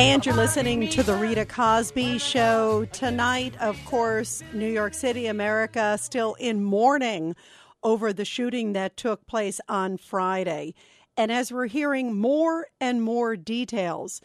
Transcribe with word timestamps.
And 0.00 0.24
you're 0.24 0.34
listening 0.34 0.88
to 0.88 1.02
the 1.02 1.14
Rita 1.14 1.44
Cosby 1.44 2.16
Show 2.16 2.86
tonight. 2.86 3.54
Of 3.60 3.76
course, 3.84 4.42
New 4.54 4.66
York 4.66 4.94
City, 4.94 5.26
America, 5.26 5.98
still 6.00 6.36
in 6.40 6.64
mourning 6.64 7.36
over 7.82 8.10
the 8.10 8.24
shooting 8.24 8.72
that 8.72 8.96
took 8.96 9.26
place 9.26 9.60
on 9.68 9.98
Friday. 9.98 10.72
And 11.18 11.30
as 11.30 11.52
we're 11.52 11.66
hearing 11.66 12.16
more 12.16 12.68
and 12.80 13.02
more 13.02 13.36
details, 13.36 14.22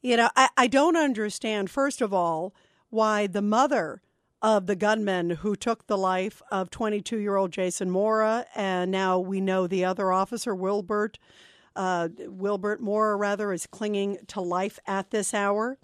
you 0.00 0.16
know, 0.16 0.30
I, 0.34 0.48
I 0.56 0.66
don't 0.66 0.96
understand, 0.96 1.70
first 1.70 2.00
of 2.00 2.14
all, 2.14 2.54
why 2.88 3.26
the 3.26 3.42
mother 3.42 4.00
of 4.40 4.64
the 4.64 4.76
gunman 4.76 5.28
who 5.28 5.54
took 5.54 5.88
the 5.88 5.98
life 5.98 6.40
of 6.50 6.70
22 6.70 7.18
year 7.18 7.36
old 7.36 7.52
Jason 7.52 7.90
Mora, 7.90 8.46
and 8.54 8.90
now 8.90 9.18
we 9.18 9.42
know 9.42 9.66
the 9.66 9.84
other 9.84 10.10
officer, 10.10 10.54
Wilbert 10.54 11.18
uh, 11.78 12.08
Wilbert 12.26 12.80
Mora, 12.80 13.16
rather, 13.16 13.52
is 13.52 13.66
clinging 13.66 14.18
to 14.26 14.40
life 14.40 14.80
at 14.86 15.10
this 15.10 15.32
hour. 15.32 15.78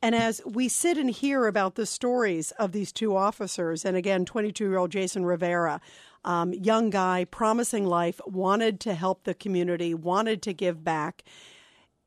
And 0.00 0.14
as 0.14 0.40
we 0.44 0.68
sit 0.68 0.96
and 0.96 1.10
hear 1.10 1.46
about 1.46 1.74
the 1.74 1.86
stories 1.86 2.50
of 2.52 2.72
these 2.72 2.92
two 2.92 3.14
officers, 3.14 3.84
and 3.84 3.96
again, 3.96 4.24
22 4.24 4.64
year 4.64 4.78
old 4.78 4.90
Jason 4.90 5.24
Rivera, 5.26 5.80
um, 6.24 6.54
young 6.54 6.88
guy, 6.88 7.26
promising 7.26 7.84
life, 7.84 8.20
wanted 8.26 8.80
to 8.80 8.94
help 8.94 9.24
the 9.24 9.34
community, 9.34 9.92
wanted 9.92 10.40
to 10.42 10.54
give 10.54 10.82
back. 10.82 11.22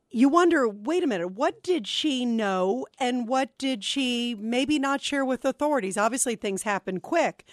You 0.10 0.30
wonder, 0.30 0.68
wait 0.68 1.04
a 1.04 1.08
minute, 1.08 1.30
what 1.30 1.62
did 1.62 1.88
she 1.88 2.26
know 2.26 2.88
and 3.00 3.28
what 3.28 3.56
did 3.60 3.84
she 3.84 4.36
maybe 4.40 4.80
not 4.80 5.02
share 5.02 5.24
with 5.24 5.46
authorities? 5.46 5.96
Obviously, 5.96 6.36
things 6.36 6.64
happen 6.64 7.00
quick, 7.00 7.46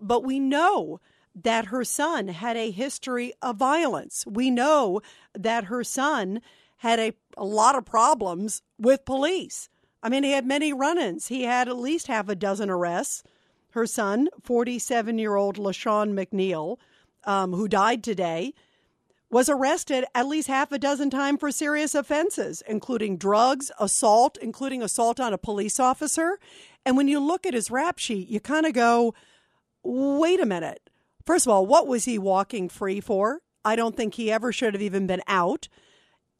but 0.00 0.24
we 0.24 0.40
know 0.40 1.00
that 1.44 1.66
her 1.66 1.84
son 1.84 2.28
had 2.28 2.56
a 2.56 2.70
history 2.70 3.32
of 3.42 3.56
violence. 3.56 4.24
We 4.26 4.50
know 4.50 5.00
that 5.34 5.64
her 5.64 5.84
son 5.84 6.40
had 6.78 6.98
a, 6.98 7.12
a 7.36 7.44
lot 7.44 7.76
of 7.76 7.84
problems 7.84 8.62
with 8.78 9.04
police. 9.04 9.68
I 10.02 10.08
mean, 10.08 10.22
he 10.22 10.32
had 10.32 10.46
many 10.46 10.72
run 10.72 10.98
ins. 10.98 11.28
He 11.28 11.42
had 11.42 11.68
at 11.68 11.76
least 11.76 12.06
half 12.06 12.28
a 12.28 12.34
dozen 12.34 12.70
arrests. 12.70 13.22
Her 13.70 13.86
son, 13.86 14.28
47 14.42 15.18
year 15.18 15.36
old 15.36 15.56
LaShawn 15.56 16.12
McNeil, 16.12 16.78
um, 17.24 17.52
who 17.52 17.68
died 17.68 18.02
today, 18.02 18.54
was 19.30 19.48
arrested 19.48 20.04
at 20.14 20.26
least 20.26 20.48
half 20.48 20.72
a 20.72 20.78
dozen 20.78 21.10
times 21.10 21.40
for 21.40 21.50
serious 21.50 21.94
offenses, 21.94 22.62
including 22.66 23.18
drugs, 23.18 23.70
assault, 23.78 24.38
including 24.40 24.82
assault 24.82 25.20
on 25.20 25.34
a 25.34 25.38
police 25.38 25.78
officer. 25.78 26.38
And 26.86 26.96
when 26.96 27.08
you 27.08 27.20
look 27.20 27.44
at 27.44 27.54
his 27.54 27.70
rap 27.70 27.98
sheet, 27.98 28.28
you 28.28 28.40
kind 28.40 28.64
of 28.64 28.72
go, 28.72 29.14
wait 29.82 30.40
a 30.40 30.46
minute. 30.46 30.88
First 31.28 31.46
of 31.46 31.52
all, 31.52 31.66
what 31.66 31.86
was 31.86 32.06
he 32.06 32.18
walking 32.18 32.70
free 32.70 33.00
for? 33.02 33.42
I 33.62 33.76
don't 33.76 33.94
think 33.94 34.14
he 34.14 34.32
ever 34.32 34.50
should 34.50 34.72
have 34.72 34.80
even 34.80 35.06
been 35.06 35.20
out. 35.26 35.68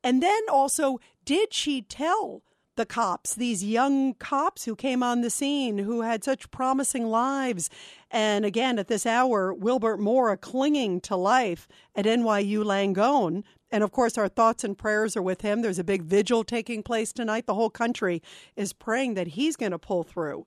And 0.03 0.23
then 0.23 0.41
also, 0.51 0.99
did 1.27 1.53
she 1.53 1.83
tell 1.83 2.43
the 2.77 2.87
cops, 2.87 3.35
these 3.35 3.63
young 3.63 4.15
cops 4.15 4.65
who 4.65 4.75
came 4.75 5.03
on 5.03 5.21
the 5.21 5.29
scene 5.29 5.77
who 5.77 6.01
had 6.01 6.25
such 6.25 6.51
promising 6.51 7.05
lives? 7.05 7.69
And 8.11 8.47
again, 8.47 8.79
at 8.79 8.89
this 8.89 9.05
hour, 9.05 9.53
Wilbert 9.53 10.01
Mora 10.01 10.39
clinging 10.39 11.03
to 11.03 11.17
life 11.17 11.69
at 11.95 12.07
NYU 12.07 12.65
Langone. 12.65 13.45
And 13.71 13.85
of 13.85 13.93
course, 13.93 14.17
our 14.17 14.31
thoughts 14.31 14.65
and 14.65 14.79
prayers 14.79 15.19
are 15.19 15.23
with 15.23 15.43
him. 15.43 15.61
There's 15.61 15.79
a 15.79 15.85
big 15.85 16.01
vigil 16.01 16.45
taking 16.45 16.83
place 16.83 17.13
tonight. 17.13 17.45
The 17.45 17.53
whole 17.53 17.69
country 17.69 18.23
is 18.57 18.73
praying 18.73 19.13
that 19.17 19.27
he's 19.27 19.55
going 19.55 19.73
to 19.73 19.79
pull 19.79 20.03
through. 20.03 20.47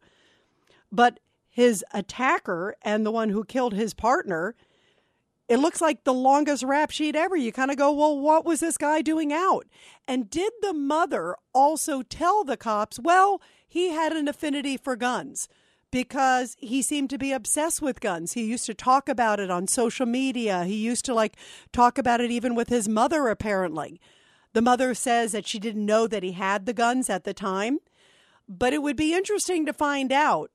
But 0.91 1.19
his 1.51 1.85
attacker 1.93 2.75
and 2.81 3.05
the 3.05 3.11
one 3.11 3.29
who 3.29 3.43
killed 3.43 3.73
his 3.73 3.93
partner, 3.93 4.55
it 5.47 5.57
looks 5.57 5.81
like 5.81 6.05
the 6.05 6.13
longest 6.13 6.63
rap 6.63 6.91
sheet 6.91 7.15
ever. 7.15 7.35
You 7.35 7.51
kind 7.51 7.69
of 7.69 7.77
go, 7.77 7.91
well, 7.91 8.17
what 8.17 8.45
was 8.45 8.61
this 8.61 8.77
guy 8.77 9.01
doing 9.01 9.33
out? 9.33 9.67
And 10.07 10.29
did 10.29 10.53
the 10.61 10.73
mother 10.73 11.35
also 11.53 12.01
tell 12.01 12.45
the 12.45 12.57
cops, 12.57 12.97
well, 12.97 13.41
he 13.67 13.89
had 13.89 14.13
an 14.13 14.27
affinity 14.27 14.77
for 14.77 14.95
guns? 14.95 15.47
because 15.91 16.55
he 16.57 16.81
seemed 16.81 17.09
to 17.09 17.17
be 17.17 17.33
obsessed 17.33 17.81
with 17.81 17.99
guns. 17.99 18.31
He 18.31 18.45
used 18.45 18.65
to 18.65 18.73
talk 18.73 19.09
about 19.09 19.39
it 19.39 19.51
on 19.51 19.67
social 19.67 20.05
media. 20.05 20.63
He 20.63 20.75
used 20.75 21.03
to 21.05 21.13
like 21.13 21.35
talk 21.73 21.97
about 21.97 22.21
it 22.21 22.31
even 22.31 22.55
with 22.55 22.69
his 22.69 22.87
mother, 22.87 23.27
apparently. 23.27 23.99
The 24.53 24.61
mother 24.61 24.93
says 24.93 25.33
that 25.33 25.45
she 25.45 25.59
didn't 25.59 25.85
know 25.85 26.07
that 26.07 26.23
he 26.23 26.31
had 26.31 26.65
the 26.65 26.73
guns 26.73 27.09
at 27.09 27.25
the 27.25 27.33
time, 27.33 27.79
but 28.47 28.73
it 28.73 28.81
would 28.81 28.95
be 28.95 29.13
interesting 29.13 29.65
to 29.65 29.73
find 29.73 30.11
out 30.11 30.51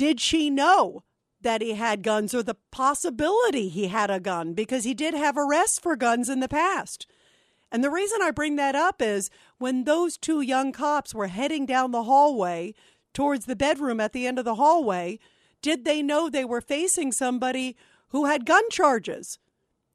did 0.00 0.18
she 0.18 0.48
know 0.48 1.02
that 1.42 1.60
he 1.60 1.74
had 1.74 2.02
guns 2.02 2.34
or 2.34 2.42
the 2.42 2.56
possibility 2.70 3.68
he 3.68 3.88
had 3.88 4.10
a 4.10 4.18
gun? 4.18 4.54
Because 4.54 4.84
he 4.84 4.94
did 4.94 5.12
have 5.12 5.36
arrests 5.36 5.78
for 5.78 5.94
guns 5.94 6.30
in 6.30 6.40
the 6.40 6.48
past. 6.48 7.06
And 7.70 7.84
the 7.84 7.90
reason 7.90 8.22
I 8.22 8.30
bring 8.30 8.56
that 8.56 8.74
up 8.74 9.02
is 9.02 9.28
when 9.58 9.84
those 9.84 10.16
two 10.16 10.40
young 10.40 10.72
cops 10.72 11.14
were 11.14 11.26
heading 11.26 11.66
down 11.66 11.90
the 11.90 12.04
hallway 12.04 12.72
towards 13.12 13.44
the 13.44 13.54
bedroom 13.54 14.00
at 14.00 14.14
the 14.14 14.26
end 14.26 14.38
of 14.38 14.46
the 14.46 14.54
hallway, 14.54 15.18
did 15.60 15.84
they 15.84 16.00
know 16.02 16.30
they 16.30 16.46
were 16.46 16.62
facing 16.62 17.12
somebody 17.12 17.76
who 18.08 18.24
had 18.24 18.46
gun 18.46 18.70
charges? 18.70 19.38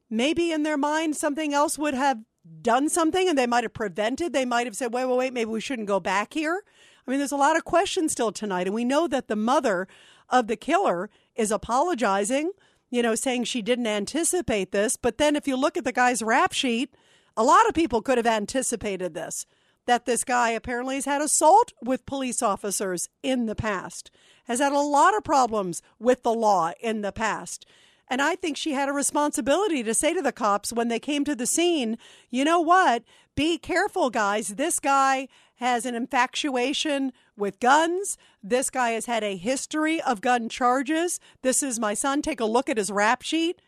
Maybe 0.07 0.51
in 0.51 0.61
their 0.61 0.77
mind, 0.77 1.15
something 1.15 1.51
else 1.51 1.79
would 1.79 1.95
have 1.95 2.19
done 2.61 2.89
something 2.89 3.27
and 3.27 3.35
they 3.35 3.47
might 3.47 3.63
have 3.63 3.73
prevented. 3.73 4.33
They 4.33 4.45
might 4.45 4.67
have 4.67 4.75
said, 4.75 4.93
wait, 4.93 5.05
wait, 5.05 5.17
wait, 5.17 5.33
maybe 5.33 5.49
we 5.49 5.61
shouldn't 5.61 5.87
go 5.87 5.99
back 5.99 6.35
here. 6.35 6.63
I 7.05 7.11
mean, 7.11 7.19
there's 7.19 7.31
a 7.31 7.37
lot 7.37 7.57
of 7.57 7.65
questions 7.65 8.11
still 8.11 8.31
tonight, 8.31 8.67
and 8.67 8.75
we 8.75 8.85
know 8.85 9.07
that 9.07 9.27
the 9.27 9.35
mother 9.35 9.87
of 10.29 10.47
the 10.47 10.55
killer 10.55 11.09
is 11.35 11.51
apologizing, 11.51 12.51
you 12.89 13.01
know, 13.01 13.15
saying 13.15 13.43
she 13.43 13.61
didn't 13.61 13.87
anticipate 13.87 14.71
this. 14.71 14.97
But 14.97 15.17
then 15.17 15.35
if 15.35 15.47
you 15.47 15.55
look 15.55 15.77
at 15.77 15.83
the 15.83 15.91
guy's 15.91 16.23
rap 16.23 16.53
sheet, 16.53 16.93
a 17.37 17.43
lot 17.43 17.67
of 17.67 17.75
people 17.75 18.01
could 18.01 18.17
have 18.17 18.27
anticipated 18.27 19.13
this 19.13 19.45
that 19.85 20.05
this 20.05 20.23
guy 20.23 20.49
apparently 20.49 20.95
has 20.95 21.05
had 21.05 21.21
assault 21.21 21.71
with 21.81 22.05
police 22.07 22.41
officers 22.41 23.07
in 23.21 23.45
the 23.45 23.55
past, 23.55 24.09
has 24.45 24.59
had 24.59 24.71
a 24.71 24.79
lot 24.79 25.15
of 25.15 25.23
problems 25.23 25.81
with 25.99 26.23
the 26.23 26.33
law 26.33 26.71
in 26.79 27.01
the 27.01 27.11
past. 27.11 27.65
And 28.07 28.21
I 28.21 28.35
think 28.35 28.57
she 28.57 28.73
had 28.73 28.89
a 28.89 28.93
responsibility 28.93 29.83
to 29.83 29.93
say 29.93 30.13
to 30.13 30.21
the 30.21 30.31
cops 30.31 30.71
when 30.71 30.89
they 30.89 30.99
came 30.99 31.23
to 31.25 31.35
the 31.35 31.47
scene, 31.47 31.97
you 32.29 32.43
know 32.43 32.59
what? 32.59 33.03
Be 33.35 33.57
careful, 33.57 34.09
guys. 34.09 34.49
This 34.49 34.79
guy 34.79 35.27
has 35.55 35.85
an 35.85 35.95
infatuation 35.95 37.13
with 37.37 37.59
guns. 37.59 38.17
This 38.43 38.69
guy 38.69 38.91
has 38.91 39.05
had 39.05 39.23
a 39.23 39.37
history 39.37 40.01
of 40.01 40.21
gun 40.21 40.49
charges. 40.49 41.19
This 41.41 41.63
is 41.63 41.79
my 41.79 41.93
son. 41.93 42.21
Take 42.21 42.39
a 42.39 42.45
look 42.45 42.69
at 42.69 42.77
his 42.77 42.91
rap 42.91 43.21
sheet. 43.21 43.61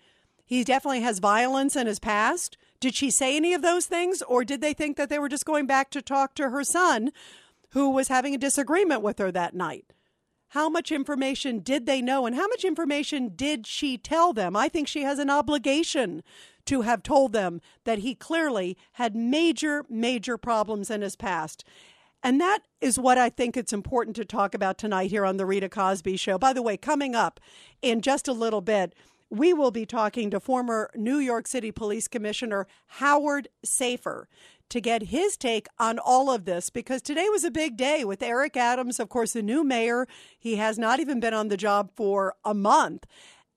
He 0.45 0.63
definitely 0.63 1.01
has 1.01 1.19
violence 1.19 1.75
in 1.75 1.87
his 1.87 1.99
past. 1.99 2.57
Did 2.79 2.95
she 2.95 3.09
say 3.09 3.35
any 3.35 3.53
of 3.53 3.61
those 3.61 3.85
things, 3.85 4.21
or 4.21 4.43
did 4.43 4.61
they 4.61 4.73
think 4.73 4.97
that 4.97 5.09
they 5.09 5.19
were 5.19 5.29
just 5.29 5.45
going 5.45 5.65
back 5.65 5.89
to 5.91 6.01
talk 6.01 6.35
to 6.35 6.49
her 6.49 6.63
son, 6.63 7.11
who 7.71 7.89
was 7.89 8.07
having 8.07 8.35
a 8.35 8.37
disagreement 8.37 9.01
with 9.01 9.17
her 9.19 9.31
that 9.31 9.55
night? 9.55 9.93
How 10.51 10.69
much 10.69 10.91
information 10.91 11.59
did 11.59 11.85
they 11.85 12.01
know, 12.01 12.25
and 12.25 12.35
how 12.35 12.47
much 12.47 12.63
information 12.63 13.33
did 13.35 13.67
she 13.67 13.97
tell 13.97 14.31
them? 14.31 14.55
I 14.55 14.69
think 14.69 14.87
she 14.87 15.01
has 15.01 15.19
an 15.19 15.29
obligation 15.29 16.23
to 16.67 16.81
have 16.81 17.03
told 17.03 17.33
them 17.33 17.61
that 17.83 17.99
he 17.99 18.15
clearly 18.15 18.77
had 18.93 19.15
major, 19.15 19.85
major 19.89 20.37
problems 20.37 20.89
in 20.89 21.01
his 21.01 21.15
past. 21.15 21.63
And 22.23 22.41
that 22.41 22.59
is 22.81 22.99
what 22.99 23.17
I 23.17 23.29
think 23.29 23.55
it's 23.55 23.73
important 23.73 24.15
to 24.17 24.25
talk 24.25 24.53
about 24.53 24.77
tonight 24.77 25.09
here 25.09 25.25
on 25.25 25.37
The 25.37 25.45
Rita 25.45 25.69
Cosby 25.69 26.17
Show. 26.17 26.37
By 26.37 26.53
the 26.53 26.61
way, 26.61 26.77
coming 26.77 27.15
up 27.15 27.39
in 27.81 28.01
just 28.01 28.27
a 28.27 28.33
little 28.33 28.61
bit, 28.61 28.93
we 29.29 29.53
will 29.53 29.71
be 29.71 29.85
talking 29.85 30.29
to 30.31 30.39
former 30.39 30.89
New 30.95 31.17
York 31.17 31.47
City 31.47 31.71
Police 31.71 32.07
Commissioner 32.07 32.65
Howard 32.87 33.49
Safir 33.65 34.25
to 34.69 34.81
get 34.81 35.03
his 35.03 35.37
take 35.37 35.67
on 35.79 35.99
all 35.99 36.29
of 36.29 36.45
this 36.45 36.69
because 36.69 37.01
today 37.01 37.27
was 37.29 37.43
a 37.43 37.51
big 37.51 37.77
day 37.77 38.03
with 38.03 38.21
Eric 38.21 38.57
Adams, 38.57 38.99
of 38.99 39.09
course, 39.09 39.33
the 39.33 39.41
new 39.41 39.63
mayor. 39.63 40.07
He 40.37 40.57
has 40.57 40.77
not 40.77 40.99
even 40.99 41.19
been 41.19 41.33
on 41.33 41.47
the 41.47 41.57
job 41.57 41.91
for 41.95 42.35
a 42.43 42.53
month. 42.53 43.05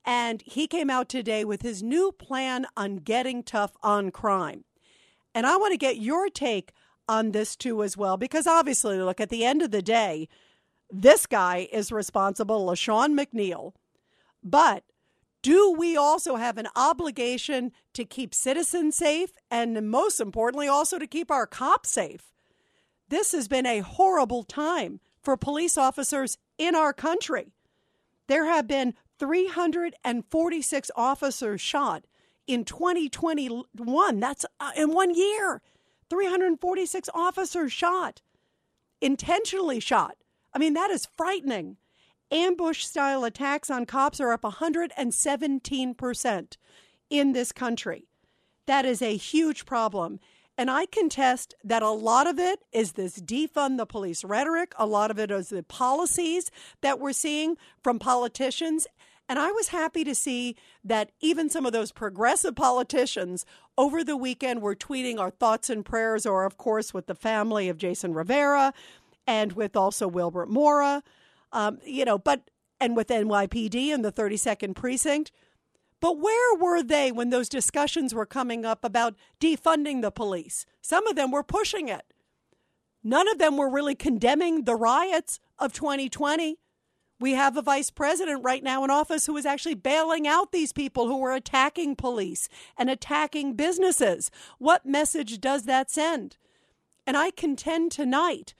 And 0.05 0.41
he 0.41 0.67
came 0.67 0.89
out 0.89 1.09
today 1.09 1.45
with 1.45 1.61
his 1.61 1.83
new 1.83 2.11
plan 2.11 2.65
on 2.75 2.97
getting 2.97 3.43
tough 3.43 3.73
on 3.83 4.11
crime. 4.11 4.63
And 5.33 5.45
I 5.45 5.57
want 5.57 5.71
to 5.71 5.77
get 5.77 5.97
your 5.97 6.29
take 6.29 6.73
on 7.07 7.31
this 7.31 7.55
too, 7.55 7.83
as 7.83 7.97
well, 7.97 8.17
because 8.17 8.47
obviously, 8.47 8.97
look, 8.99 9.19
at 9.19 9.29
the 9.29 9.45
end 9.45 9.61
of 9.61 9.71
the 9.71 9.81
day, 9.81 10.27
this 10.89 11.25
guy 11.25 11.67
is 11.71 11.91
responsible, 11.91 12.65
LaShawn 12.65 13.17
McNeil. 13.17 13.73
But 14.43 14.83
do 15.41 15.71
we 15.71 15.95
also 15.97 16.35
have 16.35 16.57
an 16.57 16.67
obligation 16.75 17.71
to 17.93 18.05
keep 18.05 18.33
citizens 18.33 18.95
safe 18.95 19.31
and, 19.49 19.89
most 19.89 20.19
importantly, 20.19 20.67
also 20.67 20.99
to 20.99 21.07
keep 21.07 21.31
our 21.31 21.47
cops 21.47 21.89
safe? 21.89 22.31
This 23.09 23.31
has 23.33 23.47
been 23.47 23.65
a 23.65 23.79
horrible 23.79 24.43
time 24.43 24.99
for 25.21 25.35
police 25.37 25.77
officers 25.77 26.37
in 26.57 26.75
our 26.75 26.93
country. 26.93 27.51
There 28.27 28.45
have 28.45 28.67
been 28.67 28.93
346 29.21 30.91
officers 30.95 31.61
shot 31.61 32.05
in 32.47 32.65
2021. 32.65 34.19
That's 34.19 34.45
uh, 34.59 34.71
in 34.75 34.93
one 34.93 35.13
year. 35.13 35.61
346 36.09 37.07
officers 37.13 37.71
shot, 37.71 38.23
intentionally 38.99 39.79
shot. 39.79 40.17
I 40.55 40.59
mean, 40.59 40.73
that 40.73 40.89
is 40.89 41.07
frightening. 41.15 41.77
Ambush 42.31 42.83
style 42.83 43.23
attacks 43.23 43.69
on 43.69 43.85
cops 43.85 44.19
are 44.19 44.33
up 44.33 44.41
117% 44.41 46.57
in 47.11 47.33
this 47.33 47.51
country. 47.51 48.07
That 48.65 48.85
is 48.85 49.03
a 49.03 49.15
huge 49.15 49.67
problem. 49.67 50.19
And 50.57 50.71
I 50.71 50.87
contest 50.87 51.53
that 51.63 51.83
a 51.83 51.91
lot 51.91 52.27
of 52.27 52.39
it 52.39 52.61
is 52.71 52.93
this 52.93 53.19
defund 53.19 53.77
the 53.77 53.85
police 53.85 54.23
rhetoric. 54.23 54.73
A 54.77 54.87
lot 54.87 55.11
of 55.11 55.19
it 55.19 55.29
is 55.31 55.49
the 55.49 55.63
policies 55.63 56.49
that 56.81 56.99
we're 56.99 57.13
seeing 57.13 57.57
from 57.83 57.99
politicians. 57.99 58.87
And 59.31 59.39
I 59.39 59.49
was 59.53 59.69
happy 59.69 60.03
to 60.03 60.13
see 60.13 60.57
that 60.83 61.13
even 61.21 61.49
some 61.49 61.65
of 61.65 61.71
those 61.71 61.93
progressive 61.93 62.53
politicians 62.53 63.45
over 63.77 64.03
the 64.03 64.17
weekend 64.17 64.61
were 64.61 64.75
tweeting 64.75 65.19
our 65.19 65.29
thoughts 65.29 65.69
and 65.69 65.85
prayers, 65.85 66.25
or, 66.25 66.43
of 66.43 66.57
course, 66.57 66.93
with 66.93 67.07
the 67.07 67.15
family 67.15 67.69
of 67.69 67.77
Jason 67.77 68.13
Rivera 68.13 68.73
and 69.25 69.53
with 69.53 69.77
also 69.77 70.05
Wilbert 70.05 70.49
Mora, 70.49 71.01
um, 71.53 71.79
you 71.85 72.03
know, 72.03 72.17
but 72.17 72.49
and 72.81 72.93
with 72.97 73.07
NYPD 73.07 73.93
and 73.93 74.03
the 74.03 74.11
32nd 74.11 74.75
Precinct. 74.75 75.31
But 76.01 76.19
where 76.19 76.57
were 76.57 76.83
they 76.83 77.09
when 77.13 77.29
those 77.29 77.47
discussions 77.47 78.13
were 78.13 78.25
coming 78.25 78.65
up 78.65 78.83
about 78.83 79.15
defunding 79.39 80.01
the 80.01 80.11
police? 80.11 80.65
Some 80.81 81.07
of 81.07 81.15
them 81.15 81.31
were 81.31 81.41
pushing 81.41 81.87
it. 81.87 82.03
None 83.01 83.29
of 83.29 83.39
them 83.39 83.55
were 83.55 83.69
really 83.69 83.95
condemning 83.95 84.65
the 84.65 84.75
riots 84.75 85.39
of 85.57 85.71
2020. 85.71 86.57
We 87.21 87.33
have 87.33 87.55
a 87.55 87.61
vice 87.61 87.91
president 87.91 88.43
right 88.43 88.63
now 88.63 88.83
in 88.83 88.89
office 88.89 89.27
who 89.27 89.37
is 89.37 89.45
actually 89.45 89.75
bailing 89.75 90.27
out 90.27 90.51
these 90.51 90.73
people 90.73 91.05
who 91.05 91.23
are 91.23 91.33
attacking 91.33 91.95
police 91.95 92.49
and 92.75 92.89
attacking 92.89 93.53
businesses. 93.53 94.31
What 94.57 94.87
message 94.87 95.39
does 95.39 95.65
that 95.65 95.91
send? 95.91 96.37
And 97.05 97.15
I 97.15 97.29
contend 97.29 97.91
tonight 97.91 98.55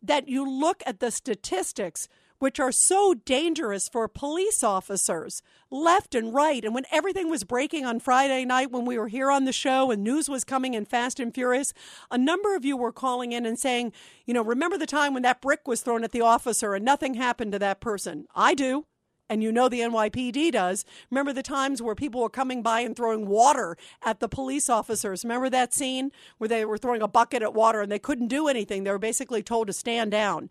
that 0.00 0.28
you 0.28 0.48
look 0.48 0.84
at 0.86 1.00
the 1.00 1.10
statistics 1.10 2.06
which 2.38 2.60
are 2.60 2.72
so 2.72 3.14
dangerous 3.14 3.88
for 3.88 4.08
police 4.08 4.62
officers 4.62 5.42
left 5.70 6.14
and 6.14 6.34
right. 6.34 6.64
And 6.64 6.74
when 6.74 6.84
everything 6.92 7.30
was 7.30 7.44
breaking 7.44 7.84
on 7.84 8.00
Friday 8.00 8.44
night, 8.44 8.70
when 8.70 8.84
we 8.84 8.98
were 8.98 9.08
here 9.08 9.30
on 9.30 9.44
the 9.44 9.52
show 9.52 9.90
and 9.90 10.02
news 10.02 10.28
was 10.28 10.44
coming 10.44 10.74
in 10.74 10.84
fast 10.84 11.18
and 11.18 11.34
furious, 11.34 11.72
a 12.10 12.18
number 12.18 12.54
of 12.54 12.64
you 12.64 12.76
were 12.76 12.92
calling 12.92 13.32
in 13.32 13.46
and 13.46 13.58
saying, 13.58 13.92
you 14.24 14.34
know, 14.34 14.42
remember 14.42 14.78
the 14.78 14.86
time 14.86 15.14
when 15.14 15.22
that 15.22 15.40
brick 15.40 15.66
was 15.66 15.80
thrown 15.80 16.04
at 16.04 16.12
the 16.12 16.20
officer 16.20 16.74
and 16.74 16.84
nothing 16.84 17.14
happened 17.14 17.52
to 17.52 17.58
that 17.58 17.80
person? 17.80 18.26
I 18.34 18.54
do 18.54 18.86
and 19.28 19.42
you 19.42 19.52
know 19.52 19.68
the 19.68 19.80
NYPD 19.80 20.52
does. 20.52 20.84
Remember 21.10 21.32
the 21.32 21.42
times 21.42 21.82
where 21.82 21.94
people 21.94 22.20
were 22.20 22.30
coming 22.30 22.62
by 22.62 22.80
and 22.80 22.94
throwing 22.94 23.26
water 23.26 23.76
at 24.02 24.20
the 24.20 24.28
police 24.28 24.68
officers? 24.68 25.24
Remember 25.24 25.50
that 25.50 25.74
scene 25.74 26.12
where 26.38 26.48
they 26.48 26.64
were 26.64 26.78
throwing 26.78 27.02
a 27.02 27.08
bucket 27.08 27.42
at 27.42 27.54
water 27.54 27.80
and 27.80 27.90
they 27.90 27.98
couldn't 27.98 28.28
do 28.28 28.48
anything? 28.48 28.84
They 28.84 28.90
were 28.90 28.98
basically 28.98 29.42
told 29.42 29.66
to 29.66 29.72
stand 29.72 30.12
down. 30.12 30.48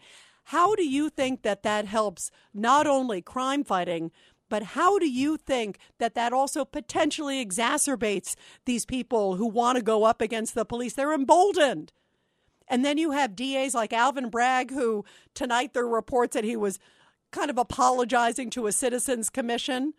How 0.50 0.76
do 0.76 0.88
you 0.88 1.10
think 1.10 1.42
that 1.42 1.64
that 1.64 1.86
helps 1.86 2.30
not 2.54 2.86
only 2.88 3.22
crime 3.22 3.64
fighting, 3.64 4.12
but 4.48 4.62
how 4.62 5.00
do 5.00 5.10
you 5.10 5.38
think 5.38 5.80
that 5.98 6.14
that 6.14 6.34
also 6.34 6.64
potentially 6.64 7.44
exacerbates 7.44 8.36
these 8.66 8.86
people 8.86 9.38
who 9.38 9.48
want 9.48 9.78
to 9.78 9.84
go 9.84 10.04
up 10.04 10.22
against 10.22 10.54
the 10.54 10.66
police? 10.66 10.94
They're 10.94 11.14
emboldened. 11.14 11.92
And 12.68 12.86
then 12.86 12.98
you 12.98 13.12
have 13.12 13.36
DAs 13.36 13.74
like 13.74 13.92
Alvin 13.92 14.30
Bragg, 14.30 14.72
who 14.72 15.04
tonight 15.34 15.74
there 15.74 15.86
are 15.86 15.90
reports 15.90 16.36
that 16.36 16.44
he 16.44 16.56
was 16.56 16.80
kind 17.32 17.50
of 17.50 17.58
apologizing 17.58 18.50
to 18.52 18.68
a 18.68 18.72
citizens 18.72 19.30
commission. 19.30 19.94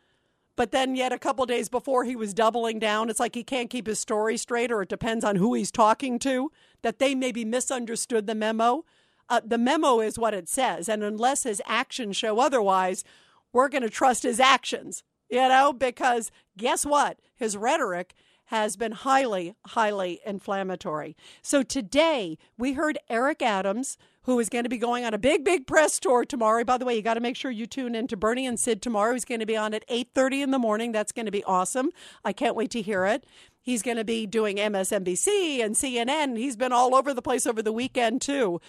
But 0.56 0.70
then, 0.70 0.96
yet 0.96 1.12
a 1.12 1.19
couple 1.19 1.44
days 1.44 1.69
before, 1.69 2.04
he 2.04 2.16
was 2.16 2.32
doubling 2.32 2.78
down. 2.78 3.10
It's 3.10 3.20
like 3.20 3.34
he 3.34 3.44
can't 3.44 3.69
keep 3.69 3.87
his 3.87 3.99
story 3.99 4.38
straight, 4.38 4.72
or 4.72 4.81
it 4.82 4.88
depends 4.88 5.22
on 5.22 5.37
who 5.37 5.52
he's 5.52 5.70
talking 5.70 6.19
to, 6.20 6.50
that 6.82 6.99
they 6.99 7.14
maybe 7.14 7.44
misunderstood 7.44 8.26
the 8.26 8.34
memo. 8.34 8.84
Uh, 9.28 9.40
the 9.44 9.58
memo 9.58 10.00
is 10.00 10.19
what 10.19 10.34
it 10.34 10.49
says. 10.49 10.88
And 10.88 11.02
unless 11.02 11.43
his 11.43 11.62
actions 11.67 12.17
show 12.17 12.38
otherwise, 12.38 13.05
we're 13.52 13.69
going 13.69 13.82
to 13.82 13.90
trust 13.90 14.23
his 14.23 14.38
actions, 14.38 15.02
you 15.28 15.38
know, 15.38 15.73
because 15.73 16.31
guess 16.56 16.84
what? 16.84 17.19
His 17.34 17.56
rhetoric 17.56 18.14
has 18.46 18.76
been 18.76 18.93
highly, 18.93 19.55
highly 19.67 20.20
inflammatory. 20.25 21.17
So 21.43 21.62
today 21.62 22.38
we 22.56 22.75
heard 22.75 22.99
Eric 23.08 23.43
Adams, 23.43 23.99
who 24.23 24.38
is 24.38 24.49
going 24.49 24.64
to 24.64 24.70
be 24.70 24.78
going 24.78 25.05
on 25.05 25.14
a 25.14 25.19
big, 25.19 25.44
big 25.44 25.67
press 25.67 25.99
tour 25.99 26.25
tomorrow. 26.25 26.64
By 26.64 26.78
the 26.78 26.84
way, 26.84 26.94
you 26.94 27.02
got 27.02 27.14
to 27.14 27.20
make 27.20 27.37
sure 27.37 27.50
you 27.50 27.67
tune 27.67 27.94
in 27.94 28.06
to 28.08 28.17
Bernie 28.17 28.46
and 28.46 28.58
Sid 28.58 28.82
tomorrow. 28.82 29.12
He's 29.12 29.25
going 29.25 29.40
to 29.40 29.46
be 29.46 29.56
on 29.56 29.75
at 29.75 29.88
8.30 29.88 30.44
in 30.44 30.50
the 30.50 30.58
morning. 30.58 30.93
That's 30.93 31.12
going 31.12 31.26
to 31.26 31.32
be 31.32 31.44
awesome. 31.44 31.90
I 32.25 32.32
can't 32.32 32.56
wait 32.56 32.70
to 32.73 32.82
hear 32.82 33.05
it. 33.05 33.25
He's 33.61 33.82
going 33.82 33.96
to 33.96 34.05
be 34.05 34.26
doing 34.26 34.58
MSNBC 34.58 35.64
and 35.64 35.75
CNN. 35.75 36.37
He's 36.37 36.56
been 36.56 36.73
all 36.73 36.94
over 36.94 37.12
the 37.12 37.23
place 37.23 37.46
over 37.46 37.62
the 37.62 37.73
weekend, 37.73 38.20
too. 38.20 38.61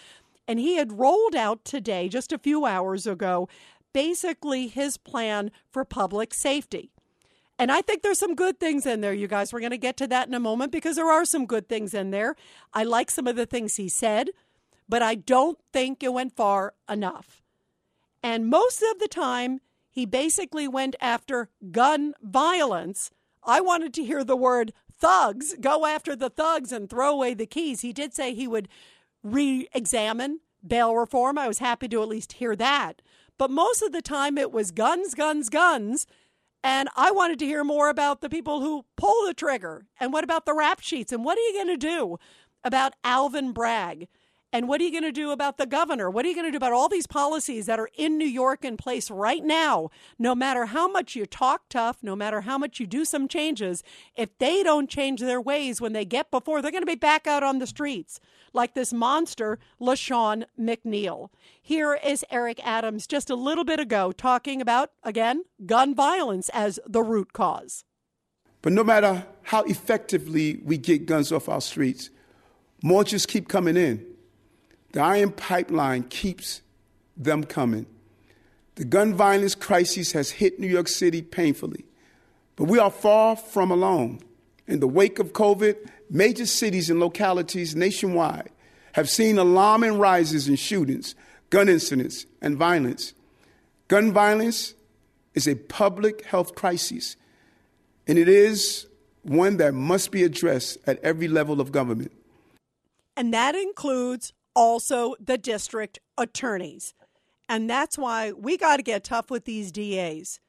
And 0.48 0.60
he 0.60 0.76
had 0.78 1.00
rolled 1.00 1.36
out 1.36 1.66
today, 1.66 2.08
just 2.08 2.32
a 2.32 2.38
few 2.38 2.66
hours 2.66 3.06
ago, 3.06 3.50
basically 3.94 4.68
his 4.68 4.98
plan 4.98 5.52
for 5.70 5.84
public 5.84 6.34
safety. 6.34 6.92
And 7.60 7.72
I 7.72 7.82
think 7.82 8.02
there's 8.02 8.20
some 8.20 8.36
good 8.36 8.60
things 8.60 8.86
in 8.86 9.02
there, 9.02 9.14
you 9.14 9.28
guys. 9.28 9.52
We're 9.52 9.60
going 9.60 9.72
to 9.72 9.78
get 9.78 9.98
to 9.98 10.08
that 10.08 10.28
in 10.28 10.34
a 10.34 10.40
moment 10.40 10.72
because 10.72 10.96
there 10.96 11.12
are 11.12 11.26
some 11.26 11.46
good 11.46 11.68
things 11.68 11.94
in 11.94 12.12
there. 12.12 12.36
I 12.74 12.84
like 12.84 13.10
some 13.10 13.28
of 13.28 13.36
the 13.36 13.48
things 13.48 13.76
he 13.76 13.90
said, 13.90 14.30
but 14.88 15.02
I 15.02 15.16
don't 15.16 15.58
think 15.74 16.04
it 16.04 16.14
went 16.14 16.36
far 16.36 16.76
enough. 16.88 17.42
And 18.22 18.48
most 18.48 18.84
of 18.84 19.00
the 19.00 19.08
time, 19.08 19.60
he 19.90 20.06
basically 20.06 20.68
went 20.68 20.96
after 21.02 21.50
gun 21.72 22.14
violence. 22.22 23.10
I 23.44 23.62
wanted 23.62 23.94
to 23.96 24.04
hear 24.04 24.24
the 24.24 24.36
word 24.36 24.72
thugs, 25.00 25.56
go 25.60 25.86
after 25.86 26.16
the 26.16 26.30
thugs 26.30 26.72
and 26.72 26.90
throw 26.90 27.12
away 27.12 27.34
the 27.34 27.48
keys. 27.48 27.82
He 27.82 27.94
did 27.94 28.14
say 28.14 28.34
he 28.34 28.48
would 28.48 28.68
re 29.24 29.68
examine 29.74 30.40
bail 30.66 30.96
reform. 30.96 31.38
I 31.38 31.48
was 31.48 31.60
happy 31.60 31.88
to 31.90 32.02
at 32.02 32.08
least 32.08 32.34
hear 32.34 32.56
that. 32.56 33.02
But 33.38 33.52
most 33.52 33.82
of 33.82 33.92
the 33.92 34.02
time 34.02 34.38
it 34.38 34.52
was 34.52 34.72
guns, 34.72 35.14
guns, 35.14 35.50
guns. 35.50 36.08
And 36.64 36.90
I 36.96 37.12
wanted 37.12 37.40
to 37.40 37.46
hear 37.46 37.64
more 37.64 37.90
about 37.90 38.22
the 38.22 38.30
people 38.30 38.62
who 38.62 38.86
pull 38.96 39.26
the 39.26 39.34
trigger. 39.34 39.86
And 40.00 40.12
what 40.12 40.24
about 40.24 40.46
the 40.46 40.56
rap 40.56 40.82
sheets? 40.82 41.12
And 41.12 41.24
what 41.24 41.38
are 41.38 41.42
you 41.42 41.54
going 41.54 41.68
to 41.68 41.78
do 41.78 42.18
about 42.64 42.94
Alvin 43.04 43.52
Bragg? 43.52 44.08
And 44.54 44.68
what 44.68 44.80
are 44.80 44.86
you 44.86 44.92
going 44.92 45.04
to 45.04 45.12
do 45.12 45.32
about 45.32 45.58
the 45.58 45.66
governor? 45.66 46.10
What 46.10 46.26
are 46.26 46.30
you 46.30 46.34
going 46.34 46.48
to 46.48 46.52
do 46.52 46.58
about 46.58 46.72
all 46.72 46.88
these 46.88 47.06
policies 47.06 47.66
that 47.66 47.80
are 47.80 47.90
in 47.96 48.18
New 48.18 48.26
York 48.26 48.64
in 48.64 48.78
place 48.78 49.12
right 49.12 49.44
now? 49.44 49.90
No 50.18 50.34
matter 50.34 50.68
how 50.68 50.88
much 50.88 51.16
you 51.16 51.26
talk 51.26 51.64
tough, 51.70 51.98
no 52.02 52.16
matter 52.16 52.42
how 52.42 52.58
much 52.58 52.80
you 52.80 52.88
do 52.88 53.04
some 53.04 53.28
changes, 53.28 53.84
if 54.16 54.36
they 54.38 54.64
don't 54.64 54.90
change 54.90 55.20
their 55.20 55.42
ways 55.42 55.82
when 55.82 55.92
they 55.92 56.06
get 56.06 56.32
before, 56.32 56.62
they're 56.62 56.72
going 56.72 56.82
to 56.82 56.88
be 56.88 56.96
back 56.96 57.28
out 57.28 57.44
on 57.44 57.60
the 57.60 57.68
streets 57.68 58.22
like 58.58 58.74
this 58.74 58.92
monster, 58.92 59.58
LaShawn 59.80 60.44
McNeil. 60.60 61.30
Here 61.62 61.98
is 62.04 62.26
Eric 62.30 62.60
Adams 62.66 63.08
just 63.08 63.30
a 63.30 63.36
little 63.36 63.64
bit 63.64 63.80
ago 63.80 64.12
talking 64.12 64.62
about, 64.62 64.92
again, 65.04 65.46
gun 65.66 65.96
violence 65.96 66.50
as 66.50 66.80
the 66.86 67.02
root 67.02 67.32
cause. 67.32 67.86
But 68.62 68.74
no 68.74 68.84
matter 68.84 69.26
how 69.44 69.64
effectively 69.64 70.60
we 70.66 70.78
get 70.78 71.06
guns 71.06 71.32
off 71.32 71.48
our 71.48 71.62
streets, 71.62 72.10
more 72.84 73.06
just 73.06 73.30
keep 73.30 73.48
coming 73.48 73.78
in. 73.78 74.06
The 74.92 75.02
iron 75.02 75.32
pipeline 75.32 76.04
keeps 76.04 76.62
them 77.16 77.44
coming. 77.44 77.86
The 78.76 78.86
gun 78.86 79.14
violence 79.14 79.56
crisis 79.56 80.12
has 80.12 80.32
hit 80.32 80.60
New 80.60 80.68
York 80.68 80.88
City 80.88 81.22
painfully, 81.22 81.86
but 82.56 82.66
we 82.66 82.80
are 82.80 82.92
far 82.92 83.36
from 83.36 83.72
alone. 83.72 84.20
In 84.68 84.82
the 84.82 84.88
wake 84.88 85.18
of 85.20 85.32
COVID, 85.32 85.90
major 86.10 86.46
cities 86.46 86.90
and 86.90 87.00
localities 87.00 87.76
nationwide 87.76 88.50
have 88.94 89.10
seen 89.10 89.38
alarming 89.38 89.98
rises 89.98 90.48
in 90.48 90.56
shootings, 90.56 91.16
gun 91.50 91.70
incidents, 91.70 92.26
and 92.42 92.58
violence. 92.58 93.14
Gun 93.88 94.12
violence 94.12 94.74
is 95.34 95.48
a 95.48 95.56
public 95.56 96.26
health 96.26 96.56
crisis, 96.56 97.16
and 98.08 98.18
it 98.18 98.28
is 98.28 98.88
one 99.22 99.58
that 99.58 99.74
must 99.74 100.12
be 100.12 100.24
addressed 100.24 100.78
at 100.88 101.00
every 101.04 101.28
level 101.28 101.62
of 101.62 101.72
government. 101.72 102.12
And 103.16 103.34
that 103.34 103.56
includes 103.56 104.34
also 104.56 105.16
the 105.20 105.38
district 105.38 106.00
attorneys. 106.18 106.94
And 107.50 107.70
that's 107.70 107.98
why 107.98 108.32
we 108.32 108.58
got 108.58 108.78
to 108.78 108.84
get 108.84 109.04
tough 109.04 109.30
with 109.30 109.46
these 109.46 109.72
DAs. 109.72 110.40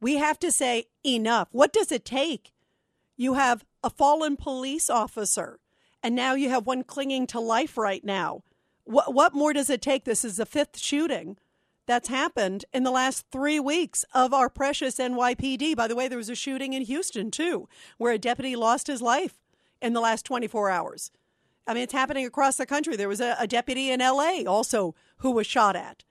We 0.00 0.16
have 0.16 0.38
to 0.40 0.52
say 0.52 0.86
enough. 1.04 1.48
What 1.52 1.72
does 1.72 1.90
it 1.90 2.04
take? 2.04 2.52
You 3.16 3.34
have 3.34 3.64
a 3.84 3.90
fallen 3.90 4.36
police 4.36 4.88
officer, 4.88 5.60
and 6.02 6.14
now 6.14 6.34
you 6.34 6.48
have 6.48 6.66
one 6.66 6.82
clinging 6.82 7.26
to 7.28 7.38
life 7.38 7.76
right 7.76 8.02
now. 8.02 8.42
What, 8.84 9.14
what 9.14 9.34
more 9.34 9.52
does 9.52 9.70
it 9.70 9.82
take? 9.82 10.04
This 10.04 10.24
is 10.24 10.38
the 10.38 10.46
fifth 10.46 10.78
shooting 10.78 11.36
that's 11.86 12.08
happened 12.08 12.64
in 12.72 12.82
the 12.82 12.90
last 12.90 13.26
three 13.30 13.60
weeks 13.60 14.04
of 14.14 14.32
our 14.32 14.48
precious 14.48 14.96
NYPD. 14.96 15.76
By 15.76 15.86
the 15.86 15.94
way, 15.94 16.08
there 16.08 16.18
was 16.18 16.30
a 16.30 16.34
shooting 16.34 16.72
in 16.72 16.82
Houston, 16.82 17.30
too, 17.30 17.68
where 17.98 18.12
a 18.12 18.18
deputy 18.18 18.56
lost 18.56 18.86
his 18.86 19.02
life 19.02 19.34
in 19.82 19.92
the 19.92 20.00
last 20.00 20.24
24 20.24 20.70
hours. 20.70 21.10
I 21.66 21.74
mean, 21.74 21.82
it's 21.82 21.92
happening 21.92 22.26
across 22.26 22.56
the 22.56 22.66
country. 22.66 22.96
There 22.96 23.08
was 23.08 23.20
a, 23.20 23.36
a 23.38 23.46
deputy 23.46 23.90
in 23.90 24.00
LA 24.00 24.42
also 24.46 24.94
who 25.18 25.30
was 25.30 25.46
shot 25.46 25.76
at. 25.76 26.04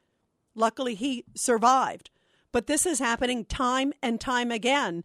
Luckily, 0.56 0.94
he 0.94 1.25
survived. 1.36 2.12
But 2.51 2.68
this 2.68 2.86
is 2.86 3.00
happening 3.00 3.46
time 3.46 3.94
and 4.01 4.22
time 4.22 4.51
again. 4.51 5.03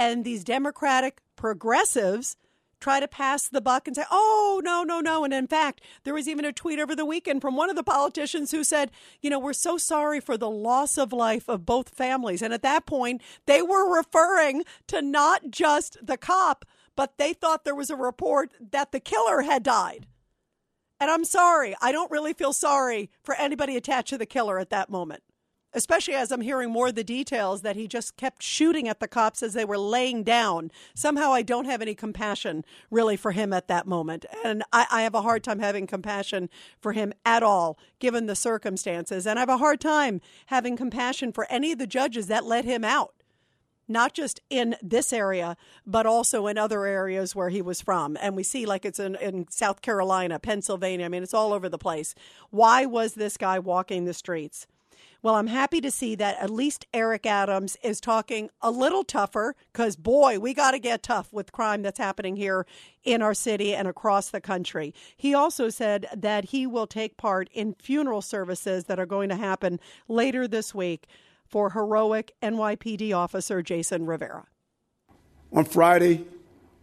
And 0.00 0.24
these 0.24 0.44
Democratic 0.44 1.20
progressives 1.36 2.38
try 2.80 3.00
to 3.00 3.06
pass 3.06 3.48
the 3.48 3.60
buck 3.60 3.86
and 3.86 3.94
say, 3.94 4.04
oh, 4.10 4.62
no, 4.64 4.82
no, 4.82 5.00
no. 5.02 5.24
And 5.24 5.34
in 5.34 5.46
fact, 5.46 5.82
there 6.04 6.14
was 6.14 6.26
even 6.26 6.46
a 6.46 6.54
tweet 6.54 6.78
over 6.78 6.96
the 6.96 7.04
weekend 7.04 7.42
from 7.42 7.54
one 7.54 7.68
of 7.68 7.76
the 7.76 7.82
politicians 7.82 8.50
who 8.50 8.64
said, 8.64 8.90
you 9.20 9.28
know, 9.28 9.38
we're 9.38 9.52
so 9.52 9.76
sorry 9.76 10.18
for 10.18 10.38
the 10.38 10.48
loss 10.48 10.96
of 10.96 11.12
life 11.12 11.50
of 11.50 11.66
both 11.66 11.90
families. 11.90 12.40
And 12.40 12.54
at 12.54 12.62
that 12.62 12.86
point, 12.86 13.20
they 13.44 13.60
were 13.60 13.94
referring 13.94 14.64
to 14.86 15.02
not 15.02 15.50
just 15.50 15.98
the 16.02 16.16
cop, 16.16 16.64
but 16.96 17.18
they 17.18 17.34
thought 17.34 17.64
there 17.64 17.74
was 17.74 17.90
a 17.90 17.96
report 17.96 18.52
that 18.58 18.92
the 18.92 19.00
killer 19.00 19.42
had 19.42 19.62
died. 19.62 20.06
And 20.98 21.10
I'm 21.10 21.24
sorry, 21.24 21.76
I 21.82 21.92
don't 21.92 22.10
really 22.10 22.32
feel 22.32 22.54
sorry 22.54 23.10
for 23.22 23.34
anybody 23.34 23.76
attached 23.76 24.08
to 24.08 24.18
the 24.18 24.24
killer 24.24 24.58
at 24.58 24.70
that 24.70 24.88
moment 24.88 25.22
especially 25.72 26.14
as 26.14 26.32
I'm 26.32 26.40
hearing 26.40 26.70
more 26.70 26.88
of 26.88 26.94
the 26.94 27.04
details 27.04 27.62
that 27.62 27.76
he 27.76 27.86
just 27.86 28.16
kept 28.16 28.42
shooting 28.42 28.88
at 28.88 29.00
the 29.00 29.08
cops 29.08 29.42
as 29.42 29.54
they 29.54 29.64
were 29.64 29.78
laying 29.78 30.22
down. 30.22 30.70
Somehow 30.94 31.32
I 31.32 31.42
don't 31.42 31.66
have 31.66 31.82
any 31.82 31.94
compassion 31.94 32.64
really 32.90 33.16
for 33.16 33.32
him 33.32 33.52
at 33.52 33.68
that 33.68 33.86
moment. 33.86 34.24
And 34.44 34.62
I, 34.72 34.86
I, 34.90 35.02
have 35.02 35.14
a 35.14 35.22
hard 35.22 35.44
time 35.44 35.60
having 35.60 35.86
compassion 35.86 36.48
for 36.80 36.92
him 36.92 37.12
at 37.24 37.42
all, 37.42 37.78
given 37.98 38.26
the 38.26 38.36
circumstances. 38.36 39.26
And 39.26 39.38
I 39.38 39.42
have 39.42 39.48
a 39.48 39.58
hard 39.58 39.80
time 39.80 40.20
having 40.46 40.76
compassion 40.76 41.32
for 41.32 41.46
any 41.50 41.72
of 41.72 41.78
the 41.78 41.86
judges 41.86 42.26
that 42.26 42.44
let 42.44 42.64
him 42.64 42.84
out. 42.84 43.14
Not 43.86 44.14
just 44.14 44.40
in 44.50 44.76
this 44.80 45.12
area, 45.12 45.56
but 45.84 46.06
also 46.06 46.46
in 46.46 46.56
other 46.56 46.86
areas 46.86 47.34
where 47.34 47.48
he 47.48 47.60
was 47.60 47.80
from. 47.80 48.16
And 48.20 48.36
we 48.36 48.44
see 48.44 48.64
like 48.64 48.84
it's 48.84 49.00
in, 49.00 49.16
in 49.16 49.46
South 49.50 49.82
Carolina, 49.82 50.38
Pennsylvania. 50.38 51.06
I 51.06 51.08
mean, 51.08 51.24
it's 51.24 51.34
all 51.34 51.52
over 51.52 51.68
the 51.68 51.78
place. 51.78 52.14
Why 52.50 52.86
was 52.86 53.14
this 53.14 53.36
guy 53.36 53.58
walking 53.58 54.04
the 54.04 54.14
streets? 54.14 54.68
Well, 55.22 55.34
I'm 55.34 55.48
happy 55.48 55.82
to 55.82 55.90
see 55.90 56.14
that 56.14 56.38
at 56.38 56.48
least 56.48 56.86
Eric 56.94 57.26
Adams 57.26 57.76
is 57.82 58.00
talking 58.00 58.48
a 58.62 58.70
little 58.70 59.04
tougher 59.04 59.54
because, 59.70 59.94
boy, 59.96 60.38
we 60.38 60.54
got 60.54 60.70
to 60.70 60.78
get 60.78 61.02
tough 61.02 61.30
with 61.30 61.52
crime 61.52 61.82
that's 61.82 61.98
happening 61.98 62.36
here 62.36 62.66
in 63.04 63.20
our 63.20 63.34
city 63.34 63.74
and 63.74 63.86
across 63.86 64.30
the 64.30 64.40
country. 64.40 64.94
He 65.16 65.34
also 65.34 65.68
said 65.68 66.06
that 66.16 66.46
he 66.46 66.66
will 66.66 66.86
take 66.86 67.18
part 67.18 67.50
in 67.52 67.74
funeral 67.74 68.22
services 68.22 68.84
that 68.84 68.98
are 68.98 69.06
going 69.06 69.28
to 69.28 69.36
happen 69.36 69.78
later 70.08 70.48
this 70.48 70.74
week 70.74 71.06
for 71.44 71.70
heroic 71.70 72.32
NYPD 72.42 73.14
officer 73.14 73.60
Jason 73.60 74.06
Rivera. 74.06 74.46
On 75.52 75.66
Friday, 75.66 76.24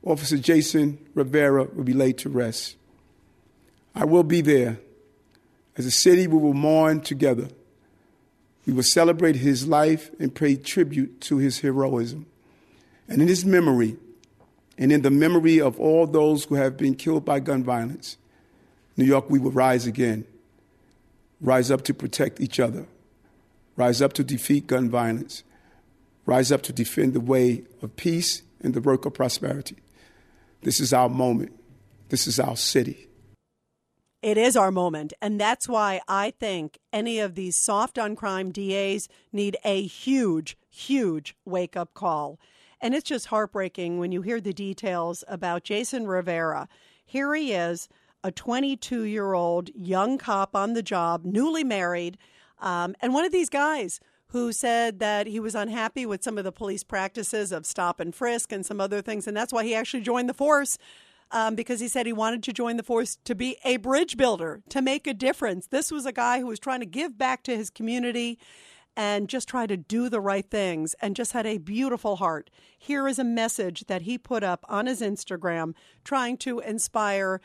Officer 0.04 0.38
Jason 0.38 1.00
Rivera 1.16 1.64
will 1.74 1.84
be 1.84 1.94
laid 1.94 2.20
to 2.20 2.30
rest. 2.30 2.76
I 3.96 4.06
will 4.06 4.24
be 4.24 4.42
there. 4.42 4.78
As 5.76 5.88
a 5.88 5.92
city, 5.92 6.28
we 6.28 6.38
will 6.38 6.54
mourn 6.54 7.02
together. 7.02 7.48
We 8.68 8.74
will 8.74 8.84
celebrate 8.84 9.38
his 9.38 9.66
life 9.66 10.12
and 10.20 10.36
pay 10.36 10.58
tribute 10.58 11.22
to 11.22 11.38
his 11.38 11.62
heroism. 11.62 12.26
And 13.08 13.22
in 13.22 13.30
his 13.30 13.46
memory, 13.46 13.96
and 14.78 14.92
in 14.92 15.04
the 15.04 15.10
memory 15.10 15.62
of 15.62 15.80
all 15.80 16.06
those 16.06 16.44
who 16.44 16.56
have 16.56 16.76
been 16.76 16.94
killed 16.94 17.24
by 17.24 17.40
gun 17.40 17.64
violence, 17.64 18.18
New 18.98 19.06
York, 19.06 19.30
we 19.30 19.40
will 19.40 19.52
rise 19.52 19.88
again. 19.88 20.26
Rise 21.40 21.72
up 21.72 21.84
to 21.84 21.94
protect 21.94 22.42
each 22.42 22.60
other. 22.60 22.86
Rise 23.78 24.02
up 24.02 24.12
to 24.14 24.24
defeat 24.24 24.68
gun 24.68 24.90
violence. 24.90 25.44
Rise 26.26 26.52
up 26.52 26.62
to 26.64 26.74
defend 26.74 27.14
the 27.14 27.22
way 27.22 27.64
of 27.82 27.96
peace 27.96 28.42
and 28.60 28.74
the 28.74 28.82
work 28.82 29.06
of 29.06 29.14
prosperity. 29.14 29.78
This 30.64 30.82
is 30.82 30.92
our 30.92 31.08
moment. 31.08 31.58
This 32.10 32.28
is 32.28 32.38
our 32.38 32.58
city. 32.58 33.07
It 34.28 34.38
is 34.38 34.58
our 34.58 34.72
moment. 34.72 35.14
And 35.22 35.40
that's 35.40 35.70
why 35.70 36.02
I 36.06 36.32
think 36.32 36.80
any 36.92 37.18
of 37.18 37.36
these 37.36 37.56
soft 37.56 37.98
on 37.98 38.14
crime 38.14 38.52
DAs 38.52 39.08
need 39.32 39.56
a 39.64 39.84
huge, 39.84 40.58
huge 40.70 41.34
wake 41.46 41.78
up 41.78 41.94
call. 41.94 42.38
And 42.82 42.94
it's 42.94 43.08
just 43.08 43.28
heartbreaking 43.28 44.00
when 44.00 44.12
you 44.12 44.24
hear 44.24 44.42
the 44.42 44.52
details 44.52 45.24
about 45.30 45.64
Jason 45.64 46.08
Rivera. 46.08 46.68
Here 47.06 47.34
he 47.36 47.54
is, 47.54 47.88
a 48.22 48.30
22 48.30 49.04
year 49.04 49.32
old 49.32 49.70
young 49.74 50.18
cop 50.18 50.58
on 50.58 50.74
the 50.74 50.84
job, 50.84 51.24
newly 51.24 51.64
married, 51.64 52.18
um, 52.60 52.98
and 53.00 53.14
one 53.14 53.24
of 53.24 53.32
these 53.32 53.50
guys 53.50 54.02
who 54.32 54.52
said 54.52 55.00
that 55.00 55.28
he 55.28 55.40
was 55.40 55.56
unhappy 55.56 56.06
with 56.06 56.22
some 56.22 56.38
of 56.38 56.44
the 56.44 56.52
police 56.52 56.84
practices 56.84 57.54
of 57.54 57.66
stop 57.66 58.02
and 58.02 58.14
frisk 58.14 58.52
and 58.52 58.66
some 58.66 58.82
other 58.82 59.02
things. 59.02 59.26
And 59.26 59.38
that's 59.38 59.54
why 59.54 59.64
he 59.64 59.74
actually 59.74 60.02
joined 60.02 60.28
the 60.28 60.34
force 60.34 60.78
um, 61.32 61.56
because 61.56 61.80
he 61.80 61.88
said 61.88 62.06
he 62.06 62.14
wanted 62.14 62.44
to 62.44 62.54
join 62.54 62.78
the 62.78 62.84
force 62.84 63.18
to 63.26 63.36
be 63.36 63.58
a 63.64 63.78
bridge 63.78 64.18
builder, 64.18 64.62
to 64.70 64.82
make 64.82 65.08
a 65.08 65.14
difference. 65.14 65.68
This 65.68 65.92
was 65.92 66.06
a 66.06 66.12
guy 66.12 66.40
who 66.40 66.48
was 66.48 66.60
trying 66.60 66.80
to 66.80 66.86
give 66.86 67.18
back 67.18 67.44
to 67.44 67.56
his 67.56 67.70
community 67.70 68.40
and 68.96 69.30
just 69.30 69.48
try 69.48 69.68
to 69.68 69.78
do 69.78 70.10
the 70.10 70.20
right 70.20 70.50
things 70.50 70.96
and 71.02 71.16
just 71.16 71.34
had 71.34 71.46
a 71.46 71.60
beautiful 71.60 72.16
heart. 72.16 72.50
Here 72.78 73.08
is 73.08 73.20
a 73.20 73.24
message 73.24 73.86
that 73.88 74.04
he 74.04 74.18
put 74.18 74.44
up 74.44 74.66
on 74.68 74.88
his 74.88 75.02
Instagram 75.02 75.76
trying 76.04 76.38
to 76.38 76.60
inspire 76.60 77.42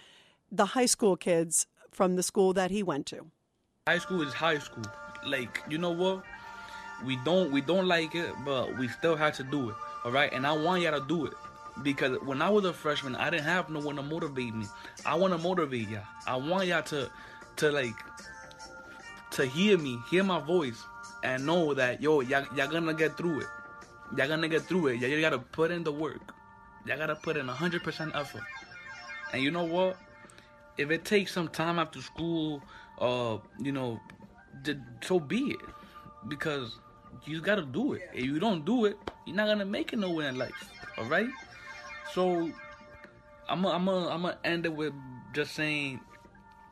the 0.51 0.67
high 0.67 0.87
school 0.87 1.17
kids 1.17 1.67
from 1.91 2.17
the 2.17 2.23
school 2.23 2.55
that 2.55 2.71
he 2.71 2.83
went 2.83 3.07
to. 3.07 3.27
High 3.87 3.99
school 3.99 4.23
is 4.23 4.33
high 4.33 4.59
school. 4.59 4.85
Like, 5.27 5.62
you 5.69 5.77
know 5.77 5.91
what? 5.91 6.25
We 7.05 7.17
don't 7.25 7.51
we 7.51 7.61
don't 7.61 7.87
like 7.87 8.15
it, 8.15 8.33
but 8.45 8.79
we 8.79 8.89
still 8.89 9.17
have 9.17 9.37
to 9.37 9.43
do 9.43 9.71
it. 9.71 9.77
All 10.05 10.12
right? 10.12 10.33
And 10.33 10.47
I 10.47 10.53
want 10.53 10.83
y'all 10.83 10.99
to 10.99 11.07
do 11.07 11.27
it 11.27 11.35
because 11.83 12.19
when 12.23 12.43
I 12.43 12.50
was 12.50 12.64
a 12.64 12.73
freshman, 12.73 13.17
I 13.17 13.31
didn't 13.31 13.45
have 13.45 13.71
no 13.71 13.81
one 13.81 13.97
to 13.97 14.02
motivate 14.02 14.55
me. 14.55 14.67
I 15.07 15.14
want 15.14 15.33
to 15.33 15.38
motivate 15.38 15.88
y'all. 15.88 16.02
I 16.26 16.37
want 16.37 16.67
y'all 16.67 16.83
to, 16.83 17.11
to 17.57 17.71
like, 17.73 17.95
to 19.33 19.47
hear 19.47 19.79
me, 19.79 19.99
hear 20.11 20.23
my 20.23 20.41
voice, 20.41 20.83
and 21.25 21.47
know 21.47 21.73
that 21.75 22.02
yo, 22.02 22.21
y'all, 22.21 22.45
y'all 22.55 22.69
gonna 22.69 22.95
get 22.95 23.17
through 23.17 23.41
it. 23.41 23.47
Y'all 24.17 24.29
gonna 24.29 24.49
get 24.49 24.62
through 24.62 24.88
it. 24.88 25.00
Y'all 25.00 25.21
gotta 25.21 25.38
put 25.38 25.71
in 25.71 25.83
the 25.83 25.93
work. 25.93 26.35
Y'all 26.85 26.99
gotta 26.99 27.14
put 27.14 27.37
in 27.37 27.47
100% 27.47 28.14
effort. 28.14 28.43
And 29.33 29.43
you 29.43 29.50
know 29.50 29.64
what? 29.64 29.97
If 30.76 30.91
it 30.91 31.05
takes 31.05 31.33
some 31.33 31.49
time 31.49 31.79
after 31.79 32.00
school, 32.02 32.62
uh, 32.99 33.38
you 33.59 33.73
know, 33.73 34.00
so 35.00 35.19
be 35.19 35.52
it. 35.52 35.61
Because 36.29 36.79
you 37.25 37.41
gotta 37.41 37.62
do 37.62 37.95
it. 37.95 38.02
If 38.12 38.25
you 38.25 38.38
don't 38.38 38.64
do 38.64 38.85
it, 38.85 38.99
you're 39.26 39.37
not 39.37 39.47
gonna 39.47 39.64
make 39.64 39.93
it 39.93 39.99
nowhere 39.99 40.29
in 40.29 40.37
life. 40.37 40.71
All 40.99 41.05
right? 41.05 41.29
So 42.14 42.50
I'm 43.49 43.62
gonna 43.62 43.75
I'm 43.75 43.85
gonna 43.85 44.09
I'm 44.09 44.23
gonna 44.23 44.38
end 44.45 44.66
it 44.66 44.73
with 44.73 44.92
just 45.35 45.54
saying, 45.54 46.00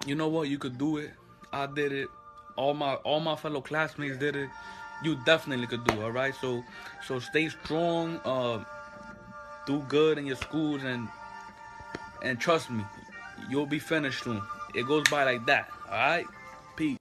you 0.06 0.14
know 0.14 0.28
what, 0.28 0.48
you 0.48 0.58
could 0.58 0.78
do 0.78 0.98
it. 0.98 1.12
I 1.52 1.66
did 1.66 1.92
it. 1.92 2.08
All 2.56 2.74
my 2.74 2.94
all 2.96 3.20
my 3.20 3.36
fellow 3.36 3.60
classmates 3.60 4.18
did 4.18 4.36
it. 4.36 4.50
You 5.02 5.16
definitely 5.24 5.66
could 5.66 5.84
do. 5.84 6.02
All 6.02 6.10
right. 6.10 6.34
So 6.40 6.62
so 7.06 7.18
stay 7.18 7.48
strong. 7.48 8.18
Uh, 8.24 8.64
do 9.66 9.80
good 9.88 10.18
in 10.18 10.26
your 10.26 10.36
schools 10.36 10.82
and 10.84 11.08
and 12.22 12.38
trust 12.38 12.70
me, 12.70 12.84
you'll 13.48 13.66
be 13.66 13.78
finished 13.78 14.24
soon. 14.24 14.42
It 14.74 14.86
goes 14.86 15.04
by 15.10 15.24
like 15.24 15.46
that. 15.46 15.70
All 15.88 15.96
right. 15.96 16.26
Peace. 16.76 16.98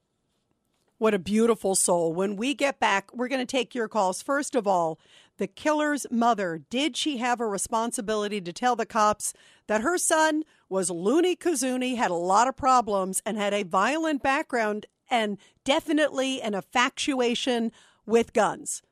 What 0.98 1.14
a 1.14 1.20
beautiful 1.20 1.76
soul. 1.76 2.14
When 2.14 2.36
we 2.36 2.54
get 2.54 2.80
back, 2.80 3.14
we're 3.14 3.28
going 3.28 3.46
to 3.46 3.46
take 3.46 3.76
your 3.76 3.88
calls. 3.88 4.22
First 4.22 4.56
of 4.56 4.68
all, 4.68 5.00
the 5.40 5.48
killer's 5.48 6.06
mother, 6.12 6.62
did 6.70 6.96
she 6.96 7.18
have 7.18 7.42
a 7.42 7.48
responsibility 7.48 8.40
to 8.42 8.54
tell 8.54 8.76
the 8.76 8.86
cops 8.86 9.34
that 9.68 9.82
her 9.82 9.98
son 9.98 10.44
was 10.70 10.92
loony 10.92 11.36
kazoonie, 11.36 11.98
had 11.98 12.12
a 12.12 12.16
lot 12.16 12.48
of 12.48 12.56
problems, 12.56 13.22
and 13.26 13.38
had 13.38 13.54
a 13.54 13.64
violent 13.64 14.22
background 14.22 14.86
and 15.10 15.38
definitely 15.64 16.42
an 16.42 16.54
infatuation 16.54 17.72
with 18.06 18.34
guns? 18.34 18.84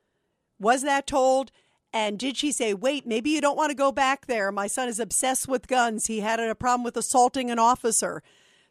Was 0.58 0.82
that 0.82 1.06
told? 1.06 1.52
And 1.92 2.18
did 2.18 2.36
she 2.36 2.50
say, 2.50 2.74
wait, 2.74 3.06
maybe 3.06 3.30
you 3.30 3.40
don't 3.40 3.56
want 3.56 3.70
to 3.70 3.76
go 3.76 3.92
back 3.92 4.26
there? 4.26 4.50
My 4.50 4.66
son 4.66 4.88
is 4.88 4.98
obsessed 4.98 5.48
with 5.48 5.68
guns. 5.68 6.06
He 6.06 6.20
had 6.20 6.40
a 6.40 6.54
problem 6.54 6.82
with 6.82 6.96
assaulting 6.96 7.50
an 7.50 7.58
officer. 7.58 8.22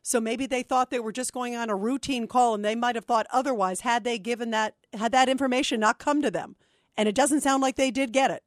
So 0.01 0.21
maybe 0.21 0.45
they 0.45 0.63
thought 0.63 0.89
they 0.89 0.99
were 0.99 1.11
just 1.11 1.33
going 1.33 1.55
on 1.55 1.69
a 1.69 1.75
routine 1.75 2.27
call 2.27 2.55
and 2.55 2.63
they 2.63 2.75
might 2.75 2.95
have 2.95 3.05
thought 3.05 3.27
otherwise 3.31 3.81
had 3.81 4.03
they 4.03 4.17
given 4.17 4.51
that 4.51 4.75
had 4.93 5.11
that 5.11 5.29
information 5.29 5.79
not 5.79 5.99
come 5.99 6.21
to 6.21 6.31
them. 6.31 6.55
And 6.97 7.07
it 7.07 7.15
doesn't 7.15 7.41
sound 7.41 7.61
like 7.61 7.75
they 7.75 7.91
did 7.91 8.11
get 8.11 8.31
it. 8.31 8.43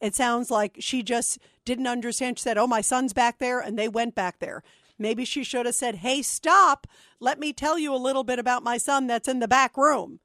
It 0.00 0.14
sounds 0.14 0.50
like 0.50 0.76
she 0.80 1.02
just 1.02 1.38
didn't 1.64 1.86
understand. 1.86 2.38
She 2.38 2.42
said, 2.42 2.56
Oh, 2.56 2.66
my 2.66 2.80
son's 2.80 3.12
back 3.12 3.38
there, 3.38 3.60
and 3.60 3.78
they 3.78 3.88
went 3.88 4.14
back 4.14 4.38
there. 4.38 4.62
Maybe 4.98 5.24
she 5.24 5.44
should 5.44 5.66
have 5.66 5.74
said, 5.74 5.96
Hey, 5.96 6.22
stop. 6.22 6.86
Let 7.20 7.38
me 7.38 7.52
tell 7.52 7.78
you 7.78 7.94
a 7.94 7.96
little 7.96 8.24
bit 8.24 8.38
about 8.38 8.62
my 8.62 8.78
son 8.78 9.06
that's 9.06 9.28
in 9.28 9.40
the 9.40 9.48
back 9.48 9.76
room. 9.76 10.20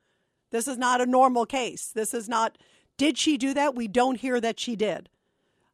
This 0.51 0.67
is 0.67 0.77
not 0.77 1.01
a 1.01 1.05
normal 1.05 1.45
case. 1.45 1.91
This 1.93 2.13
is 2.13 2.29
not. 2.29 2.57
Did 2.97 3.17
she 3.17 3.37
do 3.37 3.53
that? 3.53 3.75
We 3.75 3.89
don't 3.89 4.19
hear 4.19 4.39
that 4.39 4.59
she 4.59 4.77
did. 4.77 5.09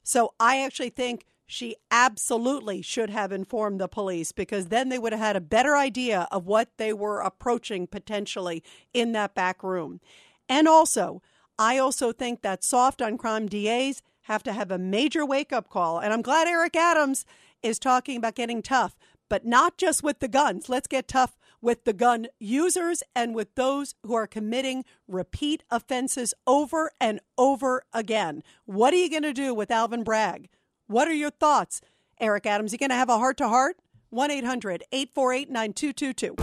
So 0.04 0.34
I 0.40 0.62
actually 0.62 0.90
think 0.90 1.26
she 1.46 1.76
absolutely 1.92 2.82
should 2.82 3.10
have 3.10 3.32
informed 3.32 3.80
the 3.80 3.88
police 3.88 4.32
because 4.32 4.68
then 4.68 4.90
they 4.90 4.98
would 4.98 5.12
have 5.12 5.22
had 5.22 5.36
a 5.36 5.42
better 5.42 5.76
idea 5.76 6.28
of 6.32 6.48
what 6.48 6.70
they 6.78 6.94
were 6.94 7.20
approaching 7.20 7.86
potentially 7.86 8.64
in 8.94 9.12
that 9.12 9.36
back 9.36 9.62
room. 9.62 10.00
And 10.48 10.68
also, 10.68 11.22
I 11.62 11.78
also 11.78 12.12
think 12.12 12.42
that 12.42 12.64
soft 12.64 13.04
on 13.04 13.20
crime 13.20 13.46
DAs 13.46 14.02
have 14.22 14.42
to 14.44 14.52
have 14.52 14.72
a 14.72 14.80
major 14.80 15.24
wake 15.24 15.54
up 15.54 15.70
call. 15.70 16.00
And 16.00 16.12
I'm 16.12 16.24
glad 16.24 16.48
Eric 16.48 16.76
Adams 16.76 17.24
is 17.62 17.78
talking 17.78 18.18
about 18.18 18.34
getting 18.34 18.64
tough, 18.64 18.98
but 19.30 19.46
not 19.46 19.78
just 19.78 20.02
with 20.02 20.22
the 20.22 20.28
guns. 20.28 20.70
Let's 20.70 20.88
get 20.88 21.08
tough 21.08 21.38
with 21.62 21.84
the 21.84 21.94
gun 21.94 22.30
users 22.40 23.04
and 23.16 23.36
with 23.36 23.54
those 23.54 23.94
who 24.02 24.16
are 24.16 24.26
committing 24.26 24.86
repeat 25.08 25.62
offenses 25.70 26.34
over 26.48 26.90
and 27.00 27.20
over 27.38 27.84
again. 27.94 28.42
What 28.66 28.92
are 28.96 28.98
you 28.98 29.12
going 29.12 29.22
to 29.22 29.32
do 29.32 29.54
with 29.54 29.70
Alvin 29.70 30.04
Bragg? 30.04 30.50
What 30.88 31.08
are 31.08 31.14
your 31.14 31.30
thoughts? 31.30 31.80
Eric 32.20 32.48
Adams, 32.48 32.72
you 32.72 32.80
going 32.80 32.90
to 32.90 32.96
have 32.96 33.10
a 33.10 33.20
heart 33.20 33.38
to 33.38 33.48
heart? 33.48 33.78
1 34.10 34.32
800 34.32 34.84
848 34.92 35.52
9222. 35.52 36.36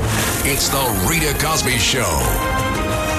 It's 0.48 0.68
the 0.68 1.08
Rita 1.10 1.36
Cosby 1.44 1.76
Show. 1.78 3.17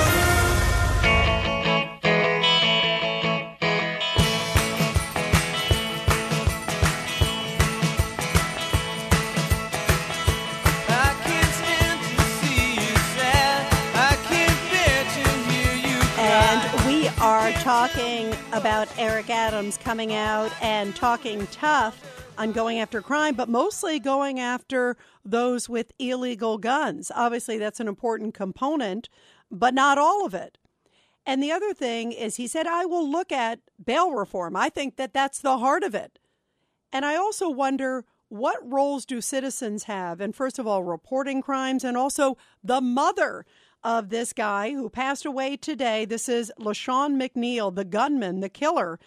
About 18.51 18.87
Eric 18.97 19.29
Adams 19.29 19.77
coming 19.77 20.13
out 20.13 20.51
and 20.61 20.95
talking 20.95 21.45
tough 21.47 22.25
on 22.37 22.51
going 22.51 22.79
after 22.79 23.01
crime, 23.01 23.35
but 23.35 23.49
mostly 23.49 23.99
going 23.99 24.39
after 24.39 24.97
those 25.23 25.69
with 25.69 25.91
illegal 25.99 26.57
guns. 26.57 27.11
Obviously, 27.13 27.57
that's 27.57 27.79
an 27.79 27.87
important 27.87 28.33
component, 28.33 29.09
but 29.51 29.73
not 29.73 29.97
all 29.97 30.25
of 30.25 30.33
it. 30.33 30.57
And 31.25 31.43
the 31.43 31.51
other 31.51 31.73
thing 31.73 32.11
is, 32.11 32.37
he 32.37 32.47
said, 32.47 32.65
I 32.65 32.85
will 32.85 33.07
look 33.07 33.31
at 33.31 33.59
bail 33.83 34.11
reform. 34.11 34.55
I 34.55 34.69
think 34.69 34.95
that 34.95 35.13
that's 35.13 35.39
the 35.39 35.59
heart 35.59 35.83
of 35.83 35.93
it. 35.93 36.17
And 36.91 37.05
I 37.05 37.15
also 37.15 37.49
wonder 37.49 38.05
what 38.29 38.57
roles 38.63 39.05
do 39.05 39.21
citizens 39.21 39.83
have 39.83 40.21
in, 40.21 40.33
first 40.33 40.57
of 40.57 40.65
all, 40.65 40.83
reporting 40.83 41.41
crimes 41.41 41.83
and 41.83 41.97
also 41.97 42.37
the 42.63 42.81
mother 42.81 43.45
of 43.83 44.09
this 44.09 44.33
guy 44.33 44.71
who 44.71 44.89
passed 44.89 45.25
away 45.25 45.55
today. 45.55 46.05
This 46.05 46.27
is 46.27 46.51
LaShawn 46.59 47.21
McNeil, 47.21 47.73
the 47.73 47.85
gunman, 47.85 48.39
the 48.39 48.49
killer 48.49 48.99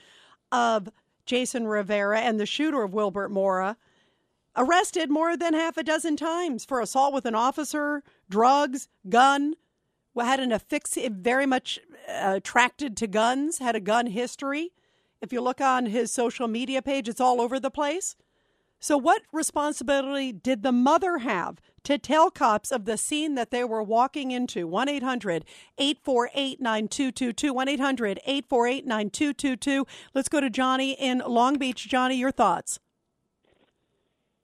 of 0.50 0.88
Jason 1.26 1.66
Rivera 1.66 2.20
and 2.20 2.40
the 2.40 2.46
shooter 2.46 2.82
of 2.82 2.92
Wilbert 2.92 3.30
Mora, 3.30 3.76
arrested 4.56 5.10
more 5.10 5.36
than 5.36 5.54
half 5.54 5.76
a 5.76 5.82
dozen 5.82 6.16
times 6.16 6.64
for 6.64 6.80
assault 6.80 7.14
with 7.14 7.26
an 7.26 7.34
officer, 7.34 8.02
drugs, 8.28 8.88
gun. 9.08 9.54
Had 10.18 10.40
an 10.40 10.52
affix 10.52 10.98
very 11.10 11.46
much 11.46 11.78
uh, 12.06 12.34
attracted 12.36 12.96
to 12.98 13.06
guns, 13.06 13.58
had 13.58 13.74
a 13.74 13.80
gun 13.80 14.08
history. 14.08 14.72
If 15.22 15.32
you 15.32 15.40
look 15.40 15.60
on 15.60 15.86
his 15.86 16.12
social 16.12 16.48
media 16.48 16.82
page, 16.82 17.08
it's 17.08 17.20
all 17.20 17.40
over 17.40 17.58
the 17.58 17.70
place. 17.70 18.16
So, 18.82 18.98
what 18.98 19.22
responsibility 19.30 20.32
did 20.32 20.64
the 20.64 20.72
mother 20.72 21.18
have 21.18 21.60
to 21.84 21.98
tell 21.98 22.32
cops 22.32 22.72
of 22.72 22.84
the 22.84 22.96
scene 22.96 23.36
that 23.36 23.52
they 23.52 23.62
were 23.62 23.80
walking 23.80 24.32
into? 24.32 24.66
1 24.66 24.88
800 24.88 25.44
848 25.78 26.60
9222. 26.60 27.54
1 27.54 27.68
800 27.68 28.20
848 28.26 28.84
9222. 28.84 29.86
Let's 30.14 30.28
go 30.28 30.40
to 30.40 30.50
Johnny 30.50 30.94
in 30.94 31.22
Long 31.24 31.58
Beach. 31.58 31.88
Johnny, 31.88 32.16
your 32.16 32.32
thoughts. 32.32 32.80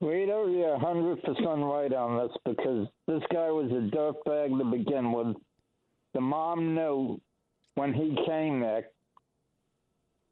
Rita, 0.01 0.47
you're 0.49 0.79
100% 0.79 1.19
right 1.69 1.93
on 1.93 2.29
this 2.29 2.37
because 2.45 2.87
this 3.09 3.23
guy 3.33 3.51
was 3.51 3.73
a 3.73 3.91
dirtbag 3.93 4.57
to 4.57 4.65
begin 4.65 5.11
with. 5.11 5.35
The 6.15 6.21
mom 6.21 6.77
knew 6.77 7.21
when 7.75 7.93
he 7.93 8.17
came 8.25 8.61
there 8.61 8.87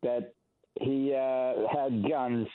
that 0.04 0.32
he 0.80 1.12
uh, 1.12 1.66
had 1.74 2.08
guns 2.08 2.46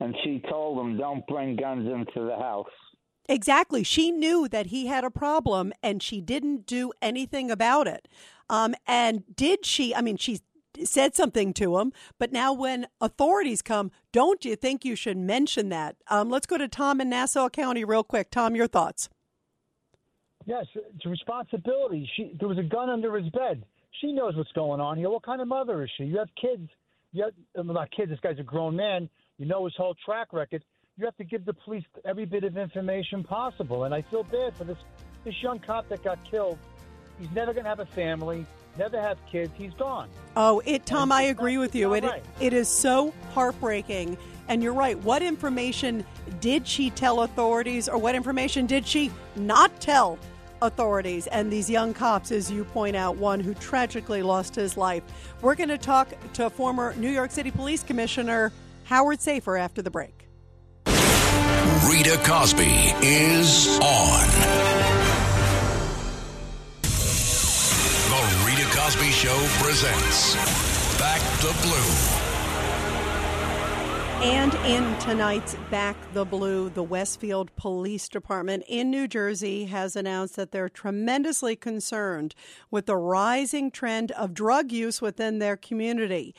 and 0.00 0.14
she 0.24 0.42
told 0.48 0.78
him, 0.78 0.96
"Don't 0.96 1.26
bring 1.26 1.56
guns 1.56 1.86
into 1.86 2.26
the 2.26 2.36
house." 2.36 2.70
Exactly. 3.28 3.82
She 3.82 4.10
knew 4.10 4.48
that 4.48 4.66
he 4.66 4.86
had 4.86 5.04
a 5.04 5.10
problem, 5.10 5.72
and 5.82 6.02
she 6.02 6.20
didn't 6.20 6.66
do 6.66 6.92
anything 7.00 7.50
about 7.50 7.86
it. 7.86 8.06
Um, 8.50 8.74
and 8.86 9.24
did 9.34 9.64
she? 9.64 9.94
I 9.94 10.02
mean, 10.02 10.18
she 10.18 10.40
said 10.82 11.14
something 11.14 11.52
to 11.54 11.78
him, 11.78 11.92
but 12.18 12.32
now 12.32 12.52
when 12.52 12.86
authorities 13.00 13.62
come, 13.62 13.90
don't 14.12 14.44
you 14.44 14.56
think 14.56 14.84
you 14.84 14.96
should 14.96 15.16
mention 15.16 15.68
that? 15.70 15.96
Um, 16.08 16.28
let's 16.28 16.46
go 16.46 16.58
to 16.58 16.68
Tom 16.68 17.00
in 17.00 17.08
Nassau 17.08 17.48
County 17.48 17.84
real 17.84 18.04
quick. 18.04 18.30
Tom, 18.30 18.56
your 18.56 18.66
thoughts? 18.66 19.08
Yes, 20.46 20.66
it's 20.74 21.06
a 21.06 21.08
responsibility. 21.08 22.08
She 22.16 22.36
there 22.38 22.48
was 22.48 22.58
a 22.58 22.62
gun 22.62 22.90
under 22.90 23.16
his 23.16 23.30
bed. 23.30 23.64
She 24.00 24.12
knows 24.12 24.36
what's 24.36 24.52
going 24.52 24.80
on 24.80 24.98
here. 24.98 25.08
What 25.08 25.22
kind 25.22 25.40
of 25.40 25.48
mother 25.48 25.82
is 25.82 25.90
she? 25.96 26.04
You 26.04 26.18
have 26.18 26.28
kids. 26.38 26.68
You 27.12 27.30
have, 27.54 27.64
not 27.64 27.90
kids. 27.92 28.10
This 28.10 28.20
guy's 28.20 28.38
a 28.38 28.42
grown 28.42 28.76
man 28.76 29.08
you 29.38 29.46
know 29.46 29.64
his 29.64 29.74
whole 29.76 29.94
track 30.04 30.32
record. 30.32 30.64
You 30.96 31.04
have 31.06 31.16
to 31.16 31.24
give 31.24 31.44
the 31.44 31.54
police 31.54 31.84
every 32.04 32.24
bit 32.24 32.44
of 32.44 32.56
information 32.56 33.24
possible. 33.24 33.84
And 33.84 33.94
I 33.94 34.02
feel 34.02 34.22
bad 34.22 34.56
for 34.56 34.64
this 34.64 34.78
this 35.24 35.34
young 35.42 35.58
cop 35.58 35.88
that 35.88 36.04
got 36.04 36.18
killed. 36.30 36.58
He's 37.18 37.30
never 37.32 37.52
going 37.52 37.64
to 37.64 37.70
have 37.70 37.80
a 37.80 37.86
family, 37.86 38.44
never 38.76 39.00
have 39.00 39.18
kids. 39.30 39.52
He's 39.56 39.72
gone. 39.74 40.08
Oh, 40.36 40.60
it, 40.66 40.84
Tom, 40.84 41.12
I 41.12 41.22
agree 41.22 41.58
with 41.58 41.74
you. 41.74 41.94
It, 41.94 42.04
right. 42.04 42.22
it 42.40 42.52
is 42.52 42.68
so 42.68 43.14
heartbreaking. 43.32 44.18
And 44.48 44.62
you're 44.62 44.74
right. 44.74 44.98
What 44.98 45.22
information 45.22 46.04
did 46.40 46.68
she 46.68 46.90
tell 46.90 47.22
authorities, 47.22 47.88
or 47.88 47.96
what 47.96 48.14
information 48.14 48.66
did 48.66 48.86
she 48.86 49.10
not 49.36 49.80
tell 49.80 50.18
authorities? 50.60 51.26
And 51.28 51.50
these 51.50 51.70
young 51.70 51.94
cops, 51.94 52.30
as 52.30 52.50
you 52.50 52.64
point 52.64 52.94
out, 52.94 53.16
one 53.16 53.40
who 53.40 53.54
tragically 53.54 54.22
lost 54.22 54.54
his 54.54 54.76
life. 54.76 55.02
We're 55.40 55.54
going 55.54 55.70
to 55.70 55.78
talk 55.78 56.12
to 56.34 56.50
former 56.50 56.94
New 56.96 57.08
York 57.08 57.30
City 57.30 57.50
Police 57.50 57.82
Commissioner 57.82 58.52
Howard 58.84 59.18
Safir 59.18 59.58
after 59.58 59.82
the 59.82 59.90
break. 59.90 60.28
Rita 61.90 62.18
Cosby 62.24 62.92
is 63.02 63.78
on. 63.80 64.26
The 68.10 68.44
Rita 68.46 68.64
Cosby 68.76 69.10
Show 69.10 69.36
presents 69.62 70.34
Back 70.98 71.20
the 71.40 71.54
Blue. 71.62 72.20
And 74.22 74.54
in 74.64 74.98
tonight's 75.00 75.54
Back 75.70 75.96
the 76.14 76.24
Blue, 76.24 76.70
the 76.70 76.82
Westfield 76.82 77.54
Police 77.56 78.08
Department 78.08 78.64
in 78.66 78.90
New 78.90 79.06
Jersey 79.06 79.66
has 79.66 79.96
announced 79.96 80.36
that 80.36 80.50
they're 80.50 80.70
tremendously 80.70 81.56
concerned 81.56 82.34
with 82.70 82.86
the 82.86 82.96
rising 82.96 83.70
trend 83.70 84.12
of 84.12 84.32
drug 84.32 84.72
use 84.72 85.02
within 85.02 85.40
their 85.40 85.56
community. 85.56 86.34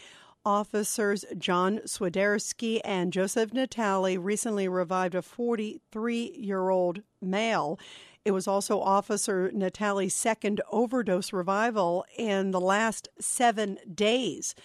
Officers 0.45 1.25
John 1.37 1.79
Swiderski 1.85 2.79
and 2.85 3.11
Joseph 3.11 3.51
Natali 3.51 4.17
recently 4.21 4.67
revived 4.67 5.15
a 5.15 5.21
43 5.21 6.35
year 6.37 6.69
old 6.69 7.01
male. 7.21 7.79
It 8.23 8.31
was 8.31 8.47
also 8.47 8.79
Officer 8.79 9.51
Natali's 9.51 10.13
second 10.13 10.61
overdose 10.71 11.33
revival 11.33 12.05
in 12.17 12.51
the 12.51 12.61
last 12.61 13.07
seven 13.19 13.77
days. 13.93 14.55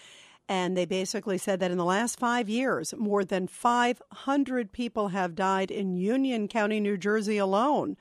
And 0.47 0.75
they 0.75 0.85
basically 0.85 1.37
said 1.37 1.59
that 1.59 1.71
in 1.71 1.77
the 1.77 1.85
last 1.85 2.19
five 2.19 2.49
years, 2.49 2.93
more 2.97 3.23
than 3.23 3.47
500 3.47 4.71
people 4.71 5.09
have 5.09 5.35
died 5.35 5.71
in 5.71 5.95
Union 5.95 6.47
County, 6.47 6.79
New 6.79 6.97
Jersey 6.97 7.37
alone, 7.37 7.95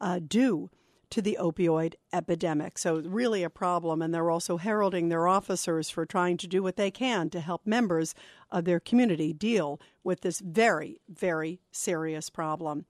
uh, 0.00 0.18
due 0.26 0.70
to 1.10 1.22
the 1.22 1.38
opioid 1.40 1.94
epidemic. 2.12 2.78
So, 2.78 3.00
really 3.00 3.42
a 3.42 3.50
problem. 3.50 4.02
And 4.02 4.12
they're 4.14 4.30
also 4.30 4.56
heralding 4.56 5.08
their 5.08 5.28
officers 5.28 5.90
for 5.90 6.04
trying 6.06 6.36
to 6.38 6.46
do 6.46 6.62
what 6.62 6.76
they 6.76 6.90
can 6.90 7.30
to 7.30 7.40
help 7.40 7.66
members 7.66 8.14
of 8.50 8.64
their 8.64 8.80
community 8.80 9.32
deal 9.32 9.80
with 10.02 10.20
this 10.22 10.40
very, 10.40 11.00
very 11.08 11.60
serious 11.70 12.30
problem. 12.30 12.86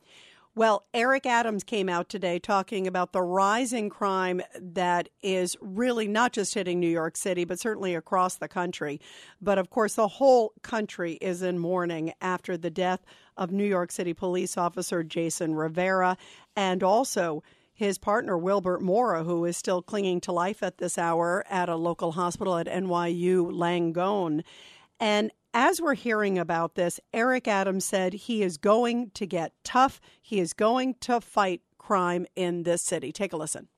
Well, 0.56 0.86
Eric 0.94 1.26
Adams 1.26 1.64
came 1.64 1.86
out 1.90 2.08
today 2.08 2.38
talking 2.38 2.86
about 2.86 3.12
the 3.12 3.20
rising 3.20 3.90
crime 3.90 4.40
that 4.58 5.10
is 5.20 5.54
really 5.60 6.08
not 6.08 6.32
just 6.32 6.54
hitting 6.54 6.80
New 6.80 6.88
York 6.88 7.18
City, 7.18 7.44
but 7.44 7.60
certainly 7.60 7.94
across 7.94 8.36
the 8.36 8.48
country. 8.48 8.98
But 9.38 9.58
of 9.58 9.68
course, 9.68 9.96
the 9.96 10.08
whole 10.08 10.54
country 10.62 11.18
is 11.20 11.42
in 11.42 11.58
mourning 11.58 12.14
after 12.22 12.56
the 12.56 12.70
death 12.70 13.04
of 13.36 13.52
New 13.52 13.66
York 13.66 13.92
City 13.92 14.14
police 14.14 14.56
officer 14.56 15.04
Jason 15.04 15.54
Rivera 15.54 16.16
and 16.56 16.82
also 16.82 17.42
his 17.76 17.98
partner, 17.98 18.38
Wilbert 18.38 18.80
Mora, 18.80 19.22
who 19.22 19.44
is 19.44 19.56
still 19.56 19.82
clinging 19.82 20.22
to 20.22 20.32
life 20.32 20.62
at 20.62 20.78
this 20.78 20.96
hour 20.96 21.44
at 21.50 21.68
a 21.68 21.76
local 21.76 22.12
hospital 22.12 22.56
at 22.56 22.66
NYU 22.66 23.52
Langone. 23.52 24.42
And 24.98 25.30
as 25.52 25.80
we're 25.80 25.94
hearing 25.94 26.38
about 26.38 26.74
this, 26.74 26.98
Eric 27.12 27.46
Adams 27.46 27.84
said 27.84 28.14
he 28.14 28.42
is 28.42 28.56
going 28.56 29.10
to 29.10 29.26
get 29.26 29.52
tough. 29.62 30.00
He 30.22 30.40
is 30.40 30.54
going 30.54 30.94
to 31.00 31.20
fight 31.20 31.60
crime 31.76 32.26
in 32.34 32.62
this 32.62 32.80
city. 32.80 33.12
Take 33.12 33.34
a 33.34 33.36
listen. 33.36 33.68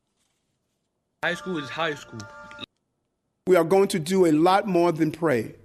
High 1.25 1.35
school 1.35 1.59
is 1.59 1.69
high 1.69 1.97
school. 1.97 2.21
We 3.49 3.57
are 3.57 3.65
going 3.65 3.89
to 3.89 3.99
do 3.99 4.27
a 4.27 4.33
lot 4.33 4.69
more 4.69 4.93
than 4.93 5.11
pray. 5.11 5.57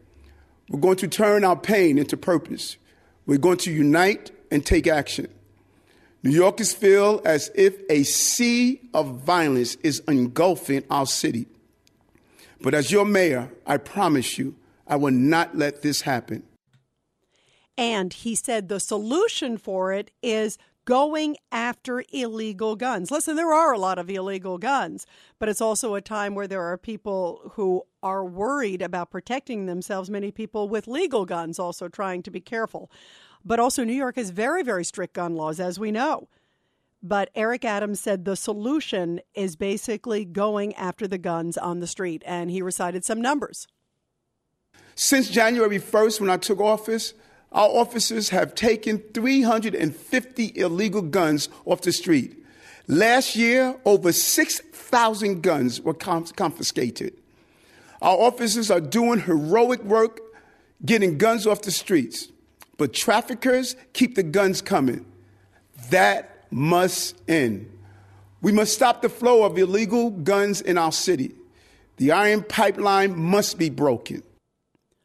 We're 0.70 0.80
going 0.80 0.98
to 0.98 1.08
turn 1.08 1.44
our 1.44 1.56
pain 1.56 2.00
into 2.00 2.18
purpose. 2.18 2.78
We're 3.28 3.38
going 3.38 3.58
to 3.58 3.72
unite 3.72 4.32
and 4.50 4.66
take 4.66 4.88
action. 4.88 5.28
New 6.24 6.32
Yorkers 6.32 6.74
feel 6.74 7.22
as 7.26 7.52
if 7.54 7.76
a 7.90 8.04
sea 8.04 8.80
of 8.94 9.20
violence 9.22 9.76
is 9.84 10.02
engulfing 10.08 10.84
our 10.90 11.06
city. 11.06 11.48
But 12.62 12.74
as 12.74 12.92
your 12.92 13.04
mayor, 13.04 13.52
I 13.68 13.76
promise 13.76 14.38
you, 14.38 14.56
I 14.88 14.96
will 14.96 15.12
not 15.12 15.58
let 15.58 15.82
this 15.82 16.02
happen. 16.02 16.44
And 17.78 18.14
he 18.14 18.36
said 18.36 18.70
the 18.70 18.80
solution 18.80 19.58
for 19.58 19.92
it 19.92 20.12
is 20.22 20.58
going 20.86 21.36
after 21.52 22.04
illegal 22.12 22.76
guns. 22.76 23.10
Listen, 23.10 23.36
there 23.36 23.54
are 23.54 23.74
a 23.74 23.80
lot 23.80 23.98
of 23.98 24.10
illegal 24.10 24.58
guns, 24.58 25.06
but 25.40 25.50
it's 25.50 25.62
also 25.62 25.96
a 25.96 26.02
time 26.02 26.36
where 26.36 26.48
there 26.48 26.62
are 26.62 26.78
people 26.78 27.52
who 27.54 27.84
are 28.02 28.24
worried 28.26 28.82
about 28.82 29.10
protecting 29.10 29.66
themselves. 29.66 30.10
Many 30.10 30.32
people 30.32 30.68
with 30.68 30.88
legal 30.88 31.26
guns 31.26 31.58
also 31.58 31.88
trying 31.88 32.22
to 32.24 32.32
be 32.32 32.42
careful. 32.42 32.92
But 33.46 33.60
also, 33.60 33.84
New 33.84 33.94
York 33.94 34.16
has 34.16 34.30
very, 34.30 34.64
very 34.64 34.86
strict 34.86 35.14
gun 35.14 35.36
laws, 35.36 35.60
as 35.60 35.78
we 35.80 35.92
know. 35.92 36.30
But 37.02 37.30
Eric 37.36 37.66
Adams 37.66 38.00
said 38.00 38.24
the 38.24 38.38
solution 38.38 39.20
is 39.34 39.58
basically 39.58 40.24
going 40.24 40.74
after 40.76 41.08
the 41.08 41.18
guns 41.18 41.58
on 41.58 41.80
the 41.80 41.88
street, 41.88 42.24
and 42.26 42.50
he 42.50 42.62
recited 42.62 43.04
some 43.04 43.22
numbers. 43.22 43.68
Since 44.96 45.30
January 45.30 45.80
1st, 45.80 46.22
when 46.22 46.30
I 46.30 46.38
took 46.38 46.62
office, 46.62 47.14
our 47.52 47.68
officers 47.68 48.30
have 48.30 48.56
taken 48.56 49.00
350 49.14 50.54
illegal 50.56 51.02
guns 51.02 51.50
off 51.66 51.82
the 51.82 51.92
street. 51.92 52.38
Last 52.88 53.36
year, 53.36 53.76
over 53.86 54.12
6,000 54.12 55.42
guns 55.42 55.82
were 55.82 55.94
confiscated. 55.94 57.14
Our 58.02 58.18
officers 58.18 58.72
are 58.72 58.82
doing 58.82 59.22
heroic 59.22 59.84
work 59.84 60.20
getting 60.86 61.18
guns 61.18 61.48
off 61.48 61.62
the 61.62 61.72
streets, 61.72 62.28
but 62.78 62.94
traffickers 62.94 63.76
keep 63.94 64.16
the 64.16 64.24
guns 64.24 64.62
coming. 64.62 65.06
That 65.90 66.46
must 66.52 67.16
end. 67.28 67.70
We 68.42 68.52
must 68.52 68.74
stop 68.74 69.02
the 69.02 69.10
flow 69.10 69.44
of 69.44 69.58
illegal 69.58 70.10
guns 70.10 70.62
in 70.62 70.78
our 70.78 70.92
city. 70.92 71.34
The 71.98 72.12
iron 72.12 72.44
pipeline 72.44 73.18
must 73.18 73.58
be 73.58 73.70
broken. 73.70 74.24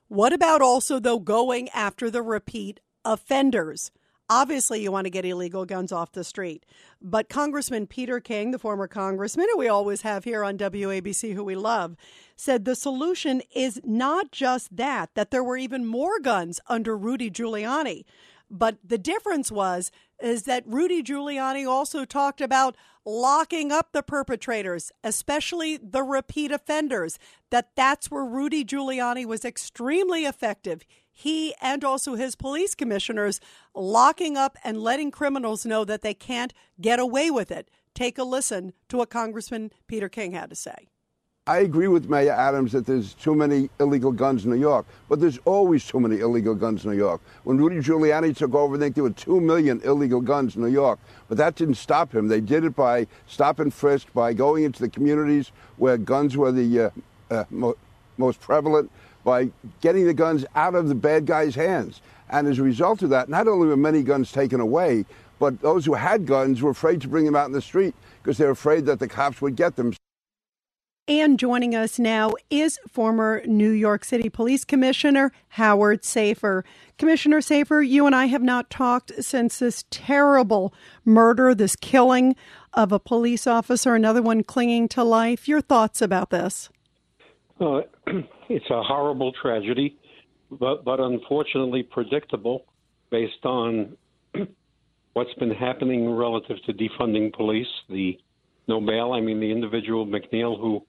What 0.09 0.33
about 0.33 0.63
also, 0.63 0.99
though, 0.99 1.19
going 1.19 1.69
after 1.71 2.11
the 2.11 2.23
repeat 2.23 2.81
offenders? 3.05 3.91
Obviously, 4.31 4.83
you 4.83 4.93
want 4.93 5.07
to 5.07 5.11
get 5.11 5.25
illegal 5.25 5.65
guns 5.65 5.91
off 5.91 6.13
the 6.13 6.23
street. 6.25 6.67
But 7.01 7.29
Congressman 7.31 7.87
Peter 7.87 8.21
King, 8.21 8.51
the 8.51 8.59
former 8.59 8.87
congressman 8.87 9.47
who 9.51 9.59
we 9.59 9.69
always 9.69 10.03
have 10.03 10.25
here 10.25 10.45
on 10.45 10.59
WABC, 10.59 11.33
who 11.35 11.43
we 11.43 11.55
love, 11.57 11.97
said 12.37 12.65
the 12.65 12.75
solution 12.75 13.41
is 13.55 13.81
not 13.85 14.31
just 14.31 14.77
that, 14.77 15.15
that 15.15 15.31
there 15.31 15.45
were 15.45 15.57
even 15.57 15.87
more 15.87 16.21
guns 16.21 16.61
under 16.69 16.97
Rudy 16.97 17.31
Giuliani. 17.31 18.05
But 18.51 18.79
the 18.85 18.99
difference 18.99 19.51
was 19.51 19.91
is 20.21 20.45
that 20.45 20.65
Rudy 20.67 21.03
Giuliani 21.03 21.69
also 21.69 22.05
talked 22.05 22.41
about 22.41 22.77
locking 23.05 23.73
up 23.73 23.93
the 23.93 24.03
perpetrators, 24.03 24.91
especially 25.05 25.77
the 25.77 26.03
repeat 26.03 26.51
offenders. 26.51 27.19
That 27.51 27.71
that's 27.77 28.11
where 28.11 28.25
Rudy 28.25 28.65
Giuliani 28.65 29.25
was 29.25 29.45
extremely 29.45 30.25
effective. 30.25 30.85
He 31.19 31.53
and 31.61 31.83
also 31.83 32.15
his 32.15 32.37
police 32.37 32.77
commissioners 32.77 33.41
locking 33.75 34.37
up 34.37 34.57
and 34.63 34.81
letting 34.81 35.11
criminals 35.11 35.67
know 35.67 35.85
that 35.85 36.03
they 36.03 36.15
can't 36.15 36.55
get 36.81 37.01
away 37.01 37.29
with 37.29 37.51
it. 37.51 37.69
Take 37.93 38.19
a 38.19 38.23
listen 38.23 38.73
to 38.89 38.99
what 38.99 39.11
Congressman 39.11 39.73
Peter 39.89 40.09
King 40.09 40.31
had 40.31 40.49
to 40.51 40.55
say. 40.55 40.87
I 41.49 41.59
agree 41.59 41.89
with 41.89 42.09
Mayor 42.09 42.31
Adams 42.35 42.71
that 42.71 42.87
there's 42.87 43.15
too 43.15 43.35
many 43.35 43.69
illegal 43.81 44.13
guns 44.13 44.45
in 44.45 44.53
New 44.53 44.61
York, 44.61 44.87
but 45.09 45.19
there's 45.19 45.39
always 45.39 45.85
too 45.85 45.99
many 45.99 46.21
illegal 46.21 46.55
guns 46.55 46.85
in 46.85 46.93
New 46.93 46.97
York. 46.97 47.21
When 47.43 47.57
Rudy 47.57 47.79
Giuliani 47.79 48.37
took 48.37 48.55
over, 48.55 48.77
I 48.77 48.79
think 48.79 48.95
there 48.95 49.03
were 49.03 49.11
two 49.11 49.41
million 49.41 49.81
illegal 49.81 50.21
guns 50.21 50.55
in 50.55 50.63
New 50.63 50.69
York, 50.69 51.01
but 51.29 51.37
that 51.39 51.57
didn't 51.57 51.79
stop 51.79 52.15
him. 52.15 52.29
They 52.29 52.41
did 52.41 52.63
it 52.63 52.77
by 52.77 53.09
stop 53.27 53.59
and 53.59 53.75
frisk, 53.75 54.13
by 54.13 54.35
going 54.35 54.63
into 54.63 54.81
the 54.83 54.89
communities 54.89 55.51
where 55.79 55.99
guns 55.99 56.37
were 56.37 56.53
the 56.53 56.81
uh, 56.81 56.91
uh, 57.29 57.45
mo- 57.51 57.77
most 58.19 58.41
prevalent, 58.41 58.93
by 59.29 59.51
getting 59.83 60.07
the 60.07 60.15
guns 60.15 60.47
out 60.55 60.75
of 60.75 60.89
the 60.89 60.95
bad 60.95 61.27
guys' 61.27 61.55
hands. 61.55 62.01
And 62.31 62.47
as 62.47 62.59
a 62.59 62.63
result 62.63 63.03
of 63.03 63.11
that, 63.11 63.29
not 63.29 63.47
only 63.47 63.69
were 63.69 63.77
many 63.77 64.03
guns 64.03 64.33
taken 64.33 64.59
away, 64.59 65.05
but 65.39 65.61
those 65.61 65.85
who 65.85 65.95
had 65.95 66.25
guns 66.25 66.63
were 66.63 66.71
afraid 66.71 67.03
to 67.03 67.09
bring 67.09 67.27
them 67.27 67.37
out 67.37 67.47
in 67.47 67.53
the 67.53 67.61
street 67.61 67.95
because 68.23 68.39
they 68.39 68.47
were 68.47 68.53
afraid 68.53 68.87
that 68.87 69.01
the 69.01 69.07
cops 69.07 69.43
would 69.43 69.55
get 69.55 69.77
them. 69.77 69.93
And 71.07 71.39
joining 71.39 71.75
us 71.75 71.99
now 71.99 72.33
is 72.49 72.79
former 72.89 73.43
New 73.47 73.71
York 73.71 74.05
City 74.05 74.31
Police 74.31 74.65
Commissioner 74.65 75.31
Howard 75.51 76.03
Safir. 76.03 76.65
Commissioner 76.97 77.41
Safir, 77.41 77.87
you 77.87 78.07
and 78.07 78.15
I 78.15 78.27
have 78.27 78.43
not 78.43 78.71
talked 78.71 79.13
since 79.23 79.59
this 79.59 79.85
terrible 79.91 80.73
murder, 81.05 81.55
this 81.55 81.77
killing 81.77 82.35
of 82.73 82.93
a 82.93 82.99
police 82.99 83.47
officer, 83.47 83.95
another 83.95 84.23
one 84.23 84.43
clinging 84.43 84.89
to 84.89 85.05
life. 85.05 85.49
Your 85.49 85.61
thoughts 85.61 86.03
about 86.03 86.31
this? 86.31 86.71
Uh, 87.61 87.81
it's 88.49 88.71
a 88.71 88.83
horrible 88.83 89.33
tragedy, 89.41 89.97
but, 90.51 90.85
but 90.85 91.01
unfortunately 91.01 91.83
predictable 91.83 92.65
based 93.11 93.45
on 93.45 93.97
what's 95.15 95.35
been 95.35 95.51
happening 95.51 96.11
relative 96.11 96.57
to 96.67 96.73
defunding 96.73 97.33
police, 97.33 97.67
the 97.89 98.17
no 98.69 98.81
bail. 98.81 99.13
I 99.13 99.21
mean, 99.21 99.41
the 99.41 99.51
individual 99.51 100.07
McNeil 100.07 100.61
who 100.61 100.85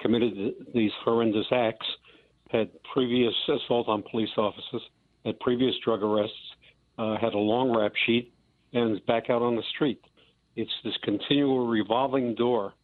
committed 0.00 0.32
these 0.74 0.92
horrendous 1.04 1.46
acts, 1.52 1.86
had 2.50 2.70
previous 2.92 3.34
assault 3.48 3.88
on 3.88 4.02
police 4.10 4.30
officers, 4.36 4.82
had 5.24 5.38
previous 5.40 5.74
drug 5.84 6.02
arrests, 6.02 6.36
uh, 6.98 7.16
had 7.20 7.34
a 7.34 7.38
long 7.38 7.76
rap 7.76 7.92
sheet, 8.06 8.32
and 8.72 8.92
is 8.92 9.00
back 9.00 9.30
out 9.30 9.42
on 9.42 9.56
the 9.56 9.62
street. 9.74 10.00
It's 10.54 10.70
this 10.84 10.94
continual 11.02 11.66
revolving 11.66 12.34
door 12.36 12.74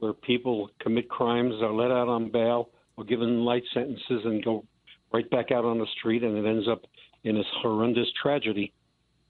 where 0.00 0.12
people 0.12 0.70
commit 0.80 1.08
crimes, 1.08 1.54
are 1.62 1.72
let 1.72 1.92
out 1.92 2.08
on 2.08 2.30
bail, 2.32 2.70
or 2.96 3.04
given 3.04 3.44
light 3.44 3.64
sentences, 3.72 4.22
and 4.24 4.44
go 4.44 4.64
right 5.12 5.28
back 5.30 5.50
out 5.50 5.64
on 5.64 5.78
the 5.78 5.86
street, 5.98 6.22
and 6.22 6.36
it 6.36 6.48
ends 6.48 6.68
up 6.68 6.82
in 7.24 7.36
this 7.36 7.46
horrendous 7.62 8.08
tragedy 8.20 8.72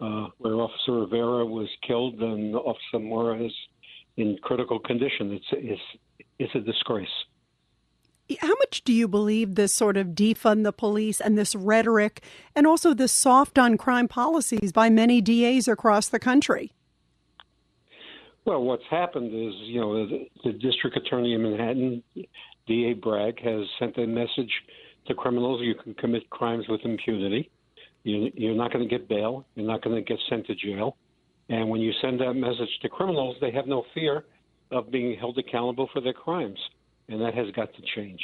uh, 0.01 0.29
where 0.39 0.55
Officer 0.55 0.93
Rivera 0.93 1.47
was 1.47 1.69
killed 1.87 2.21
and 2.21 2.55
Officer 2.57 2.99
Mora 2.99 3.45
is 3.45 3.53
in 4.17 4.37
critical 4.43 4.79
condition. 4.79 5.33
It's 5.33 5.47
it's 5.53 6.27
it's 6.39 6.55
a 6.55 6.61
disgrace. 6.61 7.09
How 8.41 8.55
much 8.57 8.83
do 8.85 8.93
you 8.93 9.09
believe 9.09 9.55
this 9.55 9.75
sort 9.75 9.97
of 9.97 10.09
defund 10.09 10.65
the 10.65 10.73
police 10.73 11.21
and 11.21 11.37
this 11.37 11.55
rhetoric 11.55 12.23
and 12.55 12.67
also 12.67 12.95
the 12.95 13.09
soft 13.09 13.59
on 13.59 13.77
crime 13.77 14.09
policies 14.09 14.73
by 14.73 14.89
many 14.89 15.21
DAs 15.21 15.69
across 15.69 16.09
the 16.09 16.19
country? 16.19 16.73
Well, 18.45 18.63
what's 18.63 18.85
happened 18.91 19.33
is, 19.35 19.55
you 19.61 19.81
know, 19.81 20.07
the, 20.07 20.27
the 20.45 20.53
district 20.53 20.97
attorney 20.97 21.35
in 21.35 21.43
Manhattan, 21.43 22.03
DA 22.67 22.95
Bragg, 22.95 23.41
has 23.43 23.67
sent 23.79 23.97
a 23.99 24.07
message 24.07 24.51
to 25.07 25.15
criminals 25.15 25.61
you 25.63 25.75
can 25.75 25.95
commit 25.95 26.29
crimes 26.31 26.65
with 26.69 26.81
impunity. 26.85 27.51
You, 28.05 28.31
you're 28.35 28.55
not 28.55 28.73
going 28.73 28.89
to 28.89 28.91
get 28.91 29.09
bail. 29.09 29.47
You're 29.55 29.67
not 29.67 29.83
going 29.83 29.97
to 29.97 30.03
get 30.03 30.19
sent 30.29 30.47
to 30.47 30.55
jail. 30.55 30.97
And 31.49 31.69
when 31.69 31.81
you 31.81 31.93
send 32.01 32.21
that 32.21 32.35
message 32.35 32.71
to 32.83 32.89
criminals, 32.89 33.37
they 33.41 33.51
have 33.51 33.67
no 33.67 33.85
fear 33.95 34.25
of 34.71 34.91
being 34.91 35.17
held 35.19 35.39
accountable 35.39 35.89
for 35.93 36.01
their 36.01 36.13
crimes, 36.13 36.59
and 37.09 37.21
that 37.21 37.35
has 37.35 37.51
got 37.55 37.75
to 37.75 37.83
change. 37.95 38.21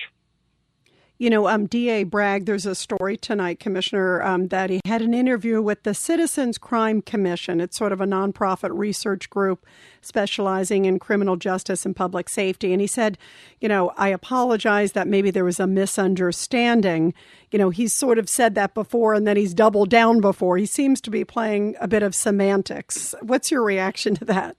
You 1.20 1.30
know, 1.30 1.48
um, 1.48 1.66
DA 1.66 2.04
Bragg, 2.04 2.46
there's 2.46 2.64
a 2.64 2.76
story 2.76 3.16
tonight, 3.16 3.58
Commissioner, 3.58 4.22
um, 4.22 4.48
that 4.48 4.70
he 4.70 4.80
had 4.84 5.02
an 5.02 5.14
interview 5.14 5.60
with 5.60 5.82
the 5.82 5.92
Citizens 5.92 6.58
Crime 6.58 7.02
Commission. 7.02 7.60
It's 7.60 7.76
sort 7.76 7.90
of 7.90 8.00
a 8.00 8.06
nonprofit 8.06 8.70
research 8.72 9.28
group 9.28 9.66
specializing 10.00 10.84
in 10.84 11.00
criminal 11.00 11.34
justice 11.34 11.84
and 11.84 11.96
public 11.96 12.28
safety. 12.28 12.72
And 12.72 12.80
he 12.80 12.86
said, 12.86 13.18
you 13.60 13.68
know, 13.68 13.92
I 13.96 14.10
apologize 14.10 14.92
that 14.92 15.08
maybe 15.08 15.32
there 15.32 15.44
was 15.44 15.58
a 15.58 15.66
misunderstanding. 15.66 17.14
You 17.50 17.58
know, 17.58 17.70
he's 17.70 17.92
sort 17.92 18.20
of 18.20 18.28
said 18.28 18.54
that 18.54 18.72
before 18.72 19.12
and 19.12 19.26
then 19.26 19.36
he's 19.36 19.54
doubled 19.54 19.90
down 19.90 20.20
before. 20.20 20.56
He 20.56 20.66
seems 20.66 21.00
to 21.00 21.10
be 21.10 21.24
playing 21.24 21.74
a 21.80 21.88
bit 21.88 22.04
of 22.04 22.14
semantics. 22.14 23.12
What's 23.22 23.50
your 23.50 23.64
reaction 23.64 24.14
to 24.14 24.24
that? 24.26 24.56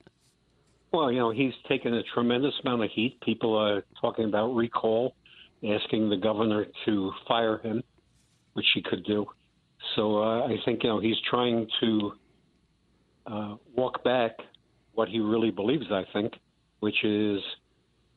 Well, 0.92 1.10
you 1.10 1.20
know, 1.20 1.30
he's 1.30 1.54
taken 1.68 1.94
a 1.94 2.02
tremendous 2.02 2.54
amount 2.62 2.84
of 2.84 2.90
heat. 2.90 3.18
People 3.22 3.56
are 3.56 3.84
talking 4.00 4.24
about 4.24 4.54
recall, 4.54 5.14
asking 5.68 6.08
the 6.08 6.16
governor 6.16 6.66
to 6.86 7.12
fire 7.28 7.58
him, 7.58 7.82
which 8.54 8.66
he 8.74 8.82
could 8.82 9.04
do. 9.04 9.26
So 9.96 10.22
uh, 10.22 10.46
I 10.46 10.56
think, 10.64 10.82
you 10.82 10.90
know, 10.90 11.00
he's 11.00 11.16
trying 11.28 11.66
to 11.80 12.12
uh, 13.26 13.54
walk 13.76 14.02
back 14.04 14.32
what 14.94 15.08
he 15.08 15.20
really 15.20 15.50
believes, 15.50 15.86
I 15.90 16.04
think, 16.12 16.32
which 16.80 17.04
is 17.04 17.40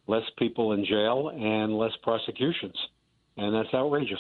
less 0.08 0.23
people 0.38 0.73
in 0.73 0.86
jail 0.86 1.32
and 1.34 1.77
less 1.77 1.93
prosecutions. 2.01 2.75
And 3.38 3.53
that's 3.56 3.73
outrageous. 3.73 4.19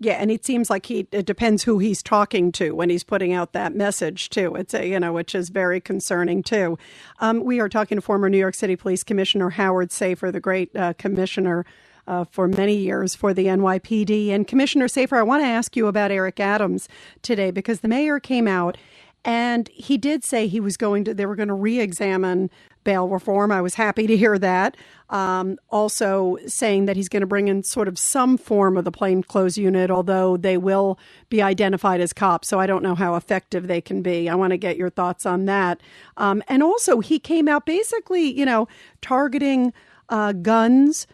Yeah, 0.00 0.14
and 0.14 0.30
it 0.30 0.44
seems 0.44 0.70
like 0.70 0.86
he 0.86 1.08
it 1.10 1.26
depends 1.26 1.64
who 1.64 1.78
he's 1.78 2.02
talking 2.02 2.52
to 2.52 2.72
when 2.72 2.88
he's 2.88 3.02
putting 3.02 3.32
out 3.32 3.52
that 3.52 3.74
message 3.74 4.30
too. 4.30 4.54
It's 4.54 4.72
a 4.72 4.86
you 4.86 5.00
know 5.00 5.12
which 5.12 5.34
is 5.34 5.48
very 5.48 5.80
concerning 5.80 6.42
too. 6.42 6.78
Um, 7.18 7.42
we 7.42 7.58
are 7.58 7.68
talking 7.68 7.96
to 7.96 8.02
former 8.02 8.28
New 8.28 8.38
York 8.38 8.54
City 8.54 8.76
Police 8.76 9.02
Commissioner 9.02 9.50
Howard 9.50 9.90
Safir, 9.90 10.32
the 10.32 10.40
great 10.40 10.74
uh, 10.76 10.92
commissioner. 10.94 11.64
Uh, 12.06 12.24
for 12.24 12.48
many 12.48 12.74
years 12.74 13.14
for 13.14 13.34
the 13.34 13.44
NYPD. 13.44 14.30
And 14.30 14.48
Commissioner 14.48 14.88
Safir, 14.88 15.18
I 15.18 15.22
want 15.22 15.42
to 15.42 15.46
ask 15.46 15.76
you 15.76 15.88
about 15.88 16.10
Eric 16.10 16.40
Adams 16.40 16.88
today 17.20 17.50
because 17.50 17.80
the 17.80 17.88
mayor 17.88 18.18
came 18.18 18.48
out 18.48 18.78
And 19.24 19.68
he 19.68 19.98
did 19.98 20.24
say 20.24 20.46
he 20.46 20.60
was 20.60 20.76
going 20.76 21.04
to, 21.04 21.14
they 21.14 21.26
were 21.26 21.36
going 21.36 21.48
to 21.48 21.54
re 21.54 21.80
examine 21.80 22.50
bail 22.84 23.08
reform. 23.08 23.52
I 23.52 23.60
was 23.60 23.74
happy 23.74 24.06
to 24.06 24.16
hear 24.16 24.38
that. 24.38 24.76
Um, 25.10 25.58
also, 25.68 26.38
saying 26.46 26.86
that 26.86 26.96
he's 26.96 27.08
going 27.08 27.20
to 27.20 27.26
bring 27.26 27.48
in 27.48 27.62
sort 27.62 27.88
of 27.88 27.98
some 27.98 28.38
form 28.38 28.76
of 28.76 28.84
the 28.84 28.92
plainclothes 28.92 29.58
unit, 29.58 29.90
although 29.90 30.36
they 30.36 30.56
will 30.56 30.98
be 31.28 31.42
identified 31.42 32.00
as 32.00 32.12
cops. 32.12 32.48
So 32.48 32.58
I 32.60 32.66
don't 32.66 32.82
know 32.82 32.94
how 32.94 33.14
effective 33.14 33.66
they 33.66 33.80
can 33.80 34.00
be. 34.00 34.28
I 34.28 34.34
want 34.34 34.52
to 34.52 34.56
get 34.56 34.76
your 34.76 34.90
thoughts 34.90 35.26
on 35.26 35.44
that. 35.46 35.82
Um, 36.16 36.42
and 36.48 36.62
also, 36.62 37.00
he 37.00 37.18
came 37.18 37.48
out 37.48 37.66
basically, 37.66 38.32
you 38.32 38.46
know, 38.46 38.68
targeting 39.02 39.72
uh, 40.08 40.32
guns 40.32 41.06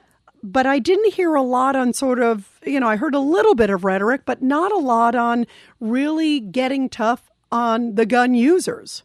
but 0.47 0.67
I 0.67 0.79
didn't 0.79 1.15
hear 1.15 1.35
a 1.35 1.43
lot 1.43 1.75
on 1.75 1.95
sort 1.95 2.21
of, 2.21 2.61
you 2.67 2.79
know, 2.79 2.87
I 2.87 2.97
heard 2.97 3.15
a 3.15 3.19
little 3.19 3.55
bit 3.55 3.71
of 3.71 3.83
rhetoric, 3.83 4.27
but 4.27 4.43
not 4.43 4.71
a 4.73 4.77
lot 4.77 5.15
on 5.15 5.47
really 5.81 6.39
getting 6.39 6.91
tough 6.91 7.31
on 7.51 7.95
the 7.95 8.07
gun 8.07 8.35
users. 8.35 9.03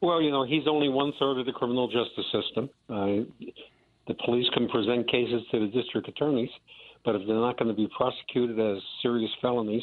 Well, 0.00 0.22
you 0.22 0.30
know, 0.30 0.44
he's 0.44 0.66
only 0.66 0.88
one 0.88 1.12
third 1.18 1.38
of 1.38 1.46
the 1.46 1.52
criminal 1.52 1.86
justice 1.88 2.24
system. 2.32 2.70
Uh, 2.88 3.24
the 4.08 4.14
police 4.24 4.48
can 4.54 4.68
present 4.68 5.10
cases 5.10 5.42
to 5.50 5.60
the 5.60 5.66
district 5.66 6.08
attorneys, 6.08 6.50
but 7.04 7.14
if 7.14 7.26
they're 7.26 7.36
not 7.36 7.58
going 7.58 7.68
to 7.68 7.74
be 7.74 7.88
prosecuted 7.96 8.58
as 8.58 8.82
serious 9.02 9.30
felonies, 9.42 9.82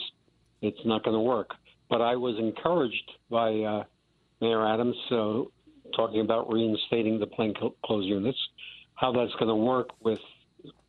it's 0.61 0.79
not 0.85 1.03
going 1.03 1.15
to 1.15 1.21
work. 1.21 1.51
But 1.89 2.01
I 2.01 2.15
was 2.15 2.35
encouraged 2.39 3.11
by 3.29 3.53
uh, 3.59 3.83
Mayor 4.41 4.65
Adams 4.67 4.95
uh, 5.11 5.43
talking 5.95 6.21
about 6.21 6.51
reinstating 6.51 7.19
the 7.19 7.27
plainclothes 7.27 8.05
units 8.05 8.39
how 8.97 9.11
that's 9.11 9.33
going 9.33 9.47
to 9.47 9.55
work 9.55 9.89
with 10.01 10.19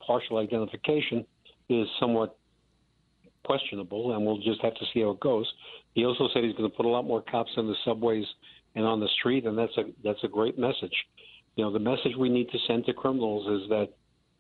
partial 0.04 0.38
identification 0.38 1.24
is 1.68 1.86
somewhat 2.00 2.36
questionable, 3.48 4.14
and 4.14 4.26
we'll 4.26 4.36
just 4.38 4.60
have 4.60 4.74
to 4.74 4.84
see 4.92 5.00
how 5.00 5.10
it 5.10 5.20
goes. 5.20 5.50
He 5.94 6.04
also 6.04 6.28
said 6.32 6.44
he's 6.44 6.54
going 6.54 6.70
to 6.70 6.76
put 6.76 6.84
a 6.84 6.88
lot 6.88 7.06
more 7.06 7.22
cops 7.22 7.50
in 7.56 7.66
the 7.66 7.74
subways 7.82 8.26
and 8.74 8.84
on 8.84 9.00
the 9.00 9.08
street, 9.18 9.46
and 9.46 9.56
that's 9.56 9.76
a 9.78 9.84
that's 10.04 10.22
a 10.22 10.28
great 10.28 10.58
message. 10.58 10.92
You 11.56 11.64
know, 11.64 11.72
the 11.72 11.78
message 11.78 12.12
we 12.18 12.28
need 12.28 12.50
to 12.50 12.58
send 12.66 12.84
to 12.86 12.92
criminals 12.92 13.62
is 13.62 13.70
that 13.70 13.88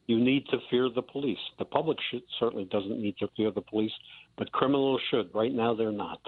you 0.06 0.18
need 0.20 0.44
to 0.50 0.58
fear 0.70 0.90
the 0.94 1.02
police. 1.02 1.38
The 1.58 1.64
public 1.64 1.96
should, 2.10 2.22
certainly 2.38 2.66
doesn't 2.66 3.00
need 3.00 3.16
to 3.18 3.28
fear 3.34 3.50
the 3.50 3.62
police, 3.62 3.92
but 4.36 4.52
criminals 4.52 5.00
should. 5.10 5.34
Right 5.34 5.52
now, 5.52 5.74
they're 5.74 5.90
not, 5.90 6.20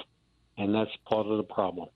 and 0.57 0.75
that's 0.75 0.91
part 1.09 1.27
of 1.27 1.37
the 1.37 1.45
problem. 1.45 1.89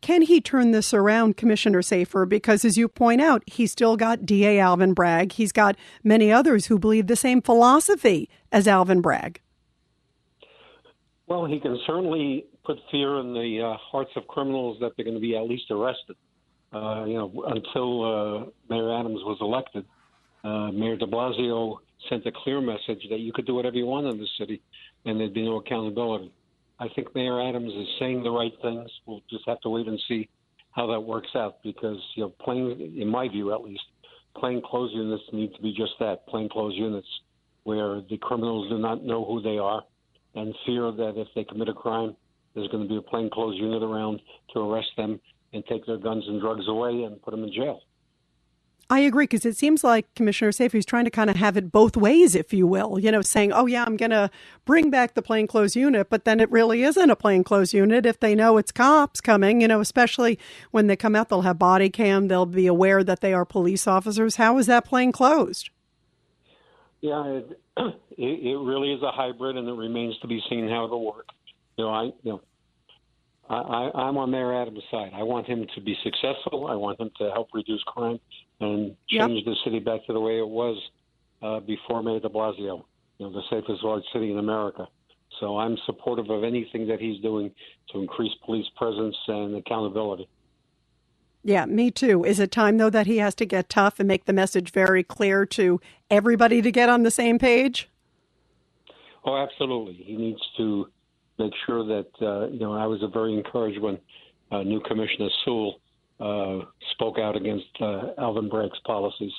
Can 0.00 0.22
he 0.22 0.40
turn 0.40 0.70
this 0.70 0.94
around, 0.94 1.36
Commissioner 1.36 1.80
Safir? 1.82 2.28
Because 2.28 2.64
as 2.64 2.76
you 2.76 2.86
point 2.86 3.20
out, 3.20 3.42
he's 3.46 3.72
still 3.72 3.96
got 3.96 4.26
DA 4.26 4.60
Alvin 4.60 4.92
Bragg. 4.92 5.32
He's 5.32 5.52
got 5.52 5.74
many 6.04 6.30
others 6.30 6.66
who 6.66 6.78
believe 6.78 7.08
the 7.08 7.16
same 7.16 7.42
philosophy 7.42 8.28
as 8.52 8.68
Alvin 8.68 9.00
Bragg. 9.00 9.40
Well, 11.28 11.44
he 11.44 11.60
can 11.60 11.78
certainly 11.86 12.46
put 12.64 12.78
fear 12.90 13.20
in 13.20 13.34
the 13.34 13.60
uh, 13.62 13.76
hearts 13.76 14.10
of 14.16 14.26
criminals 14.28 14.78
that 14.80 14.92
they're 14.96 15.04
going 15.04 15.16
to 15.16 15.20
be 15.20 15.36
at 15.36 15.42
least 15.42 15.70
arrested. 15.70 16.16
Uh, 16.72 17.04
you 17.06 17.14
know, 17.14 17.44
until 17.48 18.04
uh, 18.04 18.50
Mayor 18.70 18.98
Adams 18.98 19.20
was 19.24 19.36
elected, 19.42 19.84
uh, 20.42 20.72
Mayor 20.72 20.96
De 20.96 21.06
Blasio 21.06 21.76
sent 22.08 22.26
a 22.26 22.32
clear 22.32 22.62
message 22.62 23.06
that 23.10 23.20
you 23.20 23.32
could 23.32 23.46
do 23.46 23.54
whatever 23.54 23.76
you 23.76 23.84
want 23.84 24.06
in 24.06 24.16
the 24.16 24.26
city, 24.38 24.62
and 25.04 25.20
there'd 25.20 25.34
be 25.34 25.44
no 25.44 25.56
accountability. 25.56 26.32
I 26.80 26.88
think 26.94 27.14
Mayor 27.14 27.46
Adams 27.46 27.72
is 27.74 27.86
saying 27.98 28.22
the 28.22 28.30
right 28.30 28.52
things. 28.62 28.88
We'll 29.04 29.22
just 29.28 29.44
have 29.46 29.60
to 29.62 29.68
wait 29.68 29.86
and 29.86 30.00
see 30.08 30.28
how 30.70 30.86
that 30.86 31.00
works 31.00 31.30
out 31.34 31.62
because, 31.62 31.98
you 32.14 32.22
know, 32.22 32.30
plain, 32.40 32.94
in 32.98 33.08
my 33.08 33.28
view 33.28 33.52
at 33.52 33.62
least, 33.62 33.82
plain 34.36 34.62
clothes 34.64 34.92
units 34.94 35.24
need 35.32 35.54
to 35.56 35.62
be 35.62 35.74
just 35.76 35.92
that 36.00 36.26
plain 36.26 36.48
clothes 36.48 36.74
units 36.76 37.08
where 37.64 38.00
the 38.08 38.16
criminals 38.16 38.70
do 38.70 38.78
not 38.78 39.04
know 39.04 39.24
who 39.24 39.42
they 39.42 39.58
are 39.58 39.82
and 40.34 40.54
fear 40.66 40.90
that 40.92 41.14
if 41.16 41.28
they 41.34 41.44
commit 41.44 41.68
a 41.68 41.74
crime, 41.74 42.16
there's 42.54 42.68
going 42.68 42.82
to 42.82 42.88
be 42.88 42.96
a 42.96 43.02
plainclothes 43.02 43.56
unit 43.56 43.82
around 43.82 44.20
to 44.52 44.60
arrest 44.60 44.88
them 44.96 45.20
and 45.52 45.64
take 45.66 45.86
their 45.86 45.96
guns 45.96 46.24
and 46.26 46.40
drugs 46.40 46.68
away 46.68 47.02
and 47.04 47.20
put 47.22 47.30
them 47.30 47.44
in 47.44 47.52
jail. 47.52 47.82
I 48.90 49.00
agree 49.00 49.24
because 49.24 49.44
it 49.44 49.56
seems 49.56 49.84
like 49.84 50.14
Commissioner 50.14 50.50
Safe 50.50 50.74
is 50.74 50.86
trying 50.86 51.04
to 51.04 51.10
kind 51.10 51.28
of 51.28 51.36
have 51.36 51.58
it 51.58 51.70
both 51.70 51.94
ways, 51.94 52.34
if 52.34 52.54
you 52.54 52.66
will. 52.66 52.98
You 52.98 53.12
know, 53.12 53.20
saying, 53.20 53.52
"Oh 53.52 53.66
yeah, 53.66 53.84
I'm 53.84 53.98
going 53.98 54.12
to 54.12 54.30
bring 54.64 54.88
back 54.88 55.12
the 55.12 55.20
plainclothes 55.20 55.76
unit," 55.76 56.08
but 56.08 56.24
then 56.24 56.40
it 56.40 56.50
really 56.50 56.82
isn't 56.82 57.10
a 57.10 57.16
plainclothes 57.16 57.74
unit 57.74 58.06
if 58.06 58.18
they 58.18 58.34
know 58.34 58.56
it's 58.56 58.72
cops 58.72 59.20
coming. 59.20 59.60
You 59.60 59.68
know, 59.68 59.80
especially 59.80 60.38
when 60.70 60.86
they 60.86 60.96
come 60.96 61.14
out, 61.14 61.28
they'll 61.28 61.42
have 61.42 61.58
body 61.58 61.90
cam. 61.90 62.28
They'll 62.28 62.46
be 62.46 62.66
aware 62.66 63.04
that 63.04 63.20
they 63.20 63.34
are 63.34 63.44
police 63.44 63.86
officers. 63.86 64.36
How 64.36 64.56
is 64.56 64.66
that 64.68 64.86
plainclothes? 64.86 65.68
Yeah, 67.00 67.40
it, 67.76 67.92
it 68.16 68.58
really 68.58 68.92
is 68.92 69.02
a 69.02 69.12
hybrid, 69.12 69.56
and 69.56 69.68
it 69.68 69.72
remains 69.72 70.18
to 70.18 70.28
be 70.28 70.42
seen 70.48 70.68
how 70.68 70.84
it'll 70.84 71.04
work. 71.04 71.26
You 71.76 71.84
know, 71.84 71.90
I 71.90 72.02
you 72.04 72.12
know 72.24 72.40
I, 73.50 73.90
I'm 73.94 74.16
on 74.18 74.30
Mayor 74.30 74.54
Adams' 74.60 74.82
side. 74.90 75.12
I 75.14 75.22
want 75.22 75.46
him 75.46 75.66
to 75.74 75.80
be 75.80 75.96
successful. 76.02 76.66
I 76.68 76.74
want 76.74 77.00
him 77.00 77.10
to 77.18 77.30
help 77.30 77.48
reduce 77.54 77.82
crime 77.84 78.20
and 78.60 78.94
change 79.08 79.36
yep. 79.36 79.44
the 79.44 79.54
city 79.64 79.78
back 79.78 80.04
to 80.06 80.12
the 80.12 80.20
way 80.20 80.38
it 80.38 80.48
was 80.48 80.76
uh, 81.42 81.60
before 81.60 82.02
Mayor 82.02 82.20
de 82.20 82.28
Blasio, 82.28 82.84
you 83.18 83.26
know, 83.26 83.32
the 83.32 83.42
safest 83.48 83.82
large 83.82 84.02
city 84.12 84.30
in 84.30 84.38
America. 84.38 84.86
So 85.40 85.58
I'm 85.58 85.76
supportive 85.86 86.30
of 86.30 86.44
anything 86.44 86.86
that 86.88 87.00
he's 87.00 87.20
doing 87.22 87.50
to 87.92 88.00
increase 88.00 88.32
police 88.44 88.66
presence 88.76 89.16
and 89.28 89.56
accountability. 89.56 90.28
Yeah, 91.44 91.66
me 91.66 91.90
too. 91.90 92.24
Is 92.24 92.40
it 92.40 92.50
time, 92.50 92.78
though, 92.78 92.90
that 92.90 93.06
he 93.06 93.18
has 93.18 93.34
to 93.36 93.46
get 93.46 93.68
tough 93.68 93.98
and 93.98 94.08
make 94.08 94.24
the 94.26 94.32
message 94.32 94.70
very 94.72 95.02
clear 95.02 95.46
to 95.46 95.80
everybody 96.10 96.60
to 96.62 96.70
get 96.70 96.88
on 96.88 97.04
the 97.04 97.10
same 97.10 97.38
page? 97.38 97.88
Oh, 99.24 99.36
absolutely. 99.36 99.94
He 99.94 100.16
needs 100.16 100.40
to 100.56 100.88
make 101.38 101.52
sure 101.66 101.84
that 101.84 102.08
uh, 102.20 102.48
you 102.48 102.60
know 102.60 102.72
I 102.72 102.86
was 102.86 103.00
very 103.12 103.34
encouraged 103.34 103.80
when 103.80 103.98
uh, 104.50 104.62
new 104.62 104.80
Commissioner 104.80 105.28
Sewell 105.44 105.80
uh, 106.20 106.64
spoke 106.92 107.18
out 107.18 107.36
against 107.36 107.66
uh, 107.80 108.08
Alvin 108.18 108.48
Bragg's 108.48 108.78
policies, 108.84 109.32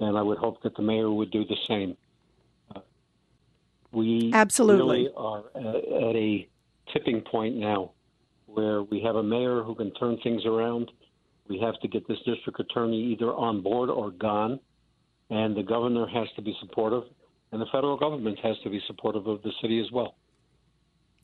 and 0.00 0.16
I 0.16 0.22
would 0.22 0.38
hope 0.38 0.62
that 0.62 0.76
the 0.76 0.82
mayor 0.82 1.10
would 1.10 1.30
do 1.30 1.44
the 1.44 1.56
same. 1.66 1.96
Uh, 2.74 2.80
we 3.90 4.30
absolutely 4.32 5.08
really 5.08 5.10
are 5.16 5.44
at, 5.54 5.66
at 5.66 6.16
a 6.16 6.48
tipping 6.92 7.20
point 7.22 7.56
now, 7.56 7.92
where 8.46 8.82
we 8.82 9.00
have 9.00 9.16
a 9.16 9.22
mayor 9.22 9.62
who 9.62 9.74
can 9.74 9.92
turn 9.94 10.18
things 10.22 10.44
around. 10.46 10.90
We 11.52 11.58
have 11.58 11.78
to 11.80 11.88
get 11.88 12.08
this 12.08 12.16
district 12.24 12.58
attorney 12.60 13.12
either 13.12 13.30
on 13.30 13.60
board 13.60 13.90
or 13.90 14.10
gone, 14.10 14.58
and 15.28 15.54
the 15.54 15.62
governor 15.62 16.06
has 16.06 16.26
to 16.36 16.40
be 16.40 16.56
supportive, 16.60 17.02
and 17.52 17.60
the 17.60 17.66
federal 17.70 17.98
government 17.98 18.38
has 18.42 18.56
to 18.64 18.70
be 18.70 18.80
supportive 18.86 19.26
of 19.26 19.42
the 19.42 19.52
city 19.60 19.78
as 19.78 19.92
well. 19.92 20.14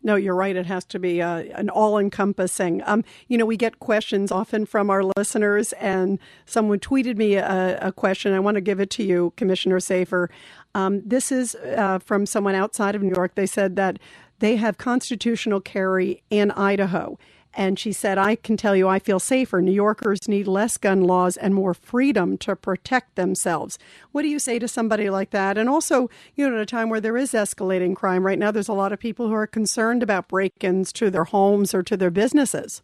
No, 0.03 0.17
you're 0.17 0.35
right. 0.35 0.55
It 0.55 0.67
has 0.67 0.85
to 0.85 0.99
be 0.99 1.23
uh, 1.23 1.45
an 1.55 1.71
all 1.71 1.97
encompassing. 1.97 2.83
Um, 2.85 3.05
you 3.29 3.39
know, 3.39 3.47
we 3.47 3.57
get 3.57 3.81
questions 3.81 4.31
often 4.31 4.67
from 4.67 4.91
our 4.91 5.03
listeners, 5.17 5.73
and 5.81 6.19
someone 6.45 6.79
tweeted 6.79 7.17
me 7.17 7.37
a, 7.37 7.79
a 7.81 7.91
question. 7.91 8.35
I 8.35 8.41
want 8.41 8.57
to 8.57 8.61
give 8.61 8.81
it 8.81 8.91
to 8.91 9.03
you, 9.03 9.33
Commissioner 9.39 9.79
Safir. 9.79 10.29
Um, 10.75 11.01
this 11.07 11.33
is 11.33 11.55
uh, 11.55 12.01
from 12.01 12.27
someone 12.27 12.55
outside 12.55 12.95
of 12.95 13.03
New 13.03 13.15
York. 13.15 13.35
They 13.35 13.47
said 13.47 13.77
that 13.77 13.99
they 14.41 14.57
have 14.57 14.77
constitutional 14.77 15.63
carry 15.63 16.23
in 16.29 16.51
Idaho. 16.51 17.19
And 17.59 17.77
she 17.77 17.91
said, 17.91 18.19
I 18.19 18.37
can 18.37 18.57
tell 18.57 18.77
you 18.77 18.87
I 18.87 19.01
feel 19.01 19.19
safer. 19.19 19.61
New 19.61 19.73
Yorkers 19.73 20.29
need 20.29 20.47
less 20.47 20.79
gun 20.79 21.03
laws 21.03 21.37
and 21.37 21.53
more 21.53 21.75
freedom 21.75 22.39
to 22.39 22.55
protect 22.55 23.17
themselves. 23.17 23.81
What 24.13 24.23
do 24.23 24.29
you 24.29 24.39
say 24.39 24.61
to 24.61 24.69
somebody 24.69 25.11
like 25.11 25.31
that? 25.31 25.59
And 25.59 25.69
also, 25.69 26.09
you 26.37 26.49
know, 26.49 26.55
at 26.55 26.63
a 26.63 26.67
time 26.67 26.89
where 26.89 27.01
there 27.01 27.17
is 27.17 27.33
escalating 27.33 27.97
crime 27.97 28.25
right 28.25 28.39
now, 28.39 28.53
there's 28.53 28.69
a 28.69 28.73
lot 28.73 28.93
of 28.93 29.01
people 29.01 29.27
who 29.27 29.35
are 29.35 29.49
concerned 29.49 30.05
about 30.05 30.29
break 30.29 30.63
ins 30.63 30.93
to 30.93 31.11
their 31.11 31.25
homes 31.25 31.75
or 31.75 31.83
to 31.83 31.97
their 31.97 32.13
businesses. 32.13 32.83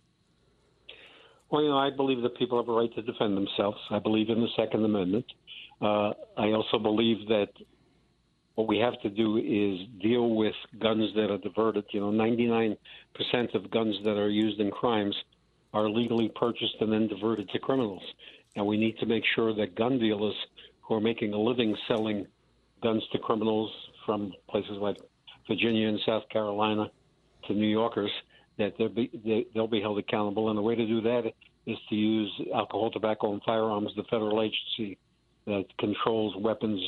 Well, 1.51 1.63
you 1.63 1.69
know, 1.69 1.79
I 1.79 1.91
believe 1.91 2.23
that 2.23 2.37
people 2.37 2.61
have 2.61 2.69
a 2.69 2.73
right 2.73 2.93
to 2.97 3.03
defend 3.03 3.37
themselves. 3.37 3.79
I 3.93 4.01
believe 4.01 4.29
in 4.29 4.41
the 4.41 4.49
Second 4.57 4.85
Amendment. 4.85 5.27
Uh, 5.81 6.15
I 6.37 6.51
also 6.51 6.81
believe 6.81 7.29
that 7.29 7.51
what 8.55 8.69
we 8.69 8.79
have 8.79 9.01
to 9.03 9.11
do 9.11 9.37
is 9.37 9.89
deal 10.01 10.31
with 10.35 10.55
guns 10.81 11.11
that 11.17 11.31
are 11.31 11.39
diverted. 11.39 11.85
You 11.91 12.01
know, 12.01 12.11
99% 12.13 12.77
of 13.55 13.71
guns 13.71 13.97
that 14.05 14.17
are 14.17 14.29
used 14.29 14.61
in 14.61 14.71
crimes 14.71 15.15
are 15.73 15.89
legally 15.89 16.31
purchased 16.37 16.77
and 16.81 16.93
then 16.93 17.09
diverted 17.09 17.49
to 17.51 17.59
criminals. 17.59 18.03
And 18.55 18.67
we 18.67 18.77
need 18.77 18.97
to 18.99 19.07
make 19.07 19.25
sure 19.35 19.55
that 19.55 19.75
gun 19.75 19.99
dealers 19.99 20.35
who 20.83 20.95
are 20.95 21.01
making 21.01 21.33
a 21.33 21.39
living 21.39 21.77
selling 21.89 22.27
guns 22.83 23.03
to 23.13 23.19
criminals 23.19 23.73
from 24.07 24.33
places 24.49 24.77
like 24.81 24.99
Virginia 25.49 25.89
and 25.89 25.99
South 26.07 26.29
Carolina 26.29 26.91
to 27.49 27.55
New 27.55 27.67
Yorkers, 27.67 28.11
that 28.59 28.75
they'll 28.79 28.89
be, 28.89 29.11
they, 29.25 29.47
they'll 29.53 29.67
be 29.67 29.81
held 29.81 29.99
accountable. 29.99 30.49
And 30.49 30.57
the 30.57 30.63
way 30.63 30.77
to 30.77 30.87
do 30.87 31.01
that 31.01 31.33
is 31.67 31.77
to 31.89 31.95
use 31.97 32.31
alcohol, 32.55 32.91
tobacco, 32.91 33.33
and 33.33 33.43
firearms, 33.43 33.91
the 33.97 34.05
federal 34.05 34.43
agency 34.43 34.97
that 35.47 35.65
controls 35.79 36.35
weapons 36.39 36.81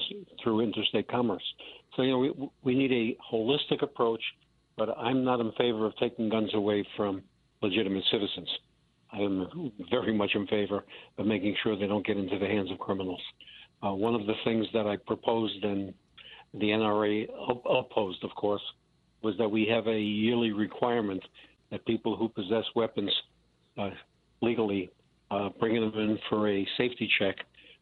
through 0.43 0.61
interstate 0.61 1.09
commerce. 1.09 1.43
So, 1.95 2.03
you 2.03 2.11
know, 2.11 2.19
we, 2.19 2.51
we 2.63 2.75
need 2.75 2.93
a 2.93 3.17
holistic 3.33 3.83
approach, 3.83 4.23
but 4.77 4.97
I'm 4.97 5.25
not 5.25 5.41
in 5.41 5.53
favor 5.53 5.87
of 5.87 5.97
taking 5.97 6.29
guns 6.29 6.51
away 6.55 6.87
from 6.97 7.23
legitimate 7.63 8.05
citizens. 8.11 8.49
I 9.13 9.19
am 9.19 9.73
very 9.91 10.13
much 10.13 10.31
in 10.35 10.47
favor 10.47 10.85
of 11.19 11.27
making 11.27 11.57
sure 11.63 11.79
they 11.79 11.87
don't 11.87 12.07
get 12.07 12.17
into 12.17 12.39
the 12.39 12.47
hands 12.47 12.71
of 12.71 12.79
criminals. 12.79 13.21
Uh, 13.83 13.93
one 13.93 14.15
of 14.15 14.27
the 14.27 14.35
things 14.45 14.67
that 14.73 14.87
I 14.87 14.97
proposed 14.97 15.63
and 15.63 15.93
the 16.55 16.67
NRA 16.67 17.27
opposed, 17.69 18.25
of 18.25 18.31
course, 18.35 18.63
was 19.23 19.35
that 19.39 19.49
we 19.49 19.67
have 19.67 19.87
a 19.87 19.99
yearly 19.99 20.53
requirement 20.53 21.23
that 21.71 21.85
people 21.87 22.17
who 22.17 22.29
possess 22.29 22.65
weapons 22.75 23.11
uh, 23.79 23.91
legally 24.41 24.91
uh, 25.31 25.49
them 25.61 25.93
in 25.95 26.19
for 26.29 26.49
a 26.49 26.67
safety 26.79 27.11
check 27.19 27.37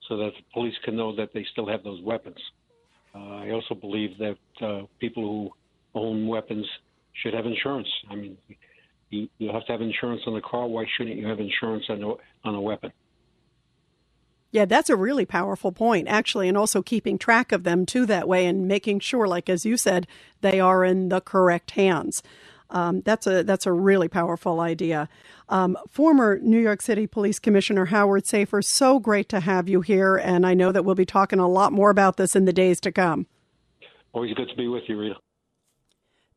so 0.08 0.16
that 0.16 0.32
the 0.36 0.42
police 0.52 0.74
can 0.84 0.96
know 0.96 1.14
that 1.16 1.32
they 1.32 1.44
still 1.52 1.66
have 1.66 1.82
those 1.82 2.00
weapons. 2.02 2.38
Uh, 3.14 3.18
I 3.18 3.50
also 3.50 3.74
believe 3.74 4.18
that 4.18 4.36
uh, 4.60 4.82
people 4.98 5.22
who 5.22 5.98
own 5.98 6.26
weapons 6.26 6.66
should 7.12 7.34
have 7.34 7.46
insurance. 7.46 7.88
I 8.10 8.16
mean, 8.16 8.36
you, 9.10 9.28
you 9.38 9.52
have 9.52 9.64
to 9.66 9.72
have 9.72 9.80
insurance 9.80 10.22
on 10.26 10.34
the 10.34 10.40
car. 10.40 10.66
Why 10.66 10.84
shouldn't 10.96 11.16
you 11.16 11.26
have 11.28 11.40
insurance 11.40 11.84
on 11.88 12.02
a, 12.02 12.14
on 12.48 12.54
a 12.54 12.60
weapon? 12.60 12.92
Yeah, 14.50 14.66
that's 14.66 14.88
a 14.88 14.96
really 14.96 15.26
powerful 15.26 15.72
point, 15.72 16.06
actually, 16.06 16.48
and 16.48 16.56
also 16.56 16.80
keeping 16.80 17.18
track 17.18 17.50
of 17.50 17.64
them 17.64 17.84
too 17.84 18.06
that 18.06 18.28
way 18.28 18.46
and 18.46 18.68
making 18.68 19.00
sure, 19.00 19.26
like 19.26 19.48
as 19.48 19.66
you 19.66 19.76
said, 19.76 20.06
they 20.42 20.60
are 20.60 20.84
in 20.84 21.08
the 21.08 21.20
correct 21.20 21.72
hands. 21.72 22.22
Um, 22.70 23.02
that's 23.02 23.26
a 23.26 23.44
that's 23.44 23.66
a 23.66 23.72
really 23.72 24.08
powerful 24.08 24.60
idea. 24.60 25.08
Um, 25.48 25.76
former 25.90 26.38
New 26.40 26.58
York 26.58 26.82
City 26.82 27.06
Police 27.06 27.38
Commissioner 27.38 27.86
Howard 27.86 28.24
Safir, 28.24 28.64
so 28.64 28.98
great 28.98 29.28
to 29.28 29.40
have 29.40 29.68
you 29.68 29.80
here, 29.80 30.16
and 30.16 30.46
I 30.46 30.54
know 30.54 30.72
that 30.72 30.84
we'll 30.84 30.94
be 30.94 31.04
talking 31.04 31.38
a 31.38 31.48
lot 31.48 31.72
more 31.72 31.90
about 31.90 32.16
this 32.16 32.34
in 32.34 32.46
the 32.46 32.52
days 32.52 32.80
to 32.80 32.92
come. 32.92 33.26
Always 34.12 34.32
good 34.34 34.48
to 34.48 34.56
be 34.56 34.68
with 34.68 34.84
you, 34.88 34.98
Rita. 34.98 35.16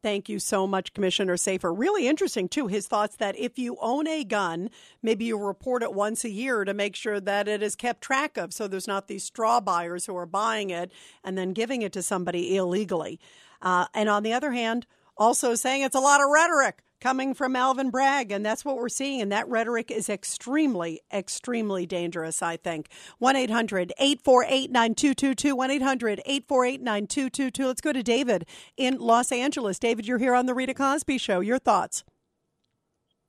Thank 0.03 0.29
you 0.29 0.37
so 0.37 0.67
much, 0.67 0.93
Commissioner 0.93 1.35
Safir. 1.35 1.73
Really 1.75 2.07
interesting, 2.07 2.47
too, 2.47 2.67
his 2.67 2.87
thoughts 2.87 3.15
that 3.15 3.37
if 3.37 3.57
you 3.57 3.77
own 3.81 4.07
a 4.07 4.23
gun, 4.23 4.69
maybe 5.01 5.25
you 5.25 5.37
report 5.37 5.81
it 5.81 5.93
once 5.93 6.23
a 6.23 6.29
year 6.29 6.63
to 6.63 6.73
make 6.73 6.95
sure 6.95 7.19
that 7.19 7.47
it 7.47 7.63
is 7.63 7.75
kept 7.75 8.01
track 8.01 8.37
of 8.37 8.53
so 8.53 8.67
there's 8.67 8.87
not 8.87 9.07
these 9.07 9.23
straw 9.23 9.59
buyers 9.59 10.05
who 10.05 10.15
are 10.15 10.27
buying 10.27 10.69
it 10.69 10.91
and 11.23 11.37
then 11.37 11.51
giving 11.51 11.81
it 11.81 11.91
to 11.93 12.03
somebody 12.03 12.55
illegally. 12.55 13.19
Uh, 13.61 13.87
and 13.93 14.07
on 14.07 14.21
the 14.21 14.33
other 14.33 14.51
hand, 14.51 14.85
also 15.17 15.55
saying 15.55 15.81
it's 15.81 15.95
a 15.95 15.99
lot 15.99 16.21
of 16.21 16.29
rhetoric 16.29 16.83
coming 16.99 17.33
from 17.33 17.55
Alvin 17.55 17.89
Bragg. 17.89 18.31
And 18.31 18.45
that's 18.45 18.65
what 18.65 18.77
we're 18.77 18.89
seeing. 18.89 19.21
And 19.21 19.31
that 19.31 19.47
rhetoric 19.47 19.91
is 19.91 20.09
extremely, 20.09 21.01
extremely 21.13 21.85
dangerous, 21.85 22.41
I 22.41 22.57
think. 22.57 22.89
1 23.19 23.35
800 23.35 23.93
848 23.99 24.71
9222. 24.71 25.55
1 25.55 25.71
800 25.71 26.21
848 26.25 26.81
9222. 26.81 27.67
Let's 27.67 27.81
go 27.81 27.93
to 27.93 28.03
David 28.03 28.45
in 28.75 28.97
Los 28.99 29.31
Angeles. 29.31 29.79
David, 29.79 30.07
you're 30.07 30.17
here 30.17 30.35
on 30.35 30.45
The 30.45 30.53
Rita 30.53 30.73
Cosby 30.73 31.17
Show. 31.17 31.39
Your 31.39 31.59
thoughts? 31.59 32.03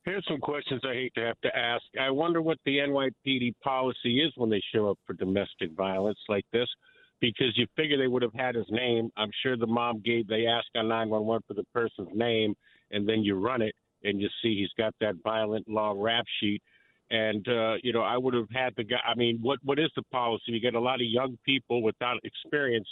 Here's 0.05 0.25
some 0.27 0.39
questions 0.39 0.81
I 0.83 0.93
hate 0.93 1.13
to 1.15 1.21
have 1.21 1.39
to 1.41 1.55
ask. 1.55 1.83
I 1.99 2.09
wonder 2.09 2.41
what 2.41 2.57
the 2.65 2.77
NYPD 2.77 3.53
policy 3.63 4.21
is 4.21 4.31
when 4.37 4.49
they 4.49 4.61
show 4.73 4.89
up 4.89 4.97
for 5.05 5.13
domestic 5.13 5.71
violence 5.75 6.17
like 6.27 6.45
this 6.51 6.67
because 7.21 7.57
you 7.57 7.67
figure 7.75 7.97
they 7.97 8.07
would 8.07 8.21
have 8.21 8.33
had 8.33 8.55
his 8.55 8.67
name. 8.69 9.11
I'm 9.17 9.31
sure 9.43 9.57
the 9.57 9.67
mom 9.67 10.01
gave, 10.03 10.27
they 10.27 10.45
asked 10.47 10.69
on 10.75 10.87
911 10.87 11.43
for 11.47 11.53
the 11.53 11.65
person's 11.73 12.15
name 12.15 12.55
and 12.91 13.07
then 13.07 13.23
you 13.23 13.35
run 13.35 13.61
it 13.61 13.75
and 14.03 14.19
you 14.19 14.27
see 14.41 14.57
he's 14.59 14.71
got 14.77 14.93
that 15.01 15.15
violent 15.23 15.67
long 15.67 15.99
rap 15.99 16.25
sheet. 16.39 16.61
And 17.11 17.47
uh, 17.47 17.75
you 17.81 17.91
know, 17.91 18.01
I 18.01 18.17
would 18.17 18.35
have 18.35 18.49
had 18.51 18.73
the 18.77 18.83
guy. 18.83 18.99
I 19.05 19.15
mean, 19.15 19.39
what 19.41 19.59
what 19.63 19.79
is 19.79 19.89
the 19.95 20.03
policy? 20.11 20.43
You 20.47 20.59
get 20.59 20.75
a 20.75 20.79
lot 20.79 20.95
of 20.95 21.07
young 21.07 21.37
people 21.43 21.81
without 21.81 22.17
experience, 22.23 22.87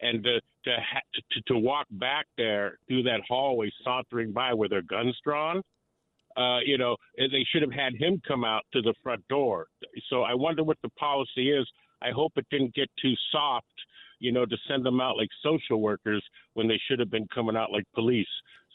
and 0.00 0.24
to 0.24 0.40
to 0.64 0.70
ha- 0.70 1.20
to, 1.30 1.40
to 1.52 1.58
walk 1.58 1.86
back 1.92 2.26
there 2.36 2.78
through 2.88 3.04
that 3.04 3.20
hallway, 3.28 3.70
sauntering 3.84 4.32
by 4.32 4.54
with 4.54 4.70
their 4.70 4.82
guns 4.82 5.16
drawn. 5.22 5.62
Uh, 6.36 6.58
you 6.66 6.76
know, 6.76 6.96
they 7.16 7.46
should 7.52 7.62
have 7.62 7.70
had 7.70 7.94
him 7.94 8.20
come 8.26 8.44
out 8.44 8.62
to 8.72 8.82
the 8.82 8.92
front 9.04 9.22
door. 9.28 9.68
So 10.10 10.22
I 10.22 10.34
wonder 10.34 10.64
what 10.64 10.78
the 10.82 10.88
policy 10.98 11.52
is. 11.52 11.64
I 12.04 12.10
hope 12.10 12.32
it 12.36 12.46
didn't 12.50 12.74
get 12.74 12.90
too 13.00 13.14
soft, 13.32 13.66
you 14.18 14.32
know, 14.32 14.44
to 14.44 14.56
send 14.68 14.84
them 14.84 15.00
out 15.00 15.16
like 15.16 15.30
social 15.42 15.80
workers 15.80 16.22
when 16.54 16.68
they 16.68 16.80
should 16.86 16.98
have 16.98 17.10
been 17.10 17.28
coming 17.34 17.56
out 17.56 17.72
like 17.72 17.84
police. 17.94 18.26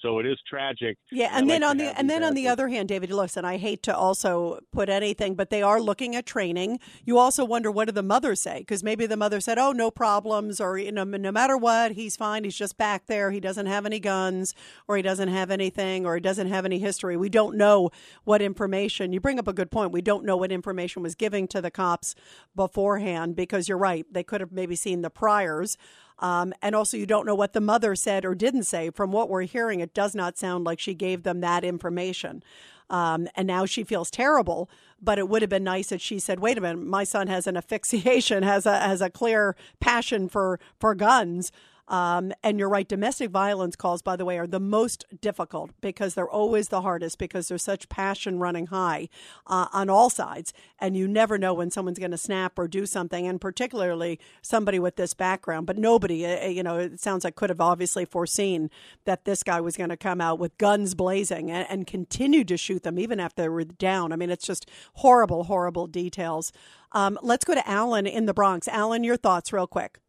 So 0.02 0.20
it 0.20 0.26
is 0.26 0.38
tragic. 0.48 0.98
Yeah, 1.12 1.30
and, 1.34 1.50
then 1.50 1.62
like 1.62 1.72
on 1.72 1.78
the 1.78 1.98
and 1.98 2.10
then 2.10 2.24
on 2.24 2.34
the 2.34 2.48
other 2.48 2.70
hand, 2.70 2.88
David, 2.88 3.12
listen, 3.12 3.44
I 3.44 3.58
hate 3.58 3.84
to 3.84 3.96
also 3.96 4.60
put 4.72 4.88
anything, 4.88 5.36
but 5.36 5.50
they 5.50 5.62
are 5.62 5.82
looking 5.82 6.16
at 6.16 6.26
training. 6.26 6.80
You 7.04 7.18
also 7.18 7.44
wonder 7.44 7.70
what 7.70 7.86
do 7.86 7.92
the 7.92 8.04
mothers 8.04 8.40
say 8.40 8.60
because 8.60 8.84
maybe 8.84 9.06
the 9.06 9.18
mother 9.18 9.42
said, 9.42 9.58
"Oh, 9.58 9.72
no 9.72 9.92
problems," 9.92 10.62
or 10.62 10.78
you 10.78 10.92
know, 10.92 11.04
no 11.04 11.32
matter 11.32 11.58
what, 11.58 11.94
he's 11.94 12.16
fine. 12.16 12.46
He's 12.46 12.56
just 12.56 12.78
back 12.78 13.08
there. 13.08 13.32
He 13.32 13.40
doesn't 13.40 13.66
have 13.66 13.86
any 13.86 14.00
guns, 14.00 14.54
or 14.88 14.96
he 14.96 15.02
doesn't 15.02 15.30
have 15.30 15.52
anything, 15.52 16.06
or 16.06 16.16
he 16.16 16.22
doesn't 16.22 16.48
have 16.48 16.66
any 16.66 16.80
history. 16.80 17.18
We 17.18 17.30
don't 17.30 17.58
know 17.58 17.90
what 18.24 18.42
information. 18.42 19.12
You 19.12 19.20
bring 19.20 19.40
up 19.40 19.48
a 19.48 19.54
good 19.54 19.72
point. 19.72 19.92
We 19.92 20.02
don't 20.02 20.24
know 20.24 20.38
what 20.38 20.52
information 20.52 21.04
was 21.04 21.16
giving 21.16 21.48
to 21.50 21.62
the 21.62 21.72
cops 21.72 22.16
beforehand 22.56 23.36
because 23.36 23.68
you're 23.68 23.78
right. 23.78 24.06
They 24.12 24.24
could 24.24 24.42
have 24.42 24.52
maybe 24.52 24.76
seen 24.76 25.02
the 25.02 25.10
priors. 25.10 25.78
Um, 26.19 26.53
and 26.62 26.75
also, 26.75 26.97
you 26.97 27.05
don't 27.05 27.25
know 27.25 27.36
what 27.36 27.53
the 27.53 27.62
mother 27.62 27.95
said 27.95 28.25
or 28.25 28.36
didn't 28.36 28.63
say. 28.63 28.89
From 28.89 29.12
what 29.12 29.29
we're 29.29 29.43
hearing, 29.43 29.79
it 29.79 29.93
does 29.93 30.13
not 30.13 30.38
sound 30.38 30.65
like 30.65 30.79
she 30.79 30.93
gave 30.93 31.23
them 31.23 31.39
that 31.41 31.63
information. 31.63 32.43
Um, 32.89 33.27
and 33.36 33.47
now 33.47 33.65
she 33.65 33.84
feels 33.84 34.12
terrible. 34.12 34.69
But 35.01 35.17
it 35.17 35.29
would 35.29 35.41
have 35.41 35.49
been 35.49 35.63
nice 35.63 35.91
if 35.91 36.01
she 36.01 36.19
said, 36.19 36.39
"Wait 36.39 36.58
a 36.58 36.62
minute, 36.62 36.86
my 36.86 37.05
son 37.05 37.27
has 37.27 37.47
an 37.47 37.55
asphyxiation, 37.55 38.43
has 38.53 38.65
a 38.65 38.77
has 38.79 39.01
a 39.01 39.10
clear 39.10 39.55
passion 39.79 40.27
for 40.27 40.60
for 40.79 40.93
guns." 40.93 41.51
Um, 41.89 42.32
and 42.43 42.60
you're 42.60 42.69
right, 42.69 42.88
domestic 42.88 43.32
violence 43.32 43.75
calls, 43.75 44.04
by 44.04 44.15
the 44.15 44.23
way, 44.23 44.38
are 44.38 44.47
the 44.47 44.60
most 44.60 45.06
difficult 45.21 45.71
because 45.82 46.13
they're 46.13 46.30
always 46.30 46.69
the 46.69 46.82
hardest 46.82 47.17
because 47.17 47.47
there's 47.47 47.63
such 47.63 47.89
passion 47.89 48.38
running 48.38 48.67
high 48.67 49.10
uh, 49.47 49.67
on 49.73 49.89
all 49.89 50.12
sides. 50.12 50.54
And 50.78 50.95
you 50.95 51.08
never 51.08 51.39
know 51.39 51.54
when 51.54 51.71
someone's 51.71 51.97
going 51.97 52.12
to 52.12 52.17
snap 52.17 52.60
or 52.60 52.67
do 52.67 52.86
something, 52.86 53.25
and 53.25 53.41
particularly 53.41 54.19
somebody 54.43 54.78
with 54.78 54.97
this 54.97 55.15
background. 55.15 55.65
But 55.65 55.78
nobody, 55.78 56.25
uh, 56.25 56.45
uh, 56.45 56.47
you 56.49 56.62
know, 56.62 56.78
it 56.78 56.99
sounds 56.99 57.23
like 57.23 57.36
could 57.36 57.49
have 57.49 57.62
obviously 57.62 58.06
foreseen 58.06 58.69
that 59.06 59.25
this 59.25 59.41
guy 59.41 59.60
was 59.60 59.75
going 59.75 59.89
to 59.89 59.97
come 59.97 60.21
out 60.21 60.38
with 60.38 60.58
guns 60.60 60.93
blazing 60.93 61.49
and, 61.49 61.65
and 61.69 61.88
continue 61.88 62.43
to 62.43 62.56
shoot 62.56 62.84
them 62.84 62.99
even 62.99 63.19
after 63.19 63.41
they 63.41 63.49
were 63.49 63.63
down. 63.63 64.13
I 64.13 64.15
mean, 64.15 64.30
it's 64.30 64.45
just 64.45 64.69
horrible, 64.93 65.45
horrible 65.45 65.88
details. 65.88 66.54
Um, 66.91 67.17
let's 67.23 67.45
go 67.45 67.56
to 67.56 67.67
Alan 67.67 68.06
in 68.06 68.28
the 68.28 68.34
Bronx. 68.34 68.67
Alan, 68.67 69.04
your 69.04 69.17
thoughts, 69.17 69.52
real 69.52 69.67
quick. 69.67 69.99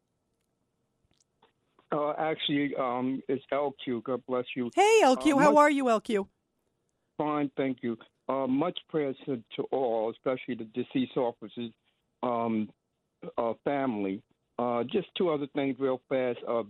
Uh, 1.92 2.12
actually, 2.18 2.74
um, 2.76 3.22
it's 3.28 3.44
LQ. 3.52 4.04
God 4.04 4.22
bless 4.28 4.44
you. 4.54 4.70
Hey, 4.74 5.00
LQ. 5.04 5.34
Uh, 5.34 5.38
How 5.38 5.56
are 5.56 5.70
you, 5.70 5.84
LQ? 5.84 6.26
Fine, 7.18 7.50
thank 7.56 7.78
you. 7.82 7.96
Uh, 8.28 8.46
much 8.46 8.78
prayers 8.88 9.16
to, 9.26 9.42
to, 9.56 9.62
all, 9.72 10.10
especially 10.10 10.54
the 10.54 10.64
deceased 10.72 11.16
officers' 11.16 11.72
um, 12.22 12.70
uh, 13.36 13.54
family. 13.64 14.22
Uh, 14.58 14.84
just 14.84 15.08
two 15.18 15.30
other 15.30 15.46
things, 15.54 15.76
real 15.78 16.00
fast. 16.08 16.38
Uh, 16.48 16.62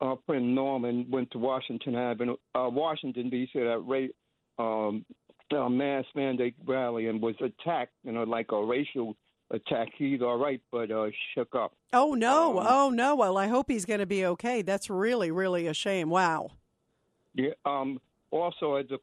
our 0.00 0.18
friend 0.26 0.54
Norman 0.54 1.06
went 1.10 1.30
to 1.32 1.38
Washington 1.38 1.94
Avenue, 1.96 2.36
Washington 2.54 3.28
D.C. 3.28 3.58
at 3.60 3.86
Ray 3.86 4.08
um, 4.58 5.04
mass 5.50 6.04
mandate 6.14 6.54
rally 6.66 7.08
and 7.08 7.20
was 7.20 7.34
attacked, 7.40 7.92
you 8.04 8.12
know, 8.12 8.24
like 8.24 8.52
a 8.52 8.64
racial 8.64 9.16
attack. 9.50 9.88
He's 9.96 10.22
all 10.22 10.38
right, 10.38 10.60
but 10.70 10.90
uh, 10.90 11.08
shook 11.34 11.54
up. 11.54 11.72
Oh 11.92 12.14
no! 12.14 12.58
Um, 12.58 12.66
oh 12.68 12.90
no! 12.90 13.16
Well, 13.16 13.36
I 13.36 13.48
hope 13.48 13.70
he's 13.70 13.84
going 13.84 14.00
to 14.00 14.06
be 14.06 14.24
okay. 14.26 14.62
That's 14.62 14.90
really, 14.90 15.30
really 15.30 15.66
a 15.66 15.74
shame. 15.74 16.10
Wow. 16.10 16.50
Yeah. 17.34 17.50
Um. 17.64 18.00
Also, 18.30 18.74
as 18.74 18.86
the 18.88 18.98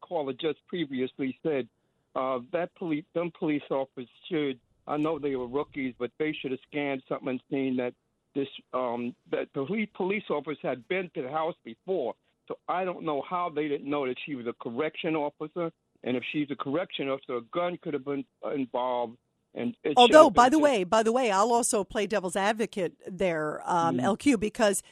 caller 0.00 0.32
just 0.32 0.58
previously 0.66 1.38
said, 1.44 1.68
uh, 2.16 2.40
that 2.52 2.74
police, 2.74 3.04
them 3.14 3.30
police 3.38 3.62
officers 3.70 4.08
should. 4.30 4.58
I 4.86 4.96
know 4.96 5.18
they 5.18 5.36
were 5.36 5.46
rookies, 5.46 5.94
but 5.98 6.10
they 6.18 6.32
should 6.32 6.50
have 6.50 6.60
scanned 6.68 7.02
something 7.08 7.28
and 7.28 7.40
seen 7.50 7.76
that 7.76 7.94
this 8.34 8.48
um 8.72 9.14
that 9.30 9.48
the 9.54 9.64
police 9.64 9.88
police 9.94 10.24
officers 10.28 10.58
had 10.62 10.86
been 10.88 11.10
to 11.14 11.22
the 11.22 11.30
house 11.30 11.54
before. 11.64 12.14
So 12.48 12.58
I 12.68 12.84
don't 12.84 13.04
know 13.04 13.22
how 13.28 13.50
they 13.54 13.68
didn't 13.68 13.88
know 13.88 14.06
that 14.06 14.16
she 14.26 14.34
was 14.34 14.46
a 14.46 14.52
correction 14.62 15.16
officer, 15.16 15.70
and 16.02 16.16
if 16.16 16.22
she's 16.32 16.50
a 16.50 16.56
correction 16.56 17.08
officer, 17.08 17.36
a 17.36 17.42
gun 17.52 17.78
could 17.80 17.94
have 17.94 18.04
been 18.04 18.24
involved 18.54 19.16
and 19.54 19.76
although, 19.96 20.30
by 20.30 20.48
the 20.48 20.58
way, 20.58 20.84
by 20.84 21.02
the 21.02 21.12
way, 21.12 21.30
I'll 21.30 21.52
also 21.52 21.84
play 21.84 22.06
devil's 22.06 22.36
advocate 22.36 22.94
there, 23.06 23.62
um, 23.64 23.98
mm 23.98 24.04
LQ, 24.04 24.38
because 24.40 24.82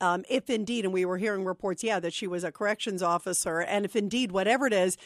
um, 0.00 0.24
if 0.28 0.48
indeed, 0.48 0.84
and 0.84 0.94
we 0.94 1.04
were 1.04 1.18
hearing 1.18 1.44
reports, 1.44 1.84
yeah, 1.84 2.00
that 2.00 2.12
she 2.12 2.26
was 2.26 2.44
a 2.44 2.52
corrections 2.52 3.02
officer, 3.02 3.60
and 3.60 3.84
if 3.84 3.94
indeed, 3.94 4.32
whatever 4.32 4.66
it 4.66 4.72
is, 4.72 4.96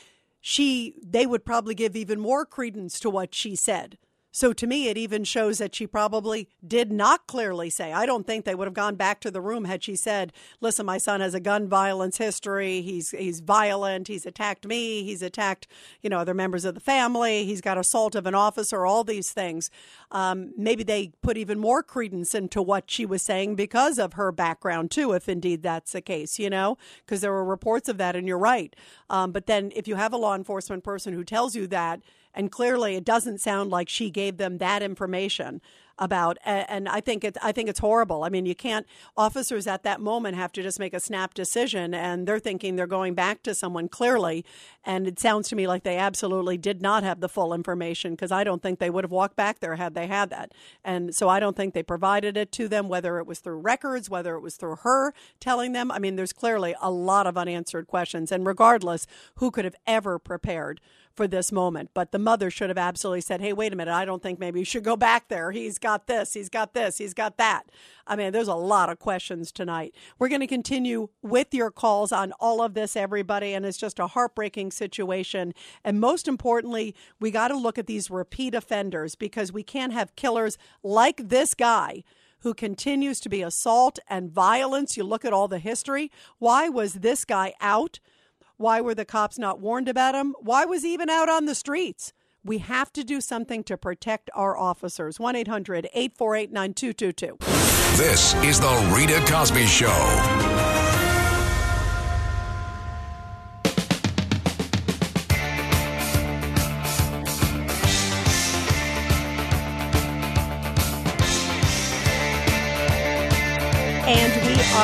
she 0.41 0.95
they 1.03 1.27
would 1.27 1.45
probably 1.45 1.75
give 1.75 1.97
even 1.97 2.21
more 2.21 2.47
credence 2.47 3.01
to 3.01 3.11
what 3.11 3.35
she 3.35 3.57
said. 3.57 3.99
So 4.37 4.53
to 4.53 4.67
me, 4.67 4.89
it 4.89 4.99
even 4.99 5.25
shows 5.25 5.57
that 5.57 5.75
she 5.75 5.87
probably 5.87 6.51
did 6.65 6.93
not 6.93 7.27
clearly 7.27 7.71
say. 7.71 7.95
I 7.95 8.05
don't 8.05 8.27
think 8.27 8.45
they 8.45 8.55
would 8.55 8.67
have 8.67 8.75
gone 8.75 8.95
back 8.95 9.19
to 9.21 9.31
the 9.31 9.41
room 9.41 9.65
had 9.65 9.83
she 9.83 9.97
said, 9.97 10.31
"Listen, 10.61 10.85
my 10.85 10.99
son 10.99 11.23
has 11.23 11.33
a 11.33 11.41
gun 11.41 11.71
violence 11.71 12.19
history. 12.19 12.83
He's 12.83 13.13
he's 13.13 13.41
violent. 13.41 14.09
He's 14.09 14.27
attacked 14.27 14.67
me. 14.67 15.05
He's 15.05 15.23
attacked 15.23 15.67
you 16.03 16.11
know 16.11 16.19
other 16.19 16.35
members 16.35 16.67
of 16.67 16.75
the 16.75 16.81
family. 16.81 17.47
He's 17.47 17.63
got 17.63 17.79
assault 17.79 18.15
of 18.15 18.27
an 18.27 18.35
officer. 18.35 18.85
All 18.85 19.05
these 19.05 19.33
things." 19.33 19.71
Um, 20.11 20.53
maybe 20.55 20.85
they 20.85 21.13
put 21.23 21.39
even 21.39 21.59
more 21.59 21.83
credence 21.83 22.35
into 22.35 22.61
what 22.61 22.91
she 22.91 23.07
was 23.07 23.23
saying 23.23 23.55
because 23.55 23.99
of 23.99 24.13
her 24.13 24.33
background 24.33 24.91
too, 24.91 25.13
if 25.13 25.31
indeed 25.31 25.63
that's 25.63 25.93
the 25.93 26.03
case. 26.03 26.39
You 26.39 26.51
know, 26.51 26.77
because 27.07 27.23
there 27.23 27.33
were 27.33 27.43
reports 27.43 27.89
of 27.89 27.97
that, 27.97 28.15
and 28.15 28.29
you're 28.29 28.37
right. 28.37 28.77
Um, 29.09 29.33
but 29.33 29.47
then 29.47 29.73
if 29.75 29.89
you 29.89 29.95
have 29.95 30.13
a 30.13 30.19
law 30.19 30.35
enforcement 30.35 30.85
person 30.85 31.15
who 31.15 31.25
tells 31.25 31.57
you 31.57 31.67
that 31.69 32.03
And 32.37 32.53
clearly, 32.53 32.95
it 32.95 33.05
doesn't 33.05 33.41
sound 33.41 33.71
like 33.71 33.89
she 33.89 34.11
gave 34.11 34.37
them 34.37 34.59
that 34.59 34.83
information 34.83 35.61
about 35.99 36.37
and 36.45 36.89
I 36.89 37.01
think 37.01 37.25
it's 37.25 37.39
I 37.43 37.53
think 37.53 37.69
it's 37.69 37.79
horrible. 37.79 38.23
I 38.23 38.29
mean, 38.29 38.45
you 38.47 38.55
can't 38.55 38.87
officers 39.17 39.67
at 39.67 39.83
that 39.85 40.01
moment 40.01 40.37
have 40.37 40.53
to 40.53 40.63
just 40.63 40.79
make 40.79 40.93
a 40.93 41.01
snap 41.01 41.33
decision 41.33 41.95
and 41.95 42.27
they're 42.27 42.39
thinking 42.39 42.77
they're 42.77 42.87
going 42.87 43.15
back 43.15 43.43
to 43.45 43.55
someone 43.55 43.89
clearly 43.89 44.45
and 44.85 45.07
it 45.07 45.19
sounds 45.19 45.49
to 45.49 45.57
me 45.57 45.67
like 45.67 45.85
they 45.85 45.97
absolutely 45.97 46.59
did 46.59 46.83
not 46.83 47.03
have 47.03 47.21
the 47.21 47.29
full 47.29 47.55
information 47.55 48.13
because 48.13 48.31
I 48.31 48.45
don't 48.45 48.63
think 48.63 48.79
they 48.79 48.91
would 48.91 49.05
have 49.05 49.11
walked 49.11 49.37
back 49.37 49.61
there 49.61 49.77
had 49.77 49.95
they 49.95 50.07
had 50.07 50.31
that. 50.31 50.53
And 50.85 51.15
so 51.15 51.29
I 51.29 51.41
don't 51.41 51.57
think 51.57 51.73
they 51.73 51.83
provided 51.83 52.37
it 52.37 52.53
to 52.53 52.69
them 52.69 52.89
whether 52.89 53.19
it 53.19 53.27
was 53.27 53.39
through 53.39 53.61
records, 53.61 54.11
whether 54.11 54.37
it 54.37 54.41
was 54.41 54.57
through 54.57 54.77
her 54.77 55.15
telling 55.41 55.73
them. 55.73 55.91
I 55.91 55.99
mean, 55.99 56.17
there's 56.17 56.33
clearly 56.33 56.75
a 56.81 56.91
lot 56.91 57.27
of 57.27 57.39
unanswered 57.39 57.87
questions 57.87 58.31
and 58.31 58.47
regardless, 58.47 59.07
who 59.37 59.51
could 59.51 59.65
have 59.65 59.77
ever 59.87 60.19
prepared 60.19 60.81
for 61.17 61.27
this 61.27 61.51
moment. 61.51 61.91
But 61.95 62.13
the 62.13 62.19
mother 62.19 62.51
should 62.51 62.69
have 62.69 62.79
absolutely 62.79 63.23
said, 63.23 63.41
hey, 63.41 63.53
wait 63.53 63.73
a 63.73 63.77
minute, 63.77 63.93
I 63.93 64.05
don't 64.05 64.23
think 64.23 64.39
maybe 64.39 64.59
you 64.59 64.65
should 64.65 64.85
go 64.85 64.97
back 64.97 65.29
there. 65.29 65.51
He's 65.51 65.79
got 65.79 66.07
this, 66.07 66.35
he's 66.35 66.49
got 66.49 66.75
this, 66.75 66.99
he's 66.99 67.15
got 67.15 67.39
that. 67.39 67.65
I 68.07 68.15
mean, 68.15 68.33
there's 68.33 68.49
a 68.49 68.55
lot 68.55 68.91
of 68.91 68.99
questions 68.99 69.51
tonight. 69.51 69.95
We're 70.19 70.29
going 70.29 70.41
to 70.41 70.47
continue 70.47 71.09
with 71.23 71.53
your 71.53 71.71
calls 71.71 72.13
on 72.13 72.33
all 72.39 72.63
of 72.63 72.75
this, 72.75 72.95
everybody, 72.95 73.55
and 73.55 73.65
it's 73.65 73.79
just 73.79 73.99
a 73.99 74.07
heartbreaking 74.09 74.71
situation. 74.71 75.55
And 75.83 76.01
most 76.01 76.29
importantly, 76.29 76.95
we 77.19 77.31
got 77.31 77.49
to 77.49 77.57
look 77.57 77.79
at 77.79 77.87
these 77.87 78.11
repeat 78.11 78.55
offenders 78.55 79.15
because 79.15 79.53
we 79.53 79.63
can't 79.63 79.93
have 79.93 80.15
killers 80.17 80.59
like 80.83 81.29
this 81.29 81.55
guy 81.55 82.05
who 82.41 82.55
continues 82.55 83.19
to 83.21 83.29
be 83.29 83.43
assault 83.43 83.99
and 84.09 84.31
violence. 84.31 84.97
You 84.97 85.05
look 85.05 85.25
at 85.25 85.33
all 85.33 85.49
the 85.49 85.59
history. 85.59 86.13
Why 86.39 86.69
was 86.69 86.95
this 86.95 87.25
guy 87.25 87.55
out? 87.61 87.99
Why 88.59 88.81
were 88.81 88.95
the 88.95 89.05
cops 89.05 89.39
not 89.39 89.61
warned 89.61 89.87
about 89.87 90.15
him? 90.15 90.35
Why 90.41 90.65
was 90.65 90.83
he 90.83 90.95
even 90.95 91.11
out 91.11 91.29
on 91.29 91.45
the 91.45 91.55
streets? 91.55 92.15
We 92.43 92.59
have 92.59 92.91
to 92.95 93.05
do 93.05 93.21
something 93.21 93.63
to 93.65 93.77
protect 93.77 94.31
our 94.35 94.57
officers. 94.57 95.21
1 95.21 95.37
800 95.37 95.89
848 95.93 96.53
9222. 96.53 97.37
This 98.03 98.35
is 98.37 98.59
The 98.59 98.95
Rita 98.97 99.21
Cosby 99.31 99.67
Show. 99.67 100.86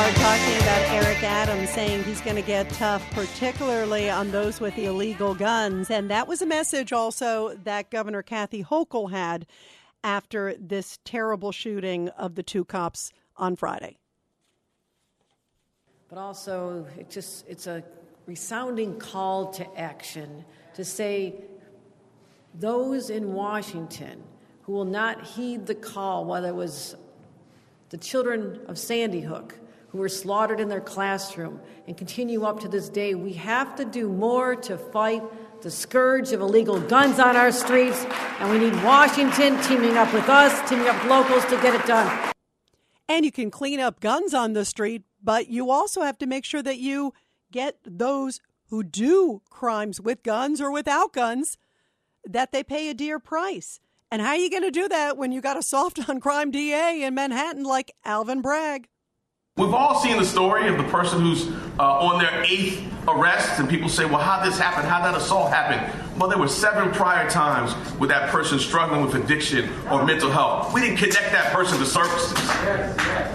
Are 0.03 0.11
talking 0.15 0.57
about 0.57 0.81
Eric 0.89 1.23
Adams 1.23 1.69
saying 1.69 2.03
he's 2.03 2.19
going 2.19 2.35
to 2.35 2.41
get 2.41 2.69
tough, 2.71 3.09
particularly 3.11 4.09
on 4.09 4.31
those 4.31 4.59
with 4.59 4.77
illegal 4.77 5.33
guns. 5.33 5.89
And 5.89 6.09
that 6.09 6.27
was 6.27 6.41
a 6.41 6.45
message 6.45 6.91
also 6.91 7.57
that 7.63 7.89
Governor 7.89 8.21
Kathy 8.21 8.65
Hochul 8.65 9.11
had 9.11 9.45
after 10.03 10.55
this 10.59 10.99
terrible 11.05 11.53
shooting 11.53 12.09
of 12.09 12.35
the 12.35 12.43
two 12.43 12.65
cops 12.65 13.13
on 13.37 13.55
Friday. 13.55 13.97
But 16.09 16.17
also, 16.17 16.85
it 16.99 17.09
just 17.09 17.47
it's 17.47 17.67
a 17.67 17.81
resounding 18.25 18.99
call 18.99 19.51
to 19.51 19.79
action 19.79 20.43
to 20.73 20.83
say 20.83 21.35
those 22.55 23.09
in 23.09 23.31
Washington 23.31 24.21
who 24.63 24.73
will 24.73 24.83
not 24.83 25.23
heed 25.23 25.65
the 25.65 25.75
call, 25.75 26.25
whether 26.25 26.49
it 26.49 26.55
was 26.55 26.97
the 27.87 27.97
children 27.97 28.59
of 28.67 28.77
Sandy 28.77 29.21
Hook 29.21 29.59
who 29.93 29.99
were 29.99 30.09
slaughtered 30.09 30.59
in 30.59 30.69
their 30.69 30.81
classroom 30.81 31.61
and 31.87 31.95
continue 31.95 32.43
up 32.43 32.59
to 32.59 32.67
this 32.67 32.89
day. 32.89 33.13
We 33.13 33.33
have 33.33 33.75
to 33.75 33.85
do 33.85 34.09
more 34.09 34.55
to 34.55 34.75
fight 34.75 35.21
the 35.61 35.69
scourge 35.69 36.31
of 36.31 36.41
illegal 36.41 36.81
guns 36.81 37.19
on 37.19 37.35
our 37.35 37.51
streets, 37.51 38.03
and 38.39 38.49
we 38.49 38.57
need 38.57 38.73
Washington 38.83 39.61
teaming 39.61 39.95
up 39.95 40.11
with 40.11 40.27
us, 40.27 40.67
teaming 40.67 40.87
up 40.87 40.95
with 41.03 41.11
locals 41.11 41.45
to 41.45 41.61
get 41.61 41.75
it 41.75 41.85
done. 41.85 42.33
And 43.07 43.23
you 43.23 43.31
can 43.31 43.51
clean 43.51 43.79
up 43.79 43.99
guns 43.99 44.33
on 44.33 44.53
the 44.53 44.65
street, 44.65 45.03
but 45.21 45.47
you 45.47 45.69
also 45.69 46.01
have 46.01 46.17
to 46.17 46.25
make 46.25 46.43
sure 46.43 46.63
that 46.63 46.79
you 46.79 47.13
get 47.51 47.77
those 47.85 48.41
who 48.69 48.81
do 48.81 49.43
crimes 49.51 50.01
with 50.01 50.23
guns 50.23 50.59
or 50.59 50.71
without 50.71 51.13
guns 51.13 51.55
that 52.25 52.51
they 52.51 52.63
pay 52.63 52.89
a 52.89 52.95
dear 52.95 53.19
price. 53.19 53.79
And 54.09 54.23
how 54.23 54.29
are 54.29 54.37
you 54.37 54.49
going 54.49 54.63
to 54.63 54.71
do 54.71 54.87
that 54.87 55.17
when 55.17 55.31
you 55.31 55.39
got 55.39 55.57
a 55.57 55.61
soft 55.61 56.09
on 56.09 56.19
crime 56.19 56.49
DA 56.49 57.03
in 57.03 57.13
Manhattan 57.13 57.63
like 57.63 57.93
Alvin 58.03 58.41
Bragg? 58.41 58.87
We've 59.55 59.71
all 59.71 59.99
seen 59.99 60.17
the 60.17 60.25
story 60.25 60.67
of 60.67 60.77
the 60.77 60.83
person 60.85 61.21
who's 61.21 61.47
uh, 61.77 61.99
on 61.99 62.19
their 62.19 62.43
eighth 62.43 62.81
arrest, 63.07 63.59
and 63.59 63.69
people 63.69 63.87
say, 63.87 64.03
Well, 64.03 64.17
how'd 64.17 64.43
this 64.43 64.57
happen? 64.57 64.83
How'd 64.83 65.05
that 65.05 65.15
assault 65.15 65.51
happen? 65.51 66.17
Well, 66.17 66.27
there 66.27 66.39
were 66.39 66.47
seven 66.47 66.91
prior 66.91 67.29
times 67.29 67.75
with 67.99 68.09
that 68.09 68.31
person 68.31 68.57
struggling 68.57 69.05
with 69.05 69.13
addiction 69.13 69.69
or 69.91 70.03
mental 70.05 70.31
health. 70.31 70.73
We 70.73 70.81
didn't 70.81 70.97
connect 70.97 71.31
that 71.33 71.53
person 71.53 71.77
to 71.77 71.85
services. 71.85 72.33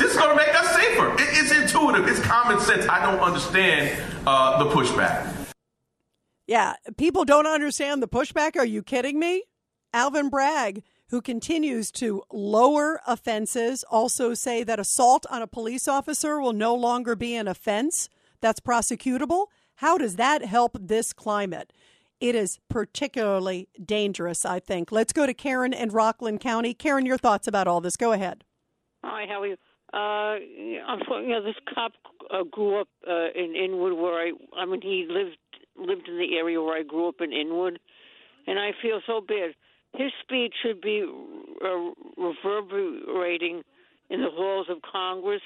This 0.00 0.10
is 0.10 0.16
going 0.16 0.30
to 0.30 0.36
make 0.36 0.52
us 0.54 0.74
safer. 0.74 1.14
It, 1.14 1.28
it's 1.34 1.52
intuitive, 1.52 2.08
it's 2.08 2.20
common 2.20 2.58
sense. 2.58 2.88
I 2.88 3.00
don't 3.08 3.20
understand 3.20 4.02
uh, 4.26 4.64
the 4.64 4.70
pushback. 4.70 5.32
Yeah, 6.48 6.74
people 6.96 7.26
don't 7.26 7.46
understand 7.46 8.02
the 8.02 8.08
pushback. 8.08 8.56
Are 8.56 8.66
you 8.66 8.82
kidding 8.82 9.20
me? 9.20 9.44
Alvin 9.92 10.30
Bragg, 10.30 10.82
who 11.10 11.22
continues 11.22 11.90
to 11.92 12.22
lower 12.32 13.00
offenses, 13.06 13.84
also 13.90 14.34
say 14.34 14.62
that 14.62 14.78
assault 14.78 15.24
on 15.30 15.42
a 15.42 15.46
police 15.46 15.88
officer 15.88 16.40
will 16.40 16.52
no 16.52 16.74
longer 16.74 17.16
be 17.16 17.34
an 17.34 17.48
offense 17.48 18.08
that's 18.40 18.60
prosecutable. 18.60 19.46
How 19.76 19.96
does 19.96 20.16
that 20.16 20.44
help 20.44 20.76
this 20.80 21.12
climate? 21.12 21.72
It 22.20 22.34
is 22.34 22.58
particularly 22.68 23.68
dangerous, 23.82 24.44
I 24.44 24.58
think. 24.58 24.90
Let's 24.90 25.12
go 25.12 25.24
to 25.24 25.32
Karen 25.32 25.72
in 25.72 25.90
Rockland 25.90 26.40
County. 26.40 26.74
Karen, 26.74 27.06
your 27.06 27.18
thoughts 27.18 27.46
about 27.46 27.68
all 27.68 27.80
this. 27.80 27.96
Go 27.96 28.12
ahead. 28.12 28.44
Hi, 29.04 29.26
how 29.28 29.42
are 29.42 29.46
you? 29.46 29.56
Uh, 29.92 30.34
you 30.44 31.28
know 31.28 31.42
this 31.42 31.54
cop 31.72 31.92
uh, 32.30 32.42
grew 32.42 32.80
up 32.80 32.88
uh, 33.08 33.28
in 33.34 33.54
Inwood, 33.56 33.94
where 33.94 34.20
I 34.20 34.32
I 34.54 34.66
mean 34.66 34.82
he 34.82 35.06
lived 35.08 35.38
lived 35.76 36.08
in 36.08 36.18
the 36.18 36.36
area 36.36 36.60
where 36.60 36.76
I 36.76 36.82
grew 36.82 37.08
up 37.08 37.20
in 37.20 37.32
Inwood, 37.32 37.78
and 38.46 38.58
I 38.58 38.72
feel 38.82 39.00
so 39.06 39.22
bad 39.22 39.54
his 39.96 40.12
speech 40.22 40.54
should 40.62 40.80
be 40.80 41.04
uh, 41.64 41.90
reverberating 42.16 43.62
in 44.10 44.20
the 44.20 44.30
halls 44.30 44.66
of 44.70 44.78
Congress, 44.82 45.42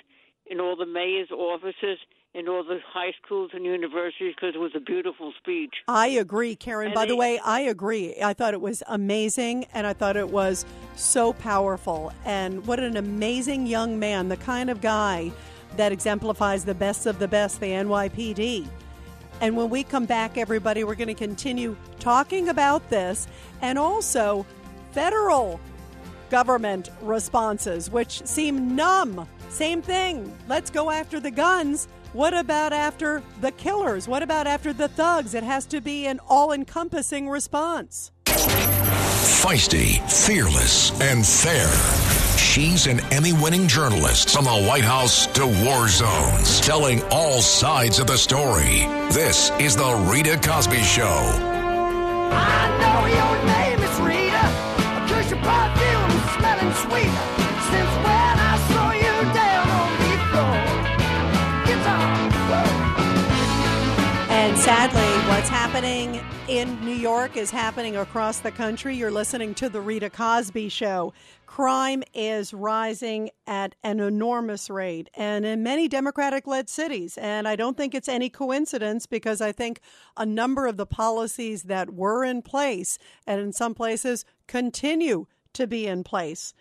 in 0.47 0.61
all 0.61 0.77
the 0.77 0.87
mayor's 0.87 1.31
offices, 1.31 1.99
in 2.35 2.49
all 2.49 2.65
the 2.65 2.79
high 2.87 3.13
schools 3.25 3.51
and 3.53 3.65
universities 3.65 4.35
because 4.35 4.55
it 4.55 4.59
was 4.59 4.73
a 4.75 4.81
beautiful 4.81 5.33
speech. 5.39 5.75
I 5.87 6.09
agree, 6.09 6.57
Karen. 6.57 6.87
And 6.87 6.95
By 6.95 7.05
they, 7.05 7.09
the 7.09 7.17
way, 7.17 7.39
I 7.45 7.61
agree. 7.61 8.15
I 8.23 8.33
thought 8.33 8.55
it 8.55 8.61
was 8.61 8.83
amazing 8.89 9.67
and 9.75 9.87
I 9.87 9.93
thought 9.93 10.17
it 10.17 10.31
was 10.31 10.65
so 10.97 11.35
powerful. 11.35 12.13
And 12.25 12.67
what 12.67 12.81
an 12.81 12.97
amazing 12.97 13.67
young 13.67 13.99
man, 13.99 14.29
the 14.29 14.39
kind 14.39 14.71
of 14.71 14.81
guy 14.81 15.31
that 15.77 15.93
exemplifies 15.93 16.65
the 16.65 16.75
best 16.75 17.07
of 17.07 17.19
the 17.19 17.29
best, 17.29 17.61
the 17.61 17.67
NYPD. 17.67 18.67
And 19.43 19.57
when 19.57 19.69
we 19.71 19.83
come 19.83 20.07
back, 20.07 20.39
everybody, 20.39 20.85
we're 20.85 20.95
going 20.95 21.09
to 21.09 21.15
continue 21.15 21.77
talking 21.99 22.49
about 22.49 22.89
this 22.91 23.27
and 23.61 23.77
also 23.77 24.47
federal 24.93 25.61
government 26.31 26.91
responses, 27.03 27.91
which 27.91 28.25
seem 28.25 28.77
numb. 28.77 29.27
Same 29.49 29.83
thing. 29.83 30.33
Let's 30.49 30.71
go 30.71 30.93
after 30.93 31.19
the 31.19 31.33
guns. 31.33 31.89
What 32.13 32.35
about 32.35 32.73
after 32.73 33.21
the 33.41 33.51
killers? 33.51 34.07
What 34.07 34.23
about 34.23 34.47
after 34.47 34.73
the 34.73 34.87
thugs? 34.87 35.35
It 35.35 35.43
has 35.43 35.67
to 35.67 35.81
be 35.81 36.07
an 36.07 36.21
all 36.29 36.53
encompassing 36.53 37.29
response. 37.29 38.13
Feisty, 38.25 39.99
fearless, 40.09 40.93
and 41.01 41.27
fair. 41.27 42.22
She's 42.43 42.87
an 42.87 43.01
Emmy 43.13 43.33
winning 43.33 43.67
journalist 43.69 44.31
from 44.31 44.45
the 44.45 44.51
White 44.51 44.85
House 44.85 45.27
to 45.29 45.47
war 45.47 45.89
zones, 45.89 46.61
telling 46.61 47.01
all 47.05 47.41
sides 47.41 47.99
of 47.99 48.09
the 48.09 48.19
story. 48.19 48.81
This 49.11 49.51
is 49.59 49.75
The 49.77 49.95
Rita 50.11 50.39
Cosby 50.43 50.83
Show. 50.83 51.07
I 51.07 52.69
know 52.83 53.07
your 53.07 53.37
name 53.47 53.81
is 53.81 54.01
Rita, 54.01 54.51
cause 55.09 55.31
your 55.31 55.41
perfume 55.41 56.11
is 56.11 56.25
smelling 56.37 56.75
sweet. 56.83 57.15
Since 57.71 57.93
when 58.05 58.37
I 58.37 58.59
saw 58.69 58.91
you 58.93 59.17
down 59.33 59.69
on 59.81 59.93
the 60.03 60.13
floor. 60.29 60.59
Guitar. 61.65 62.13
And 64.31 64.59
sadly, 64.59 65.13
what's 65.31 65.49
happening 65.49 66.21
in 66.49 66.85
New 66.85 66.91
York 66.91 67.37
is 67.37 67.51
happening 67.51 67.97
across 67.97 68.41
the 68.41 68.51
country. 68.51 68.97
You're 68.97 69.13
listening 69.13 69.55
to 69.55 69.69
The 69.71 69.81
Rita 69.81 70.11
Cosby 70.11 70.69
Show 70.69 71.15
crime 71.53 72.03
is 72.15 72.55
rising 72.55 73.29
at 73.47 73.75
an 73.85 74.01
enormous 74.01 74.71
rate 74.71 75.11
and 75.13 75.45
in 75.45 75.63
many 75.63 75.87
Democratic 75.87 76.47
led 76.47 76.67
cities. 76.67 77.19
And 77.19 77.47
I 77.47 77.57
don't 77.57 77.77
think 77.77 77.95
it's 77.95 78.09
any 78.09 78.31
coincidence 78.31 79.05
because 79.05 79.43
I 79.43 79.53
think 79.53 79.83
a 80.17 80.25
number 80.25 80.67
of 80.67 80.79
the 80.79 80.87
policies 80.87 81.65
that 81.65 81.93
were 81.93 82.25
in 82.25 82.41
place 82.41 82.97
and 83.27 83.39
in 83.39 83.53
some 83.53 83.75
places 83.75 84.25
continue 84.47 85.27
to 85.53 85.67
be 85.67 85.87
in 85.87 86.05
place 86.05 86.55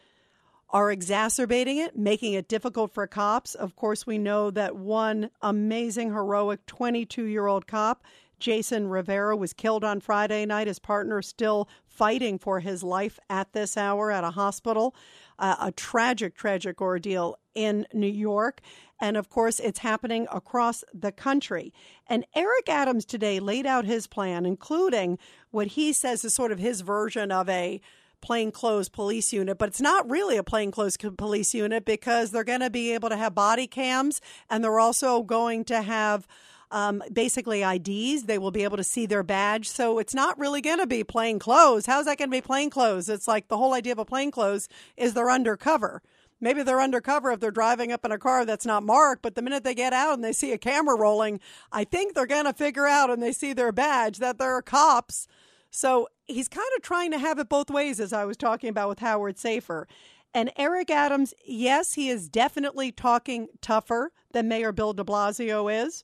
are 0.71 0.91
exacerbating 0.91 1.77
it, 1.77 1.97
making 1.97 2.33
it 2.33 2.49
difficult 2.49 2.93
for 2.93 3.07
cops. 3.07 3.55
Of 3.55 3.77
course, 3.77 4.05
we 4.05 4.17
know 4.17 4.51
that 4.51 4.75
one 4.75 5.29
amazing, 5.41 6.09
heroic 6.09 6.65
22 6.65 7.23
year 7.23 7.47
old 7.47 7.65
cop 7.65 8.03
Jason 8.41 8.89
Rivera 8.89 9.37
was 9.37 9.53
killed 9.53 9.83
on 9.83 10.01
Friday 10.01 10.45
night. 10.45 10.67
His 10.67 10.79
partner 10.79 11.21
still 11.21 11.69
fighting 11.85 12.37
for 12.37 12.59
his 12.59 12.83
life 12.83 13.19
at 13.29 13.53
this 13.53 13.77
hour 13.77 14.11
at 14.11 14.23
a 14.23 14.31
hospital. 14.31 14.93
Uh, 15.39 15.55
a 15.61 15.71
tragic, 15.71 16.35
tragic 16.35 16.81
ordeal 16.81 17.37
in 17.55 17.87
New 17.93 18.07
York. 18.07 18.59
And 18.99 19.15
of 19.15 19.29
course, 19.29 19.59
it's 19.59 19.79
happening 19.79 20.27
across 20.31 20.83
the 20.93 21.11
country. 21.11 21.73
And 22.07 22.25
Eric 22.35 22.67
Adams 22.67 23.05
today 23.05 23.39
laid 23.39 23.65
out 23.65 23.85
his 23.85 24.07
plan, 24.07 24.45
including 24.45 25.17
what 25.51 25.67
he 25.67 25.93
says 25.93 26.25
is 26.25 26.35
sort 26.35 26.51
of 26.51 26.59
his 26.59 26.81
version 26.81 27.31
of 27.31 27.47
a 27.47 27.79
plainclothes 28.21 28.89
police 28.89 29.33
unit, 29.33 29.57
but 29.57 29.69
it's 29.69 29.81
not 29.81 30.09
really 30.09 30.37
a 30.37 30.43
plainclothes 30.43 30.97
police 31.17 31.53
unit 31.53 31.85
because 31.85 32.31
they're 32.31 32.43
going 32.43 32.59
to 32.59 32.69
be 32.69 32.93
able 32.93 33.09
to 33.09 33.17
have 33.17 33.33
body 33.33 33.65
cams 33.65 34.21
and 34.49 34.63
they're 34.63 34.79
also 34.79 35.23
going 35.23 35.65
to 35.65 35.81
have 35.81 36.27
um, 36.71 37.03
basically 37.11 37.63
IDs. 37.63 38.23
They 38.23 38.37
will 38.37 38.51
be 38.51 38.63
able 38.63 38.77
to 38.77 38.83
see 38.83 39.05
their 39.05 39.23
badge. 39.23 39.69
So 39.69 39.99
it's 39.99 40.15
not 40.15 40.39
really 40.39 40.61
going 40.61 40.79
to 40.79 40.87
be 40.87 41.03
plain 41.03 41.37
clothes. 41.37 41.85
How's 41.85 42.05
that 42.05 42.17
going 42.17 42.29
to 42.29 42.37
be 42.37 42.41
plain 42.41 42.69
clothes? 42.69 43.09
It's 43.09 43.27
like 43.27 43.47
the 43.47 43.57
whole 43.57 43.73
idea 43.73 43.91
of 43.93 43.99
a 43.99 44.05
plain 44.05 44.31
clothes 44.31 44.67
is 44.97 45.13
they're 45.13 45.29
undercover. 45.29 46.01
Maybe 46.43 46.63
they're 46.63 46.81
undercover 46.81 47.31
if 47.31 47.39
they're 47.39 47.51
driving 47.51 47.91
up 47.91 48.03
in 48.03 48.11
a 48.11 48.17
car 48.17 48.45
that's 48.45 48.65
not 48.65 48.81
marked, 48.81 49.21
but 49.21 49.35
the 49.35 49.43
minute 49.43 49.63
they 49.63 49.75
get 49.75 49.93
out 49.93 50.15
and 50.15 50.23
they 50.23 50.33
see 50.33 50.51
a 50.51 50.57
camera 50.57 50.97
rolling, 50.97 51.39
I 51.71 51.83
think 51.83 52.15
they're 52.15 52.25
going 52.25 52.45
to 52.45 52.53
figure 52.53 52.87
out 52.87 53.11
and 53.11 53.21
they 53.21 53.31
see 53.31 53.53
their 53.53 53.71
badge 53.71 54.17
that 54.17 54.39
they're 54.39 54.61
cops. 54.63 55.27
So 55.69 56.07
he's 56.25 56.47
kind 56.47 56.67
of 56.75 56.81
trying 56.81 57.11
to 57.11 57.19
have 57.19 57.37
it 57.37 57.47
both 57.47 57.69
ways, 57.69 57.99
as 57.99 58.11
I 58.11 58.25
was 58.25 58.37
talking 58.37 58.69
about 58.69 58.89
with 58.89 58.99
Howard 58.99 59.37
Safir. 59.37 59.85
And 60.33 60.51
Eric 60.57 60.89
Adams, 60.89 61.33
yes, 61.45 61.93
he 61.93 62.09
is 62.09 62.27
definitely 62.27 62.91
talking 62.91 63.47
tougher 63.61 64.11
than 64.31 64.47
Mayor 64.47 64.71
Bill 64.71 64.93
de 64.93 65.03
Blasio 65.03 65.85
is. 65.85 66.03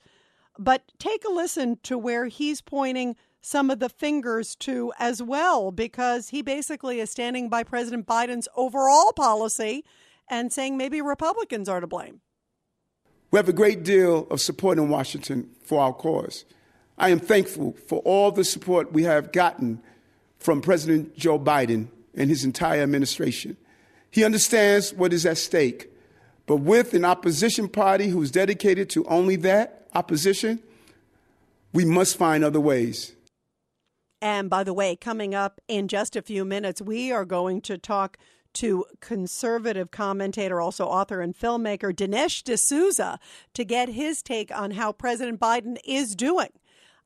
But 0.59 0.91
take 0.99 1.23
a 1.25 1.31
listen 1.31 1.77
to 1.83 1.97
where 1.97 2.25
he's 2.25 2.61
pointing 2.61 3.15
some 3.41 3.69
of 3.69 3.79
the 3.79 3.89
fingers 3.89 4.55
to 4.57 4.91
as 4.99 5.21
well, 5.21 5.71
because 5.71 6.29
he 6.29 6.41
basically 6.41 6.99
is 6.99 7.09
standing 7.09 7.47
by 7.47 7.63
President 7.63 8.05
Biden's 8.05 8.47
overall 8.55 9.13
policy 9.13 9.85
and 10.29 10.51
saying 10.51 10.75
maybe 10.75 11.01
Republicans 11.01 11.69
are 11.69 11.79
to 11.79 11.87
blame. 11.87 12.21
We 13.31 13.37
have 13.37 13.49
a 13.49 13.53
great 13.53 13.83
deal 13.83 14.27
of 14.29 14.41
support 14.41 14.77
in 14.77 14.89
Washington 14.89 15.49
for 15.63 15.81
our 15.81 15.93
cause. 15.93 16.45
I 16.97 17.09
am 17.09 17.19
thankful 17.19 17.75
for 17.87 17.99
all 17.99 18.31
the 18.31 18.43
support 18.43 18.91
we 18.91 19.03
have 19.03 19.31
gotten 19.31 19.81
from 20.39 20.61
President 20.61 21.15
Joe 21.15 21.37
Biden 21.37 21.89
and 22.15 22.29
his 22.29 22.43
entire 22.43 22.81
administration. 22.81 23.55
He 24.09 24.23
understands 24.23 24.93
what 24.93 25.13
is 25.13 25.25
at 25.25 25.37
stake, 25.37 25.91
but 26.47 26.57
with 26.57 26.93
an 26.93 27.05
opposition 27.05 27.67
party 27.67 28.07
who's 28.07 28.31
dedicated 28.31 28.89
to 28.91 29.05
only 29.05 29.35
that 29.37 29.76
opposition, 29.93 30.59
we 31.73 31.85
must 31.85 32.17
find 32.17 32.43
other 32.43 32.59
ways. 32.59 33.13
And 34.21 34.49
by 34.49 34.63
the 34.63 34.73
way, 34.73 34.95
coming 34.95 35.35
up 35.35 35.61
in 35.67 35.87
just 35.87 36.15
a 36.15 36.21
few 36.21 36.43
minutes, 36.43 36.81
we 36.81 37.11
are 37.11 37.25
going 37.25 37.61
to 37.61 37.77
talk 37.77 38.17
to 38.53 38.85
conservative 38.99 39.91
commentator, 39.91 40.59
also 40.59 40.85
author 40.85 41.21
and 41.21 41.37
filmmaker 41.37 41.93
Dinesh 41.93 42.43
D'Souza 42.43 43.19
to 43.53 43.63
get 43.63 43.89
his 43.89 44.23
take 44.23 44.55
on 44.55 44.71
how 44.71 44.91
President 44.91 45.39
Biden 45.39 45.77
is 45.85 46.15
doing. 46.15 46.49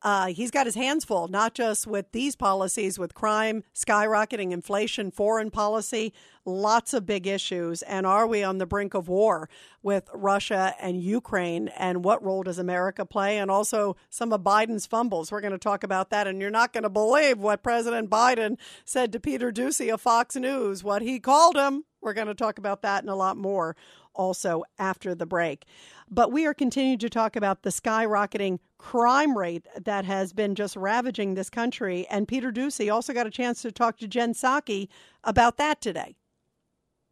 Uh, 0.04 0.28
he's 0.28 0.50
got 0.50 0.66
his 0.66 0.76
hands 0.76 1.06
full, 1.06 1.28
not 1.28 1.54
just 1.54 1.86
with 1.86 2.12
these 2.12 2.36
policies, 2.36 2.98
with 2.98 3.14
crime, 3.14 3.64
skyrocketing 3.76 4.52
inflation, 4.52 5.12
foreign 5.12 5.52
policy, 5.52 6.12
lots 6.44 6.94
of 6.94 7.06
big 7.06 7.28
issues. 7.28 7.84
And 7.84 8.08
are 8.08 8.26
we 8.26 8.44
on 8.44 8.58
the 8.58 8.66
brink 8.66 8.96
of 8.96 9.08
war 9.08 9.48
with 9.84 10.10
Russia 10.14 10.74
and 10.82 11.02
Ukraine? 11.02 11.68
And 11.70 12.04
what 12.04 12.24
role 12.24 12.42
does 12.44 12.58
America 12.58 13.06
play? 13.06 13.38
And 13.38 13.52
also 13.52 13.96
some 14.10 14.34
of 14.34 14.42
Biden's 14.42 14.88
fumbles. 14.88 15.32
We're 15.32 15.42
going 15.42 15.52
to 15.52 15.60
talk 15.60 15.84
about 15.84 16.10
that. 16.10 16.26
And 16.26 16.42
you're 16.42 16.50
not 16.50 16.74
going 16.74 16.84
to 16.84 16.90
believe 16.90 17.38
what 17.38 17.62
President 17.62 18.10
Biden 18.10 18.58
said 18.86 19.12
to 19.12 19.20
Peter 19.20 19.52
Doocy 19.52 19.94
of 19.94 20.02
Fox 20.02 20.36
News, 20.36 20.84
what 20.84 21.04
he 21.04 21.20
called 21.20 21.56
him. 21.56 21.84
We're 22.02 22.14
going 22.14 22.28
to 22.28 22.34
talk 22.34 22.58
about 22.58 22.82
that 22.82 23.04
and 23.04 23.10
a 23.10 23.16
lot 23.16 23.38
more 23.38 23.76
also 24.14 24.64
after 24.80 25.16
the 25.16 25.26
break. 25.26 25.66
But 26.10 26.32
we 26.32 26.46
are 26.46 26.54
continuing 26.54 26.98
to 27.00 27.10
talk 27.10 27.36
about 27.36 27.62
the 27.62 27.70
skyrocketing 27.70 28.60
crime 28.82 29.38
rate 29.38 29.68
that 29.80 30.06
has 30.06 30.34
been 30.34 30.56
just 30.56 30.76
ravaging 30.76 31.36
this 31.36 31.52
country. 31.52 32.08
And 32.10 32.28
Peter 32.28 32.52
Doocy 32.52 32.92
also 32.92 33.14
got 33.14 33.28
a 33.28 33.32
chance 33.32 33.62
to 33.62 33.72
talk 33.72 33.98
to 34.00 34.08
Jen 34.08 34.34
Psaki 34.34 34.88
about 35.24 35.58
that 35.58 35.82
today. 35.82 36.16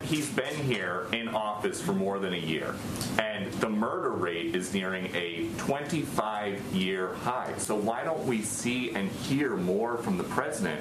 He's 0.03 0.30
been 0.30 0.55
here 0.55 1.05
in 1.11 1.28
office 1.28 1.82
for 1.82 1.91
more 1.91 2.20
than 2.20 2.34
a 2.34 2.38
year, 2.38 2.74
and 3.20 3.51
the 3.53 3.70
murder 3.70 4.11
rate 4.11 4.55
is 4.55 4.74
nearing 4.74 5.13
a 5.13 5.49
25 5.57 6.59
year 6.74 7.13
high. 7.15 7.53
So, 7.57 7.76
why 7.76 8.05
don't 8.05 8.26
we 8.26 8.41
see 8.41 8.91
and 8.91 9.11
hear 9.11 9.57
more 9.57 9.97
from 9.97 10.17
the 10.17 10.24
president 10.24 10.80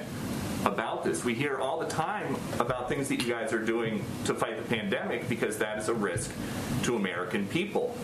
about 0.63 1.03
this? 1.03 1.25
We 1.25 1.33
hear 1.33 1.59
all 1.59 1.81
the 1.81 1.89
time 1.89 2.37
about 2.59 2.87
things 2.87 3.09
that 3.09 3.21
you 3.21 3.27
guys 3.27 3.51
are 3.51 3.63
doing 3.63 4.05
to 4.23 4.33
fight 4.33 4.55
the 4.55 4.63
pandemic 4.63 5.27
because 5.27 5.57
that 5.57 5.77
is 5.79 5.89
a 5.89 5.93
risk 5.93 6.31
to 6.83 6.95
American 6.95 7.45
people 7.47 7.97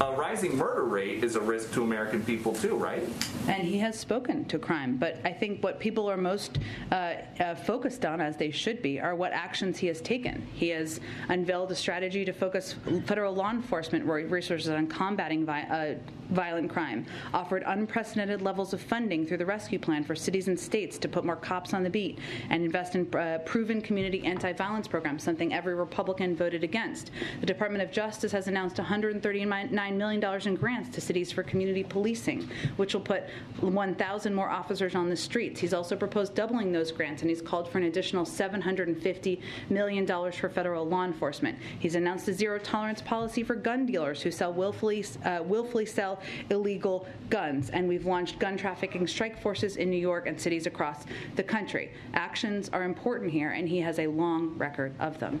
a 0.00 0.12
rising 0.12 0.56
murder 0.56 0.84
rate 0.84 1.22
is 1.22 1.36
a 1.36 1.40
risk 1.40 1.72
to 1.72 1.82
American 1.82 2.22
people 2.24 2.54
too, 2.54 2.74
right? 2.76 3.02
And 3.48 3.62
he 3.62 3.78
has 3.78 3.98
spoken 3.98 4.44
to 4.46 4.58
crime, 4.58 4.96
but 4.96 5.18
I 5.24 5.32
think 5.32 5.62
what 5.62 5.78
people 5.78 6.10
are 6.10 6.16
most 6.16 6.58
uh, 6.90 7.14
uh, 7.38 7.54
focused 7.54 8.04
on, 8.06 8.20
as 8.20 8.36
they 8.36 8.50
should 8.50 8.80
be, 8.80 8.98
are 8.98 9.14
what 9.14 9.32
actions 9.32 9.78
he 9.78 9.86
has 9.88 10.00
taken. 10.00 10.46
He 10.54 10.68
has 10.70 11.00
unveiled 11.28 11.70
a 11.70 11.76
strategy 11.76 12.24
to 12.24 12.32
focus 12.32 12.76
federal 13.04 13.34
law 13.34 13.50
enforcement 13.50 14.04
resources 14.04 14.70
on 14.70 14.86
combating 14.86 15.44
vi- 15.44 15.62
uh, 15.62 15.94
violent 16.30 16.70
crime, 16.70 17.06
offered 17.34 17.62
unprecedented 17.66 18.42
levels 18.42 18.72
of 18.72 18.80
funding 18.80 19.26
through 19.26 19.38
the 19.38 19.46
rescue 19.46 19.78
plan 19.78 20.04
for 20.04 20.14
cities 20.14 20.48
and 20.48 20.58
states 20.58 20.98
to 20.98 21.08
put 21.08 21.24
more 21.24 21.36
cops 21.36 21.74
on 21.74 21.82
the 21.82 21.90
beat, 21.90 22.18
and 22.50 22.64
invest 22.64 22.94
in 22.94 23.12
uh, 23.14 23.38
proven 23.44 23.80
community 23.80 24.24
anti-violence 24.24 24.88
programs, 24.88 25.22
something 25.22 25.52
every 25.52 25.74
Republican 25.74 26.36
voted 26.36 26.64
against. 26.64 27.10
The 27.40 27.46
Department 27.46 27.82
of 27.82 27.90
Justice 27.90 28.32
has 28.32 28.48
announced 28.48 28.78
139 28.78 29.50
$9 29.70 29.96
million 29.96 30.48
in 30.48 30.54
grants 30.56 30.88
to 30.90 31.00
cities 31.00 31.32
for 31.32 31.42
community 31.42 31.82
policing, 31.82 32.48
which 32.76 32.94
will 32.94 33.00
put 33.00 33.24
1,000 33.60 34.34
more 34.34 34.48
officers 34.48 34.94
on 34.94 35.08
the 35.08 35.16
streets. 35.16 35.60
He's 35.60 35.74
also 35.74 35.96
proposed 35.96 36.34
doubling 36.34 36.72
those 36.72 36.92
grants, 36.92 37.22
and 37.22 37.30
he's 37.30 37.42
called 37.42 37.70
for 37.70 37.78
an 37.78 37.84
additional 37.84 38.24
$750 38.24 39.40
million 39.68 40.06
for 40.06 40.48
federal 40.48 40.86
law 40.86 41.04
enforcement. 41.04 41.58
He's 41.78 41.94
announced 41.94 42.28
a 42.28 42.32
zero 42.32 42.58
tolerance 42.58 43.02
policy 43.02 43.42
for 43.42 43.54
gun 43.54 43.86
dealers 43.86 44.22
who 44.22 44.30
sell 44.30 44.52
willfully, 44.52 45.04
uh, 45.24 45.42
willfully 45.44 45.86
sell 45.86 46.19
illegal 46.50 47.06
guns, 47.28 47.70
and 47.70 47.88
we've 47.88 48.06
launched 48.06 48.38
gun 48.38 48.56
trafficking 48.56 49.06
strike 49.06 49.40
forces 49.40 49.76
in 49.76 49.90
New 49.90 49.96
York 49.96 50.26
and 50.26 50.40
cities 50.40 50.66
across 50.66 51.04
the 51.36 51.42
country. 51.42 51.92
Actions 52.14 52.68
are 52.72 52.82
important 52.82 53.30
here, 53.30 53.50
and 53.50 53.68
he 53.68 53.80
has 53.80 53.98
a 53.98 54.06
long 54.06 54.56
record 54.58 54.94
of 54.98 55.18
them. 55.18 55.38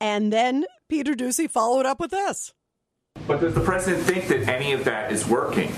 And 0.00 0.32
then 0.32 0.64
Peter 0.88 1.14
Doocy 1.14 1.50
followed 1.50 1.86
up 1.86 1.98
with 1.98 2.10
this. 2.10 2.52
But 3.26 3.40
does 3.40 3.54
the 3.54 3.60
president 3.60 4.04
think 4.04 4.28
that 4.28 4.48
any 4.48 4.72
of 4.72 4.84
that 4.84 5.10
is 5.10 5.26
working? 5.26 5.72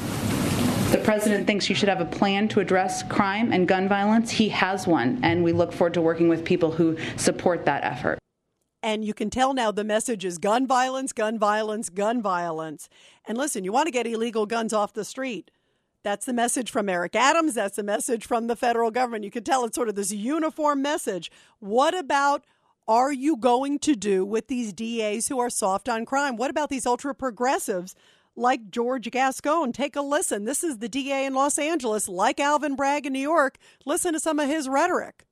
The 0.91 1.01
president 1.05 1.47
thinks 1.47 1.69
you 1.69 1.75
should 1.75 1.89
have 1.89 2.01
a 2.01 2.05
plan 2.05 2.49
to 2.49 2.61
address 2.61 3.03
crime 3.05 3.53
and 3.53 3.67
gun 3.67 3.89
violence. 3.89 4.31
He 4.31 4.49
has 4.51 4.87
one, 4.87 5.21
and 5.23 5.45
we 5.45 5.53
look 5.53 5.73
forward 5.73 5.95
to 5.95 6.03
working 6.03 6.29
with 6.29 6.45
people 6.45 6.73
who 6.73 6.99
support 7.17 7.65
that 7.67 7.85
effort. 7.85 8.19
And 8.83 9.05
you 9.05 9.13
can 9.13 9.29
tell 9.29 9.53
now 9.53 9.71
the 9.71 9.85
message 9.85 10.25
is 10.25 10.39
gun 10.39 10.67
violence, 10.67 11.13
gun 11.13 11.39
violence, 11.39 11.91
gun 11.91 12.23
violence. 12.23 12.89
And 13.27 13.37
listen, 13.37 13.65
you 13.65 13.73
want 13.73 13.87
to 13.87 13.93
get 13.93 14.07
illegal 14.07 14.47
guns 14.47 14.73
off 14.73 14.95
the 14.95 15.05
street. 15.05 15.51
That's 16.03 16.25
the 16.25 16.33
message 16.33 16.71
from 16.71 16.89
Eric 16.89 17.15
Adams. 17.15 17.55
That's 17.55 17.77
the 17.77 17.83
message 17.83 18.25
from 18.25 18.47
the 18.47 18.57
federal 18.57 18.91
government. 18.91 19.25
You 19.25 19.31
can 19.31 19.45
tell 19.45 19.65
it's 19.65 19.75
sort 19.77 19.91
of 19.91 19.97
this 19.97 20.13
uniform 20.13 20.81
message. 20.81 21.31
What 21.59 21.95
about 21.95 22.45
are 22.89 23.13
you 23.13 23.37
going 23.37 23.79
to 23.81 23.95
do 23.95 24.25
with 24.25 24.49
these 24.49 24.73
DAs 24.73 25.29
who 25.29 25.39
are 25.39 25.51
soft 25.51 25.89
on 25.89 26.07
crime? 26.07 26.37
What 26.37 26.51
about 26.51 26.71
these 26.71 26.87
ultra 26.87 27.15
progressives 27.15 27.95
like 28.35 28.71
George 28.71 29.11
Gascon? 29.11 29.73
Take 29.73 29.95
a 29.95 30.01
listen. 30.01 30.47
This 30.47 30.65
is 30.65 30.79
the 30.79 30.89
DA 30.89 31.27
in 31.27 31.35
Los 31.35 31.59
Angeles, 31.59 32.09
like 32.09 32.41
Alvin 32.41 32.77
Bragg 32.77 33.05
in 33.05 33.13
New 33.13 33.21
York. 33.21 33.59
Listen 33.85 34.15
to 34.15 34.21
some 34.21 34.39
of 34.39 34.49
his 34.49 34.69
rhetoric. 34.69 35.27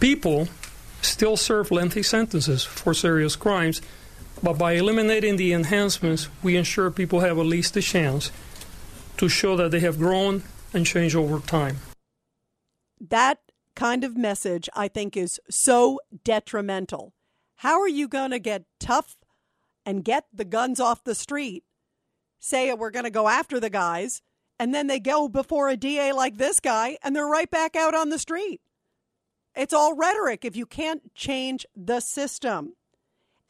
People 0.00 0.48
still 1.02 1.36
serve 1.36 1.70
lengthy 1.70 2.02
sentences 2.02 2.64
for 2.64 2.94
serious 2.94 3.36
crimes, 3.36 3.82
but 4.42 4.58
by 4.58 4.72
eliminating 4.72 5.36
the 5.36 5.52
enhancements, 5.52 6.28
we 6.42 6.56
ensure 6.56 6.90
people 6.90 7.20
have 7.20 7.38
at 7.38 7.46
least 7.46 7.76
a 7.76 7.82
chance 7.82 8.32
to 9.18 9.28
show 9.28 9.56
that 9.56 9.70
they 9.70 9.80
have 9.80 9.98
grown 9.98 10.42
and 10.72 10.86
changed 10.86 11.14
over 11.14 11.38
time. 11.40 11.76
That 13.00 13.38
kind 13.74 14.04
of 14.04 14.16
message, 14.16 14.68
I 14.74 14.88
think, 14.88 15.16
is 15.16 15.40
so 15.50 16.00
detrimental. 16.24 17.12
How 17.56 17.80
are 17.80 17.88
you 17.88 18.08
going 18.08 18.30
to 18.30 18.38
get 18.38 18.64
tough 18.80 19.16
and 19.84 20.04
get 20.04 20.26
the 20.32 20.44
guns 20.44 20.80
off 20.80 21.04
the 21.04 21.14
street? 21.14 21.64
Say 22.40 22.72
we're 22.74 22.90
going 22.90 23.04
to 23.04 23.10
go 23.10 23.28
after 23.28 23.60
the 23.60 23.70
guys, 23.70 24.22
and 24.58 24.74
then 24.74 24.88
they 24.88 24.98
go 24.98 25.28
before 25.28 25.68
a 25.68 25.76
DA 25.76 26.12
like 26.12 26.38
this 26.38 26.58
guy, 26.58 26.98
and 27.02 27.14
they're 27.14 27.26
right 27.26 27.50
back 27.50 27.76
out 27.76 27.94
on 27.94 28.08
the 28.08 28.18
street. 28.18 28.60
It's 29.54 29.74
all 29.74 29.94
rhetoric 29.94 30.46
if 30.46 30.56
you 30.56 30.64
can't 30.64 31.14
change 31.14 31.66
the 31.76 32.00
system. 32.00 32.72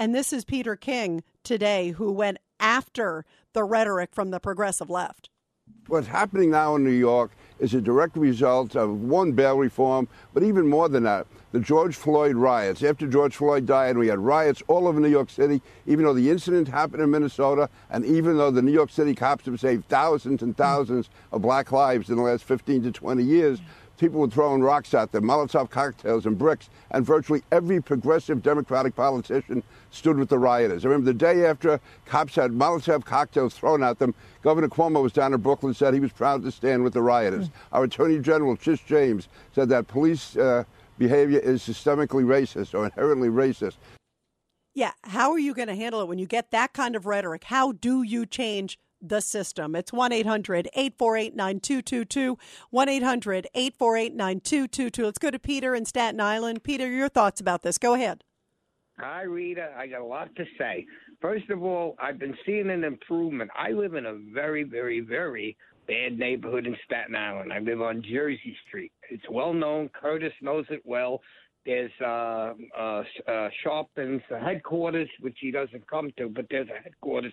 And 0.01 0.13
this 0.13 0.33
is 0.33 0.45
Peter 0.45 0.75
King 0.75 1.23
today, 1.45 1.91
who 1.91 2.11
went 2.11 2.39
after 2.59 3.25
the 3.53 3.63
rhetoric 3.63 4.11
from 4.13 4.31
the 4.31 4.41
progressive 4.41 4.91
left. 4.91 5.29
What's 5.87 6.09
happening 6.09 6.51
now 6.51 6.75
in 6.75 6.83
New 6.83 6.91
York 6.91 7.31
is 7.61 7.73
a 7.75 7.81
direct 7.81 8.17
result 8.17 8.75
of 8.75 9.03
one 9.03 9.33
bail 9.33 9.57
reform, 9.57 10.09
but 10.35 10.43
even 10.43 10.67
more 10.67 10.89
than 10.89 11.05
that, 11.05 11.29
the 11.53 11.61
George 11.61 11.95
Floyd 11.95 12.35
riots. 12.35 12.83
After 12.83 13.07
George 13.07 13.37
Floyd 13.37 13.67
died, 13.67 13.97
we 13.97 14.09
had 14.09 14.19
riots 14.19 14.63
all 14.67 14.89
over 14.89 14.99
New 14.99 15.09
York 15.09 15.31
City, 15.31 15.63
even 15.87 16.05
though 16.05 16.15
the 16.15 16.31
incident 16.31 16.67
happened 16.67 17.03
in 17.03 17.11
Minnesota, 17.11 17.69
and 17.91 18.05
even 18.05 18.37
though 18.39 18.51
the 18.51 18.63
New 18.63 18.73
York 18.73 18.91
City 18.91 19.15
cops 19.15 19.47
have 19.47 19.61
saved 19.61 19.87
thousands 19.89 20.43
and 20.43 20.57
thousands 20.57 21.11
of 21.31 21.43
black 21.43 21.71
lives 21.71 22.11
in 22.11 22.17
the 22.17 22.23
last 22.23 22.43
15 22.43 22.83
to 22.83 22.91
20 22.91 23.23
years. 23.23 23.61
People 24.03 24.19
were 24.19 24.27
throwing 24.27 24.63
rocks 24.63 24.95
at 24.95 25.13
them, 25.13 25.27
Molotov 25.27 25.71
cocktails 25.71 26.27
and 26.27 26.37
bricks, 26.37 26.69
and 26.91 27.07
virtually 27.07 27.45
every 27.53 27.81
progressive 27.81 28.43
Democratic 28.43 28.97
politician 28.97 29.63
stood 29.93 30.19
with 30.19 30.29
the 30.29 30.41
rioters. 30.41 30.85
I 30.85 30.89
remember 30.89 31.13
the 31.13 31.17
day 31.17 31.47
after 31.47 31.79
cops 32.05 32.35
had 32.35 32.51
Molotov 32.51 33.05
cocktails 33.05 33.55
thrown 33.55 33.81
at 33.85 34.01
them, 34.01 34.13
Governor 34.43 34.67
Cuomo 34.67 35.05
was 35.05 35.13
down 35.13 35.33
in 35.35 35.41
Brooklyn, 35.41 35.73
said 35.73 35.95
he 35.95 36.01
was 36.01 36.11
proud 36.11 36.43
to 36.43 36.51
stand 36.51 36.83
with 36.83 36.95
the 36.95 37.01
rioters. 37.01 37.49
Our 37.73 37.85
Attorney 37.85 38.19
General, 38.19 38.57
Tish 38.57 38.85
James, 38.85 39.29
said 39.55 39.69
that 39.69 39.87
police 39.87 40.37
uh, 40.37 40.65
behavior 40.99 41.39
is 41.39 41.63
systemically 41.63 42.25
racist 42.25 42.75
or 42.75 42.87
inherently 42.87 43.29
racist. 43.29 43.77
Yeah, 44.75 44.91
how 45.05 45.31
are 45.31 45.39
you 45.39 45.55
going 45.55 45.69
to 45.69 45.77
handle 45.77 46.01
it 46.01 46.09
when 46.09 46.19
you 46.19 46.27
get 46.27 46.51
that 46.51 46.73
kind 46.73 46.97
of 46.97 47.07
rhetoric? 47.07 47.45
How 47.45 47.71
do 47.71 48.03
you 48.03 48.27
change 48.27 48.81
the 49.03 49.21
system? 49.21 49.75
It's 49.75 49.93
1 49.93 50.13
800 50.13 50.69
848 50.75 51.35
9222. 51.37 52.39
1 52.71 52.89
800 52.89 53.47
848 53.55 54.15
9222. 54.15 55.05
Let's 55.05 55.19
go 55.19 55.31
to 55.31 55.39
Peter 55.39 55.75
in 55.75 55.85
Staten 55.85 56.21
Island. 56.21 56.63
Peter, 56.63 56.89
your 56.89 57.09
thoughts 57.09 57.41
about 57.41 57.63
this. 57.63 57.79
Go 57.79 57.95
ahead. 57.95 58.25
Hi, 58.99 59.23
Rita. 59.23 59.73
I 59.77 59.87
got 59.87 60.01
a 60.01 60.05
lot 60.05 60.35
to 60.37 60.45
say. 60.59 60.87
First 61.21 61.51
of 61.51 61.63
all, 61.63 61.97
I've 62.01 62.19
been 62.19 62.37
seeing 62.45 62.71
an 62.71 62.85
improvement. 62.85 63.51
I 63.57 63.71
live 63.71 63.95
in 63.95 64.07
a 64.07 64.15
very, 64.33 64.65
very, 64.65 65.01
very 65.01 65.57
bad 65.87 66.19
neighborhood 66.19 66.67
in 66.67 66.77
Staten 66.85 67.15
Island. 67.15 67.53
I 67.53 67.59
live 67.59 67.81
on 67.81 68.03
Jersey 68.03 68.57
Street. 68.69 68.93
It's 69.11 69.29
well 69.31 69.53
known. 69.53 69.89
Curtis 69.89 70.33
knows 70.41 70.67
it 70.71 70.83
well. 70.85 71.21
There's 71.65 71.93
uh, 72.01 72.55
uh, 72.77 73.03
uh, 73.29 73.49
Sharpton's 73.63 74.23
headquarters, 74.29 75.09
which 75.21 75.37
he 75.41 75.51
doesn't 75.51 75.87
come 75.89 76.11
to, 76.19 76.29
but 76.29 76.47
there's 76.51 76.69
a 76.69 76.83
headquarters 76.83 77.33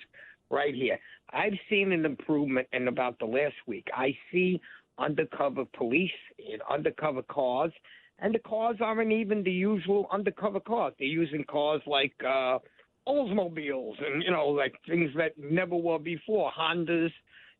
right 0.49 0.73
here. 0.73 0.99
I've 1.31 1.57
seen 1.69 1.91
an 1.91 2.05
improvement 2.05 2.67
in 2.73 2.87
about 2.87 3.19
the 3.19 3.25
last 3.25 3.55
week. 3.67 3.87
I 3.93 4.17
see 4.31 4.59
undercover 4.97 5.65
police 5.65 6.11
in 6.37 6.59
undercover 6.69 7.21
cars, 7.23 7.71
and 8.19 8.35
the 8.35 8.39
cars 8.39 8.77
aren't 8.81 9.11
even 9.11 9.43
the 9.43 9.51
usual 9.51 10.07
undercover 10.11 10.59
cars. 10.59 10.93
They're 10.99 11.07
using 11.07 11.45
cars 11.45 11.81
like 11.87 12.13
uh, 12.27 12.59
Oldsmobiles 13.07 13.95
and 14.05 14.23
you 14.23 14.31
know 14.31 14.47
like 14.47 14.75
things 14.87 15.11
that 15.15 15.33
never 15.37 15.75
were 15.75 15.99
before, 15.99 16.51
Hondas, 16.51 17.11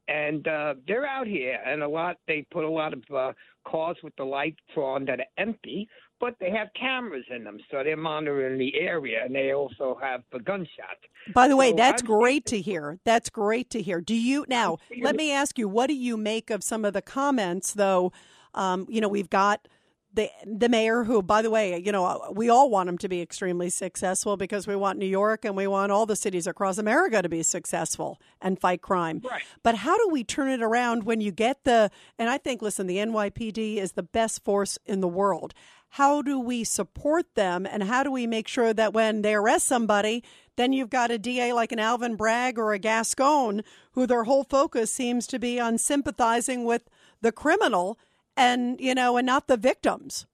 and 0.10 0.48
uh, 0.48 0.74
they're 0.88 1.06
out 1.06 1.28
here. 1.28 1.60
And 1.66 1.84
a 1.84 1.88
lot 1.88 2.18
they 2.28 2.46
put 2.52 2.64
a 2.64 2.70
lot 2.70 2.94
of 2.94 3.04
uh, 3.16 3.34
cars 3.68 3.98
with 4.04 4.16
the 4.18 4.24
lights 4.24 4.58
on 4.76 5.06
that 5.06 5.20
are 5.20 5.26
empty, 5.38 5.88
but 6.20 6.36
they 6.40 6.50
have 6.52 6.68
cameras 6.80 7.24
in 7.34 7.44
them, 7.44 7.58
so 7.72 7.82
they're 7.84 7.96
monitoring 7.96 8.58
the 8.60 8.74
area, 8.80 9.20
and 9.24 9.34
they 9.34 9.54
also 9.54 9.98
have 10.02 10.22
the 10.34 10.40
gunshots. 10.40 11.04
By 11.34 11.48
the 11.48 11.56
way, 11.56 11.70
So 11.70 11.76
that's 11.78 12.02
I'm- 12.02 12.08
great 12.20 12.46
to 12.48 12.60
hear. 12.60 13.00
That's 13.06 13.30
great 13.30 13.70
to 13.72 13.82
hear. 13.82 14.02
Do 14.02 14.16
you 14.16 14.46
now? 14.50 14.78
Let 15.02 15.16
me 15.16 15.32
ask 15.32 15.58
you, 15.58 15.68
what 15.70 15.88
do 15.88 15.96
you 15.96 16.18
make 16.18 16.50
of 16.50 16.64
some 16.64 16.84
of 16.84 16.94
the 16.94 17.02
comments, 17.02 17.74
though? 17.74 18.12
Um, 18.54 18.86
you 18.90 19.00
know, 19.00 19.08
we've 19.08 19.30
got 19.30 19.68
the 20.14 20.30
the 20.46 20.70
mayor, 20.70 21.04
who, 21.04 21.22
by 21.22 21.42
the 21.42 21.50
way, 21.50 21.78
you 21.78 21.92
know, 21.92 22.32
we 22.34 22.50
all 22.50 22.70
want 22.70 22.90
him 22.90 22.98
to 22.98 23.08
be 23.08 23.22
extremely 23.22 23.70
successful 23.70 24.38
because 24.38 24.66
we 24.66 24.76
want 24.76 24.98
New 24.98 25.06
York 25.06 25.46
and 25.46 25.56
we 25.56 25.68
want 25.68 25.92
all 25.92 26.06
the 26.06 26.16
cities 26.16 26.48
across 26.48 26.78
America 26.78 27.22
to 27.22 27.30
be 27.30 27.44
successful 27.44 28.20
and 28.42 28.60
fight 28.60 28.82
crime. 28.82 29.22
Right. 29.24 29.44
But 29.62 29.76
how 29.76 29.98
do 29.98 30.10
we 30.12 30.24
turn 30.24 30.50
it 30.50 30.62
around 30.62 31.04
when 31.04 31.22
you 31.22 31.32
get 31.32 31.64
the? 31.64 31.92
And 32.18 32.30
I 32.30 32.38
think, 32.38 32.62
listen, 32.62 32.88
the 32.88 32.98
NYPD 32.98 33.78
is 33.78 33.92
the 33.94 34.04
best 34.04 34.44
force 34.44 34.80
in 34.86 35.02
the 35.02 35.08
world. 35.08 35.54
How 35.94 36.22
do 36.22 36.40
we 36.40 36.64
support 36.64 37.34
them, 37.34 37.66
and 37.66 37.84
how 37.84 38.04
do 38.04 38.12
we 38.12 38.28
make 38.28 38.48
sure 38.48 38.74
that 38.74 38.94
when 38.94 39.24
they 39.24 39.34
arrest 39.34 39.68
somebody, 39.68 40.24
then 40.56 40.72
you've 40.72 40.92
got 40.92 41.10
a 41.10 41.18
DA 41.18 41.52
like 41.54 41.72
an 41.72 41.80
Alvin 41.80 42.16
Bragg 42.16 42.60
or 42.60 42.74
a 42.74 42.80
Gascon, 42.80 43.64
who 43.94 44.06
their 44.06 44.26
whole 44.26 44.44
focus 44.44 44.94
seems 44.94 45.26
to 45.28 45.40
be 45.40 45.60
on 45.60 45.78
sympathizing 45.80 46.64
with 46.64 46.90
the 47.22 47.32
criminal, 47.32 47.98
and 48.40 48.80
you 48.80 48.96
know, 48.96 49.18
and 49.18 49.26
not 49.26 49.48
the 49.48 49.58
victims. 49.58 50.26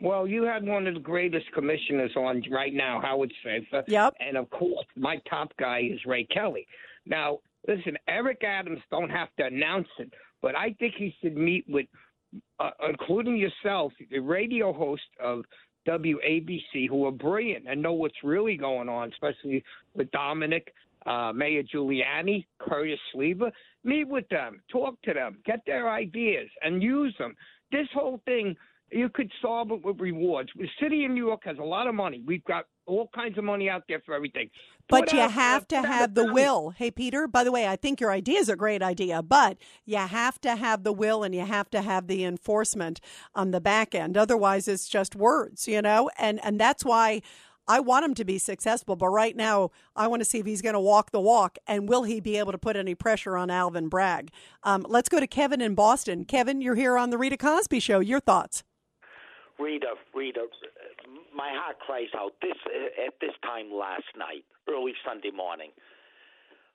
Well, 0.00 0.28
you 0.28 0.44
had 0.44 0.64
one 0.64 0.86
of 0.86 0.94
the 0.94 1.00
greatest 1.00 1.46
commissioners 1.52 2.12
on 2.16 2.42
right 2.50 2.72
now, 2.72 3.00
Howard 3.02 3.32
Safir. 3.44 3.82
Yep. 3.88 4.14
And 4.20 4.36
of 4.36 4.48
course, 4.50 4.86
my 4.96 5.20
top 5.28 5.52
guy 5.58 5.90
is 5.92 5.98
Ray 6.06 6.24
Kelly. 6.24 6.68
Now, 7.04 7.40
listen, 7.66 7.96
Eric 8.06 8.44
Adams 8.44 8.78
don't 8.92 9.10
have 9.10 9.28
to 9.38 9.46
announce 9.46 9.88
it, 9.98 10.12
but 10.40 10.54
I 10.54 10.76
think 10.78 10.94
he 10.96 11.12
should 11.20 11.36
meet 11.36 11.64
with, 11.68 11.86
uh, 12.60 12.70
including 12.88 13.36
yourself, 13.36 13.92
the 14.08 14.20
radio 14.20 14.72
host 14.72 15.02
of 15.20 15.44
WABC, 15.88 16.88
who 16.88 17.06
are 17.06 17.12
brilliant 17.12 17.66
and 17.68 17.82
know 17.82 17.94
what's 17.94 18.22
really 18.22 18.56
going 18.56 18.88
on, 18.88 19.10
especially 19.10 19.64
with 19.94 20.10
Dominic, 20.12 20.72
uh, 21.06 21.32
Mayor 21.34 21.62
Giuliani, 21.62 22.44
Curtis 22.60 23.00
Sliwa. 23.12 23.50
Meet 23.84 24.08
with 24.08 24.28
them, 24.28 24.60
talk 24.70 25.00
to 25.02 25.14
them, 25.14 25.38
get 25.46 25.60
their 25.66 25.88
ideas, 25.88 26.48
and 26.62 26.82
use 26.82 27.14
them. 27.18 27.34
This 27.70 27.86
whole 27.94 28.20
thing, 28.24 28.56
you 28.90 29.08
could 29.08 29.30
solve 29.40 29.70
it 29.70 29.84
with 29.84 30.00
rewards. 30.00 30.50
The 30.56 30.68
city 30.80 31.04
of 31.04 31.10
New 31.12 31.26
York 31.26 31.42
has 31.44 31.58
a 31.58 31.62
lot 31.64 31.86
of 31.86 31.94
money. 31.94 32.22
We've 32.26 32.44
got 32.44 32.64
all 32.86 33.08
kinds 33.14 33.36
of 33.38 33.44
money 33.44 33.68
out 33.68 33.82
there 33.86 34.00
for 34.04 34.14
everything. 34.14 34.48
But 34.88 35.00
Put 35.00 35.12
you 35.12 35.20
out- 35.20 35.32
have 35.32 35.68
to 35.68 35.76
out 35.76 35.84
have 35.84 36.14
the 36.14 36.32
will. 36.32 36.70
Hey, 36.70 36.90
Peter, 36.90 37.28
by 37.28 37.44
the 37.44 37.52
way, 37.52 37.68
I 37.68 37.76
think 37.76 38.00
your 38.00 38.10
idea 38.10 38.38
is 38.38 38.48
a 38.48 38.56
great 38.56 38.82
idea, 38.82 39.22
but 39.22 39.58
you 39.84 39.98
have 39.98 40.40
to 40.40 40.56
have 40.56 40.82
the 40.84 40.92
will 40.92 41.22
and 41.22 41.34
you 41.34 41.44
have 41.44 41.68
to 41.70 41.82
have 41.82 42.06
the 42.06 42.24
enforcement 42.24 43.00
on 43.34 43.50
the 43.50 43.60
back 43.60 43.94
end. 43.94 44.16
Otherwise, 44.16 44.66
it's 44.66 44.88
just 44.88 45.14
words, 45.14 45.68
you 45.68 45.82
know? 45.82 46.10
And, 46.18 46.42
and 46.42 46.58
that's 46.58 46.84
why 46.84 47.20
I 47.68 47.80
want 47.80 48.04
him 48.04 48.14
to 48.14 48.24
be 48.24 48.38
successful. 48.38 48.96
But 48.96 49.08
right 49.08 49.36
now, 49.36 49.70
I 49.94 50.08
want 50.08 50.20
to 50.20 50.24
see 50.24 50.38
if 50.38 50.46
he's 50.46 50.62
going 50.62 50.74
to 50.74 50.80
walk 50.80 51.10
the 51.10 51.20
walk 51.20 51.58
and 51.66 51.88
will 51.88 52.04
he 52.04 52.20
be 52.20 52.38
able 52.38 52.52
to 52.52 52.58
put 52.58 52.76
any 52.76 52.94
pressure 52.94 53.36
on 53.36 53.50
Alvin 53.50 53.88
Bragg. 53.88 54.30
Um, 54.62 54.86
let's 54.88 55.08
go 55.08 55.20
to 55.20 55.26
Kevin 55.26 55.60
in 55.60 55.74
Boston. 55.74 56.24
Kevin, 56.24 56.60
you're 56.60 56.74
here 56.74 56.96
on 56.96 57.10
the 57.10 57.18
Rita 57.18 57.36
Cosby 57.36 57.80
Show. 57.80 58.00
Your 58.00 58.20
thoughts? 58.20 58.64
Rita, 59.58 59.94
Rita, 60.14 60.46
my 61.34 61.50
heart 61.52 61.78
cries 61.80 62.08
out. 62.16 62.32
This 62.40 62.56
at 63.06 63.14
this 63.20 63.34
time 63.42 63.72
last 63.72 64.06
night, 64.16 64.44
early 64.68 64.92
Sunday 65.04 65.30
morning, 65.30 65.70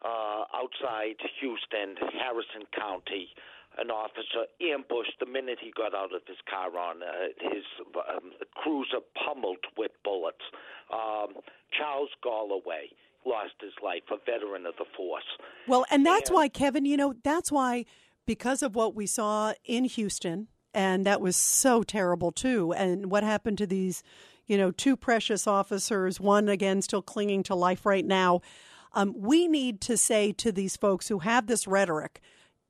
uh, 0.03 0.43
outside 0.53 1.15
Houston, 1.39 1.95
Harrison 2.19 2.67
County, 2.77 3.29
an 3.78 3.89
officer 3.89 4.45
ambushed 4.61 5.19
the 5.19 5.26
minute 5.26 5.57
he 5.61 5.71
got 5.76 5.95
out 5.95 6.13
of 6.13 6.21
his 6.28 6.38
car 6.49 6.78
on 6.78 7.01
uh, 7.01 7.07
his 7.39 7.63
um, 8.09 8.32
cruiser 8.55 8.99
pummeled 9.26 9.65
with 9.78 9.91
bullets. 10.03 10.43
Um, 10.91 11.41
Charles 11.78 12.09
Galloway 12.21 12.89
lost 13.26 13.53
his 13.61 13.74
life, 13.84 14.03
a 14.11 14.17
veteran 14.30 14.65
of 14.65 14.76
the 14.78 14.86
force. 14.95 15.24
Well, 15.67 15.86
and 15.89 16.05
that's 16.05 16.30
why, 16.30 16.49
Kevin, 16.49 16.86
you 16.86 16.97
know, 16.97 17.13
that's 17.24 17.51
why, 17.51 17.86
because 18.26 18.61
of 18.61 18.76
what 18.76 18.95
we 18.95 19.07
saw 19.07 19.53
in 19.65 19.86
Houston, 19.86 20.49
and 20.74 21.05
that 21.05 21.21
was 21.21 21.36
so 21.36 21.84
terrible 21.84 22.32
too, 22.32 22.74
and 22.74 23.09
what 23.09 23.24
happened 23.24 23.57
to 23.59 23.67
these, 23.67 24.03
you 24.45 24.57
know, 24.57 24.71
two 24.71 24.97
precious 24.97 25.47
officers, 25.47 26.19
one 26.19 26.49
again 26.49 26.82
still 26.82 27.01
clinging 27.01 27.43
to 27.43 27.55
life 27.55 27.86
right 27.86 28.05
now. 28.05 28.41
Um, 28.93 29.13
we 29.17 29.47
need 29.47 29.82
to 29.82 29.97
say 29.97 30.32
to 30.34 30.51
these 30.51 30.78
folks 30.78 31.07
who 31.07 31.19
have 31.19 31.47
this 31.47 31.65
rhetoric, 31.65 32.19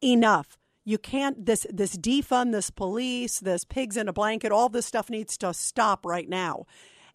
enough. 0.01 0.57
You 0.85 0.97
can't 0.97 1.45
this 1.45 1.65
this 1.69 1.95
defund 1.95 2.51
this 2.51 2.69
police, 2.69 3.39
this 3.39 3.63
pigs 3.63 3.97
in 3.97 4.07
a 4.07 4.13
blanket, 4.13 4.51
all 4.51 4.69
this 4.69 4.85
stuff 4.85 5.09
needs 5.09 5.37
to 5.37 5.53
stop 5.53 6.05
right 6.05 6.27
now. 6.27 6.65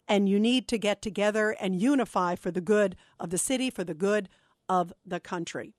And 0.07 0.27
you 0.27 0.39
need 0.39 0.67
to 0.69 0.79
get 0.79 1.03
together 1.03 1.55
and 1.59 1.79
unify 1.79 2.35
for 2.35 2.49
the 2.49 2.61
good 2.61 2.95
of 3.19 3.29
the 3.29 3.37
city, 3.37 3.69
for 3.69 3.83
the 3.83 3.93
good 3.93 4.27
of 4.67 4.91
the 5.05 5.19
country. 5.19 5.73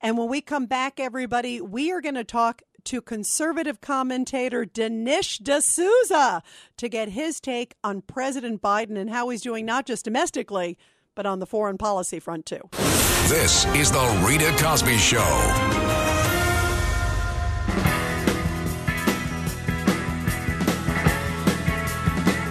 And 0.00 0.18
when 0.18 0.28
we 0.28 0.40
come 0.40 0.66
back, 0.66 0.98
everybody, 0.98 1.60
we 1.60 1.92
are 1.92 2.00
going 2.00 2.16
to 2.16 2.24
talk 2.24 2.62
to 2.84 3.00
conservative 3.00 3.80
commentator 3.80 4.64
Dinesh 4.64 5.38
D'Souza 5.42 6.42
to 6.76 6.88
get 6.88 7.10
his 7.10 7.40
take 7.40 7.74
on 7.84 8.00
President 8.00 8.62
Biden 8.62 8.96
and 8.96 9.10
how 9.10 9.28
he's 9.28 9.42
doing 9.42 9.66
not 9.66 9.86
just 9.86 10.04
domestically, 10.04 10.78
but 11.14 11.26
on 11.26 11.40
the 11.40 11.46
foreign 11.46 11.78
policy 11.78 12.20
front 12.20 12.46
too. 12.46 12.68
This 13.28 13.66
is 13.74 13.90
the 13.90 14.24
Rita 14.26 14.54
Cosby 14.62 14.98
Show. 14.98 16.15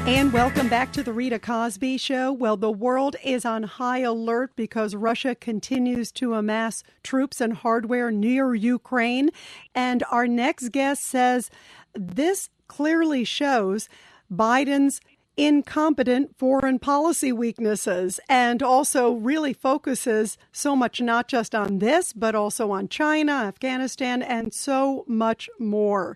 And 0.07 0.31
welcome 0.31 0.69
back 0.69 0.93
to 0.93 1.01
the 1.01 1.11
Rita 1.11 1.39
Cosby 1.39 1.97
Show. 1.97 2.31
Well, 2.31 2.57
the 2.57 2.69
world 2.69 3.15
is 3.23 3.43
on 3.43 3.63
high 3.63 4.01
alert 4.01 4.51
because 4.55 4.93
Russia 4.93 5.33
continues 5.33 6.11
to 6.11 6.35
amass 6.35 6.83
troops 7.01 7.41
and 7.41 7.53
hardware 7.53 8.11
near 8.11 8.53
Ukraine. 8.53 9.31
And 9.73 10.03
our 10.11 10.27
next 10.27 10.69
guest 10.69 11.03
says 11.03 11.49
this 11.95 12.51
clearly 12.67 13.23
shows 13.23 13.89
Biden's 14.31 15.01
incompetent 15.37 16.37
foreign 16.37 16.79
policy 16.79 17.31
weaknesses 17.31 18.19
and 18.29 18.61
also 18.63 19.11
really 19.11 19.53
focuses 19.53 20.37
so 20.51 20.75
much 20.75 21.01
not 21.01 21.27
just 21.27 21.53
on 21.53 21.79
this, 21.79 22.13
but 22.13 22.35
also 22.35 22.71
on 22.71 22.87
China, 22.87 23.31
Afghanistan, 23.31 24.21
and 24.21 24.53
so 24.53 25.03
much 25.07 25.49
more. 25.59 26.15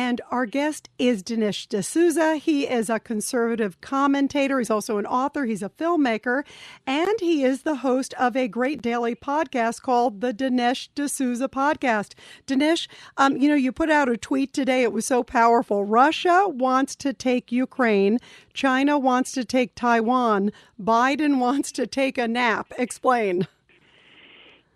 And 0.00 0.20
our 0.30 0.46
guest 0.46 0.88
is 0.96 1.24
Dinesh 1.24 1.66
D'Souza. 1.66 2.36
He 2.36 2.68
is 2.68 2.88
a 2.88 3.00
conservative 3.00 3.80
commentator. 3.80 4.60
He's 4.60 4.70
also 4.70 4.98
an 4.98 5.06
author. 5.06 5.44
He's 5.44 5.60
a 5.60 5.70
filmmaker. 5.70 6.44
And 6.86 7.18
he 7.18 7.42
is 7.42 7.62
the 7.62 7.74
host 7.74 8.14
of 8.14 8.36
a 8.36 8.46
great 8.46 8.80
daily 8.80 9.16
podcast 9.16 9.82
called 9.82 10.20
the 10.20 10.32
Dinesh 10.32 10.88
D'Souza 10.94 11.48
Podcast. 11.48 12.14
Dinesh, 12.46 12.86
um, 13.16 13.36
you 13.38 13.48
know, 13.48 13.56
you 13.56 13.72
put 13.72 13.90
out 13.90 14.08
a 14.08 14.16
tweet 14.16 14.52
today. 14.52 14.84
It 14.84 14.92
was 14.92 15.04
so 15.04 15.24
powerful. 15.24 15.84
Russia 15.84 16.44
wants 16.46 16.94
to 16.94 17.12
take 17.12 17.50
Ukraine. 17.50 18.20
China 18.54 19.00
wants 19.00 19.32
to 19.32 19.44
take 19.44 19.74
Taiwan. 19.74 20.52
Biden 20.80 21.40
wants 21.40 21.72
to 21.72 21.88
take 21.88 22.18
a 22.18 22.28
nap. 22.28 22.72
Explain. 22.78 23.48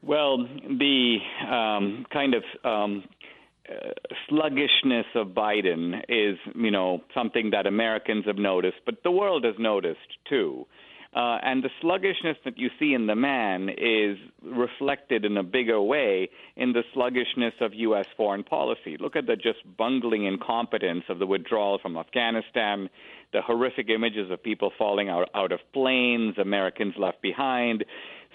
Well, 0.03 0.49
the 0.69 1.19
um, 1.49 2.07
kind 2.11 2.35
of 2.35 2.43
um, 2.65 3.05
uh, 3.69 3.91
sluggishness 4.29 5.07
of 5.15 5.29
Biden 5.29 6.01
is, 6.09 6.39
you 6.55 6.71
know, 6.71 7.03
something 7.15 7.51
that 7.51 7.67
Americans 7.67 8.25
have 8.27 8.39
noticed, 8.39 8.79
but 8.85 9.03
the 9.05 9.11
world 9.11 9.45
has 9.45 9.55
noticed 9.59 9.99
too. 10.29 10.67
Uh, 11.15 11.37
and 11.43 11.63
the 11.63 11.69
sluggishness 11.83 12.39
that 12.43 12.57
you 12.57 12.71
see 12.79 12.95
in 12.95 13.07
the 13.07 13.15
man 13.15 13.69
is 13.69 14.17
reflected 14.43 15.27
in 15.27 15.37
a 15.37 15.43
bigger 15.43 15.81
way 15.81 16.31
in 16.57 16.73
the 16.73 16.83
sluggishness 16.95 17.53
of 17.61 17.75
U.S. 17.75 18.07
foreign 18.17 18.43
policy. 18.43 18.97
Look 18.99 19.15
at 19.15 19.27
the 19.27 19.37
just 19.37 19.59
bungling 19.77 20.25
incompetence 20.25 21.05
of 21.11 21.19
the 21.19 21.27
withdrawal 21.27 21.79
from 21.79 21.99
Afghanistan, 21.99 22.89
the 23.35 23.43
horrific 23.43 23.91
images 23.91 24.31
of 24.31 24.43
people 24.43 24.73
falling 24.79 25.11
out, 25.11 25.29
out 25.35 25.53
of 25.53 25.61
planes, 25.75 26.39
Americans 26.39 26.95
left 26.99 27.21
behind. 27.21 27.85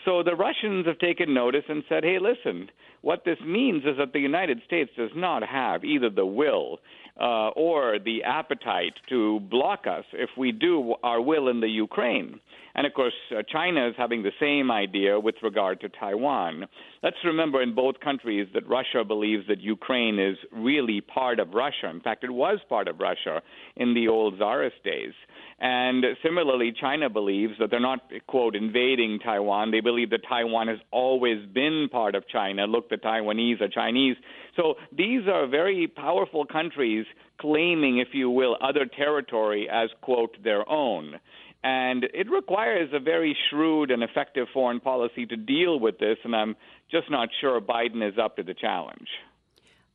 So 0.07 0.23
the 0.23 0.37
Russians 0.37 0.85
have 0.85 0.99
taken 0.99 1.33
notice 1.33 1.65
and 1.67 1.83
said, 1.89 2.05
hey, 2.05 2.17
listen, 2.17 2.69
what 3.01 3.25
this 3.25 3.39
means 3.45 3.83
is 3.83 3.97
that 3.97 4.13
the 4.13 4.21
United 4.21 4.61
States 4.65 4.89
does 4.95 5.09
not 5.13 5.43
have 5.43 5.83
either 5.83 6.09
the 6.09 6.25
will 6.25 6.79
uh, 7.19 7.49
or 7.49 7.99
the 7.99 8.23
appetite 8.23 8.93
to 9.09 9.41
block 9.41 9.85
us 9.85 10.05
if 10.13 10.29
we 10.37 10.53
do 10.53 10.95
our 11.03 11.19
will 11.19 11.49
in 11.49 11.59
the 11.59 11.67
Ukraine. 11.67 12.39
And 12.77 12.85
of 12.85 12.93
course, 12.93 13.13
uh, 13.31 13.41
China 13.51 13.87
is 13.89 13.95
having 13.97 14.21
the 14.21 14.31
same 14.39 14.69
idea 14.69 15.19
with 15.19 15.33
regard 15.41 15.81
to 15.81 15.89
Taiwan. 15.89 16.67
Let's 17.01 17.17
remember 17.25 17.63
in 17.63 17.73
both 17.73 17.99
countries 17.99 18.47
that 18.53 18.67
Russia 18.67 19.03
believes 19.03 19.47
that 19.47 19.59
Ukraine 19.61 20.19
is 20.19 20.37
really 20.51 21.01
part 21.01 21.39
of 21.39 21.55
Russia. 21.55 21.89
In 21.89 22.01
fact, 22.01 22.23
it 22.23 22.29
was 22.29 22.59
part 22.69 22.87
of 22.87 22.99
Russia 22.99 23.41
in 23.77 23.95
the 23.95 24.07
old 24.07 24.35
Tsarist 24.37 24.83
days. 24.83 25.13
And 25.59 26.05
similarly, 26.21 26.71
China 26.79 27.09
believes 27.09 27.53
that 27.59 27.71
they're 27.71 27.79
not, 27.79 28.01
quote, 28.27 28.55
invading 28.55 29.19
Taiwan. 29.23 29.71
They 29.71 29.79
believe 29.79 30.11
that 30.11 30.21
Taiwan 30.29 30.67
has 30.67 30.77
always 30.91 31.43
been 31.51 31.89
part 31.91 32.13
of 32.13 32.27
China. 32.27 32.67
Look, 32.67 32.91
the 32.91 32.97
Taiwanese 32.97 33.59
are 33.59 33.69
Chinese. 33.69 34.17
So 34.55 34.75
these 34.95 35.27
are 35.27 35.47
very 35.47 35.87
powerful 35.87 36.45
countries 36.45 37.07
claiming, 37.41 37.97
if 37.97 38.09
you 38.13 38.29
will, 38.29 38.55
other 38.61 38.85
territory 38.85 39.67
as, 39.71 39.89
quote, 40.01 40.37
their 40.43 40.67
own. 40.69 41.15
And 41.63 42.03
it 42.13 42.29
requires 42.29 42.89
a 42.93 42.99
very 42.99 43.35
shrewd 43.49 43.91
and 43.91 44.03
effective 44.03 44.47
foreign 44.53 44.79
policy 44.79 45.25
to 45.25 45.35
deal 45.35 45.79
with 45.79 45.97
this, 45.97 46.17
and 46.23 46.35
I'm 46.35 46.55
just 46.89 47.09
not 47.09 47.29
sure 47.41 47.59
Biden 47.59 48.07
is 48.07 48.17
up 48.17 48.35
to 48.37 48.43
the 48.43 48.53
challenge. 48.53 49.07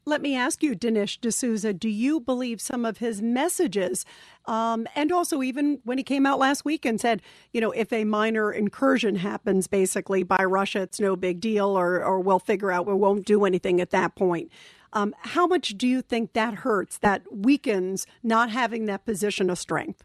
Let 0.04 0.20
me 0.20 0.34
ask 0.34 0.64
you, 0.64 0.74
Dinesh 0.74 1.20
D'Souza, 1.20 1.72
do 1.72 1.88
you 1.88 2.18
believe 2.18 2.60
some 2.60 2.84
of 2.84 2.98
his 2.98 3.22
messages? 3.22 4.04
Um, 4.46 4.88
and 4.96 5.12
also, 5.12 5.42
even 5.42 5.78
when 5.84 5.96
he 5.96 6.02
came 6.02 6.26
out 6.26 6.40
last 6.40 6.64
week 6.64 6.84
and 6.84 7.00
said, 7.00 7.22
you 7.52 7.60
know, 7.60 7.70
if 7.70 7.92
a 7.92 8.02
minor 8.02 8.50
incursion 8.50 9.14
happens 9.14 9.68
basically 9.68 10.24
by 10.24 10.42
Russia, 10.42 10.82
it's 10.82 10.98
no 10.98 11.14
big 11.14 11.38
deal, 11.38 11.78
or, 11.78 12.02
or 12.02 12.18
we'll 12.18 12.40
figure 12.40 12.72
out 12.72 12.84
we 12.84 12.94
won't 12.94 13.24
do 13.24 13.44
anything 13.44 13.80
at 13.80 13.90
that 13.90 14.16
point. 14.16 14.50
Um, 14.92 15.14
how 15.20 15.46
much 15.46 15.78
do 15.78 15.86
you 15.86 16.02
think 16.02 16.32
that 16.32 16.54
hurts, 16.54 16.98
that 16.98 17.22
weakens 17.32 18.04
not 18.24 18.50
having 18.50 18.86
that 18.86 19.06
position 19.06 19.48
of 19.50 19.58
strength? 19.58 20.02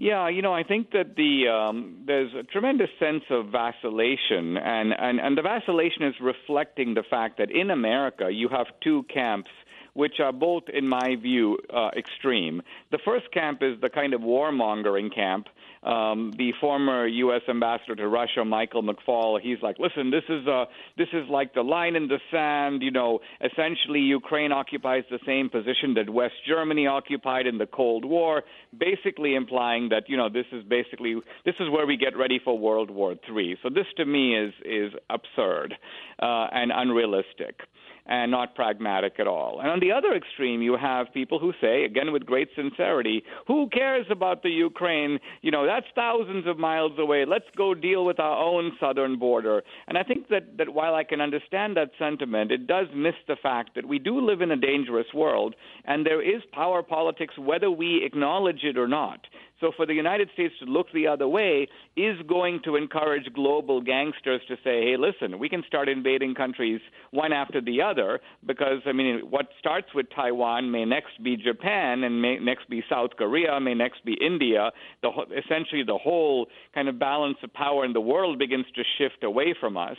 Yeah, 0.00 0.28
you 0.28 0.42
know, 0.42 0.54
I 0.54 0.62
think 0.62 0.92
that 0.92 1.16
the 1.16 1.48
um, 1.48 2.04
there's 2.06 2.32
a 2.32 2.44
tremendous 2.44 2.88
sense 3.00 3.24
of 3.30 3.46
vacillation, 3.46 4.56
and, 4.56 4.94
and 4.96 5.18
and 5.18 5.36
the 5.36 5.42
vacillation 5.42 6.04
is 6.04 6.14
reflecting 6.20 6.94
the 6.94 7.02
fact 7.02 7.38
that 7.38 7.50
in 7.50 7.72
America 7.72 8.30
you 8.30 8.48
have 8.48 8.66
two 8.80 9.02
camps 9.12 9.50
which 9.94 10.20
are 10.20 10.32
both, 10.32 10.62
in 10.72 10.88
my 10.88 11.16
view, 11.20 11.58
uh, 11.74 11.90
extreme. 11.96 12.62
The 12.92 13.00
first 13.04 13.32
camp 13.32 13.64
is 13.64 13.80
the 13.80 13.88
kind 13.88 14.14
of 14.14 14.20
warmongering 14.20 15.12
camp. 15.12 15.48
Um, 15.82 16.32
the 16.36 16.52
former 16.60 17.06
U.S. 17.06 17.42
ambassador 17.48 17.94
to 17.96 18.08
Russia, 18.08 18.44
Michael 18.44 18.82
McFaul, 18.82 19.40
he's 19.40 19.58
like, 19.62 19.76
listen, 19.78 20.10
this 20.10 20.24
is 20.28 20.46
uh, 20.46 20.64
this 20.96 21.08
is 21.12 21.28
like 21.30 21.54
the 21.54 21.62
line 21.62 21.96
in 21.96 22.08
the 22.08 22.18
sand. 22.30 22.82
You 22.82 22.90
know, 22.90 23.20
essentially, 23.40 24.00
Ukraine 24.00 24.52
occupies 24.52 25.04
the 25.10 25.20
same 25.24 25.48
position 25.48 25.94
that 25.94 26.10
West 26.10 26.34
Germany 26.46 26.86
occupied 26.86 27.46
in 27.46 27.58
the 27.58 27.66
Cold 27.66 28.04
War, 28.04 28.42
basically 28.76 29.34
implying 29.34 29.88
that 29.90 30.08
you 30.08 30.16
know 30.16 30.28
this 30.28 30.46
is 30.52 30.64
basically 30.64 31.14
this 31.44 31.54
is 31.60 31.70
where 31.70 31.86
we 31.86 31.96
get 31.96 32.16
ready 32.16 32.40
for 32.42 32.58
World 32.58 32.90
War 32.90 33.14
III. 33.28 33.56
So 33.62 33.68
this, 33.68 33.86
to 33.96 34.04
me, 34.04 34.36
is 34.36 34.54
is 34.64 34.92
absurd 35.10 35.74
uh, 36.20 36.48
and 36.52 36.72
unrealistic 36.74 37.60
and 38.08 38.30
not 38.30 38.54
pragmatic 38.54 39.14
at 39.18 39.26
all. 39.26 39.60
And 39.60 39.70
on 39.70 39.80
the 39.80 39.92
other 39.92 40.14
extreme, 40.14 40.62
you 40.62 40.76
have 40.76 41.12
people 41.12 41.38
who 41.38 41.52
say, 41.60 41.84
again 41.84 42.12
with 42.12 42.24
great 42.24 42.48
sincerity, 42.56 43.22
who 43.46 43.68
cares 43.68 44.06
about 44.10 44.42
the 44.42 44.50
Ukraine? 44.50 45.18
You 45.42 45.50
know, 45.50 45.66
that's 45.66 45.86
thousands 45.94 46.46
of 46.46 46.58
miles 46.58 46.92
away. 46.98 47.24
Let's 47.26 47.44
go 47.56 47.74
deal 47.74 48.04
with 48.04 48.18
our 48.18 48.42
own 48.42 48.72
southern 48.80 49.18
border. 49.18 49.62
And 49.86 49.98
I 49.98 50.02
think 50.02 50.28
that, 50.28 50.56
that 50.56 50.70
while 50.70 50.94
I 50.94 51.04
can 51.04 51.20
understand 51.20 51.76
that 51.76 51.90
sentiment, 51.98 52.50
it 52.50 52.66
does 52.66 52.86
miss 52.94 53.14
the 53.26 53.36
fact 53.42 53.74
that 53.74 53.86
we 53.86 53.98
do 53.98 54.20
live 54.20 54.40
in 54.40 54.50
a 54.50 54.56
dangerous 54.56 55.06
world, 55.14 55.54
and 55.84 56.06
there 56.06 56.22
is 56.22 56.42
power 56.52 56.82
politics 56.82 57.34
whether 57.38 57.70
we 57.70 58.04
acknowledge 58.04 58.64
it 58.64 58.78
or 58.78 58.88
not. 58.88 59.20
So 59.60 59.72
for 59.76 59.86
the 59.86 59.94
United 59.94 60.30
States 60.34 60.54
to 60.60 60.66
look 60.66 60.86
the 60.92 61.08
other 61.08 61.26
way 61.26 61.66
is 61.96 62.16
going 62.28 62.60
to 62.64 62.76
encourage 62.76 63.32
global 63.32 63.80
gangsters 63.80 64.40
to 64.48 64.54
say, 64.56 64.82
hey, 64.82 64.96
listen, 64.96 65.38
we 65.38 65.48
can 65.48 65.64
start 65.66 65.88
invading 65.88 66.34
countries 66.34 66.80
one 67.10 67.32
after 67.32 67.60
the 67.60 67.82
other 67.82 68.20
because, 68.46 68.80
I 68.86 68.92
mean, 68.92 69.22
what 69.30 69.48
starts 69.58 69.88
with 69.94 70.06
Taiwan 70.14 70.70
may 70.70 70.84
next 70.84 71.22
be 71.22 71.36
Japan 71.36 72.04
and 72.04 72.22
may 72.22 72.38
next 72.38 72.70
be 72.70 72.84
South 72.88 73.10
Korea, 73.18 73.58
may 73.58 73.74
next 73.74 74.04
be 74.04 74.16
India. 74.24 74.70
The, 75.02 75.10
essentially, 75.36 75.82
the 75.84 75.98
whole 75.98 76.46
kind 76.74 76.88
of 76.88 76.98
balance 76.98 77.38
of 77.42 77.52
power 77.52 77.84
in 77.84 77.92
the 77.92 78.00
world 78.00 78.38
begins 78.38 78.66
to 78.76 78.82
shift 78.96 79.24
away 79.24 79.54
from 79.58 79.76
us. 79.76 79.96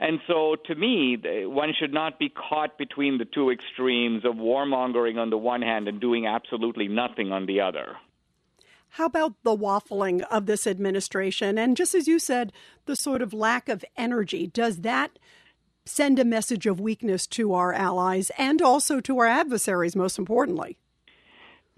And 0.00 0.18
so, 0.26 0.56
to 0.66 0.74
me, 0.74 1.16
one 1.44 1.72
should 1.78 1.92
not 1.92 2.18
be 2.18 2.28
caught 2.28 2.76
between 2.76 3.18
the 3.18 3.24
two 3.24 3.50
extremes 3.50 4.24
of 4.24 4.34
warmongering 4.34 5.16
on 5.16 5.30
the 5.30 5.38
one 5.38 5.62
hand 5.62 5.86
and 5.86 6.00
doing 6.00 6.26
absolutely 6.26 6.88
nothing 6.88 7.30
on 7.30 7.46
the 7.46 7.60
other. 7.60 7.94
How 8.96 9.04
about 9.04 9.34
the 9.42 9.54
waffling 9.54 10.22
of 10.30 10.46
this 10.46 10.66
administration? 10.66 11.58
And 11.58 11.76
just 11.76 11.94
as 11.94 12.08
you 12.08 12.18
said, 12.18 12.50
the 12.86 12.96
sort 12.96 13.20
of 13.20 13.34
lack 13.34 13.68
of 13.68 13.84
energy, 13.94 14.46
does 14.46 14.78
that 14.78 15.18
send 15.84 16.18
a 16.18 16.24
message 16.24 16.64
of 16.64 16.80
weakness 16.80 17.26
to 17.26 17.52
our 17.52 17.74
allies 17.74 18.30
and 18.38 18.62
also 18.62 19.02
to 19.02 19.18
our 19.18 19.26
adversaries, 19.26 19.94
most 19.94 20.18
importantly? 20.18 20.78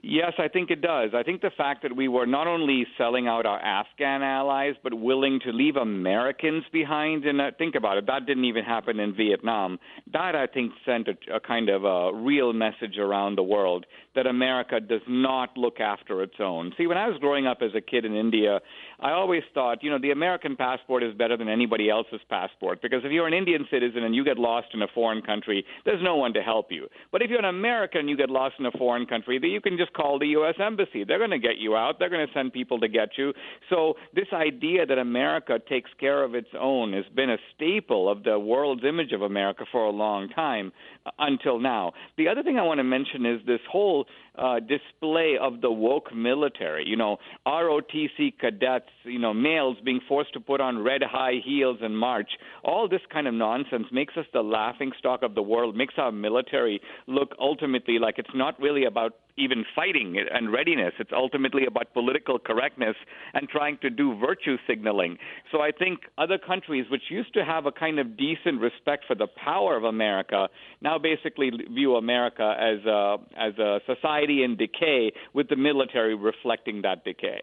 Yes, 0.00 0.34
I 0.38 0.46
think 0.46 0.70
it 0.70 0.80
does. 0.80 1.10
I 1.12 1.24
think 1.24 1.40
the 1.40 1.50
fact 1.50 1.82
that 1.82 1.96
we 1.96 2.06
were 2.06 2.24
not 2.24 2.46
only 2.46 2.86
selling 2.96 3.26
out 3.26 3.46
our 3.46 3.58
Afghan 3.58 4.22
allies, 4.22 4.74
but 4.84 4.94
willing 4.94 5.40
to 5.44 5.50
leave 5.50 5.74
Americans 5.74 6.62
behind, 6.72 7.24
and 7.24 7.40
uh, 7.40 7.50
think 7.58 7.74
about 7.74 7.98
it, 7.98 8.06
that 8.06 8.24
didn't 8.24 8.44
even 8.44 8.62
happen 8.64 9.00
in 9.00 9.16
Vietnam. 9.16 9.80
That, 10.12 10.36
I 10.36 10.46
think, 10.46 10.70
sent 10.86 11.08
a, 11.08 11.34
a 11.34 11.40
kind 11.40 11.68
of 11.68 11.84
a 11.84 12.14
real 12.14 12.52
message 12.52 12.96
around 12.96 13.36
the 13.36 13.42
world 13.42 13.86
that 14.18 14.26
America 14.26 14.80
does 14.80 15.00
not 15.06 15.56
look 15.56 15.78
after 15.78 16.24
its 16.24 16.34
own. 16.40 16.72
See, 16.76 16.88
when 16.88 16.98
I 16.98 17.06
was 17.06 17.16
growing 17.20 17.46
up 17.46 17.58
as 17.62 17.70
a 17.76 17.80
kid 17.80 18.04
in 18.04 18.16
India, 18.16 18.58
I 18.98 19.12
always 19.12 19.44
thought, 19.54 19.84
you 19.84 19.90
know, 19.90 19.98
the 20.00 20.10
American 20.10 20.56
passport 20.56 21.04
is 21.04 21.14
better 21.14 21.36
than 21.36 21.48
anybody 21.48 21.88
else's 21.88 22.20
passport 22.28 22.82
because 22.82 23.02
if 23.04 23.12
you're 23.12 23.28
an 23.28 23.32
Indian 23.32 23.64
citizen 23.70 24.02
and 24.02 24.16
you 24.16 24.24
get 24.24 24.36
lost 24.36 24.66
in 24.74 24.82
a 24.82 24.88
foreign 24.92 25.22
country, 25.22 25.64
there's 25.84 26.02
no 26.02 26.16
one 26.16 26.32
to 26.32 26.42
help 26.42 26.72
you. 26.72 26.88
But 27.12 27.22
if 27.22 27.30
you're 27.30 27.38
an 27.38 27.44
American 27.44 28.00
and 28.00 28.10
you 28.10 28.16
get 28.16 28.28
lost 28.28 28.56
in 28.58 28.66
a 28.66 28.72
foreign 28.72 29.06
country, 29.06 29.38
then 29.38 29.50
you 29.50 29.60
can 29.60 29.76
just 29.76 29.92
call 29.92 30.18
the 30.18 30.26
U.S. 30.38 30.56
Embassy. 30.58 31.04
They're 31.04 31.18
going 31.18 31.30
to 31.30 31.38
get 31.38 31.58
you 31.58 31.76
out. 31.76 32.00
They're 32.00 32.10
going 32.10 32.26
to 32.26 32.32
send 32.34 32.52
people 32.52 32.80
to 32.80 32.88
get 32.88 33.10
you. 33.16 33.32
So 33.70 33.94
this 34.16 34.26
idea 34.32 34.84
that 34.84 34.98
America 34.98 35.60
takes 35.68 35.90
care 36.00 36.24
of 36.24 36.34
its 36.34 36.48
own 36.58 36.92
has 36.92 37.04
been 37.14 37.30
a 37.30 37.38
staple 37.54 38.10
of 38.10 38.24
the 38.24 38.36
world's 38.36 38.82
image 38.84 39.12
of 39.12 39.22
America 39.22 39.64
for 39.70 39.84
a 39.84 39.90
long 39.90 40.28
time 40.30 40.72
uh, 41.06 41.10
until 41.20 41.60
now. 41.60 41.92
The 42.16 42.26
other 42.26 42.42
thing 42.42 42.58
I 42.58 42.62
want 42.62 42.78
to 42.78 42.84
mention 42.84 43.24
is 43.24 43.40
this 43.46 43.60
whole 43.70 44.06
uh, 44.36 44.60
display 44.60 45.36
of 45.40 45.60
the 45.60 45.70
woke 45.70 46.14
military. 46.14 46.86
You 46.86 46.96
know, 46.96 47.18
ROTC 47.46 48.38
cadets, 48.38 48.86
you 49.04 49.18
know, 49.18 49.34
males 49.34 49.76
being 49.84 50.00
forced 50.06 50.32
to 50.34 50.40
put 50.40 50.60
on 50.60 50.78
red 50.78 51.02
high 51.02 51.40
heels 51.44 51.78
and 51.82 51.98
march. 51.98 52.30
All 52.64 52.88
this 52.88 53.00
kind 53.12 53.26
of 53.26 53.34
nonsense 53.34 53.86
makes 53.92 54.16
us 54.16 54.26
the 54.32 54.42
laughing 54.42 54.92
stock 54.98 55.22
of 55.22 55.34
the 55.34 55.42
world, 55.42 55.76
makes 55.76 55.94
our 55.96 56.12
military 56.12 56.80
look 57.06 57.32
ultimately 57.40 57.98
like 57.98 58.18
it's 58.18 58.28
not 58.34 58.58
really 58.60 58.84
about 58.84 59.14
even 59.38 59.64
fighting 59.74 60.16
and 60.32 60.52
readiness. 60.52 60.92
It's 60.98 61.12
ultimately 61.12 61.66
about 61.66 61.92
political 61.92 62.38
correctness 62.38 62.96
and 63.34 63.48
trying 63.48 63.78
to 63.82 63.90
do 63.90 64.18
virtue 64.18 64.56
signaling. 64.66 65.18
So 65.52 65.60
I 65.60 65.70
think 65.70 66.00
other 66.18 66.38
countries, 66.38 66.86
which 66.90 67.02
used 67.10 67.32
to 67.34 67.44
have 67.44 67.66
a 67.66 67.72
kind 67.72 67.98
of 67.98 68.16
decent 68.16 68.60
respect 68.60 69.04
for 69.06 69.14
the 69.14 69.28
power 69.28 69.76
of 69.76 69.84
America, 69.84 70.48
now 70.80 70.98
basically 70.98 71.50
view 71.50 71.96
America 71.96 72.54
as 72.58 72.84
a, 72.86 73.16
as 73.36 73.58
a 73.58 73.80
society 73.86 74.42
in 74.42 74.56
decay, 74.56 75.12
with 75.32 75.48
the 75.48 75.56
military 75.56 76.14
reflecting 76.14 76.82
that 76.82 77.04
decay. 77.04 77.40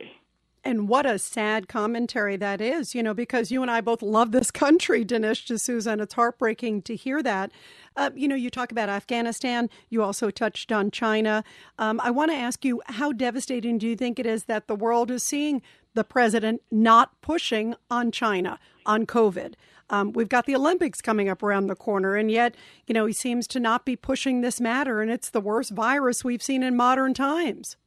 And 0.64 0.90
what 0.90 1.06
a 1.06 1.20
sad 1.20 1.68
commentary 1.68 2.38
that 2.38 2.60
is, 2.60 2.96
you 2.96 3.04
know, 3.04 3.14
because 3.14 3.52
you 3.52 3.62
and 3.62 3.70
I 3.70 3.82
both 3.82 4.02
love 4.02 4.32
this 4.32 4.50
country, 4.50 5.06
Dinesh 5.06 5.46
D'Souza, 5.46 5.92
and 5.92 6.02
it's 6.02 6.16
heartbreaking 6.16 6.82
to 6.84 6.96
hear 6.96 7.22
that. 7.22 7.52
Uh, 7.98 8.10
you 8.16 8.28
know, 8.28 8.36
you 8.36 8.50
talk 8.50 8.72
about 8.72 8.90
Afghanistan, 8.90 9.70
you 9.90 10.04
also 10.04 10.30
touched 10.30 10.72
on 10.72 10.92
China. 10.92 11.44
Um, 11.80 12.00
I 12.04 12.12
want 12.12 12.32
to 12.32 12.36
ask 12.38 12.66
you, 12.66 12.82
how 12.88 13.12
devastating 13.12 13.78
do 13.78 13.88
you 13.88 13.96
think 13.96 14.20
it 14.20 14.26
is 14.26 14.46
that 14.46 14.68
the 14.68 14.76
world 14.76 15.10
is 15.10 15.24
seeing 15.24 15.62
the 15.94 16.04
president 16.04 16.62
not 16.70 17.20
pushing 17.22 17.76
on 17.90 18.12
China, 18.12 18.60
on 18.86 19.06
COVID? 19.06 19.54
Um, 19.90 20.12
we've 20.14 20.30
got 20.30 20.46
the 20.46 20.56
Olympics 20.56 21.02
coming 21.02 21.30
up 21.30 21.44
around 21.44 21.68
the 21.68 21.76
corner, 21.76 22.16
and 22.16 22.32
yet, 22.32 22.56
you 22.88 22.94
know, 22.94 23.06
he 23.06 23.14
seems 23.14 23.48
to 23.48 23.60
not 23.60 23.86
be 23.86 23.96
pushing 23.96 24.42
this 24.42 24.60
matter, 24.60 25.02
and 25.02 25.12
it's 25.12 25.30
the 25.30 25.42
worst 25.42 25.72
virus 25.72 26.24
we've 26.24 26.44
seen 26.44 26.64
in 26.64 26.76
modern 26.76 27.14
times. 27.14 27.78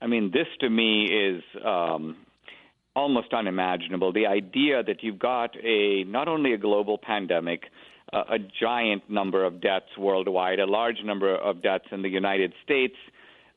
I 0.00 0.06
mean, 0.06 0.30
this 0.32 0.46
to 0.60 0.70
me 0.70 1.06
is 1.06 1.42
um, 1.64 2.16
almost 2.94 3.34
unimaginable. 3.34 4.12
The 4.12 4.26
idea 4.26 4.82
that 4.84 5.02
you've 5.02 5.18
got 5.18 5.56
a 5.62 6.04
not 6.04 6.28
only 6.28 6.52
a 6.52 6.58
global 6.58 6.98
pandemic, 6.98 7.64
a 8.12 8.38
giant 8.60 9.08
number 9.10 9.44
of 9.44 9.60
deaths 9.60 9.96
worldwide, 9.98 10.60
a 10.60 10.66
large 10.66 10.98
number 11.04 11.34
of 11.34 11.62
deaths 11.62 11.86
in 11.92 12.02
the 12.02 12.08
United 12.08 12.52
States. 12.64 12.94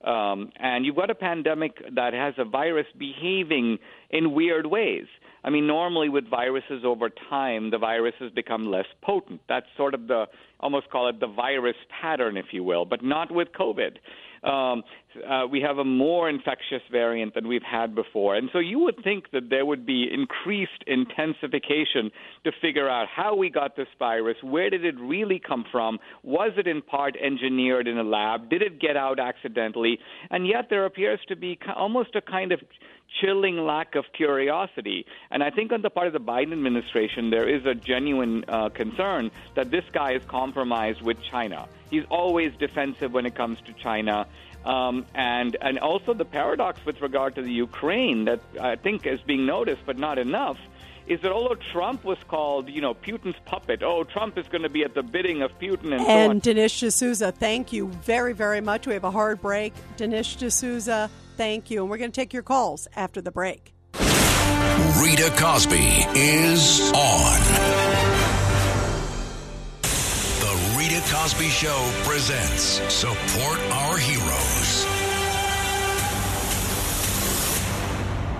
Um, 0.04 0.52
and 0.60 0.86
you've 0.86 0.96
got 0.96 1.10
a 1.10 1.16
pandemic 1.16 1.78
that 1.96 2.14
has 2.14 2.34
a 2.38 2.46
virus 2.46 2.88
behaving 2.98 3.78
in 4.10 4.34
weird 4.34 4.66
ways. 4.66 5.06
I 5.44 5.50
mean, 5.50 5.68
normally 5.68 6.10
with 6.10 6.28
viruses 6.28 6.84
over 6.84 7.10
time, 7.30 7.72
the 7.72 7.78
viruses 7.78 8.32
become 8.34 8.70
less 8.70 8.86
potent. 9.02 9.42
That's 9.48 9.66
sort 9.78 9.94
of 9.94 10.08
the, 10.08 10.26
almost 10.60 10.90
call 10.90 11.08
it 11.08 11.20
the 11.20 11.28
virus 11.28 11.76
pattern, 12.02 12.36
if 12.36 12.48
you 12.52 12.64
will, 12.64 12.86
but 12.86 13.04
not 13.04 13.32
with 13.32 13.50
COVID 13.60 13.98
um, 14.44 14.84
uh, 15.28 15.46
we 15.50 15.62
have 15.62 15.78
a 15.78 15.84
more 15.84 16.30
infectious 16.30 16.82
variant 16.92 17.34
than 17.34 17.48
we've 17.48 17.64
had 17.64 17.96
before. 17.96 18.36
And 18.36 18.50
so 18.54 18.60
you 18.60 18.80
would 18.80 19.04
think 19.04 19.32
that 19.32 19.50
there 19.50 19.66
would 19.66 19.86
be 19.86 20.08
increased 20.12 20.84
intensification 20.88 22.12
to 22.44 22.52
figure 22.62 22.90
out 22.90 23.08
how 23.08 23.36
we 23.36 23.50
got 23.50 23.76
this 23.76 23.88
virus, 24.00 24.38
where 24.42 24.70
did 24.70 24.86
it 24.86 25.00
really 25.00 25.40
come 25.40 25.66
from, 25.72 26.00
was 26.24 26.52
it 26.58 26.68
in 26.68 26.82
part 26.82 27.16
engineered 27.18 27.88
in 27.88 27.98
a 27.98 28.04
lab, 28.04 28.50
did 28.50 28.62
it 28.62 28.80
get 28.80 28.98
out 28.98 29.20
accidentally? 29.20 30.00
And 30.30 30.48
yet 30.48 30.68
there 30.70 30.86
appears 30.86 31.20
to 31.28 31.36
be 31.36 31.58
almost 31.76 32.16
a 32.16 32.22
kind 32.22 32.52
of 32.52 32.62
chilling 33.20 33.58
lack 33.58 33.96
of 33.96 34.06
curiosity. 34.14 35.06
And 35.32 35.44
I 35.44 35.50
think 35.50 35.72
on 35.72 35.82
the 35.82 35.90
part 35.90 36.08
of 36.08 36.14
the 36.14 36.20
Biden 36.20 36.54
administration, 36.54 37.30
there 37.30 37.48
is 37.48 37.66
a 37.66 37.76
genuine 37.76 38.46
uh, 38.48 38.70
concern 38.70 39.32
that 39.56 39.72
this 39.72 39.84
guy 39.92 40.14
is 40.14 40.24
compromised 40.26 41.02
with 41.02 41.18
China. 41.22 41.68
He's 41.90 42.06
always 42.10 42.54
defensive 42.58 43.12
when 43.12 43.26
it 43.26 43.36
comes 43.36 43.60
to 43.66 43.74
China. 43.74 44.28
Um, 44.66 45.06
and 45.16 45.58
and 45.60 45.80
also 45.80 46.14
the 46.14 46.26
paradox 46.26 46.86
with 46.86 47.02
regard 47.02 47.36
to 47.36 47.42
the 47.42 47.52
Ukraine 47.52 48.26
that 48.26 48.42
I 48.60 48.76
think 48.76 49.08
is 49.08 49.20
being 49.22 49.46
noticed, 49.46 49.82
but 49.86 49.98
not 49.98 50.20
enough, 50.20 50.58
is 51.08 51.22
that 51.22 51.32
although 51.32 51.56
Trump 51.72 52.04
was 52.04 52.20
called, 52.28 52.70
you 52.70 52.80
know, 52.80 52.94
Putin's 52.94 53.40
puppet, 53.46 53.82
oh, 53.82 54.04
Trump 54.04 54.38
is 54.38 54.48
going 54.48 54.62
to 54.62 54.70
be 54.70 54.84
at 54.84 54.94
the 54.94 55.02
bidding 55.02 55.42
of 55.42 55.58
Putin 55.60 55.94
and, 55.94 56.06
and 56.06 56.44
so 56.44 56.54
Dinesh 56.54 56.88
D'Souza, 56.88 57.32
thank 57.32 57.74
you 57.74 57.88
very, 57.88 58.34
very 58.34 58.62
much. 58.62 58.86
We 58.86 58.94
have 58.94 59.04
a 59.04 59.12
hard 59.12 59.42
break. 59.42 59.74
Dinesh 59.98 60.38
D'Souza, 60.38 61.10
Thank 61.42 61.72
you. 61.72 61.82
And 61.82 61.90
we're 61.90 61.98
going 61.98 62.12
to 62.12 62.16
take 62.16 62.34
your 62.34 62.44
calls 62.44 62.88
after 62.96 63.20
the 63.20 63.32
break. 63.32 63.74
Rita 63.94 65.34
Cosby 65.36 66.06
is 66.16 66.92
on. 66.94 67.81
Cosby 71.12 71.50
Show 71.50 71.92
presents 72.06 72.80
Support 72.88 73.60
Our 73.60 73.98
Heroes. 73.98 74.86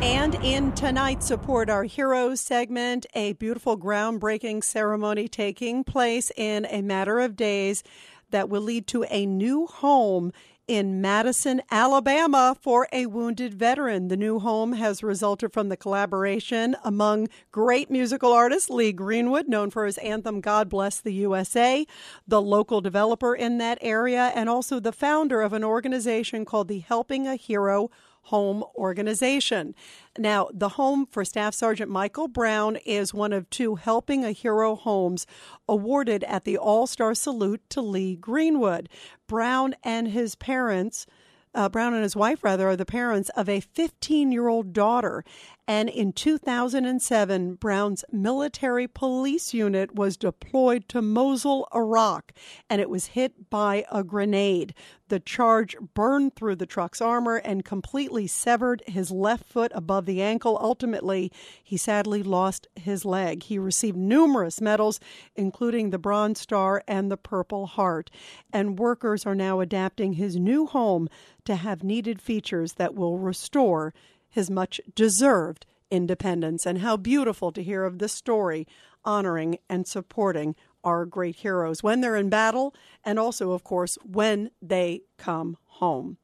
And 0.02 0.36
in 0.36 0.72
tonight's 0.72 1.28
Support 1.28 1.70
Our 1.70 1.84
Heroes 1.84 2.40
segment, 2.40 3.06
a 3.14 3.34
beautiful 3.34 3.78
groundbreaking 3.78 4.64
ceremony 4.64 5.28
taking 5.28 5.84
place 5.84 6.32
in 6.38 6.66
a 6.70 6.82
matter 6.82 7.20
of 7.20 7.36
days 7.36 7.84
that 8.30 8.48
will 8.48 8.62
lead 8.62 8.88
to 8.88 9.04
a 9.10 9.26
new 9.26 9.68
home 9.68 10.32
in 10.72 11.02
Madison, 11.02 11.62
Alabama 11.70 12.56
for 12.62 12.88
a 12.94 13.06
wounded 13.06 13.54
veteran. 13.54 14.08
The 14.08 14.16
new 14.16 14.40
home 14.40 14.72
has 14.72 15.04
resulted 15.04 15.52
from 15.52 15.68
the 15.68 15.76
collaboration 15.76 16.78
among 16.86 17.28
great 17.52 17.92
musical 17.92 18.32
artist 18.32 18.70
Lee 18.70 18.94
Greenwood, 18.94 19.50
known 19.50 19.70
for 19.70 19.86
his 19.86 19.98
anthem 19.98 20.40
God 20.40 20.70
Bless 20.70 21.02
the 21.02 21.12
USA, 21.12 21.86
the 22.26 22.42
local 22.42 22.80
developer 22.80 23.36
in 23.36 23.58
that 23.58 23.80
area, 23.82 24.32
and 24.34 24.48
also 24.48 24.80
the 24.80 24.94
founder 24.94 25.42
of 25.42 25.52
an 25.52 25.66
organization 25.66 26.46
called 26.46 26.70
the 26.70 26.80
Helping 26.80 27.28
a 27.28 27.36
Hero 27.36 27.92
Home 28.24 28.64
Organization. 28.76 29.76
Now, 30.18 30.50
the 30.54 30.70
home 30.70 31.06
for 31.06 31.26
Staff 31.26 31.54
Sergeant 31.54 31.90
Michael 31.90 32.28
Brown 32.28 32.78
is 32.78 33.14
one 33.14 33.34
of 33.34 33.50
two 33.50 33.76
Helping 33.76 34.24
a 34.24 34.32
Hero 34.32 34.76
homes 34.76 35.26
awarded 35.68 36.24
at 36.26 36.44
the 36.44 36.58
All 36.58 36.88
Star 36.88 37.14
Salute 37.14 37.62
to 37.70 37.82
Lee 37.82 38.16
Greenwood. 38.16 38.90
Brown 39.28 39.76
and 39.84 40.10
his 40.10 40.36
parents 40.36 41.06
uh, 41.54 41.68
Brown 41.70 41.94
and 41.94 42.04
his 42.04 42.16
wife, 42.16 42.44
rather, 42.44 42.70
are 42.70 42.76
the 42.76 42.86
parents 42.86 43.30
of 43.36 43.50
a 43.50 43.60
15 43.60 44.32
year 44.32 44.48
old 44.48 44.74
daughter. 44.74 45.24
And 45.68 45.90
in 45.90 46.12
2007, 46.12 47.56
Brown's 47.56 48.04
military 48.12 48.88
police 48.88 49.54
unit 49.54 49.96
was 49.96 50.18
deployed 50.18 50.90
to 50.90 51.02
Mosul, 51.02 51.68
Iraq, 51.74 52.34
and 52.70 52.82
it 52.82 52.90
was 52.90 53.08
hit 53.08 53.50
by 53.50 53.86
a 53.92 54.04
grenade. 54.04 54.74
The 55.10 55.20
charge 55.20 55.76
burned 55.94 56.36
through 56.36 56.56
the 56.56 56.66
truck's 56.66 57.00
armor 57.00 57.36
and 57.38 57.64
completely 57.64 58.28
severed 58.28 58.82
his 58.88 59.12
left 59.12 59.46
foot 59.46 59.72
above 59.76 60.06
the 60.06 60.22
ankle. 60.22 60.58
Ultimately, 60.60 61.32
he 61.64 61.78
sadly 61.78 62.24
lost 62.24 62.68
his 62.76 63.06
leg. 63.06 63.44
He 63.44 63.60
received 63.60 63.98
numerous 63.98 64.62
medals, 64.62 65.00
including 65.36 65.92
the 65.92 66.00
Bronze 66.00 66.40
Star 66.40 66.84
and 66.88 67.12
the 67.12 67.18
Purple 67.18 67.68
Heart. 67.68 68.10
And 68.52 68.80
workers 68.80 69.26
are 69.26 69.36
now 69.36 69.60
adapting 69.60 70.14
his 70.14 70.38
new 70.38 70.66
home 70.66 71.08
to 71.46 71.56
have 71.56 71.84
needed 71.84 72.22
features 72.22 72.74
that 72.74 72.96
will 72.96 73.20
restore 73.20 73.94
his 74.32 74.50
much 74.50 74.82
deserved 74.96 75.68
independence. 75.92 76.66
And 76.66 76.80
how 76.80 76.98
beautiful 76.98 77.52
to 77.52 77.62
hear 77.62 77.84
of 77.84 78.00
this 78.00 78.14
story 78.14 78.66
honoring 79.06 79.60
and 79.70 79.86
supporting 79.86 80.56
our 80.84 81.06
great 81.06 81.38
heroes 81.38 81.84
when 81.84 82.02
they're 82.02 82.16
in 82.16 82.30
battle 82.30 82.74
and 83.04 83.20
also, 83.20 83.52
of 83.52 83.64
course, 83.64 83.98
when 84.04 84.50
they 84.62 85.02
come 85.18 85.58
home. 85.66 86.18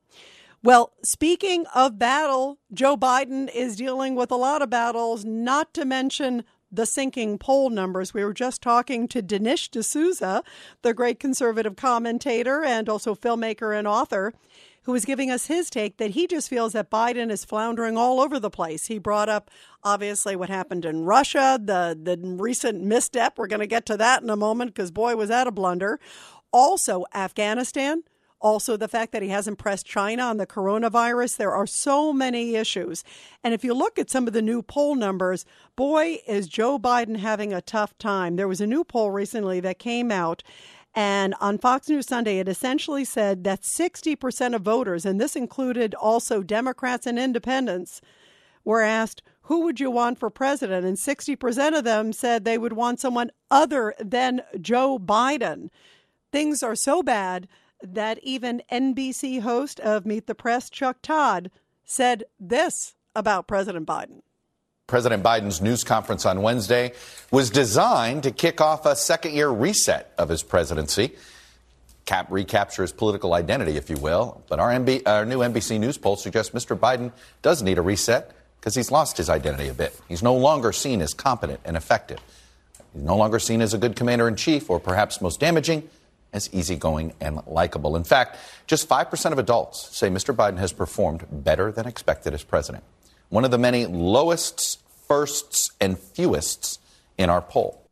Well, 0.64 0.94
speaking 1.04 1.66
of 1.76 2.00
battle, 2.00 2.58
Joe 2.74 2.98
Biden 2.98 3.54
is 3.54 3.76
dealing 3.76 4.16
with 4.16 4.32
a 4.32 4.36
lot 4.36 4.62
of 4.64 4.70
battles, 4.70 5.24
not 5.24 5.74
to 5.76 5.86
mention 5.86 6.44
the 6.72 6.86
sinking 6.86 7.38
poll 7.38 7.70
numbers. 7.70 8.14
We 8.14 8.26
were 8.26 8.34
just 8.34 8.62
talking 8.62 9.08
to 9.10 9.22
Dinesh 9.22 9.70
D'Souza, 9.70 10.44
the 10.82 10.94
great 10.94 11.20
conservative 11.20 11.76
commentator 11.76 12.64
and 12.64 12.90
also 12.90 13.16
filmmaker 13.16 13.78
and 13.78 13.88
author 13.88 14.34
who 14.88 14.94
was 14.94 15.04
giving 15.04 15.30
us 15.30 15.48
his 15.48 15.70
take 15.70 15.98
that 15.98 16.12
he 16.12 16.26
just 16.28 16.48
feels 16.48 16.72
that 16.72 16.90
Biden 16.90 17.30
is 17.30 17.44
floundering 17.44 17.98
all 17.98 18.22
over 18.22 18.40
the 18.40 18.50
place. 18.50 18.86
He 18.88 19.00
brought 19.00 19.28
up 19.28 19.52
obviously 19.84 20.34
what 20.34 20.48
happened 20.48 20.86
in 20.86 21.04
Russia, 21.04 21.60
the 21.62 22.00
the 22.02 22.18
recent 22.18 22.82
misstep. 22.82 23.38
We're 23.38 23.48
going 23.48 23.60
to 23.60 23.68
get 23.68 23.86
to 23.88 23.98
that 23.98 24.24
in 24.24 24.30
a 24.30 24.38
moment 24.38 24.74
because 24.74 24.92
boy 24.92 25.18
was 25.18 25.28
that 25.28 25.46
a 25.46 25.52
blunder. 25.52 26.00
Also 26.54 27.04
Afghanistan, 27.14 28.04
also 28.40 28.78
the 28.78 28.88
fact 28.88 29.12
that 29.12 29.22
he 29.22 29.28
hasn't 29.28 29.58
pressed 29.58 29.86
China 29.86 30.24
on 30.24 30.38
the 30.38 30.48
coronavirus. 30.48 31.36
There 31.36 31.54
are 31.54 31.68
so 31.68 32.14
many 32.14 32.56
issues. 32.56 33.04
And 33.44 33.54
if 33.54 33.66
you 33.66 33.74
look 33.74 34.00
at 34.00 34.10
some 34.10 34.26
of 34.26 34.32
the 34.32 34.42
new 34.42 34.62
poll 34.62 34.96
numbers, 34.96 35.44
boy, 35.76 36.20
is 36.26 36.48
Joe 36.48 36.80
Biden 36.80 37.18
having 37.18 37.52
a 37.52 37.60
tough 37.60 37.98
time. 37.98 38.38
There 38.38 38.48
was 38.48 38.62
a 38.62 38.68
new 38.68 38.86
poll 38.86 39.12
recently 39.12 39.60
that 39.60 39.80
came 39.80 40.14
out 40.14 40.44
and 40.98 41.36
on 41.40 41.60
Fox 41.60 41.90
News 41.90 42.08
Sunday, 42.08 42.40
it 42.40 42.50
essentially 42.50 43.06
said 43.06 43.44
that 43.44 43.62
60% 43.62 44.56
of 44.56 44.64
voters, 44.64 45.06
and 45.06 45.22
this 45.22 45.36
included 45.36 45.94
also 45.94 46.42
Democrats 46.42 47.06
and 47.06 47.20
independents, 47.20 48.02
were 48.66 48.82
asked, 48.82 49.22
Who 49.42 49.60
would 49.60 49.80
you 49.80 49.92
want 49.92 50.18
for 50.18 50.32
president? 50.32 50.88
And 50.88 50.98
60% 50.98 51.78
of 51.78 51.84
them 51.84 52.14
said 52.14 52.46
they 52.46 52.58
would 52.58 52.74
want 52.74 53.00
someone 53.00 53.30
other 53.52 53.94
than 54.00 54.42
Joe 54.60 54.98
Biden. 54.98 55.70
Things 56.32 56.64
are 56.64 56.76
so 56.76 57.04
bad 57.04 57.48
that 57.84 58.18
even 58.24 58.64
NBC 58.72 59.42
host 59.42 59.80
of 59.82 60.04
Meet 60.04 60.26
the 60.26 60.34
Press, 60.34 60.68
Chuck 60.68 61.04
Todd, 61.04 61.52
said 61.86 62.24
this 62.40 62.96
about 63.16 63.48
President 63.48 63.86
Biden. 63.86 64.22
President 64.88 65.22
Biden's 65.22 65.62
news 65.62 65.84
conference 65.84 66.26
on 66.26 66.42
Wednesday 66.42 66.94
was 67.30 67.50
designed 67.50 68.24
to 68.24 68.32
kick 68.32 68.62
off 68.62 68.86
a 68.86 68.96
second 68.96 69.34
year 69.34 69.50
reset 69.50 70.14
of 70.18 70.30
his 70.30 70.44
presidency. 70.44 71.14
cap- 72.06 72.28
recapture 72.32 72.84
his 72.84 72.94
political 72.94 73.34
identity, 73.34 73.76
if 73.76 73.90
you 73.90 73.98
will. 73.98 74.42
But 74.48 74.62
our, 74.62 74.70
MB, 74.70 75.02
our 75.06 75.26
new 75.26 75.40
NBC 75.40 75.78
News 75.78 75.98
poll 75.98 76.16
suggests 76.16 76.56
Mr. 76.56 76.80
Biden 76.80 77.12
does 77.42 77.62
need 77.62 77.78
a 77.78 77.82
reset 77.82 78.32
because 78.62 78.76
he's 78.76 78.90
lost 78.90 79.18
his 79.18 79.30
identity 79.30 79.68
a 79.68 79.74
bit. 79.74 80.00
He's 80.08 80.24
no 80.24 80.34
longer 80.34 80.72
seen 80.72 81.02
as 81.02 81.14
competent 81.14 81.60
and 81.66 81.76
effective. 81.76 82.20
He's 82.94 83.04
no 83.04 83.18
longer 83.18 83.40
seen 83.40 83.60
as 83.62 83.74
a 83.74 83.78
good 83.78 83.98
commander 83.98 84.26
in 84.30 84.38
chief, 84.38 84.70
or 84.70 84.80
perhaps 84.80 85.20
most 85.20 85.42
damaging, 85.42 85.90
as 86.32 86.50
easygoing 86.54 87.12
and 87.20 87.46
likable. 87.46 87.98
In 87.98 88.06
fact, 88.06 88.38
just 88.68 88.88
5% 88.88 89.32
of 89.34 89.38
adults 89.38 89.94
say 89.94 90.10
Mr. 90.10 90.34
Biden 90.34 90.60
has 90.60 90.72
performed 90.72 91.26
better 91.30 91.74
than 91.74 91.88
expected 91.88 92.34
as 92.34 92.44
president. 92.44 92.86
One 93.30 93.46
of 93.46 93.52
the 93.52 93.58
many 93.58 93.86
lowest 93.86 94.82
firsts 95.08 95.72
and 95.80 95.98
fewest 95.98 96.80
in 97.18 97.30
our 97.30 97.42
poll. 97.42 97.90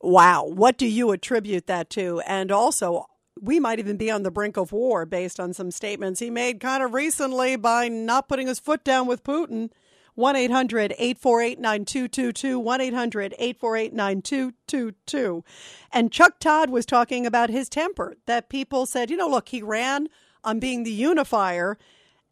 Wow. 0.00 0.44
What 0.44 0.78
do 0.78 0.86
you 0.86 1.10
attribute 1.12 1.66
that 1.66 1.90
to? 1.90 2.20
And 2.26 2.50
also, 2.50 3.06
we 3.40 3.60
might 3.60 3.78
even 3.78 3.96
be 3.96 4.10
on 4.10 4.22
the 4.22 4.30
brink 4.30 4.56
of 4.56 4.72
war 4.72 5.06
based 5.06 5.38
on 5.38 5.52
some 5.52 5.70
statements 5.70 6.20
he 6.20 6.30
made 6.30 6.60
kind 6.60 6.82
of 6.82 6.94
recently 6.94 7.56
by 7.56 7.88
not 7.88 8.28
putting 8.28 8.46
his 8.46 8.58
foot 8.58 8.84
down 8.84 9.06
with 9.06 9.24
Putin. 9.24 9.70
1 10.14 10.36
800 10.36 10.92
848 10.98 11.58
9222. 11.58 12.58
1 12.58 12.80
800 12.80 13.34
848 13.38 13.94
9222. 13.94 15.44
And 15.90 16.12
Chuck 16.12 16.38
Todd 16.38 16.68
was 16.68 16.84
talking 16.84 17.24
about 17.24 17.48
his 17.48 17.68
temper, 17.68 18.16
that 18.26 18.50
people 18.50 18.84
said, 18.84 19.10
you 19.10 19.16
know, 19.16 19.28
look, 19.28 19.48
he 19.48 19.62
ran 19.62 20.08
on 20.44 20.60
being 20.60 20.82
the 20.82 20.92
unifier. 20.92 21.78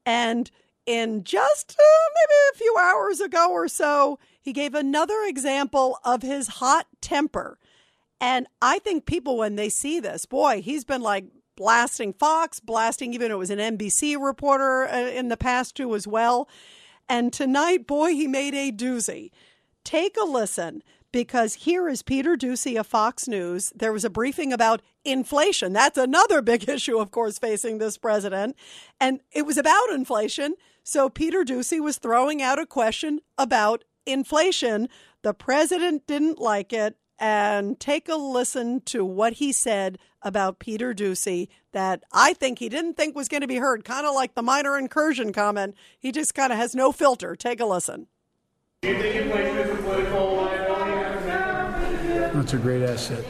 And 0.05 0.51
in 0.87 1.25
just 1.25 1.77
uh, 1.79 2.09
maybe 2.15 2.39
a 2.53 2.59
few 2.59 2.77
hours 2.81 3.21
ago 3.21 3.51
or 3.51 3.69
so, 3.69 4.19
he 4.41 4.53
gave 4.53 4.75
another 4.75 5.23
example 5.27 5.99
of 6.05 6.23
his 6.23 6.49
hot 6.49 6.87
temper. 7.01 7.59
And 8.21 8.47
I 8.61 8.79
think 8.81 9.07
people, 9.07 9.39
when 9.39 9.57
they 9.57 9.69
see 9.69 10.01
this, 10.01 10.27
boy, 10.27 10.63
he's 10.63 10.85
been 10.85 11.03
like 11.03 11.27
blasting 11.57 12.13
Fox, 12.13 12.61
blasting 12.61 13.15
even 13.15 13.31
it 13.31 13.39
was 13.39 13.51
an 13.51 13.59
NBC 13.59 14.21
reporter 14.21 14.89
uh, 14.89 14.97
in 14.97 15.29
the 15.29 15.37
past 15.37 15.77
too 15.77 15.95
as 15.95 16.07
well. 16.07 16.49
And 17.09 17.33
tonight, 17.33 17.87
boy, 17.87 18.11
he 18.11 18.27
made 18.27 18.55
a 18.55 18.71
doozy. 18.71 19.31
Take 19.85 20.17
a 20.17 20.25
listen 20.25 20.83
because 21.13 21.55
here 21.55 21.89
is 21.89 22.03
Peter 22.03 22.37
Doocy 22.37 22.79
of 22.79 22.87
Fox 22.87 23.27
News. 23.27 23.73
There 23.75 23.93
was 23.93 24.05
a 24.05 24.11
briefing 24.11 24.53
about 24.53 24.83
inflation. 25.05 25.73
That's 25.73 25.99
another 25.99 26.43
big 26.43 26.69
issue, 26.69 26.99
of 26.99 27.11
course, 27.11 27.39
facing 27.39 27.79
this 27.79 27.99
president. 27.99 28.57
And 29.01 29.21
it 29.33 29.47
was 29.47 29.59
about 29.59 29.91
inflation. 29.91 30.55
So 30.83 31.09
Peter 31.09 31.45
Doocy 31.45 31.81
was 31.81 31.99
throwing 31.99 32.43
out 32.43 32.59
a 32.59 32.67
question 32.67 33.21
about 33.39 33.85
inflation. 34.07 34.89
The 35.23 35.35
president 35.35 36.07
didn't 36.07 36.39
like 36.39 36.73
it. 36.73 36.97
And 37.23 37.79
take 37.79 38.09
a 38.09 38.15
listen 38.15 38.81
to 38.87 39.05
what 39.05 39.35
he 39.35 39.53
said 39.53 39.99
about 40.23 40.59
Peter 40.59 40.95
Doocy 40.95 41.49
that 41.73 42.03
I 42.13 42.33
think 42.33 42.59
he 42.59 42.71
didn't 42.71 42.95
think 42.95 43.15
was 43.15 43.29
going 43.29 43.43
to 43.43 43.47
be 43.47 43.57
heard, 43.57 43.85
kind 43.85 44.07
of 44.07 44.15
like 44.15 44.35
the 44.35 44.43
minor 44.43 44.79
incursion 44.79 45.31
comment. 45.31 45.75
He 45.99 46.13
just 46.13 46.35
kind 46.35 46.51
of 46.51 46.59
has 46.59 46.75
no 46.75 46.93
filter. 46.93 47.37
Take 47.37 47.61
a 47.61 47.67
listen. 47.67 48.07
Do 48.81 48.89
you 48.89 48.99
think 48.99 49.17
inflation 49.17 49.59
is 49.59 49.71
a 49.71 49.83
political? 49.83 50.60
That's 52.41 52.55
a 52.55 52.57
great 52.57 52.83
asset. 52.83 53.23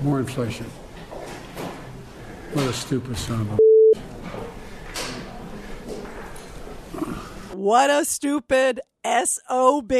More 0.00 0.18
inflation. 0.18 0.64
What 2.54 2.66
a 2.66 2.72
stupid 2.72 3.14
son 3.18 3.42
of 3.42 3.52
a. 3.52 3.58
What 7.54 7.90
a 7.90 8.06
stupid 8.06 8.80
SOB. 9.04 9.92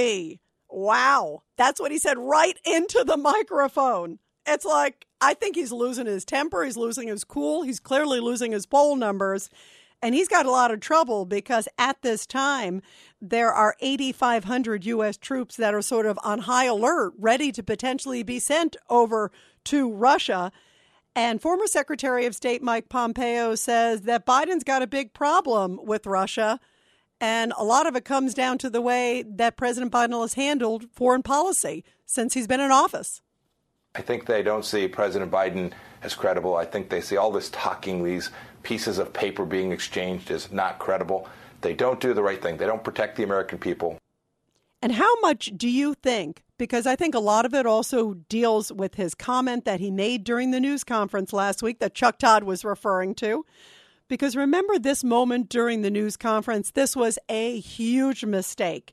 Wow. 0.71 1.43
That's 1.59 1.79
what 1.79 1.93
he 1.93 1.99
said 1.99 2.17
right 2.17 2.59
into 2.65 3.05
the 3.05 3.19
microphone. 3.19 4.19
It's 4.47 4.65
like, 4.65 5.05
I 5.21 5.35
think 5.35 5.55
he's 5.55 5.71
losing 5.71 6.07
his 6.07 6.25
temper. 6.25 6.65
He's 6.65 6.79
losing 6.79 7.09
his 7.09 7.23
cool. 7.23 7.65
He's 7.65 7.81
clearly 7.81 8.21
losing 8.21 8.53
his 8.53 8.65
poll 8.65 8.97
numbers. 8.97 9.51
And 10.01 10.15
he's 10.15 10.29
got 10.29 10.47
a 10.47 10.51
lot 10.51 10.71
of 10.71 10.81
trouble 10.81 11.27
because 11.27 11.69
at 11.77 12.01
this 12.01 12.27
time, 12.27 12.81
there 13.21 13.53
are 13.53 13.77
8,500 13.81 14.85
U.S. 14.87 15.17
troops 15.17 15.57
that 15.57 15.75
are 15.75 15.83
sort 15.83 16.07
of 16.07 16.19
on 16.23 16.41
high 16.41 16.67
alert, 16.67 17.15
ready 17.19 17.51
to 17.53 17.63
potentially 17.63 18.23
be 18.23 18.39
sent 18.39 18.77
over 18.89 19.31
to 19.65 19.91
Russia. 19.93 20.53
And 21.15 21.41
former 21.41 21.67
Secretary 21.67 22.27
of 22.27 22.35
State 22.35 22.63
Mike 22.63 22.89
Pompeo 22.89 23.55
says 23.55 24.03
that 24.03 24.27
Biden's 24.27 24.65
got 24.65 24.83
a 24.83 24.87
big 24.87 25.15
problem 25.15 25.81
with 25.83 26.07
Russia. 26.07 26.61
And 27.21 27.55
a 27.57 27.65
lot 27.65 27.87
of 27.87 27.97
it 27.97 28.05
comes 28.05 28.35
down 28.35 28.59
to 28.59 28.69
the 28.69 28.83
way 28.83 29.25
that 29.27 29.57
President 29.57 29.91
Biden 29.91 30.21
has 30.21 30.35
handled 30.35 30.85
foreign 30.93 31.23
policy 31.23 31.85
since 32.05 32.35
he's 32.35 32.47
been 32.47 32.61
in 32.61 32.71
office. 32.71 33.23
I 33.95 34.03
think 34.03 34.27
they 34.27 34.43
don't 34.43 34.65
see 34.65 34.87
President 34.89 35.31
Biden 35.31 35.73
as 36.03 36.15
credible. 36.15 36.55
I 36.55 36.67
think 36.67 36.91
they 36.91 37.01
see 37.01 37.17
all 37.17 37.33
this 37.33 37.49
talking, 37.49 38.05
these 38.05 38.29
pieces 38.63 38.99
of 38.99 39.15
paper 39.15 39.47
being 39.47 39.73
exchanged 39.73 40.31
as 40.31 40.53
not 40.53 40.79
credible. 40.79 41.27
They 41.67 41.75
don't 41.75 41.99
do 41.99 42.15
the 42.15 42.23
right 42.23 42.41
thing. 42.41 42.59
They 42.59 42.67
don't 42.67 42.85
protect 42.85 43.17
the 43.17 43.25
American 43.25 43.59
people. 43.59 43.99
And 44.81 44.93
how 44.93 45.13
much 45.21 45.51
do 45.57 45.69
you 45.69 45.95
think? 45.95 46.45
Because 46.59 46.87
I 46.87 46.95
think 46.95 47.13
a 47.13 47.19
lot 47.19 47.45
of 47.45 47.55
it 47.55 47.67
also 47.67 48.15
deals 48.29 48.71
with 48.71 48.95
his 48.95 49.17
comment 49.17 49.65
that 49.65 49.81
he 49.81 49.91
made 49.91 50.23
during 50.23 50.53
the 50.53 50.61
news 50.61 50.85
conference 50.85 51.33
last 51.33 51.65
week 51.65 51.81
that 51.81 51.93
Chuck 51.93 52.21
Todd 52.21 52.45
was 52.45 52.65
referring 52.65 53.17
to. 53.17 53.45
Because 54.07 54.37
remember 54.37 54.79
this 54.79 55.03
moment 55.03 55.49
during 55.49 55.83
the 55.83 55.91
news 55.91 56.17
conference? 56.17 56.71
This 56.71 56.95
was 56.95 57.19
a 57.29 57.59
huge 57.59 58.25
mistake 58.25 58.93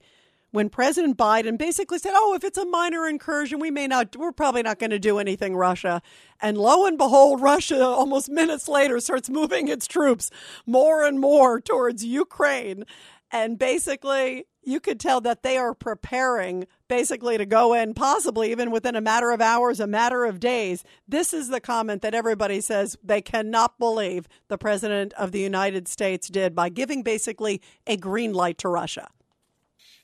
when 0.53 0.69
President 0.69 1.17
Biden 1.17 1.57
basically 1.57 1.97
said, 1.97 2.13
"Oh, 2.15 2.35
if 2.35 2.43
it's 2.43 2.59
a 2.59 2.65
minor 2.65 3.07
incursion, 3.07 3.59
we 3.59 3.71
may 3.71 3.87
not 3.87 4.15
we're 4.15 4.31
probably 4.31 4.61
not 4.61 4.77
going 4.77 4.91
to 4.91 4.99
do 4.99 5.17
anything 5.17 5.55
Russia." 5.55 6.01
And 6.39 6.59
lo 6.59 6.85
and 6.85 6.95
behold, 6.95 7.41
Russia 7.41 7.83
almost 7.83 8.29
minutes 8.29 8.67
later 8.67 8.99
starts 8.99 9.29
moving 9.29 9.67
its 9.67 9.87
troops 9.87 10.29
more 10.67 11.03
and 11.03 11.19
more 11.19 11.59
towards 11.59 12.05
Ukraine. 12.05 12.85
And 13.31 13.57
basically, 13.57 14.45
you 14.61 14.79
could 14.79 14.99
tell 14.99 15.19
that 15.21 15.41
they 15.41 15.57
are 15.57 15.73
preparing 15.73 16.67
basically 16.87 17.35
to 17.39 17.47
go 17.47 17.73
in, 17.73 17.95
possibly 17.95 18.51
even 18.51 18.69
within 18.69 18.95
a 18.95 19.01
matter 19.01 19.31
of 19.31 19.41
hours, 19.41 19.79
a 19.79 19.87
matter 19.87 20.23
of 20.23 20.39
days. 20.39 20.83
This 21.07 21.33
is 21.33 21.47
the 21.47 21.59
comment 21.59 22.03
that 22.03 22.13
everybody 22.13 22.61
says 22.61 22.95
they 23.03 23.21
cannot 23.21 23.79
believe 23.79 24.27
the 24.49 24.59
President 24.59 25.13
of 25.13 25.31
the 25.31 25.39
United 25.39 25.87
States 25.87 26.27
did 26.27 26.53
by 26.53 26.69
giving 26.69 27.01
basically 27.01 27.59
a 27.87 27.97
green 27.97 28.33
light 28.33 28.59
to 28.59 28.69
Russia. 28.69 29.09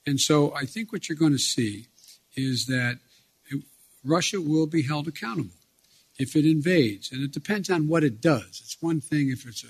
And 0.10 0.20
so 0.20 0.51
I 0.55 0.66
think 0.66 0.91
what 0.91 1.07
you're 1.07 1.16
going 1.16 1.34
to 1.34 1.38
see 1.38 1.86
is 2.36 2.66
that 2.66 2.97
it, 3.51 3.62
Russia 4.03 4.41
will 4.41 4.66
be 4.66 4.82
held 4.82 5.07
accountable 5.07 5.60
if 6.18 6.36
it 6.36 6.45
invades. 6.45 7.12
And 7.12 7.24
it 7.24 7.32
depends 7.32 7.70
on 7.70 7.88
what 7.88 8.03
it 8.03 8.20
does. 8.20 8.60
It's 8.64 8.78
one 8.82 9.01
thing 9.01 9.30
if 9.30 9.45
it's 9.47 9.64
a 9.64 9.68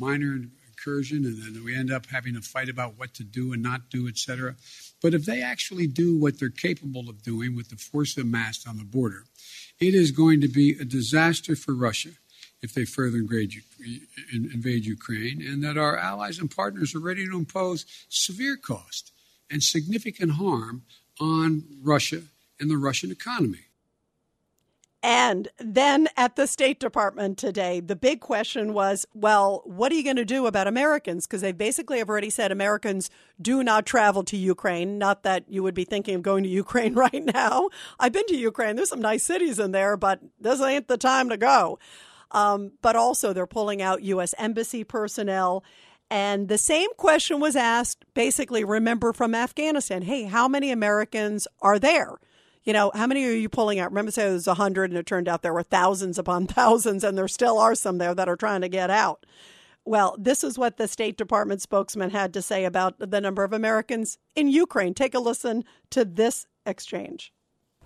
minor 0.00 0.38
incursion 0.66 1.26
and 1.26 1.42
then 1.42 1.62
we 1.62 1.76
end 1.76 1.92
up 1.92 2.06
having 2.06 2.36
a 2.36 2.40
fight 2.40 2.70
about 2.70 2.98
what 2.98 3.12
to 3.14 3.22
do 3.22 3.52
and 3.52 3.62
not 3.62 3.90
do, 3.90 4.08
et 4.08 4.16
cetera. 4.16 4.54
But 5.02 5.12
if 5.12 5.26
they 5.26 5.42
actually 5.42 5.86
do 5.86 6.18
what 6.18 6.40
they're 6.40 6.48
capable 6.48 7.10
of 7.10 7.22
doing 7.22 7.54
with 7.54 7.68
the 7.68 7.76
force 7.76 8.16
amassed 8.16 8.66
on 8.66 8.78
the 8.78 8.84
border, 8.84 9.24
it 9.78 9.94
is 9.94 10.10
going 10.10 10.40
to 10.40 10.48
be 10.48 10.70
a 10.80 10.86
disaster 10.86 11.54
for 11.54 11.74
Russia 11.74 12.12
if 12.62 12.72
they 12.72 12.86
further 12.86 13.18
invade, 13.18 13.52
invade 14.32 14.86
Ukraine, 14.86 15.42
and 15.42 15.62
that 15.62 15.76
our 15.76 15.98
allies 15.98 16.38
and 16.38 16.50
partners 16.50 16.94
are 16.94 17.00
ready 17.00 17.26
to 17.26 17.36
impose 17.36 17.84
severe 18.08 18.56
cost 18.56 19.12
and 19.52 19.62
significant 19.62 20.32
harm 20.32 20.82
on 21.20 21.64
Russia 21.82 22.22
and 22.58 22.70
the 22.70 22.78
Russian 22.78 23.10
economy. 23.12 23.66
And 25.04 25.48
then 25.58 26.08
at 26.16 26.36
the 26.36 26.46
State 26.46 26.78
Department 26.78 27.36
today, 27.36 27.80
the 27.80 27.96
big 27.96 28.20
question 28.20 28.72
was 28.72 29.04
well, 29.12 29.62
what 29.64 29.90
are 29.90 29.96
you 29.96 30.04
going 30.04 30.16
to 30.16 30.24
do 30.24 30.46
about 30.46 30.68
Americans? 30.68 31.26
Because 31.26 31.40
they 31.40 31.50
basically 31.50 31.98
have 31.98 32.08
already 32.08 32.30
said 32.30 32.52
Americans 32.52 33.10
do 33.40 33.64
not 33.64 33.84
travel 33.84 34.22
to 34.22 34.36
Ukraine. 34.36 34.98
Not 34.98 35.24
that 35.24 35.44
you 35.48 35.64
would 35.64 35.74
be 35.74 35.84
thinking 35.84 36.14
of 36.14 36.22
going 36.22 36.44
to 36.44 36.48
Ukraine 36.48 36.94
right 37.06 37.24
now. 37.24 37.68
I've 37.98 38.12
been 38.12 38.26
to 38.28 38.36
Ukraine. 38.36 38.76
There's 38.76 38.90
some 38.90 39.02
nice 39.02 39.24
cities 39.24 39.58
in 39.58 39.72
there, 39.72 39.96
but 39.96 40.20
this 40.40 40.60
ain't 40.60 40.86
the 40.86 40.96
time 40.96 41.28
to 41.30 41.36
go. 41.36 41.80
Um, 42.30 42.72
but 42.80 42.94
also, 42.94 43.32
they're 43.32 43.46
pulling 43.46 43.82
out 43.82 44.02
U.S. 44.04 44.34
Embassy 44.38 44.84
personnel. 44.84 45.64
And 46.12 46.48
the 46.48 46.58
same 46.58 46.90
question 46.98 47.40
was 47.40 47.56
asked 47.56 48.04
basically, 48.12 48.64
remember 48.64 49.14
from 49.14 49.34
Afghanistan 49.34 50.02
hey, 50.02 50.24
how 50.24 50.46
many 50.46 50.70
Americans 50.70 51.48
are 51.62 51.78
there? 51.78 52.18
You 52.64 52.74
know, 52.74 52.92
how 52.94 53.06
many 53.06 53.24
are 53.24 53.32
you 53.32 53.48
pulling 53.48 53.78
out? 53.78 53.90
Remember, 53.90 54.10
say 54.10 54.24
there 54.24 54.34
was 54.34 54.46
100 54.46 54.90
and 54.90 54.98
it 54.98 55.06
turned 55.06 55.26
out 55.26 55.40
there 55.40 55.54
were 55.54 55.62
thousands 55.62 56.18
upon 56.18 56.46
thousands, 56.58 57.02
and 57.02 57.16
there 57.16 57.26
still 57.28 57.58
are 57.58 57.74
some 57.74 57.96
there 57.96 58.14
that 58.14 58.28
are 58.28 58.36
trying 58.36 58.60
to 58.60 58.68
get 58.68 58.90
out. 58.90 59.24
Well, 59.86 60.14
this 60.18 60.44
is 60.44 60.58
what 60.58 60.76
the 60.76 60.86
State 60.86 61.16
Department 61.16 61.62
spokesman 61.62 62.10
had 62.10 62.34
to 62.34 62.42
say 62.42 62.66
about 62.66 62.98
the 62.98 63.20
number 63.20 63.42
of 63.42 63.54
Americans 63.54 64.18
in 64.36 64.48
Ukraine. 64.48 64.92
Take 64.92 65.14
a 65.14 65.18
listen 65.18 65.64
to 65.90 66.04
this 66.04 66.46
exchange. 66.66 67.32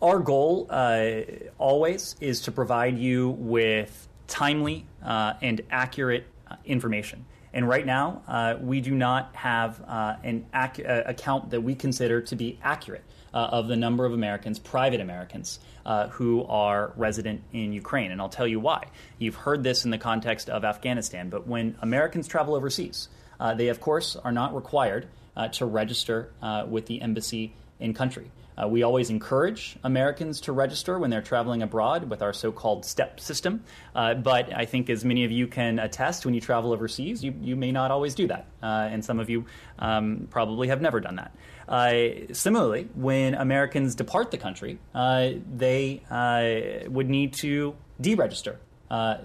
Our 0.02 0.18
goal 0.18 0.66
uh, 0.68 1.20
always 1.58 2.16
is 2.20 2.40
to 2.40 2.50
provide 2.50 2.98
you 2.98 3.30
with 3.38 4.08
timely 4.26 4.84
uh, 5.04 5.34
and 5.40 5.60
accurate 5.70 6.26
uh, 6.50 6.56
information. 6.64 7.24
And 7.56 7.66
right 7.66 7.86
now, 7.86 8.20
uh, 8.28 8.56
we 8.60 8.82
do 8.82 8.94
not 8.94 9.34
have 9.34 9.80
uh, 9.88 10.16
an 10.22 10.44
ac- 10.54 10.84
uh, 10.84 11.04
account 11.06 11.48
that 11.52 11.62
we 11.62 11.74
consider 11.74 12.20
to 12.20 12.36
be 12.36 12.58
accurate 12.62 13.02
uh, 13.32 13.48
of 13.50 13.66
the 13.66 13.76
number 13.76 14.04
of 14.04 14.12
Americans, 14.12 14.58
private 14.58 15.00
Americans, 15.00 15.58
uh, 15.86 16.08
who 16.08 16.44
are 16.44 16.92
resident 16.96 17.42
in 17.54 17.72
Ukraine. 17.72 18.10
And 18.10 18.20
I'll 18.20 18.28
tell 18.28 18.46
you 18.46 18.60
why. 18.60 18.88
You've 19.18 19.36
heard 19.36 19.62
this 19.62 19.86
in 19.86 19.90
the 19.90 19.96
context 19.96 20.50
of 20.50 20.66
Afghanistan, 20.66 21.30
but 21.30 21.46
when 21.46 21.78
Americans 21.80 22.28
travel 22.28 22.54
overseas, 22.54 23.08
uh, 23.40 23.54
they, 23.54 23.68
of 23.68 23.80
course, 23.80 24.16
are 24.16 24.32
not 24.32 24.54
required 24.54 25.08
to 25.52 25.64
register 25.64 26.32
with 26.68 26.86
the 26.86 27.00
embassy 27.00 27.54
in 27.80 27.94
country. 27.94 28.30
Uh, 28.60 28.66
we 28.66 28.82
always 28.82 29.10
encourage 29.10 29.76
Americans 29.84 30.40
to 30.40 30.52
register 30.52 30.98
when 30.98 31.10
they're 31.10 31.22
traveling 31.22 31.62
abroad 31.62 32.08
with 32.08 32.22
our 32.22 32.32
so 32.32 32.50
called 32.50 32.84
STEP 32.84 33.20
system. 33.20 33.62
Uh, 33.94 34.14
but 34.14 34.54
I 34.54 34.64
think, 34.64 34.88
as 34.88 35.04
many 35.04 35.24
of 35.24 35.30
you 35.30 35.46
can 35.46 35.78
attest, 35.78 36.24
when 36.24 36.34
you 36.34 36.40
travel 36.40 36.72
overseas, 36.72 37.22
you, 37.22 37.34
you 37.40 37.56
may 37.56 37.70
not 37.72 37.90
always 37.90 38.14
do 38.14 38.26
that. 38.28 38.46
Uh, 38.62 38.88
and 38.90 39.04
some 39.04 39.20
of 39.20 39.28
you 39.28 39.44
um, 39.78 40.26
probably 40.30 40.68
have 40.68 40.80
never 40.80 41.00
done 41.00 41.16
that. 41.16 41.34
Uh, 41.68 42.32
similarly, 42.32 42.88
when 42.94 43.34
Americans 43.34 43.94
depart 43.94 44.30
the 44.30 44.38
country, 44.38 44.78
uh, 44.94 45.30
they 45.54 46.02
uh, 46.10 46.88
would 46.88 47.10
need 47.10 47.34
to 47.34 47.74
deregister 48.00 48.56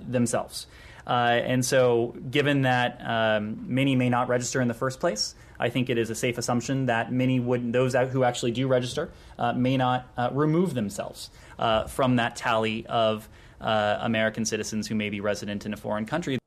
themselves. 0.07 0.67
and 1.05 1.63
so, 1.63 2.15
given 2.29 2.63
that 2.63 2.99
um, 3.05 3.65
many 3.67 3.95
may 3.95 4.09
not 4.09 4.27
register 4.27 4.59
in 4.59 4.67
the 4.67 4.73
first 4.73 4.99
place, 4.99 5.35
I 5.61 5.69
think 5.69 5.89
it 5.89 5.97
is 5.97 6.09
a 6.09 6.15
safe 6.15 6.37
assumption 6.37 6.87
that 6.87 7.11
many 7.11 7.39
would, 7.39 7.71
those 7.71 7.93
who 7.93 8.23
actually 8.23 8.51
do 8.51 8.67
register, 8.67 9.11
uh, 9.37 9.53
may 9.53 9.77
not 9.77 10.07
uh, 10.17 10.29
remove 10.33 10.73
themselves 10.73 11.29
uh, 11.59 11.85
from 11.85 12.15
that 12.15 12.35
tally 12.35 12.85
of 12.87 13.29
uh, 13.61 13.99
American 14.01 14.43
citizens 14.43 14.87
who 14.87 14.95
may 14.95 15.09
be 15.09 15.21
resident 15.21 15.65
in 15.65 15.73
a 15.73 15.77
foreign 15.77 16.05
country. 16.05 16.39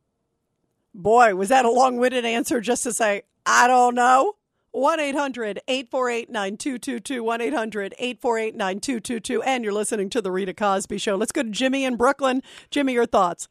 Boy, 0.93 1.35
was 1.35 1.49
that 1.49 1.65
a 1.65 1.71
long 1.71 1.97
winded 1.97 2.25
answer 2.25 2.61
just 2.61 2.83
to 2.83 2.93
say, 2.93 3.23
I 3.47 3.69
don't 3.69 3.95
know? 3.95 4.35
1 4.73 4.99
800 4.99 5.61
848 5.69 6.31
9222. 6.31 7.23
1 7.23 7.41
800 7.41 7.95
848 7.97 8.57
9222. 8.57 9.43
And 9.43 9.63
you're 9.63 9.73
listening 9.73 10.11
to 10.11 10.21
The 10.21 10.33
Rita 10.33 10.53
Cosby 10.53 10.99
Show. 10.99 11.15
Let's 11.15 11.31
go 11.31 11.45
to 11.45 11.51
Jimmy 11.51 11.85
in 11.85 11.95
Brooklyn. 11.95 12.43
Jimmy, 12.71 12.95
your 12.95 13.07
thoughts. 13.07 13.49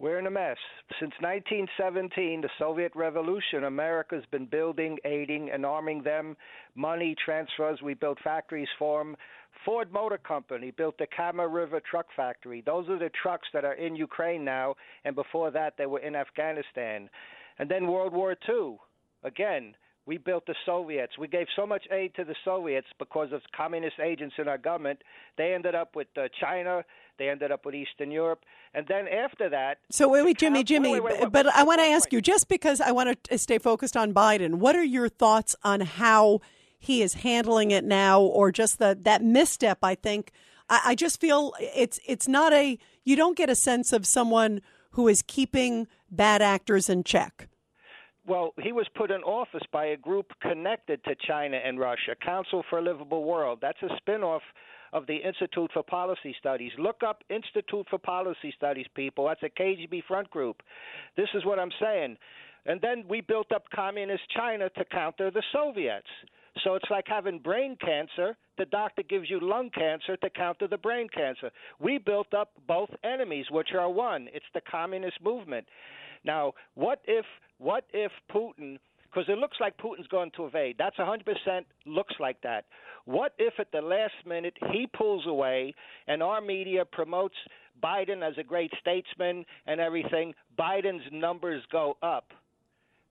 We're 0.00 0.18
in 0.18 0.26
a 0.26 0.32
mess. 0.32 0.56
Since 0.98 1.14
1917, 1.20 2.40
the 2.40 2.48
Soviet 2.58 2.92
Revolution, 2.94 3.64
America's 3.64 4.24
been 4.30 4.46
building, 4.46 4.98
aiding, 5.04 5.50
and 5.50 5.64
arming 5.64 6.02
them. 6.02 6.36
Money 6.74 7.14
transfers. 7.24 7.80
We 7.82 7.94
built 7.94 8.18
factories 8.22 8.68
for 8.78 9.00
them. 9.00 9.16
Ford 9.64 9.92
Motor 9.92 10.18
Company 10.18 10.70
built 10.70 10.98
the 10.98 11.06
Kama 11.16 11.46
River 11.46 11.80
Truck 11.80 12.06
Factory. 12.16 12.62
Those 12.64 12.88
are 12.88 12.98
the 12.98 13.10
trucks 13.22 13.48
that 13.52 13.64
are 13.64 13.74
in 13.74 13.94
Ukraine 13.96 14.44
now, 14.44 14.74
and 15.04 15.14
before 15.14 15.50
that, 15.52 15.74
they 15.78 15.86
were 15.86 16.00
in 16.00 16.16
Afghanistan. 16.16 17.08
And 17.58 17.70
then 17.70 17.86
World 17.86 18.12
War 18.12 18.36
II. 18.48 18.78
Again, 19.22 19.74
we 20.06 20.18
built 20.18 20.46
the 20.46 20.54
Soviets. 20.66 21.16
We 21.18 21.28
gave 21.28 21.46
so 21.54 21.66
much 21.66 21.84
aid 21.90 22.14
to 22.16 22.24
the 22.24 22.34
Soviets 22.44 22.88
because 22.98 23.32
of 23.32 23.40
communist 23.56 24.00
agents 24.02 24.34
in 24.38 24.48
our 24.48 24.58
government. 24.58 25.00
They 25.38 25.54
ended 25.54 25.74
up 25.74 25.94
with 25.94 26.08
uh, 26.16 26.28
China. 26.40 26.84
They 27.18 27.28
ended 27.28 27.52
up 27.52 27.64
with 27.64 27.74
Eastern 27.74 28.10
Europe. 28.10 28.40
And 28.74 28.86
then 28.88 29.06
after 29.06 29.48
that. 29.50 29.78
So, 29.90 30.08
wait, 30.08 30.24
wait, 30.24 30.38
Jimmy, 30.38 30.64
Jimmy, 30.64 30.92
wait, 30.92 31.04
wait, 31.04 31.20
wait, 31.20 31.32
but 31.32 31.46
I 31.46 31.62
want 31.62 31.80
to 31.80 31.86
ask 31.86 32.12
you 32.12 32.20
just 32.20 32.48
because 32.48 32.80
I 32.80 32.90
want 32.90 33.22
to 33.24 33.38
stay 33.38 33.58
focused 33.58 33.96
on 33.96 34.12
Biden, 34.12 34.54
what 34.54 34.74
are 34.74 34.84
your 34.84 35.08
thoughts 35.08 35.54
on 35.62 35.82
how 35.82 36.40
he 36.78 37.02
is 37.02 37.14
handling 37.14 37.70
it 37.70 37.84
now 37.84 38.20
or 38.20 38.50
just 38.50 38.78
the, 38.78 38.98
that 39.02 39.22
misstep? 39.22 39.78
I 39.82 39.94
think. 39.94 40.32
I, 40.68 40.80
I 40.86 40.94
just 40.94 41.20
feel 41.20 41.54
it's 41.60 42.00
it's 42.06 42.26
not 42.26 42.52
a. 42.52 42.78
You 43.04 43.14
don't 43.14 43.36
get 43.36 43.50
a 43.50 43.54
sense 43.54 43.92
of 43.92 44.06
someone 44.06 44.62
who 44.92 45.06
is 45.06 45.22
keeping 45.22 45.86
bad 46.10 46.42
actors 46.42 46.88
in 46.88 47.04
check. 47.04 47.48
Well, 48.26 48.54
he 48.62 48.70
was 48.72 48.86
put 48.94 49.10
in 49.10 49.22
office 49.22 49.62
by 49.72 49.86
a 49.86 49.96
group 49.96 50.26
connected 50.40 51.02
to 51.04 51.14
China 51.26 51.56
and 51.56 51.78
Russia, 51.78 52.14
Council 52.24 52.62
for 52.70 52.78
a 52.78 52.82
Livable 52.82 53.24
World. 53.24 53.58
That's 53.60 53.82
a 53.82 53.88
spinoff 54.00 54.40
of 54.92 55.06
the 55.06 55.16
Institute 55.16 55.70
for 55.72 55.82
Policy 55.82 56.34
Studies. 56.38 56.70
Look 56.78 57.02
up 57.06 57.24
Institute 57.30 57.86
for 57.90 57.98
Policy 57.98 58.52
Studies, 58.56 58.86
people. 58.94 59.26
That's 59.26 59.42
a 59.42 59.60
KGB 59.60 60.04
front 60.06 60.30
group. 60.30 60.62
This 61.16 61.28
is 61.34 61.44
what 61.44 61.58
I'm 61.58 61.72
saying. 61.80 62.16
And 62.64 62.80
then 62.80 63.04
we 63.08 63.22
built 63.22 63.50
up 63.52 63.64
communist 63.74 64.22
China 64.36 64.68
to 64.70 64.84
counter 64.84 65.30
the 65.30 65.42
Soviets. 65.52 66.06
So 66.62 66.74
it's 66.74 66.90
like 66.90 67.06
having 67.08 67.38
brain 67.38 67.76
cancer. 67.80 68.36
The 68.58 68.66
doctor 68.66 69.02
gives 69.02 69.30
you 69.30 69.40
lung 69.40 69.70
cancer 69.70 70.16
to 70.18 70.30
counter 70.30 70.68
the 70.68 70.76
brain 70.76 71.08
cancer. 71.08 71.50
We 71.80 71.98
built 71.98 72.32
up 72.34 72.50
both 72.68 72.90
enemies, 73.02 73.46
which 73.50 73.70
are 73.76 73.90
one. 73.90 74.28
It's 74.32 74.46
the 74.54 74.60
communist 74.70 75.16
movement. 75.24 75.66
Now, 76.24 76.52
what 76.74 77.00
if 77.06 77.24
what 77.62 77.84
if 77.92 78.12
Putin 78.34 78.78
because 79.12 79.28
it 79.28 79.38
looks 79.38 79.58
like 79.60 79.76
Putin's 79.76 80.06
going 80.06 80.30
to 80.36 80.46
evade. 80.46 80.76
That's 80.78 80.96
100% 80.96 81.20
looks 81.84 82.14
like 82.18 82.40
that. 82.42 82.64
What 83.04 83.34
if 83.38 83.54
at 83.58 83.70
the 83.70 83.82
last 83.82 84.14
minute 84.26 84.56
he 84.72 84.86
pulls 84.86 85.26
away 85.26 85.74
and 86.06 86.22
our 86.22 86.40
media 86.40 86.84
promotes 86.84 87.34
Biden 87.82 88.26
as 88.26 88.38
a 88.38 88.42
great 88.42 88.72
statesman 88.80 89.44
and 89.66 89.80
everything? 89.80 90.34
Biden's 90.58 91.04
numbers 91.12 91.62
go 91.70 91.98
up. 92.02 92.28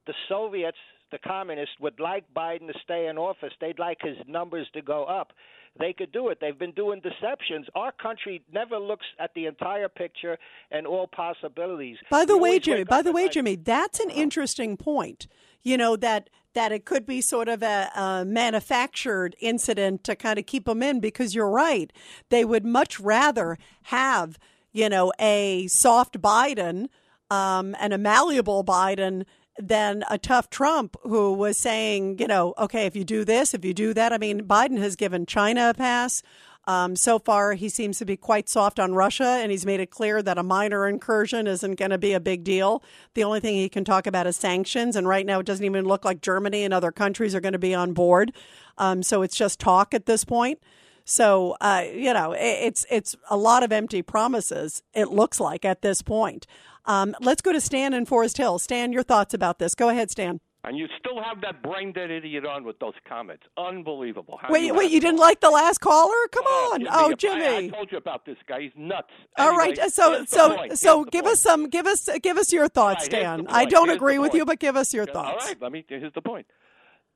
The 0.08 0.14
Soviets, 0.28 0.78
the 1.12 1.20
communists, 1.20 1.76
would 1.80 1.99
like 1.99 2.24
Biden 2.36 2.68
to 2.68 2.80
stay 2.84 3.08
in 3.08 3.20
office. 3.20 3.54
They'd 3.60 3.78
like 3.78 3.99
his 4.02 4.18
numbers 4.28 4.68
to 4.74 4.82
go 4.82 5.04
up 5.04 5.34
they 5.80 5.93
could 5.93 6.11
do 6.11 6.30
it. 6.30 6.39
They've 6.41 6.57
been 6.57 6.74
doing 6.74 7.01
deceptions. 7.01 7.67
Our 7.76 7.91
country 7.91 8.43
never 8.51 8.78
looks 8.78 9.05
at 9.19 9.34
the 9.34 9.45
entire 9.45 9.88
picture 9.89 10.38
and 10.69 10.86
all 10.86 11.07
possibilities. 11.07 11.97
By 12.09 12.26
the 12.26 12.36
we 12.36 12.43
way, 12.43 12.59
Jimmy, 12.59 12.84
by 12.84 13.01
the 13.01 13.11
way, 13.11 13.30
Jimmy, 13.30 13.55
that's 13.55 13.99
an 13.99 14.09
interesting 14.09 14.78
point. 14.78 15.28
You 15.63 15.78
know 15.78 15.95
that 15.97 16.30
that 16.53 16.72
it 16.72 16.86
could 16.86 17.05
be 17.05 17.22
sort 17.22 17.47
of 17.47 17.63
a, 17.63 17.89
a, 17.95 18.26
manufactured 18.26 19.36
incident 19.39 20.03
to 20.03 20.15
kind 20.15 20.38
of 20.38 20.45
keep 20.45 20.65
them 20.65 20.84
in 20.84 20.99
because 20.99 21.34
you're 21.34 21.49
right. 21.49 21.93
They 22.30 22.43
would 22.43 22.65
much 22.65 22.99
rather 22.99 23.57
have, 23.84 24.38
you 24.74 24.89
know, 24.89 25.13
a 25.19 25.67
soft 25.69 26.22
Biden 26.22 26.89
um, 27.30 27.74
and 27.80 27.93
a 27.93 27.97
malleable 27.97 28.65
Biden 28.65 29.24
than 29.68 30.03
a 30.09 30.18
tough 30.18 30.49
Trump 30.49 30.95
who 31.03 31.34
was 31.34 31.57
saying, 31.57 32.20
you 32.20 32.28
know, 32.28 32.53
okay, 32.57 32.86
if 32.86 32.95
you 32.95 33.03
do 33.03 33.24
this, 33.24 33.53
if 33.53 33.64
you 33.64 33.74
do 33.74 33.93
that. 33.93 34.14
I 34.14 34.18
mean, 34.18 34.43
Biden 34.43 34.78
has 34.80 34.95
given 34.95 35.26
China 35.26 35.70
a 35.70 35.74
pass. 35.74 36.24
Um, 36.66 36.95
so 36.95 37.18
far, 37.18 37.53
he 37.53 37.70
seems 37.70 37.97
to 37.97 38.05
be 38.05 38.16
quite 38.16 38.47
soft 38.47 38.80
on 38.80 38.93
Russia, 38.93 39.39
and 39.41 39.51
he's 39.51 39.66
made 39.66 39.80
it 39.80 39.89
clear 39.89 40.22
that 40.22 40.38
a 40.38 40.43
minor 40.43 40.88
incursion 40.88 41.47
isn't 41.47 41.80
going 41.80 41.89
to 41.89 41.97
be 41.97 42.14
a 42.14 42.20
big 42.20 42.43
deal. 42.43 42.84
The 43.16 43.24
only 43.24 43.39
thing 43.39 43.55
he 43.55 43.68
can 43.68 43.84
talk 43.84 44.05
about 44.05 44.28
is 44.28 44.38
sanctions, 44.38 44.95
and 44.95 45.07
right 45.07 45.26
now 45.26 45.39
it 45.39 45.45
doesn't 45.45 45.66
even 45.66 45.86
look 45.86 46.05
like 46.05 46.22
Germany 46.22 46.64
and 46.64 46.74
other 46.74 46.91
countries 46.91 47.34
are 47.34 47.41
going 47.41 47.53
to 47.53 47.59
be 47.59 47.74
on 47.74 47.93
board. 47.93 48.32
Um, 48.78 49.01
so 49.01 49.24
it's 49.24 49.36
just 49.36 49.59
talk 49.59 49.93
at 49.93 50.05
this 50.05 50.24
point. 50.24 50.59
So 51.03 51.57
uh, 51.59 51.84
you 51.91 52.14
know, 52.14 52.36
it's 52.38 52.86
it's 52.89 53.16
a 53.30 53.38
lot 53.38 53.64
of 53.64 53.72
empty 53.72 54.01
promises. 54.01 54.84
It 54.93 55.09
looks 55.09 55.39
like 55.39 55.66
at 55.66 55.82
this 55.82 56.01
point. 56.01 56.45
Um, 56.86 57.15
let's 57.21 57.41
go 57.41 57.51
to 57.51 57.61
Stan 57.61 57.93
in 57.93 58.05
Forest 58.05 58.38
Hill. 58.38 58.59
Stan, 58.59 58.91
your 58.91 59.03
thoughts 59.03 59.34
about 59.34 59.59
this? 59.59 59.75
Go 59.75 59.89
ahead, 59.89 60.11
Stan. 60.11 60.39
And 60.63 60.77
you 60.77 60.88
still 60.99 61.21
have 61.23 61.41
that 61.41 61.63
brain 61.63 61.91
dead 61.91 62.11
idiot 62.11 62.45
on 62.45 62.63
with 62.63 62.77
those 62.77 62.93
comments. 63.09 63.43
Unbelievable. 63.57 64.38
How 64.39 64.51
wait, 64.51 64.65
you 64.65 64.75
wait, 64.75 64.91
you 64.91 64.99
didn't 64.99 65.19
like 65.19 65.39
the 65.39 65.49
last 65.49 65.79
caller? 65.79 66.13
Come 66.32 66.43
oh, 66.45 66.71
on. 66.75 66.88
Oh, 66.88 67.13
Jimmy. 67.15 67.45
I, 67.45 67.57
I, 67.57 67.67
told 67.69 67.91
you 67.91 67.97
about 67.97 68.25
this 68.25 68.38
guy. 68.47 68.61
He's 68.61 68.71
nuts. 68.77 69.07
All 69.39 69.49
anyway, 69.49 69.75
right. 69.79 69.91
So 69.91 70.23
so 70.25 70.67
so 70.75 71.03
give 71.05 71.23
point. 71.23 71.34
us 71.34 71.41
some 71.41 71.67
give 71.67 71.88
us 71.88 72.07
give 72.21 72.38
us 72.38 72.53
your 72.53 72.67
thoughts, 72.67 73.05
right, 73.05 73.21
Stan. 73.21 73.47
I 73.47 73.65
don't 73.65 73.88
here's 73.88 73.95
agree 73.95 74.19
with 74.19 74.36
you, 74.36 74.45
but 74.45 74.59
give 74.59 74.75
us 74.75 74.93
your 74.93 75.07
thoughts. 75.07 75.45
All 75.45 75.47
right, 75.47 75.61
let 75.61 75.71
me 75.71 75.84
here's 75.88 76.13
the 76.13 76.21
point. 76.21 76.45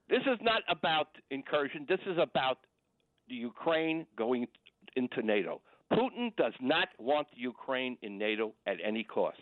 This 0.10 0.22
is 0.22 0.40
not 0.42 0.64
about 0.68 1.10
incursion. 1.30 1.86
This 1.88 2.02
is 2.08 2.18
about 2.20 2.58
the 3.28 3.36
Ukraine 3.36 4.08
going 4.18 4.48
into 4.96 5.22
NATO. 5.22 5.62
Putin 5.94 6.36
does 6.36 6.54
not 6.62 6.90
want 6.98 7.28
Ukraine 7.36 7.98
in 8.02 8.18
NATO 8.18 8.54
at 8.66 8.78
any 8.84 9.04
cost. 9.04 9.42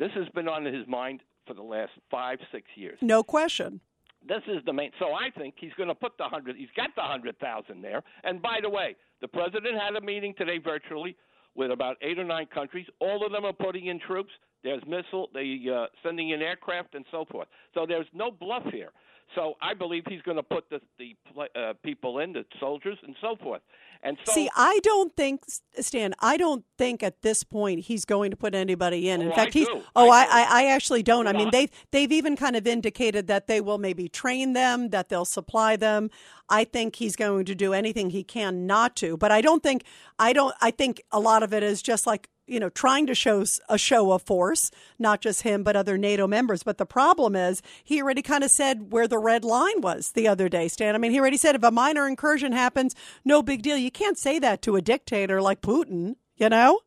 This 0.00 0.10
has 0.16 0.26
been 0.34 0.48
on 0.48 0.64
his 0.64 0.88
mind 0.88 1.20
for 1.46 1.52
the 1.52 1.62
last 1.62 1.92
five, 2.10 2.38
six 2.50 2.66
years. 2.74 2.98
No 3.02 3.22
question. 3.22 3.80
This 4.26 4.42
is 4.48 4.64
the 4.64 4.72
main. 4.72 4.90
So 4.98 5.12
I 5.12 5.28
think 5.38 5.54
he's 5.58 5.74
going 5.76 5.90
to 5.90 5.94
put 5.94 6.12
the 6.18 6.24
hundred. 6.24 6.56
He's 6.56 6.68
got 6.74 6.88
the 6.96 7.02
hundred 7.02 7.38
thousand 7.38 7.82
there. 7.82 8.02
And 8.24 8.40
by 8.40 8.58
the 8.62 8.70
way, 8.70 8.96
the 9.20 9.28
president 9.28 9.78
had 9.78 9.94
a 9.96 10.00
meeting 10.00 10.34
today 10.36 10.58
virtually 10.58 11.16
with 11.54 11.70
about 11.70 11.96
eight 12.00 12.18
or 12.18 12.24
nine 12.24 12.46
countries. 12.46 12.86
All 13.00 13.24
of 13.24 13.32
them 13.32 13.44
are 13.44 13.52
putting 13.52 13.86
in 13.86 14.00
troops. 14.00 14.30
There's 14.64 14.82
missile. 14.86 15.28
They 15.34 15.60
uh, 15.70 15.86
sending 16.02 16.30
in 16.30 16.40
aircraft 16.40 16.94
and 16.94 17.04
so 17.10 17.26
forth. 17.30 17.48
So 17.74 17.84
there's 17.86 18.06
no 18.14 18.30
bluff 18.30 18.64
here. 18.72 18.90
So 19.34 19.54
I 19.62 19.74
believe 19.74 20.04
he's 20.08 20.22
going 20.22 20.36
to 20.36 20.42
put 20.42 20.64
the 20.70 20.80
the 20.98 21.14
uh, 21.54 21.74
people 21.84 22.18
in, 22.18 22.32
the 22.32 22.44
soldiers, 22.58 22.98
and 23.02 23.14
so 23.20 23.36
forth. 23.36 23.62
And 24.02 24.16
so, 24.24 24.32
see, 24.32 24.50
I 24.56 24.80
don't 24.82 25.14
think 25.14 25.42
Stan. 25.78 26.14
I 26.20 26.36
don't 26.36 26.64
think 26.78 27.02
at 27.02 27.22
this 27.22 27.44
point 27.44 27.80
he's 27.80 28.04
going 28.04 28.30
to 28.30 28.36
put 28.36 28.54
anybody 28.54 29.08
in. 29.08 29.20
In 29.20 29.28
oh, 29.28 29.34
fact, 29.34 29.54
I 29.54 29.58
he's. 29.58 29.68
do. 29.68 29.82
Oh, 29.94 30.10
I, 30.10 30.22
I, 30.22 30.46
I, 30.50 30.66
actually 30.66 31.02
don't. 31.02 31.26
I 31.26 31.32
mean, 31.32 31.50
they've 31.52 31.70
they've 31.90 32.10
even 32.10 32.34
kind 32.34 32.56
of 32.56 32.66
indicated 32.66 33.26
that 33.26 33.46
they 33.46 33.60
will 33.60 33.78
maybe 33.78 34.08
train 34.08 34.54
them, 34.54 34.88
that 34.88 35.10
they'll 35.10 35.24
supply 35.24 35.76
them. 35.76 36.10
I 36.48 36.64
think 36.64 36.96
he's 36.96 37.14
going 37.14 37.44
to 37.44 37.54
do 37.54 37.72
anything 37.72 38.10
he 38.10 38.24
can 38.24 38.66
not 38.66 38.96
to. 38.96 39.16
But 39.16 39.32
I 39.32 39.42
don't 39.42 39.62
think. 39.62 39.84
I 40.18 40.32
don't. 40.32 40.54
I 40.60 40.70
think 40.70 41.02
a 41.12 41.20
lot 41.20 41.42
of 41.42 41.52
it 41.52 41.62
is 41.62 41.82
just 41.82 42.06
like 42.06 42.30
you 42.50 42.58
know, 42.58 42.68
trying 42.68 43.06
to 43.06 43.14
show 43.14 43.44
a 43.68 43.78
show 43.78 44.10
of 44.10 44.22
force, 44.22 44.72
not 44.98 45.20
just 45.20 45.42
him, 45.42 45.62
but 45.62 45.76
other 45.76 45.96
NATO 45.96 46.26
members. 46.26 46.64
But 46.64 46.78
the 46.78 46.84
problem 46.84 47.36
is, 47.36 47.62
he 47.84 48.02
already 48.02 48.22
kind 48.22 48.42
of 48.42 48.50
said 48.50 48.92
where 48.92 49.06
the 49.06 49.18
red 49.18 49.44
line 49.44 49.80
was 49.80 50.12
the 50.12 50.26
other 50.26 50.48
day, 50.48 50.66
Stan. 50.66 50.96
I 50.96 50.98
mean, 50.98 51.12
he 51.12 51.20
already 51.20 51.36
said 51.36 51.54
if 51.54 51.62
a 51.62 51.70
minor 51.70 52.08
incursion 52.08 52.50
happens, 52.50 52.96
no 53.24 53.40
big 53.40 53.62
deal. 53.62 53.76
You 53.76 53.92
can't 53.92 54.18
say 54.18 54.40
that 54.40 54.62
to 54.62 54.74
a 54.74 54.82
dictator 54.82 55.40
like 55.40 55.60
Putin, 55.60 56.16
you 56.36 56.48
know? 56.48 56.80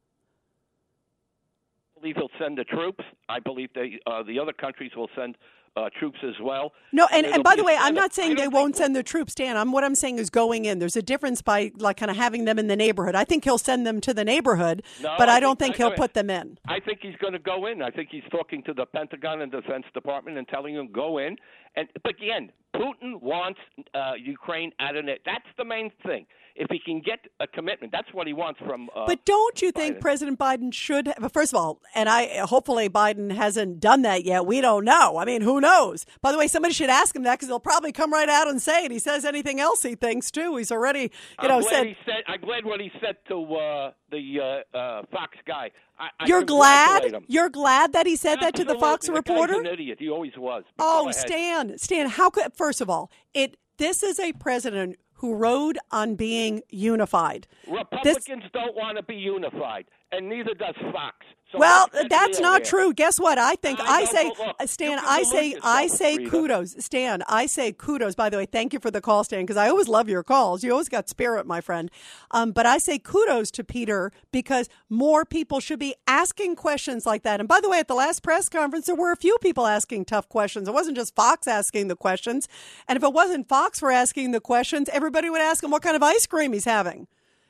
I 1.96 2.02
believe 2.02 2.18
he'll 2.18 2.28
send 2.38 2.58
the 2.58 2.66
troops. 2.66 3.06
I 3.30 3.40
believe 3.40 3.70
they, 3.74 4.00
uh, 4.06 4.24
the 4.24 4.40
other 4.40 4.52
countries 4.52 4.92
will 4.98 5.10
send 5.16 5.38
uh, 5.76 5.90
troops 5.98 6.20
as 6.24 6.36
well. 6.42 6.72
No, 6.92 7.08
and, 7.12 7.26
and 7.26 7.44
by 7.44 7.56
the 7.56 7.64
way, 7.64 7.76
I'm 7.80 7.96
not 7.96 8.14
saying 8.14 8.36
they 8.36 8.48
won't 8.48 8.76
send 8.76 8.96
the 8.96 9.02
troops, 9.04 9.34
Dan. 9.34 9.58
I'm 9.58 9.72
what 9.72 9.84
I'm 9.84 9.96
saying 9.96 10.20
is 10.20 10.30
going 10.30 10.66
in. 10.66 10.80
There's 10.80 10.96
a 10.96 11.02
difference 11.02 11.42
by 11.42 11.72
like 11.78 11.98
kind 11.98 12.12
of 12.12 12.18
having 12.18 12.46
them 12.46 12.60
in 12.60 12.68
the 12.68 12.76
neighborhood. 12.76 13.16
I 13.16 13.24
think 13.24 13.44
he'll 13.44 13.58
send 13.58 13.86
them 13.88 14.00
to 14.02 14.14
the 14.14 14.24
neighborhood, 14.24 14.84
No, 15.02 15.16
but 15.18 15.30
I, 15.30 15.38
I 15.38 15.40
don't 15.40 15.58
think- 15.58 15.76
think 15.76 15.78
he'll 15.78 15.94
I- 15.94 15.96
put 15.96 16.14
them 16.14 16.30
in. 16.30 16.58
I 16.68 16.80
think 16.80 17.00
he's 17.02 17.16
going 17.18 17.34
to 17.34 17.40
go 17.40 17.66
in. 17.66 17.82
I 17.82 17.90
think 17.90 18.10
he's 18.12 18.24
talking 18.32 18.62
to 18.64 18.74
the 18.74 18.86
Pentagon 18.86 19.42
and 19.42 19.52
Defense 19.52 19.86
Department 19.94 20.38
and 20.38 20.48
telling 20.48 20.76
them 20.76 20.92
go 20.92 21.18
in. 21.18 21.38
And 21.76 21.88
but 22.04 22.12
again, 22.22 22.52
Putin 22.76 23.20
wants 23.22 23.60
uh, 23.96 24.12
Ukraine 24.20 24.72
out 24.80 24.96
of 24.96 25.08
it. 25.08 25.22
That's 25.26 25.46
the 25.58 25.66
main 25.66 25.92
thing. 26.06 26.26
If 26.56 26.68
he 26.70 26.80
can 26.80 27.02
get 27.02 27.20
a 27.40 27.48
commitment, 27.48 27.92
that's 27.92 28.14
what 28.14 28.28
he 28.28 28.34
wants 28.34 28.60
from. 28.60 28.88
Uh, 28.96 29.08
But 29.08 29.26
don't 29.26 29.60
you 29.60 29.72
think 29.72 29.98
Biden. 29.98 30.02
President 30.02 30.40
Biden 30.40 30.72
should? 30.74 31.08
Have, 31.08 31.32
first 31.32 31.52
of 31.52 31.60
all, 31.60 31.82
and 31.96 32.08
I 32.08 32.46
hopefully 32.46 32.90
Biden 32.90 33.32
hasn't 33.32 33.80
done 33.80 34.04
that 34.04 34.24
yet. 34.24 34.46
We 34.46 34.62
don't 34.62 34.86
know. 34.86 35.18
I 35.18 35.26
mean, 35.26 35.42
who 35.42 35.60
knows? 35.60 36.06
By 36.22 36.32
the 36.32 36.38
way, 36.38 36.48
somebody 36.48 36.76
should 36.76 36.92
ask 36.92 37.16
him 37.16 37.24
that 37.24 37.40
because 37.40 37.48
he'll 37.48 37.60
probably 37.60 37.92
come 37.92 38.14
right 38.14 38.30
out 38.30 38.48
and 38.48 38.62
say 38.62 38.86
it. 38.86 38.92
He 38.92 39.00
says 39.00 39.26
anything 39.26 39.60
else 39.60 39.82
he 39.82 39.96
thinks 39.96 40.30
too. 40.30 40.56
He's 40.58 40.72
already, 40.72 41.12
you 41.42 41.48
know, 41.48 41.56
I'm 41.56 41.62
glad 41.62 41.72
said. 41.72 41.88
he 41.88 41.96
said. 42.06 42.24
I'm 42.28 42.42
glad 42.42 42.66
what 42.66 42.80
he 42.80 42.92
said 43.02 43.16
to 43.30 43.56
uh, 43.56 43.92
the 44.12 44.64
uh, 44.74 44.78
uh, 44.78 45.02
Fox 45.12 45.36
guy. 45.48 45.72
I, 45.98 46.10
I 46.20 46.28
You're 46.28 46.44
glad. 46.44 47.04
him. 47.06 47.26
You're 47.28 47.50
glad 47.50 47.94
that 47.94 48.06
he 48.06 48.16
said 48.16 48.40
that 48.42 48.54
to 48.56 48.64
the 48.64 48.76
Fox 48.76 49.10
Absolutely. 49.10 49.22
The 49.22 49.30
guy's 49.30 49.40
reporter. 49.50 49.60
an 49.60 49.74
idiot. 49.74 49.98
He 50.00 50.10
always 50.10 50.34
was. 50.38 50.64
Oh. 50.78 51.10
Stan, 51.12 51.78
Stan, 51.78 52.10
how 52.10 52.30
could 52.30 52.54
first 52.56 52.80
of 52.82 52.90
all, 52.90 53.12
it 53.34 53.58
this 53.78 54.04
is 54.04 54.20
a 54.20 54.34
president 54.34 54.98
who 55.24 55.36
rode 55.36 55.80
on 55.90 56.16
being 56.16 56.62
unified. 56.70 57.48
This, 57.64 57.74
Republicans 57.74 58.44
don't 58.52 58.76
want 58.76 58.98
to 58.98 59.04
be 59.04 59.16
unified, 59.16 59.86
and 60.12 60.28
neither 60.28 60.54
does 60.54 60.76
Fox. 60.92 61.16
So 61.54 61.60
well, 61.60 61.88
that's 62.10 62.40
not 62.40 62.64
true. 62.64 62.94
Guess 62.94 63.20
what? 63.20 63.38
I 63.38 63.54
think 63.54 63.80
I 63.80 64.02
I, 64.02 64.06
say, 64.06 64.24
look, 64.26 64.56
uh, 64.60 64.66
Stan. 64.66 65.00
I 65.00 65.22
say, 65.22 65.56
I 65.62 65.86
say 65.86 66.26
kudos, 66.26 66.76
Stan. 66.84 67.22
I 67.30 67.46
say 67.46 67.72
kudos. 67.72 68.16
By 68.16 68.32
the 68.32 68.38
way, 68.38 68.48
thank 68.48 68.74
you 68.74 68.80
for 68.80 68.90
the 68.90 69.02
call, 69.02 69.24
Stan, 69.24 69.42
because 69.42 69.56
I 69.56 69.70
always 69.70 69.88
love 69.88 70.10
your 70.10 70.24
calls. 70.24 70.64
You 70.64 70.72
always 70.72 70.90
got 70.90 71.08
spirit, 71.08 71.46
my 71.46 71.62
friend. 71.62 71.92
Um, 72.32 72.54
but 72.54 72.66
I 72.66 72.80
say 72.80 72.98
kudos 72.98 73.52
to 73.52 73.64
Peter 73.64 74.12
because 74.32 74.68
more 74.90 75.26
people 75.26 75.60
should 75.60 75.78
be 75.78 75.94
asking 76.08 76.56
questions 76.56 77.06
like 77.06 77.22
that. 77.22 77.40
And 77.40 77.48
by 77.48 77.62
the 77.62 77.70
way, 77.70 77.78
at 77.78 77.88
the 77.88 77.94
last 77.94 78.24
press 78.24 78.50
conference, 78.50 78.88
there 78.88 78.96
were 78.96 79.12
a 79.12 79.18
few 79.18 79.38
people 79.40 79.68
asking 79.68 80.06
tough 80.06 80.28
questions. 80.28 80.68
It 80.68 80.74
wasn't 80.74 80.98
just 80.98 81.16
Fox 81.16 81.48
asking 81.48 81.88
the 81.88 81.96
questions. 81.96 82.48
And 82.88 82.98
if 82.98 83.04
it 83.04 83.14
wasn't 83.14 83.48
Fox 83.48 83.80
for 83.80 83.92
asking 83.92 84.32
the 84.32 84.42
questions, 84.42 84.90
everybody 84.92 85.30
would 85.30 85.42
ask 85.42 85.64
him 85.64 85.70
what 85.70 85.84
kind 85.84 85.96
of 85.96 86.02
ice 86.02 86.26
cream 86.26 86.54
he's 86.54 86.66
having. 86.66 87.06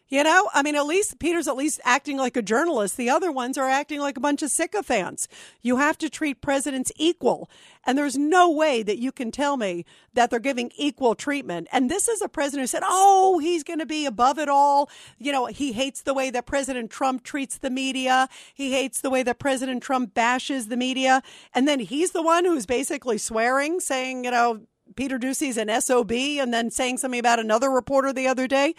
You 0.09 0.23
know, 0.23 0.49
I 0.53 0.61
mean, 0.61 0.75
at 0.75 0.85
least 0.85 1.17
Peter's 1.17 1.47
at 1.47 1.55
least 1.55 1.79
acting 1.83 2.17
like 2.17 2.37
a 2.37 2.41
journalist. 2.41 2.97
The 2.97 3.09
other 3.09 3.31
ones 3.31 3.57
are 3.57 3.69
acting 3.69 3.99
like 3.99 4.17
a 4.17 4.21
bunch 4.21 4.43
of 4.43 4.51
sycophants. 4.51 5.27
You 5.61 5.77
have 5.77 5.97
to 5.99 6.09
treat 6.09 6.41
presidents 6.41 6.91
equal. 6.97 7.49
And 7.85 7.97
there's 7.97 8.17
no 8.17 8.51
way 8.51 8.83
that 8.83 8.99
you 8.99 9.11
can 9.11 9.31
tell 9.31 9.57
me 9.57 9.85
that 10.13 10.29
they're 10.29 10.39
giving 10.39 10.71
equal 10.75 11.15
treatment. 11.15 11.67
And 11.71 11.89
this 11.89 12.07
is 12.07 12.21
a 12.21 12.29
president 12.29 12.63
who 12.63 12.67
said, 12.67 12.83
oh, 12.85 13.39
he's 13.39 13.63
going 13.63 13.79
to 13.79 13.85
be 13.85 14.05
above 14.05 14.37
it 14.37 14.49
all. 14.49 14.89
You 15.17 15.31
know, 15.31 15.47
he 15.47 15.71
hates 15.71 16.01
the 16.01 16.13
way 16.13 16.29
that 16.29 16.45
President 16.45 16.91
Trump 16.91 17.23
treats 17.23 17.57
the 17.57 17.69
media. 17.69 18.27
He 18.53 18.71
hates 18.71 19.01
the 19.01 19.09
way 19.09 19.23
that 19.23 19.39
President 19.39 19.81
Trump 19.81 20.13
bashes 20.13 20.67
the 20.67 20.77
media. 20.77 21.23
And 21.55 21.67
then 21.67 21.79
he's 21.79 22.11
the 22.11 22.21
one 22.21 22.45
who's 22.45 22.65
basically 22.65 23.17
swearing, 23.17 23.79
saying, 23.79 24.25
you 24.25 24.31
know, 24.31 24.61
Peter 24.95 25.17
Doocy's 25.17 25.57
an 25.57 25.81
SOB, 25.81 26.11
and 26.11 26.53
then 26.53 26.69
saying 26.69 26.97
something 26.97 27.19
about 27.19 27.39
another 27.39 27.71
reporter 27.71 28.13
the 28.13 28.27
other 28.27 28.47
day 28.47 28.75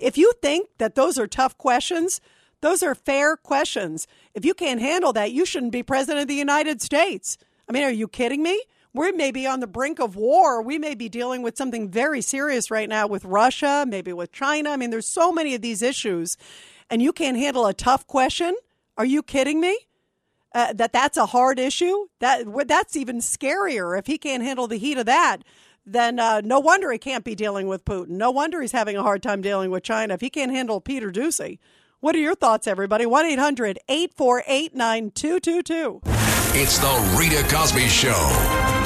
if 0.00 0.18
you 0.18 0.32
think 0.42 0.68
that 0.78 0.94
those 0.94 1.18
are 1.18 1.26
tough 1.26 1.56
questions, 1.58 2.20
those 2.60 2.82
are 2.82 2.94
fair 2.94 3.36
questions. 3.36 4.06
If 4.34 4.44
you 4.44 4.54
can't 4.54 4.80
handle 4.80 5.12
that, 5.14 5.32
you 5.32 5.46
shouldn't 5.46 5.72
be 5.72 5.82
president 5.82 6.22
of 6.22 6.28
the 6.28 6.34
United 6.34 6.82
States. 6.82 7.38
I 7.68 7.72
mean, 7.72 7.84
are 7.84 7.90
you 7.90 8.08
kidding 8.08 8.42
me? 8.42 8.62
We 8.92 9.12
may 9.12 9.30
be 9.30 9.46
on 9.46 9.60
the 9.60 9.68
brink 9.68 10.00
of 10.00 10.16
war. 10.16 10.62
We 10.62 10.76
may 10.78 10.94
be 10.94 11.08
dealing 11.08 11.42
with 11.42 11.56
something 11.56 11.88
very 11.88 12.20
serious 12.20 12.70
right 12.70 12.88
now 12.88 13.06
with 13.06 13.24
Russia, 13.24 13.84
maybe 13.86 14.12
with 14.12 14.32
China. 14.32 14.70
I 14.70 14.76
mean, 14.76 14.90
there's 14.90 15.08
so 15.08 15.30
many 15.30 15.54
of 15.54 15.62
these 15.62 15.80
issues, 15.80 16.36
and 16.90 17.00
you 17.00 17.12
can't 17.12 17.36
handle 17.36 17.66
a 17.66 17.74
tough 17.74 18.06
question. 18.06 18.56
Are 18.98 19.04
you 19.04 19.22
kidding 19.22 19.60
me? 19.60 19.78
Uh, 20.52 20.72
that 20.72 20.92
that's 20.92 21.16
a 21.16 21.26
hard 21.26 21.60
issue. 21.60 22.08
That 22.18 22.44
that's 22.66 22.96
even 22.96 23.18
scarier. 23.18 23.96
If 23.96 24.06
he 24.06 24.18
can't 24.18 24.42
handle 24.42 24.66
the 24.66 24.78
heat 24.78 24.98
of 24.98 25.06
that, 25.06 25.38
then 25.84 26.18
uh, 26.18 26.40
no 26.44 26.60
wonder 26.60 26.90
he 26.92 26.98
can't 26.98 27.24
be 27.24 27.34
dealing 27.34 27.66
with 27.66 27.84
Putin. 27.84 28.10
No 28.10 28.30
wonder 28.30 28.60
he's 28.60 28.72
having 28.72 28.96
a 28.96 29.02
hard 29.02 29.22
time 29.22 29.40
dealing 29.42 29.70
with 29.70 29.82
China. 29.82 30.14
If 30.14 30.20
he 30.20 30.30
can't 30.30 30.52
handle 30.52 30.80
Peter 30.80 31.10
Doocy, 31.10 31.58
what 32.00 32.14
are 32.14 32.18
your 32.18 32.34
thoughts, 32.34 32.66
everybody? 32.66 33.06
1 33.06 33.26
800 33.26 33.78
848 33.88 34.74
9222. 34.74 36.00
It's 36.52 36.78
the 36.78 37.16
Rita 37.18 37.42
Cosby 37.54 37.88
Show. 37.88 38.79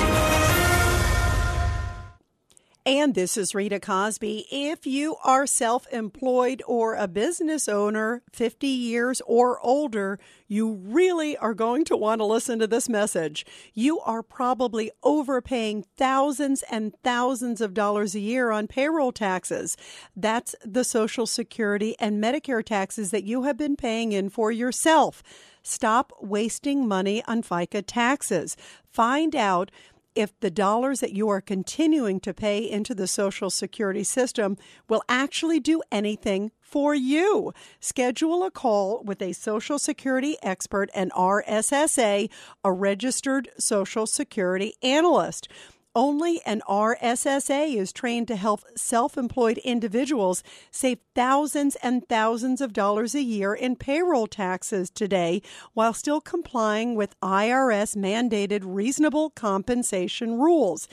And 2.87 3.15
this 3.15 3.39
is 3.39 3.55
Rita 3.55 3.81
Cosby. 3.81 4.47
If 4.51 4.87
you 4.87 5.17
are 5.25 5.47
self 5.47 5.87
employed 5.91 6.63
or 6.67 6.97
a 6.97 7.09
business 7.09 7.67
owner, 7.67 8.21
50 8.31 8.67
years 8.67 9.23
or 9.25 9.59
older, 9.61 10.19
you 10.49 10.75
really 10.75 11.35
are 11.39 11.55
going 11.55 11.87
to 11.87 11.97
want 11.97 12.19
to 12.19 12.27
listen 12.27 12.59
to 12.59 12.67
this 12.67 12.87
message. 12.87 13.47
You 13.73 14.01
are 14.01 14.23
probably 14.23 14.91
overpaying 15.03 15.87
thousands 15.97 16.63
and 16.71 16.95
thousands 17.03 17.63
of 17.63 17.73
dollars 17.73 18.15
a 18.15 18.21
year 18.21 18.51
on 18.51 18.67
payroll 18.67 19.13
taxes. 19.13 19.79
That's 20.15 20.55
the 20.63 20.85
Social 20.85 21.27
Security 21.27 21.97
and 21.99 22.23
Medicare 22.23 22.63
taxes 22.63 23.13
that 23.13 23.25
you 23.25 23.45
have 23.45 23.57
been 23.57 23.77
paying 23.77 24.13
in 24.13 24.29
for 24.29 24.53
yourself. 24.53 25.23
Stop 25.63 26.13
wasting 26.21 26.87
money 26.87 27.25
on 27.25 27.43
FICA 27.43 27.83
taxes. 27.87 28.55
Find 28.91 29.35
out 29.35 29.71
if 30.15 30.39
the 30.41 30.51
dollars 30.51 31.01
that 31.01 31.13
you 31.13 31.29
are 31.29 31.41
continuing 31.41 32.21
to 32.21 32.35
pay 32.35 32.59
into 32.59 32.95
the 32.95 33.07
Social 33.07 33.51
Security 33.51 34.05
system 34.05 34.57
will 34.89 35.03
actually 35.09 35.61
do 35.61 35.83
anything 35.91 36.51
for 36.61 36.95
you. 36.95 37.53
Schedule 37.81 38.45
a 38.45 38.51
call 38.51 39.03
with 39.05 39.21
a 39.23 39.33
Social 39.33 39.79
Security 39.79 40.37
expert 40.43 40.91
and 40.95 41.13
RSSA, 41.13 42.31
a 42.65 42.73
registered 42.73 43.49
Social 43.59 44.07
Security 44.07 44.75
analyst. 44.83 45.49
Only 45.97 46.41
an 46.45 46.61
RSSA 46.69 47.77
is 47.77 47.93
trained 47.93 48.27
to 48.27 48.35
help 48.35 48.63
self 48.75 49.17
employed 49.17 49.59
individuals 49.59 50.43
save 50.73 50.99
thousands 51.15 51.77
and 51.77 52.09
thousands 52.09 52.61
of 52.61 52.73
dollars 52.73 53.15
a 53.15 53.23
year 53.23 53.55
in 53.55 53.77
payroll 53.77 54.27
taxes 54.27 54.91
today 54.91 55.41
while 55.73 55.93
still 55.93 56.21
complying 56.21 56.97
with 56.97 57.19
IRS 57.21 57.97
mandated 57.97 58.63
reasonable 58.65 59.31
compensation 59.31 60.37
rules. 60.41 60.89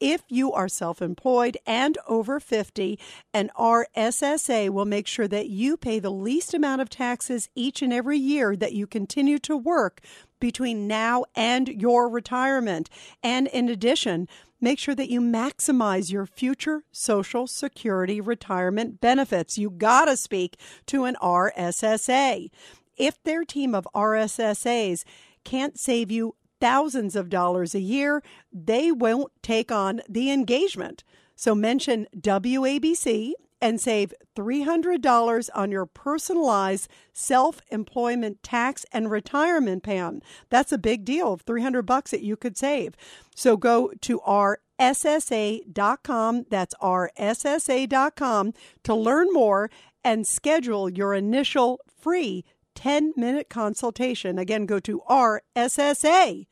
If 0.00 0.22
you 0.28 0.52
are 0.52 0.68
self 0.68 1.00
employed 1.00 1.56
and 1.64 1.96
over 2.06 2.38
50, 2.38 2.98
an 3.32 3.50
RSSA 3.56 4.68
will 4.68 4.84
make 4.84 5.06
sure 5.06 5.28
that 5.28 5.48
you 5.48 5.78
pay 5.78 5.98
the 5.98 6.10
least 6.10 6.52
amount 6.52 6.82
of 6.82 6.90
taxes 6.90 7.48
each 7.54 7.80
and 7.80 7.92
every 7.92 8.18
year 8.18 8.54
that 8.56 8.74
you 8.74 8.86
continue 8.86 9.38
to 9.38 9.56
work 9.56 10.02
between 10.42 10.88
now 10.88 11.24
and 11.36 11.68
your 11.68 12.08
retirement. 12.08 12.90
And 13.22 13.46
in 13.46 13.68
addition, 13.68 14.26
make 14.60 14.80
sure 14.80 14.96
that 14.96 15.08
you 15.08 15.20
maximize 15.20 16.10
your 16.10 16.26
future 16.26 16.82
Social 16.90 17.46
Security 17.46 18.20
retirement 18.20 19.00
benefits. 19.00 19.56
You 19.56 19.70
got 19.70 20.06
to 20.06 20.16
speak 20.16 20.58
to 20.86 21.04
an 21.04 21.16
RSSA. 21.22 22.50
If 22.96 23.22
their 23.22 23.44
team 23.44 23.72
of 23.72 23.86
RSSAs 23.94 25.04
can't 25.44 25.78
save 25.78 26.10
you 26.10 26.34
thousands 26.60 27.14
of 27.14 27.28
dollars 27.28 27.72
a 27.76 27.80
year, 27.80 28.20
they 28.52 28.90
won't 28.90 29.30
take 29.42 29.70
on 29.70 30.00
the 30.08 30.32
engagement. 30.32 31.04
So 31.36 31.54
mention 31.54 32.08
WABC 32.18 33.34
and 33.62 33.80
save 33.80 34.12
$300 34.36 35.48
on 35.54 35.70
your 35.70 35.86
personalized 35.86 36.90
self-employment 37.12 38.42
tax 38.42 38.84
and 38.92 39.08
retirement 39.10 39.84
plan. 39.84 40.20
That's 40.50 40.72
a 40.72 40.78
big 40.78 41.04
deal, 41.04 41.34
of 41.34 41.42
300 41.42 41.82
bucks 41.82 42.10
that 42.10 42.22
you 42.22 42.36
could 42.36 42.58
save. 42.58 42.96
So 43.36 43.56
go 43.56 43.92
to 44.00 44.20
our 44.22 44.58
ssa.com, 44.80 46.46
that's 46.50 46.74
rssa.com 46.82 48.54
to 48.82 48.94
learn 48.94 49.28
more 49.32 49.70
and 50.02 50.26
schedule 50.26 50.90
your 50.90 51.14
initial 51.14 51.78
free 51.86 52.44
10-minute 52.74 53.48
consultation. 53.48 54.40
Again, 54.40 54.66
go 54.66 54.80
to 54.80 55.02
rssa.com. 55.08 56.46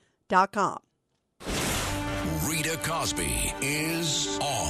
Rita 2.48 2.78
Cosby 2.82 3.52
is 3.62 4.38
on. 4.40 4.69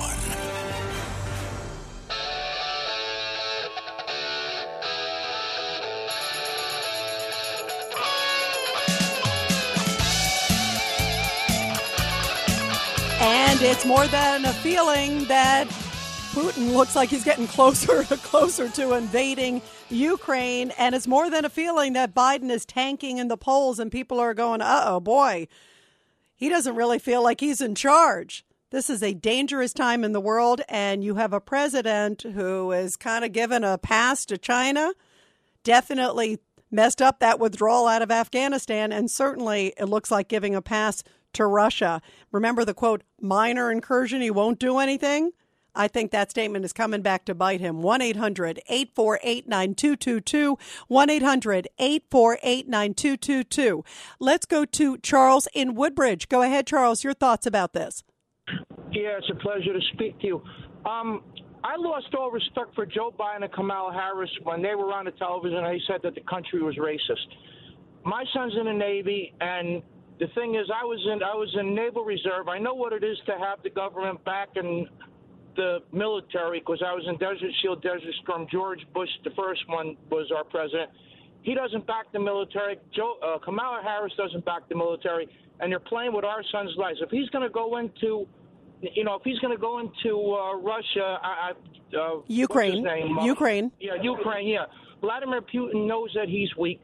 It's 13.62 13.84
more 13.84 14.06
than 14.06 14.46
a 14.46 14.52
feeling 14.54 15.24
that 15.24 15.68
Putin 16.32 16.72
looks 16.72 16.96
like 16.96 17.10
he's 17.10 17.24
getting 17.24 17.46
closer 17.56 17.98
and 17.98 18.22
closer 18.22 18.70
to 18.70 18.94
invading 18.94 19.60
Ukraine. 19.90 20.70
And 20.78 20.94
it's 20.94 21.06
more 21.06 21.28
than 21.28 21.44
a 21.44 21.50
feeling 21.50 21.92
that 21.92 22.14
Biden 22.14 22.50
is 22.50 22.64
tanking 22.64 23.18
in 23.18 23.28
the 23.28 23.36
polls 23.36 23.78
and 23.78 23.92
people 23.92 24.18
are 24.18 24.32
going, 24.32 24.62
uh 24.62 24.84
oh, 24.86 25.00
boy, 25.00 25.46
he 26.34 26.48
doesn't 26.48 26.74
really 26.74 26.98
feel 26.98 27.22
like 27.22 27.40
he's 27.40 27.60
in 27.60 27.74
charge. 27.74 28.46
This 28.70 28.88
is 28.88 29.02
a 29.02 29.12
dangerous 29.12 29.74
time 29.74 30.04
in 30.04 30.12
the 30.12 30.20
world, 30.20 30.62
and 30.68 31.04
you 31.04 31.16
have 31.16 31.32
a 31.32 31.40
president 31.40 32.22
who 32.22 32.70
is 32.70 32.96
kind 32.96 33.24
of 33.24 33.32
given 33.32 33.64
a 33.64 33.76
pass 33.76 34.24
to 34.26 34.38
China, 34.38 34.92
definitely 35.64 36.38
messed 36.70 37.02
up 37.02 37.18
that 37.18 37.40
withdrawal 37.40 37.88
out 37.88 38.00
of 38.00 38.12
Afghanistan, 38.12 38.92
and 38.92 39.10
certainly 39.10 39.74
it 39.76 39.86
looks 39.86 40.10
like 40.10 40.28
giving 40.28 40.54
a 40.54 40.62
pass 40.62 41.02
to 41.34 41.46
Russia. 41.46 42.00
Remember 42.32 42.64
the 42.64 42.74
quote, 42.74 43.02
minor 43.20 43.70
incursion, 43.70 44.20
he 44.20 44.30
won't 44.30 44.58
do 44.58 44.78
anything? 44.78 45.32
I 45.74 45.88
think 45.88 46.10
that 46.10 46.30
statement 46.30 46.64
is 46.64 46.72
coming 46.72 47.02
back 47.02 47.24
to 47.26 47.34
bite 47.34 47.60
him. 47.60 47.82
1 47.82 48.02
800 48.02 48.60
848 48.68 49.48
9222. 49.48 50.58
1 50.88 51.10
800 51.10 51.68
848 51.78 52.68
9222. 52.68 53.84
Let's 54.18 54.46
go 54.46 54.64
to 54.64 54.98
Charles 54.98 55.48
in 55.54 55.74
Woodbridge. 55.74 56.28
Go 56.28 56.42
ahead, 56.42 56.66
Charles. 56.66 57.04
Your 57.04 57.14
thoughts 57.14 57.46
about 57.46 57.72
this. 57.72 58.02
Yeah, 58.90 59.18
it's 59.18 59.30
a 59.30 59.36
pleasure 59.36 59.72
to 59.72 59.80
speak 59.92 60.18
to 60.20 60.26
you. 60.26 60.42
Um, 60.84 61.22
I 61.62 61.76
lost 61.76 62.14
all 62.18 62.30
respect 62.30 62.74
for 62.74 62.86
Joe 62.86 63.14
Biden 63.16 63.44
and 63.44 63.52
Kamala 63.52 63.92
Harris 63.92 64.30
when 64.42 64.62
they 64.62 64.74
were 64.74 64.92
on 64.92 65.04
the 65.04 65.10
television 65.12 65.58
and 65.58 65.66
they 65.66 65.80
said 65.86 66.00
that 66.02 66.14
the 66.14 66.22
country 66.22 66.62
was 66.62 66.76
racist. 66.76 67.26
My 68.04 68.24
son's 68.32 68.54
in 68.58 68.64
the 68.64 68.72
Navy, 68.72 69.34
and 69.42 69.82
the 70.20 70.26
thing 70.34 70.54
is, 70.54 70.66
I 70.72 70.84
was 70.84 71.00
in 71.10 71.22
I 71.22 71.34
was 71.34 71.54
in 71.58 71.74
Naval 71.74 72.04
Reserve. 72.04 72.48
I 72.48 72.58
know 72.58 72.74
what 72.74 72.92
it 72.92 73.02
is 73.02 73.16
to 73.26 73.32
have 73.38 73.62
the 73.62 73.70
government 73.70 74.22
back 74.24 74.50
in 74.54 74.86
the 75.56 75.78
military 75.92 76.60
because 76.60 76.82
I 76.86 76.92
was 76.92 77.04
in 77.08 77.16
Desert 77.16 77.50
Shield, 77.60 77.82
Desert 77.82 78.14
Storm. 78.22 78.46
George 78.52 78.80
Bush, 78.92 79.08
the 79.24 79.30
first 79.30 79.66
one, 79.66 79.96
was 80.10 80.30
our 80.36 80.44
president. 80.44 80.90
He 81.42 81.54
doesn't 81.54 81.86
back 81.86 82.12
the 82.12 82.20
military. 82.20 82.78
Joe 82.94 83.16
uh, 83.22 83.38
Kamala 83.38 83.80
Harris 83.82 84.12
doesn't 84.18 84.44
back 84.44 84.68
the 84.68 84.76
military, 84.76 85.26
and 85.58 85.72
they're 85.72 85.80
playing 85.80 86.12
with 86.12 86.26
our 86.26 86.42
son's 86.52 86.76
lives. 86.76 86.98
If 87.00 87.10
he's 87.10 87.30
going 87.30 87.42
to 87.44 87.52
go 87.52 87.78
into 87.78 88.28
you 88.82 89.04
know, 89.04 89.14
if 89.14 89.22
he's 89.24 89.38
going 89.40 89.54
to 89.54 89.60
go 89.60 89.78
into 89.78 90.34
uh, 90.34 90.56
Russia, 90.56 91.18
I, 91.22 91.52
I, 91.52 91.96
uh, 91.96 92.20
Ukraine, 92.28 92.82
name? 92.82 93.18
Uh, 93.18 93.24
Ukraine, 93.24 93.72
yeah, 93.80 93.94
Ukraine, 94.02 94.48
yeah. 94.48 94.64
Vladimir 95.00 95.42
Putin 95.42 95.86
knows 95.86 96.10
that 96.14 96.28
he's 96.28 96.54
weak, 96.56 96.80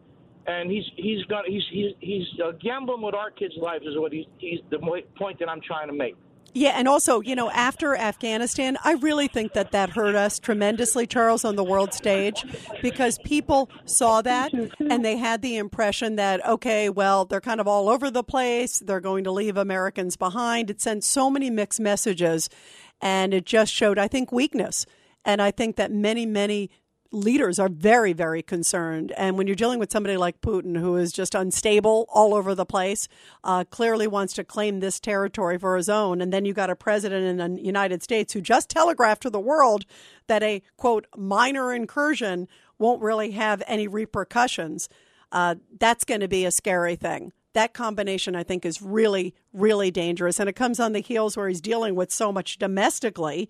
and 0.46 0.70
he's 0.70 0.84
he's 0.96 1.24
got 1.24 1.46
he's 1.46 1.64
he's 1.70 1.92
he's 2.00 2.26
uh, 2.44 2.52
gambling 2.60 3.02
with 3.02 3.14
our 3.14 3.30
kids' 3.30 3.54
lives 3.56 3.84
is 3.86 3.98
what 3.98 4.12
he's 4.12 4.26
he's 4.38 4.60
the 4.70 4.78
point 4.78 5.38
that 5.38 5.48
I'm 5.48 5.60
trying 5.60 5.88
to 5.88 5.94
make. 5.94 6.16
Yeah, 6.54 6.70
and 6.70 6.88
also, 6.88 7.20
you 7.20 7.36
know, 7.36 7.50
after 7.50 7.94
Afghanistan, 7.94 8.78
I 8.82 8.92
really 8.92 9.28
think 9.28 9.52
that 9.52 9.72
that 9.72 9.90
hurt 9.90 10.14
us 10.14 10.38
tremendously, 10.38 11.06
Charles, 11.06 11.44
on 11.44 11.54
the 11.54 11.62
world 11.62 11.92
stage, 11.92 12.46
because 12.80 13.18
people 13.26 13.68
saw 13.84 14.22
that 14.22 14.54
and 14.80 15.04
they 15.04 15.18
had 15.18 15.42
the 15.42 15.58
impression 15.58 16.16
that, 16.16 16.42
okay, 16.46 16.88
well, 16.88 17.26
they're 17.26 17.42
kind 17.42 17.60
of 17.60 17.68
all 17.68 17.90
over 17.90 18.10
the 18.10 18.24
place. 18.24 18.78
They're 18.78 19.00
going 19.00 19.24
to 19.24 19.32
leave 19.32 19.58
Americans 19.58 20.16
behind. 20.16 20.70
It 20.70 20.80
sent 20.80 21.04
so 21.04 21.28
many 21.28 21.50
mixed 21.50 21.78
messages, 21.78 22.48
and 23.02 23.34
it 23.34 23.44
just 23.44 23.70
showed, 23.70 23.98
I 23.98 24.08
think, 24.08 24.32
weakness. 24.32 24.86
And 25.26 25.42
I 25.42 25.50
think 25.50 25.76
that 25.76 25.92
many, 25.92 26.24
many 26.24 26.70
leaders 27.16 27.58
are 27.58 27.68
very, 27.68 28.12
very 28.12 28.42
concerned. 28.42 29.12
And 29.16 29.36
when 29.36 29.46
you're 29.46 29.56
dealing 29.56 29.78
with 29.78 29.90
somebody 29.90 30.16
like 30.16 30.40
Putin, 30.40 30.78
who 30.78 30.96
is 30.96 31.12
just 31.12 31.34
unstable 31.34 32.06
all 32.08 32.34
over 32.34 32.54
the 32.54 32.66
place, 32.66 33.08
uh, 33.42 33.64
clearly 33.64 34.06
wants 34.06 34.34
to 34.34 34.44
claim 34.44 34.80
this 34.80 35.00
territory 35.00 35.58
for 35.58 35.76
his 35.76 35.88
own, 35.88 36.20
and 36.20 36.32
then 36.32 36.44
you 36.44 36.52
got 36.52 36.70
a 36.70 36.76
president 36.76 37.40
in 37.40 37.54
the 37.54 37.62
United 37.62 38.02
States 38.02 38.32
who 38.32 38.40
just 38.40 38.68
telegraphed 38.68 39.22
to 39.22 39.30
the 39.30 39.40
world 39.40 39.84
that 40.26 40.42
a 40.42 40.62
quote 40.76 41.06
minor 41.16 41.72
incursion 41.72 42.48
won't 42.78 43.02
really 43.02 43.30
have 43.32 43.62
any 43.66 43.88
repercussions. 43.88 44.88
Uh, 45.32 45.56
that's 45.80 46.04
going 46.04 46.20
to 46.20 46.28
be 46.28 46.44
a 46.44 46.50
scary 46.50 46.96
thing. 46.96 47.32
That 47.54 47.72
combination, 47.72 48.36
I 48.36 48.42
think, 48.42 48.66
is 48.66 48.82
really, 48.82 49.34
really 49.52 49.90
dangerous. 49.90 50.38
And 50.38 50.48
it 50.48 50.56
comes 50.56 50.78
on 50.78 50.92
the 50.92 51.00
heels 51.00 51.36
where 51.36 51.48
he's 51.48 51.62
dealing 51.62 51.94
with 51.94 52.12
so 52.12 52.30
much 52.30 52.58
domestically 52.58 53.48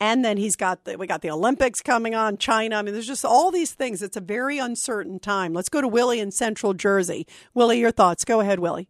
and 0.00 0.24
then 0.24 0.36
he's 0.36 0.56
got 0.56 0.84
the, 0.84 0.96
we 0.96 1.06
got 1.06 1.22
the 1.22 1.30
Olympics 1.30 1.80
coming 1.80 2.14
on, 2.14 2.36
China. 2.36 2.76
I 2.76 2.82
mean, 2.82 2.94
there's 2.94 3.06
just 3.06 3.24
all 3.24 3.50
these 3.50 3.72
things. 3.72 4.02
It's 4.02 4.16
a 4.16 4.20
very 4.20 4.58
uncertain 4.58 5.18
time. 5.18 5.52
Let's 5.52 5.68
go 5.68 5.80
to 5.80 5.88
Willie 5.88 6.20
in 6.20 6.30
Central 6.30 6.74
Jersey. 6.74 7.26
Willie, 7.54 7.78
your 7.78 7.90
thoughts? 7.90 8.24
Go 8.24 8.40
ahead, 8.40 8.58
Willie. 8.58 8.88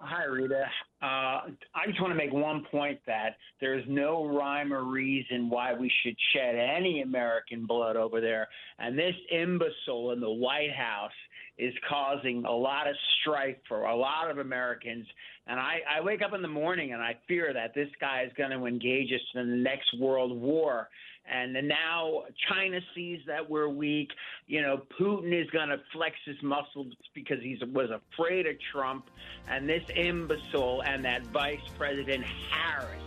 Hi, 0.00 0.24
Rita. 0.24 0.64
Uh, 1.02 1.04
I 1.04 1.86
just 1.86 2.00
want 2.00 2.12
to 2.12 2.16
make 2.16 2.32
one 2.32 2.64
point 2.70 3.00
that 3.06 3.36
there's 3.60 3.84
no 3.88 4.26
rhyme 4.26 4.72
or 4.72 4.84
reason 4.84 5.50
why 5.50 5.74
we 5.74 5.90
should 6.02 6.16
shed 6.32 6.54
any 6.54 7.02
American 7.02 7.66
blood 7.66 7.96
over 7.96 8.20
there. 8.20 8.48
And 8.78 8.96
this 8.96 9.14
imbecile 9.30 10.12
in 10.12 10.20
the 10.20 10.30
White 10.30 10.72
House 10.72 11.12
is 11.58 11.74
causing 11.88 12.44
a 12.44 12.52
lot 12.52 12.88
of 12.88 12.94
strife 13.20 13.56
for 13.66 13.84
a 13.84 13.96
lot 13.96 14.30
of 14.30 14.38
Americans. 14.38 15.06
And 15.48 15.58
I, 15.58 15.78
I 15.98 16.02
wake 16.02 16.20
up 16.22 16.34
in 16.34 16.42
the 16.42 16.48
morning 16.48 16.92
and 16.92 17.02
I 17.02 17.16
fear 17.26 17.52
that 17.54 17.74
this 17.74 17.88
guy 18.00 18.22
is 18.22 18.32
going 18.36 18.50
to 18.50 18.66
engage 18.66 19.10
us 19.12 19.20
in 19.34 19.50
the 19.50 19.56
next 19.56 19.98
world 19.98 20.38
war. 20.38 20.88
And 21.30 21.54
now 21.68 22.24
China 22.48 22.80
sees 22.94 23.20
that 23.26 23.48
we're 23.48 23.68
weak. 23.68 24.10
You 24.46 24.62
know, 24.62 24.82
Putin 24.98 25.38
is 25.38 25.48
going 25.50 25.68
to 25.68 25.78
flex 25.92 26.16
his 26.24 26.36
muscles 26.42 26.92
because 27.14 27.38
he 27.42 27.58
was 27.72 27.90
afraid 27.90 28.46
of 28.46 28.56
Trump. 28.72 29.06
And 29.48 29.68
this 29.68 29.82
imbecile 29.94 30.82
and 30.82 31.04
that 31.04 31.26
Vice 31.28 31.60
President 31.76 32.24
Harris, 32.50 33.02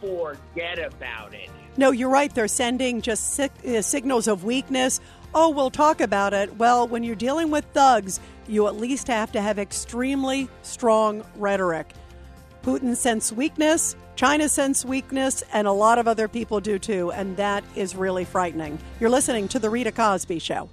forget 0.00 0.78
about 0.78 1.34
it. 1.34 1.50
No, 1.76 1.90
you're 1.90 2.10
right. 2.10 2.34
They're 2.34 2.48
sending 2.48 3.00
just 3.02 3.38
uh, 3.38 3.82
signals 3.82 4.26
of 4.28 4.44
weakness. 4.44 5.00
Oh, 5.34 5.50
we'll 5.50 5.70
talk 5.70 6.00
about 6.00 6.34
it. 6.34 6.56
Well, 6.56 6.88
when 6.88 7.04
you're 7.04 7.14
dealing 7.14 7.50
with 7.50 7.64
thugs, 7.66 8.18
you 8.50 8.66
at 8.66 8.76
least 8.76 9.08
have 9.08 9.32
to 9.32 9.40
have 9.40 9.58
extremely 9.58 10.48
strong 10.62 11.24
rhetoric. 11.36 11.92
Putin 12.62 12.96
sense 12.96 13.32
weakness, 13.32 13.96
China 14.16 14.48
sense 14.48 14.84
weakness, 14.84 15.42
and 15.52 15.66
a 15.66 15.72
lot 15.72 15.98
of 15.98 16.08
other 16.08 16.28
people 16.28 16.60
do 16.60 16.78
too, 16.78 17.12
and 17.12 17.36
that 17.36 17.64
is 17.76 17.94
really 17.94 18.24
frightening. 18.24 18.78
You're 18.98 19.10
listening 19.10 19.48
to 19.48 19.58
The 19.58 19.70
Rita 19.70 19.92
Cosby 19.92 20.38
Show. 20.38 20.70